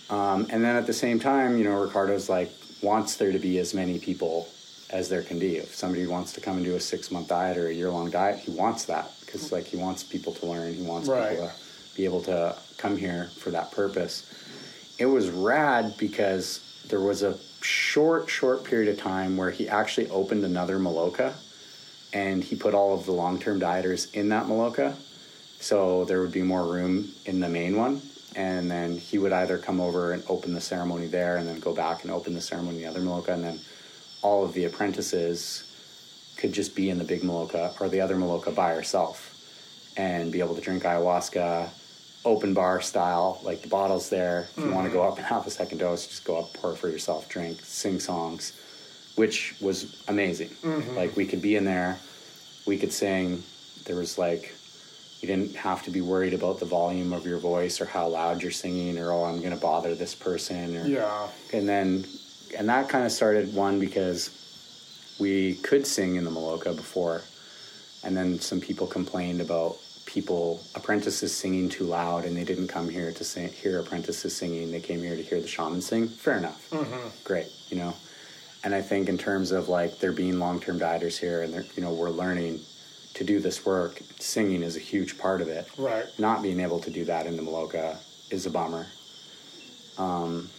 Um, 0.08 0.46
and 0.50 0.62
then 0.62 0.76
at 0.76 0.86
the 0.86 0.92
same 0.92 1.18
time, 1.18 1.58
you 1.58 1.64
know, 1.64 1.82
Ricardo's 1.82 2.28
like 2.28 2.52
wants 2.82 3.16
there 3.16 3.32
to 3.32 3.38
be 3.40 3.58
as 3.58 3.74
many 3.74 3.98
people 3.98 4.48
as 4.90 5.08
there 5.08 5.22
can 5.22 5.40
be. 5.40 5.56
If 5.56 5.74
somebody 5.74 6.06
wants 6.06 6.32
to 6.34 6.40
come 6.40 6.56
and 6.56 6.64
do 6.64 6.76
a 6.76 6.80
six 6.80 7.10
month 7.10 7.26
diet 7.26 7.56
or 7.56 7.66
a 7.66 7.72
year 7.72 7.90
long 7.90 8.10
diet, 8.10 8.38
he 8.38 8.52
wants 8.52 8.84
that 8.84 9.10
because 9.26 9.52
like 9.52 9.66
he 9.66 9.76
wants 9.76 10.02
people 10.02 10.32
to 10.34 10.46
learn. 10.46 10.72
He 10.74 10.82
wants 10.82 11.08
Right. 11.08 11.30
people 11.30 11.48
to 11.48 11.54
be 11.96 12.04
able 12.04 12.22
to 12.22 12.56
come 12.78 12.96
here 12.96 13.30
for 13.36 13.50
that 13.50 13.72
purpose. 13.72 14.24
It 14.98 15.06
was 15.06 15.28
rad 15.28 15.96
because 15.98 16.60
there 16.88 17.00
was 17.00 17.22
a 17.22 17.36
short, 17.60 18.30
short 18.30 18.64
period 18.64 18.88
of 18.88 18.98
time 18.98 19.36
where 19.36 19.50
he 19.50 19.68
actually 19.68 20.08
opened 20.10 20.44
another 20.44 20.78
Maloka 20.78 21.34
and 22.12 22.42
he 22.44 22.56
put 22.56 22.74
all 22.74 22.94
of 22.94 23.04
the 23.04 23.12
long 23.12 23.38
term 23.38 23.60
dieters 23.60 24.12
in 24.14 24.28
that 24.30 24.46
Maloka. 24.46 24.94
So 25.58 26.04
there 26.04 26.20
would 26.20 26.32
be 26.32 26.42
more 26.42 26.64
room 26.64 27.12
in 27.24 27.40
the 27.40 27.48
main 27.48 27.76
one. 27.76 28.00
And 28.34 28.70
then 28.70 28.98
he 28.98 29.18
would 29.18 29.32
either 29.32 29.56
come 29.56 29.80
over 29.80 30.12
and 30.12 30.22
open 30.28 30.52
the 30.52 30.60
ceremony 30.60 31.06
there 31.06 31.38
and 31.38 31.48
then 31.48 31.58
go 31.58 31.74
back 31.74 32.02
and 32.04 32.12
open 32.12 32.34
the 32.34 32.40
ceremony 32.40 32.76
in 32.78 32.82
the 32.84 32.90
other 32.90 33.00
Maloka. 33.00 33.28
And 33.28 33.42
then 33.42 33.60
all 34.22 34.44
of 34.44 34.52
the 34.52 34.64
apprentices 34.66 35.65
could 36.36 36.52
just 36.52 36.76
be 36.76 36.90
in 36.90 36.98
the 36.98 37.04
big 37.04 37.22
Maloka 37.22 37.78
or 37.80 37.88
the 37.88 38.00
other 38.00 38.16
Maloka 38.16 38.54
by 38.54 38.74
herself 38.74 39.32
and 39.96 40.30
be 40.30 40.40
able 40.40 40.54
to 40.54 40.60
drink 40.60 40.82
ayahuasca, 40.82 41.68
open 42.24 42.52
bar 42.52 42.80
style, 42.80 43.40
like 43.42 43.62
the 43.62 43.68
bottle's 43.68 44.10
there. 44.10 44.48
If 44.56 44.64
you 44.64 44.70
want 44.70 44.86
to 44.86 44.92
go 44.92 45.00
mm-hmm. 45.00 45.12
up 45.12 45.18
and 45.18 45.26
have 45.26 45.46
a 45.46 45.50
second 45.50 45.78
dose, 45.78 46.06
just 46.06 46.24
go 46.24 46.38
up, 46.38 46.52
pour 46.54 46.74
for 46.74 46.88
yourself, 46.88 47.28
drink, 47.28 47.60
sing 47.62 48.00
songs, 48.00 48.52
which 49.14 49.54
was 49.60 50.02
amazing. 50.08 50.48
Mm-hmm. 50.48 50.96
Like 50.96 51.16
we 51.16 51.26
could 51.26 51.40
be 51.40 51.56
in 51.56 51.64
there, 51.64 51.98
we 52.66 52.76
could 52.76 52.92
sing. 52.92 53.42
There 53.84 53.96
was 53.96 54.18
like, 54.18 54.52
you 55.20 55.28
didn't 55.28 55.56
have 55.56 55.82
to 55.84 55.90
be 55.90 56.02
worried 56.02 56.34
about 56.34 56.60
the 56.60 56.66
volume 56.66 57.12
of 57.12 57.24
your 57.24 57.38
voice 57.38 57.80
or 57.80 57.86
how 57.86 58.08
loud 58.08 58.42
you're 58.42 58.50
singing 58.50 58.98
or, 58.98 59.12
oh, 59.12 59.24
I'm 59.24 59.38
going 59.38 59.54
to 59.54 59.60
bother 59.60 59.94
this 59.94 60.14
person 60.14 60.76
or, 60.76 60.86
Yeah. 60.86 61.28
and 61.52 61.66
then 61.68 62.04
and 62.56 62.68
that 62.68 62.88
kind 62.88 63.04
of 63.04 63.12
started 63.12 63.54
one 63.54 63.80
because 63.80 64.30
we 65.18 65.54
could 65.56 65.86
sing 65.86 66.16
in 66.16 66.24
the 66.24 66.30
Maloka 66.30 66.74
before, 66.74 67.22
and 68.04 68.16
then 68.16 68.38
some 68.38 68.60
people 68.60 68.86
complained 68.86 69.40
about 69.40 69.76
people 70.04 70.62
apprentices 70.74 71.34
singing 71.36 71.68
too 71.68 71.84
loud, 71.84 72.24
and 72.24 72.36
they 72.36 72.44
didn't 72.44 72.68
come 72.68 72.88
here 72.88 73.12
to 73.12 73.24
sing, 73.24 73.48
hear 73.48 73.80
apprentices 73.80 74.36
singing. 74.36 74.70
They 74.70 74.80
came 74.80 75.00
here 75.00 75.16
to 75.16 75.22
hear 75.22 75.40
the 75.40 75.48
shaman 75.48 75.80
sing. 75.80 76.08
Fair 76.08 76.38
enough. 76.38 76.72
Great, 77.24 77.48
you 77.68 77.76
know. 77.76 77.94
And 78.64 78.74
I 78.74 78.82
think 78.82 79.08
in 79.08 79.18
terms 79.18 79.52
of 79.52 79.68
like 79.68 79.98
there 79.98 80.12
being 80.12 80.38
long 80.38 80.60
term 80.60 80.78
dieters 80.78 81.18
here, 81.18 81.42
and 81.42 81.52
they're, 81.52 81.64
you 81.76 81.82
know 81.82 81.92
we're 81.92 82.10
learning 82.10 82.60
to 83.14 83.24
do 83.24 83.40
this 83.40 83.64
work. 83.64 84.00
Singing 84.18 84.62
is 84.62 84.76
a 84.76 84.80
huge 84.80 85.18
part 85.18 85.40
of 85.40 85.48
it. 85.48 85.68
Right. 85.78 86.04
Not 86.18 86.42
being 86.42 86.60
able 86.60 86.80
to 86.80 86.90
do 86.90 87.04
that 87.06 87.26
in 87.26 87.36
the 87.36 87.42
Maloka 87.42 87.96
is 88.30 88.44
a 88.46 88.50
bummer. 88.50 88.86
Um, 89.98 90.50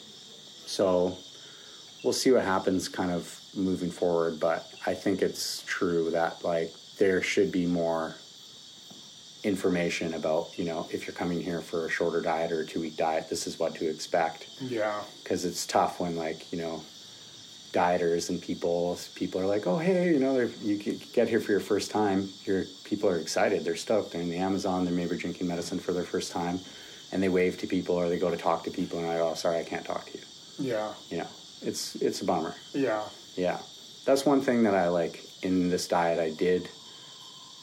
so 0.65 1.17
we'll 2.03 2.13
see 2.13 2.31
what 2.31 2.43
happens 2.43 2.89
kind 2.89 3.11
of 3.11 3.36
moving 3.55 3.89
forward, 3.91 4.39
but 4.39 4.65
I 4.85 4.93
think 4.93 5.21
it's 5.21 5.63
true 5.65 6.11
that 6.11 6.43
like 6.43 6.73
there 6.97 7.21
should 7.21 7.51
be 7.51 7.65
more 7.65 8.15
information 9.43 10.13
about, 10.13 10.49
you 10.57 10.65
know, 10.65 10.87
if 10.91 11.05
you're 11.07 11.15
coming 11.15 11.41
here 11.41 11.61
for 11.61 11.85
a 11.85 11.89
shorter 11.89 12.21
diet 12.21 12.51
or 12.51 12.61
a 12.61 12.65
two 12.65 12.81
week 12.81 12.97
diet, 12.97 13.29
this 13.29 13.47
is 13.47 13.59
what 13.59 13.75
to 13.75 13.89
expect. 13.89 14.47
Yeah. 14.61 15.01
Because 15.23 15.45
it's 15.45 15.65
tough 15.65 15.99
when 15.99 16.15
like, 16.15 16.51
you 16.51 16.57
know, 16.59 16.83
dieters 17.73 18.29
and 18.29 18.41
people 18.41 18.97
people 19.15 19.39
are 19.41 19.45
like, 19.45 19.67
oh 19.67 19.77
hey, 19.77 20.09
you 20.11 20.19
know, 20.19 20.49
you 20.61 20.77
get- 20.77 21.13
get 21.13 21.27
here 21.27 21.39
for 21.39 21.51
your 21.51 21.59
first 21.61 21.91
time. 21.91 22.29
Your 22.45 22.65
people 22.83 23.09
are 23.09 23.17
excited. 23.19 23.63
They're 23.63 23.75
stoked. 23.75 24.11
They're 24.11 24.21
in 24.21 24.29
the 24.29 24.37
Amazon. 24.37 24.85
They're 24.85 24.93
maybe 24.93 25.17
drinking 25.17 25.47
medicine 25.47 25.79
for 25.79 25.93
their 25.93 26.03
first 26.03 26.31
time, 26.31 26.59
and 27.11 27.21
they 27.21 27.29
wave 27.29 27.57
to 27.59 27.67
people 27.67 27.95
or 27.95 28.09
they 28.09 28.17
go 28.19 28.31
to 28.31 28.37
talk 28.37 28.63
to 28.63 28.71
people, 28.71 28.99
and 28.99 29.07
I 29.07 29.17
go, 29.17 29.29
oh, 29.29 29.33
sorry, 29.35 29.59
I 29.59 29.63
can't 29.63 29.85
talk 29.85 30.05
to 30.07 30.17
you. 30.17 30.23
Yeah. 30.59 30.93
You 31.09 31.17
know, 31.19 31.27
it's 31.61 31.95
it's 31.97 32.21
a 32.21 32.25
bummer. 32.25 32.55
Yeah. 32.73 33.03
Yeah, 33.37 33.59
that's 34.03 34.25
one 34.25 34.41
thing 34.41 34.63
that 34.63 34.73
I 34.73 34.87
like 34.89 35.23
in 35.43 35.69
this 35.69 35.87
diet. 35.87 36.19
I 36.19 36.31
did. 36.31 36.67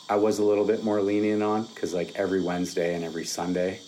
I 0.09 0.17
was 0.17 0.39
a 0.39 0.45
little 0.45 0.65
bit 0.65 0.85
more 0.85 1.03
lenient 1.03 1.43
on 1.43 1.65
because 1.67 1.93
like 1.93 2.15
every 2.15 2.41
Wednesday 2.41 2.95
and 2.95 3.05
every 3.05 3.25
Sunday, 3.25 3.81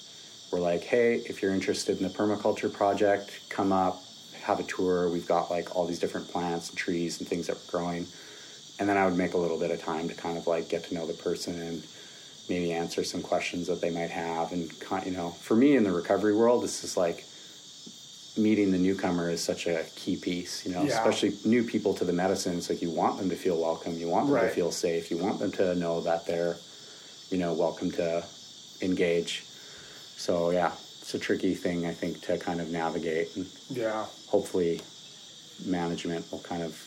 we're 0.51 0.59
like, 0.59 0.83
hey, 0.83 1.23
if 1.29 1.41
you're 1.41 1.55
interested 1.55 1.97
in 1.99 2.03
the 2.03 2.09
permaculture 2.09 2.73
project, 2.73 3.39
come 3.51 3.73
up, 3.73 4.03
have 4.43 4.59
a 4.59 4.65
tour. 4.65 5.09
We've 5.09 5.29
got 5.29 5.49
like 5.49 5.77
all 5.77 5.87
these 5.87 6.01
different 6.01 6.29
plants 6.29 6.71
and 6.71 6.77
trees 6.77 7.21
and 7.21 7.29
things 7.29 7.47
that 7.47 7.57
we're 7.57 7.79
growing, 7.79 8.07
and 8.81 8.89
then 8.89 8.97
I 8.97 9.05
would 9.07 9.17
make 9.17 9.35
a 9.35 9.39
little 9.39 9.59
bit 9.59 9.71
of 9.71 9.81
time 9.81 10.09
to 10.09 10.15
kind 10.15 10.37
of 10.37 10.49
like 10.49 10.69
get 10.69 10.85
to 10.85 10.95
know 10.95 11.07
the 11.07 11.15
person 11.15 11.61
and 11.61 11.85
maybe 12.49 12.73
answer 12.73 13.05
some 13.05 13.23
questions 13.23 13.69
that 13.69 13.81
they 13.81 13.91
might 13.91 14.11
have. 14.11 14.51
And 14.51 14.73
you 15.05 15.13
know, 15.13 15.31
for 15.31 15.55
me 15.55 15.77
in 15.77 15.85
the 15.85 15.93
recovery 15.93 16.35
world, 16.35 16.65
this 16.65 16.83
is 16.83 16.97
like 16.97 17.25
meeting 18.37 18.71
the 18.71 18.79
newcomer 18.79 19.31
is 19.31 19.43
such 19.43 19.67
a 19.67 19.85
key 19.97 20.17
piece, 20.17 20.65
you 20.67 20.73
know, 20.73 20.83
Yeah. 20.83 20.95
especially 20.97 21.35
new 21.45 21.63
people 21.65 21.95
to 21.95 22.05
the 22.05 22.13
medicine. 22.13 22.57
It's 22.59 22.69
like 22.69 22.83
you 22.83 22.91
want 22.91 23.19
them 23.19 23.31
to 23.31 23.37
feel 23.37 23.57
welcome, 23.59 23.99
you 23.99 24.09
want 24.09 24.31
them 24.31 24.41
to 24.41 24.55
feel 24.55 24.71
safe, 24.71 25.11
you 25.11 25.17
want 25.17 25.39
them 25.39 25.53
to 25.53 25.75
know 25.75 26.01
that 26.03 26.27
they're, 26.27 26.57
you 27.31 27.39
know, 27.39 27.53
welcome 27.55 27.91
to 27.93 28.25
engage. 28.83 29.45
So 30.17 30.51
yeah, 30.51 30.73
it's 31.01 31.15
a 31.15 31.19
tricky 31.19 31.55
thing 31.55 31.87
I 31.87 31.93
think 31.93 32.21
to 32.23 32.37
kind 32.39 32.61
of 32.61 32.71
navigate, 32.71 33.35
and 33.37 33.47
Yeah. 33.71 34.07
hopefully 34.29 34.81
management 35.65 36.31
will 36.31 36.41
kind 36.41 36.63
of 36.63 36.79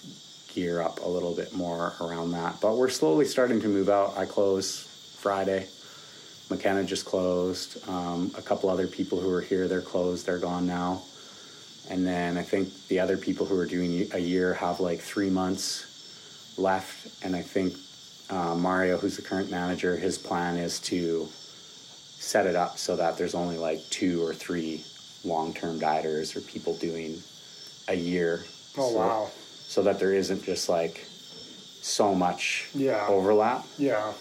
gear 0.54 0.82
up 0.82 1.00
a 1.04 1.08
little 1.10 1.34
bit 1.34 1.54
more 1.54 1.94
around 2.02 2.32
that. 2.32 2.60
But 2.62 2.76
we're 2.78 2.90
slowly 2.90 3.26
starting 3.26 3.62
to 3.62 3.68
move 3.68 3.90
out. 3.90 4.18
I 4.18 4.26
close 4.26 4.86
Friday. 5.18 5.68
McKenna 6.50 6.84
just 6.84 7.06
closed. 7.06 7.78
Um, 7.88 8.32
a 8.36 8.42
couple 8.42 8.70
other 8.70 8.88
people 8.88 9.20
who 9.20 9.30
were 9.30 9.42
here, 9.42 9.68
they're 9.68 9.82
closed. 9.82 10.26
They're 10.26 10.40
gone 10.40 10.66
now. 10.66 11.04
And 11.90 12.06
then 12.06 12.38
I 12.38 12.44
think 12.44 12.70
the 12.88 13.00
other 13.00 13.18
people 13.18 13.46
who 13.46 13.58
are 13.58 13.66
doing 13.66 14.08
a 14.14 14.20
year 14.20 14.54
have 14.56 14.80
like 14.80 15.00
three 15.00 15.30
months 15.30 16.54
left. 16.58 17.24
And 17.24 17.36
I 17.36 17.42
think 17.42 17.74
uh, 18.30 18.56
Mario, 18.56 18.98
who's 18.98 19.16
the 19.16 19.24
current 19.24 19.50
manager, 19.50 19.98
his 19.98 20.18
plan 20.18 20.58
is 20.58 20.80
to 20.82 21.28
set 21.32 22.46
it 22.46 22.56
up 22.56 22.78
so 22.78 22.96
that 22.96 23.18
there's 23.18 23.34
only 23.34 23.58
like 23.58 23.80
two 23.90 24.24
or 24.24 24.34
three 24.34 24.84
long-term 25.24 25.80
dieters 25.80 26.36
or 26.36 26.42
people 26.42 26.76
doing 26.76 27.22
a 27.88 27.96
year. 27.96 28.44
Oh 28.78 28.92
So- 28.92 28.98
wow. 28.98 29.30
So 29.68 29.84
that 29.84 30.00
there 30.00 30.14
isn't 30.16 30.44
just 30.44 30.68
like 30.68 31.06
so 31.82 32.16
much 32.16 32.68
Yeah. 32.74 33.06
overlap. 33.08 33.66
Yeah. 33.78 34.14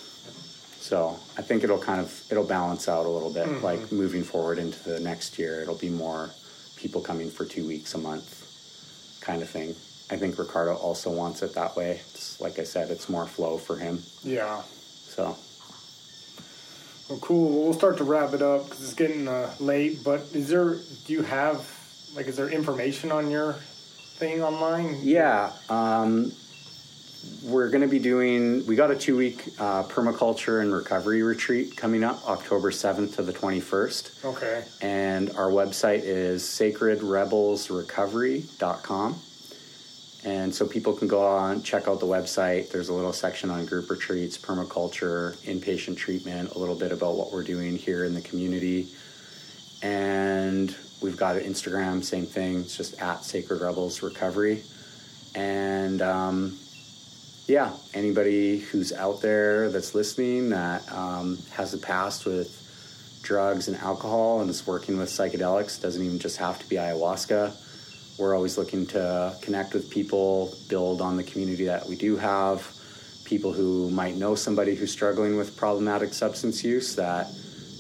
So 0.80 1.18
I 1.38 1.42
think 1.42 1.64
it'll 1.64 1.78
kind 1.78 2.00
of 2.02 2.22
it'll 2.30 2.44
balance 2.46 2.86
out 2.86 3.06
a 3.06 3.08
little 3.08 3.32
bit. 3.32 3.46
Mm-hmm. 3.46 3.64
Like 3.64 3.90
moving 3.90 4.24
forward 4.24 4.58
into 4.58 4.78
the 4.88 5.00
next 5.00 5.38
year, 5.38 5.62
it'll 5.62 5.74
be 5.74 5.88
more 5.88 6.30
people 6.78 7.00
coming 7.00 7.28
for 7.30 7.44
two 7.44 7.66
weeks 7.66 7.94
a 7.94 7.98
month, 7.98 9.20
kind 9.20 9.42
of 9.42 9.50
thing. 9.50 9.70
I 10.10 10.16
think 10.16 10.38
Ricardo 10.38 10.74
also 10.76 11.10
wants 11.10 11.42
it 11.42 11.54
that 11.54 11.76
way. 11.76 12.00
It's, 12.10 12.40
like 12.40 12.58
I 12.58 12.64
said, 12.64 12.90
it's 12.90 13.08
more 13.08 13.26
flow 13.26 13.58
for 13.58 13.76
him. 13.76 14.02
Yeah. 14.22 14.62
So 14.62 15.36
Well, 17.10 17.18
cool. 17.20 17.50
Well, 17.50 17.64
we'll 17.64 17.74
start 17.74 17.98
to 17.98 18.04
wrap 18.04 18.32
it 18.32 18.40
up 18.40 18.64
because 18.64 18.82
it's 18.82 18.94
getting 18.94 19.28
uh, 19.28 19.52
late. 19.60 19.98
But 20.04 20.20
is 20.32 20.48
there? 20.48 20.76
Do 21.06 21.12
you 21.12 21.22
have 21.22 21.66
like? 22.14 22.26
Is 22.26 22.36
there 22.36 22.48
information 22.48 23.12
on 23.12 23.30
your 23.30 23.54
thing 24.18 24.42
online? 24.42 24.98
yeah, 25.02 25.52
um, 25.68 26.32
we're 27.42 27.68
going 27.70 27.82
to 27.82 27.88
be 27.88 27.98
doing. 27.98 28.64
We 28.66 28.76
got 28.76 28.90
a 28.90 28.96
two 28.96 29.16
week 29.16 29.48
uh, 29.58 29.84
permaculture 29.84 30.60
and 30.62 30.72
recovery 30.72 31.22
retreat 31.22 31.76
coming 31.76 32.04
up, 32.04 32.26
October 32.28 32.70
seventh 32.70 33.16
to 33.16 33.22
the 33.22 33.32
twenty 33.32 33.60
first. 33.60 34.12
Okay. 34.24 34.64
and 34.80 35.30
our 35.30 35.50
website 35.50 36.02
is 36.04 36.42
sacredrebelsrecovery.com 36.42 39.20
and 40.24 40.52
so 40.54 40.66
people 40.66 40.92
can 40.92 41.06
go 41.06 41.24
on 41.24 41.62
check 41.62 41.86
out 41.86 42.00
the 42.00 42.06
website 42.06 42.70
there's 42.70 42.88
a 42.88 42.92
little 42.92 43.12
section 43.12 43.50
on 43.50 43.64
group 43.64 43.88
retreats 43.88 44.36
permaculture 44.36 45.36
inpatient 45.44 45.96
treatment 45.96 46.50
a 46.54 46.58
little 46.58 46.74
bit 46.74 46.90
about 46.90 47.14
what 47.14 47.32
we're 47.32 47.44
doing 47.44 47.76
here 47.76 48.04
in 48.04 48.14
the 48.14 48.20
community 48.20 48.88
and 49.82 50.74
we've 51.00 51.16
got 51.16 51.36
an 51.36 51.44
instagram 51.44 52.02
same 52.02 52.26
thing 52.26 52.58
it's 52.60 52.76
just 52.76 53.00
at 53.00 53.22
sacred 53.24 53.60
rebels 53.60 54.02
recovery 54.02 54.60
and 55.36 56.02
um, 56.02 56.58
yeah, 57.48 57.72
anybody 57.94 58.58
who's 58.58 58.92
out 58.92 59.22
there 59.22 59.70
that's 59.70 59.94
listening 59.94 60.50
that 60.50 60.90
um, 60.92 61.38
has 61.50 61.72
a 61.72 61.78
past 61.78 62.26
with 62.26 62.54
drugs 63.22 63.68
and 63.68 63.76
alcohol 63.78 64.42
and 64.42 64.50
is 64.50 64.66
working 64.66 64.98
with 64.98 65.08
psychedelics 65.08 65.80
doesn't 65.80 66.04
even 66.04 66.18
just 66.18 66.36
have 66.36 66.58
to 66.58 66.68
be 66.68 66.76
ayahuasca. 66.76 67.56
We're 68.18 68.34
always 68.34 68.58
looking 68.58 68.84
to 68.88 69.34
connect 69.40 69.72
with 69.72 69.88
people, 69.88 70.54
build 70.68 71.00
on 71.00 71.16
the 71.16 71.24
community 71.24 71.64
that 71.64 71.86
we 71.86 71.96
do 71.96 72.16
have, 72.16 72.70
people 73.24 73.54
who 73.54 73.90
might 73.90 74.16
know 74.16 74.34
somebody 74.34 74.74
who's 74.74 74.92
struggling 74.92 75.38
with 75.38 75.56
problematic 75.56 76.12
substance 76.12 76.62
use 76.62 76.96
that 76.96 77.28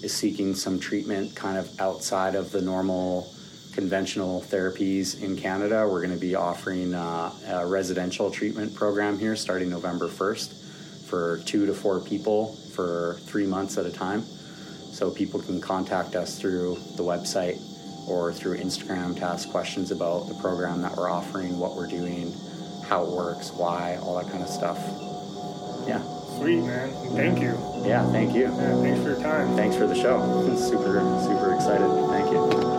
is 0.02 0.14
seeking 0.14 0.54
some 0.54 0.80
treatment 0.80 1.36
kind 1.36 1.58
of 1.58 1.78
outside 1.78 2.34
of 2.34 2.52
the 2.52 2.62
normal 2.62 3.30
conventional 3.78 4.42
therapies 4.42 5.22
in 5.22 5.36
Canada. 5.36 5.86
We're 5.88 6.00
going 6.00 6.12
to 6.12 6.20
be 6.20 6.34
offering 6.34 6.94
uh, 6.94 7.32
a 7.46 7.64
residential 7.64 8.28
treatment 8.28 8.74
program 8.74 9.20
here 9.20 9.36
starting 9.36 9.70
November 9.70 10.08
1st 10.08 11.06
for 11.06 11.38
two 11.46 11.64
to 11.64 11.72
four 11.72 12.00
people 12.00 12.56
for 12.74 13.18
three 13.20 13.46
months 13.46 13.78
at 13.78 13.86
a 13.86 13.92
time. 13.92 14.24
So 14.90 15.12
people 15.12 15.40
can 15.40 15.60
contact 15.60 16.16
us 16.16 16.40
through 16.40 16.76
the 16.96 17.04
website 17.04 17.60
or 18.08 18.32
through 18.32 18.56
Instagram 18.56 19.14
to 19.18 19.22
ask 19.22 19.48
questions 19.48 19.92
about 19.92 20.26
the 20.26 20.34
program 20.34 20.82
that 20.82 20.96
we're 20.96 21.08
offering, 21.08 21.56
what 21.56 21.76
we're 21.76 21.86
doing, 21.86 22.34
how 22.88 23.04
it 23.04 23.10
works, 23.10 23.52
why, 23.52 23.96
all 24.02 24.16
that 24.20 24.28
kind 24.28 24.42
of 24.42 24.48
stuff. 24.48 24.78
Yeah. 25.86 26.02
Sweet 26.36 26.62
man. 26.62 26.90
Thank 27.14 27.40
you. 27.40 27.56
Yeah, 27.86 28.10
thank 28.10 28.34
you. 28.34 28.46
Yeah, 28.46 28.82
thanks 28.82 29.00
for 29.02 29.10
your 29.10 29.22
time. 29.22 29.54
Thanks 29.54 29.76
for 29.76 29.86
the 29.86 29.94
show. 29.94 30.18
Super, 30.56 30.98
super 31.22 31.54
excited. 31.54 31.88
Thank 32.10 32.32
you. 32.32 32.77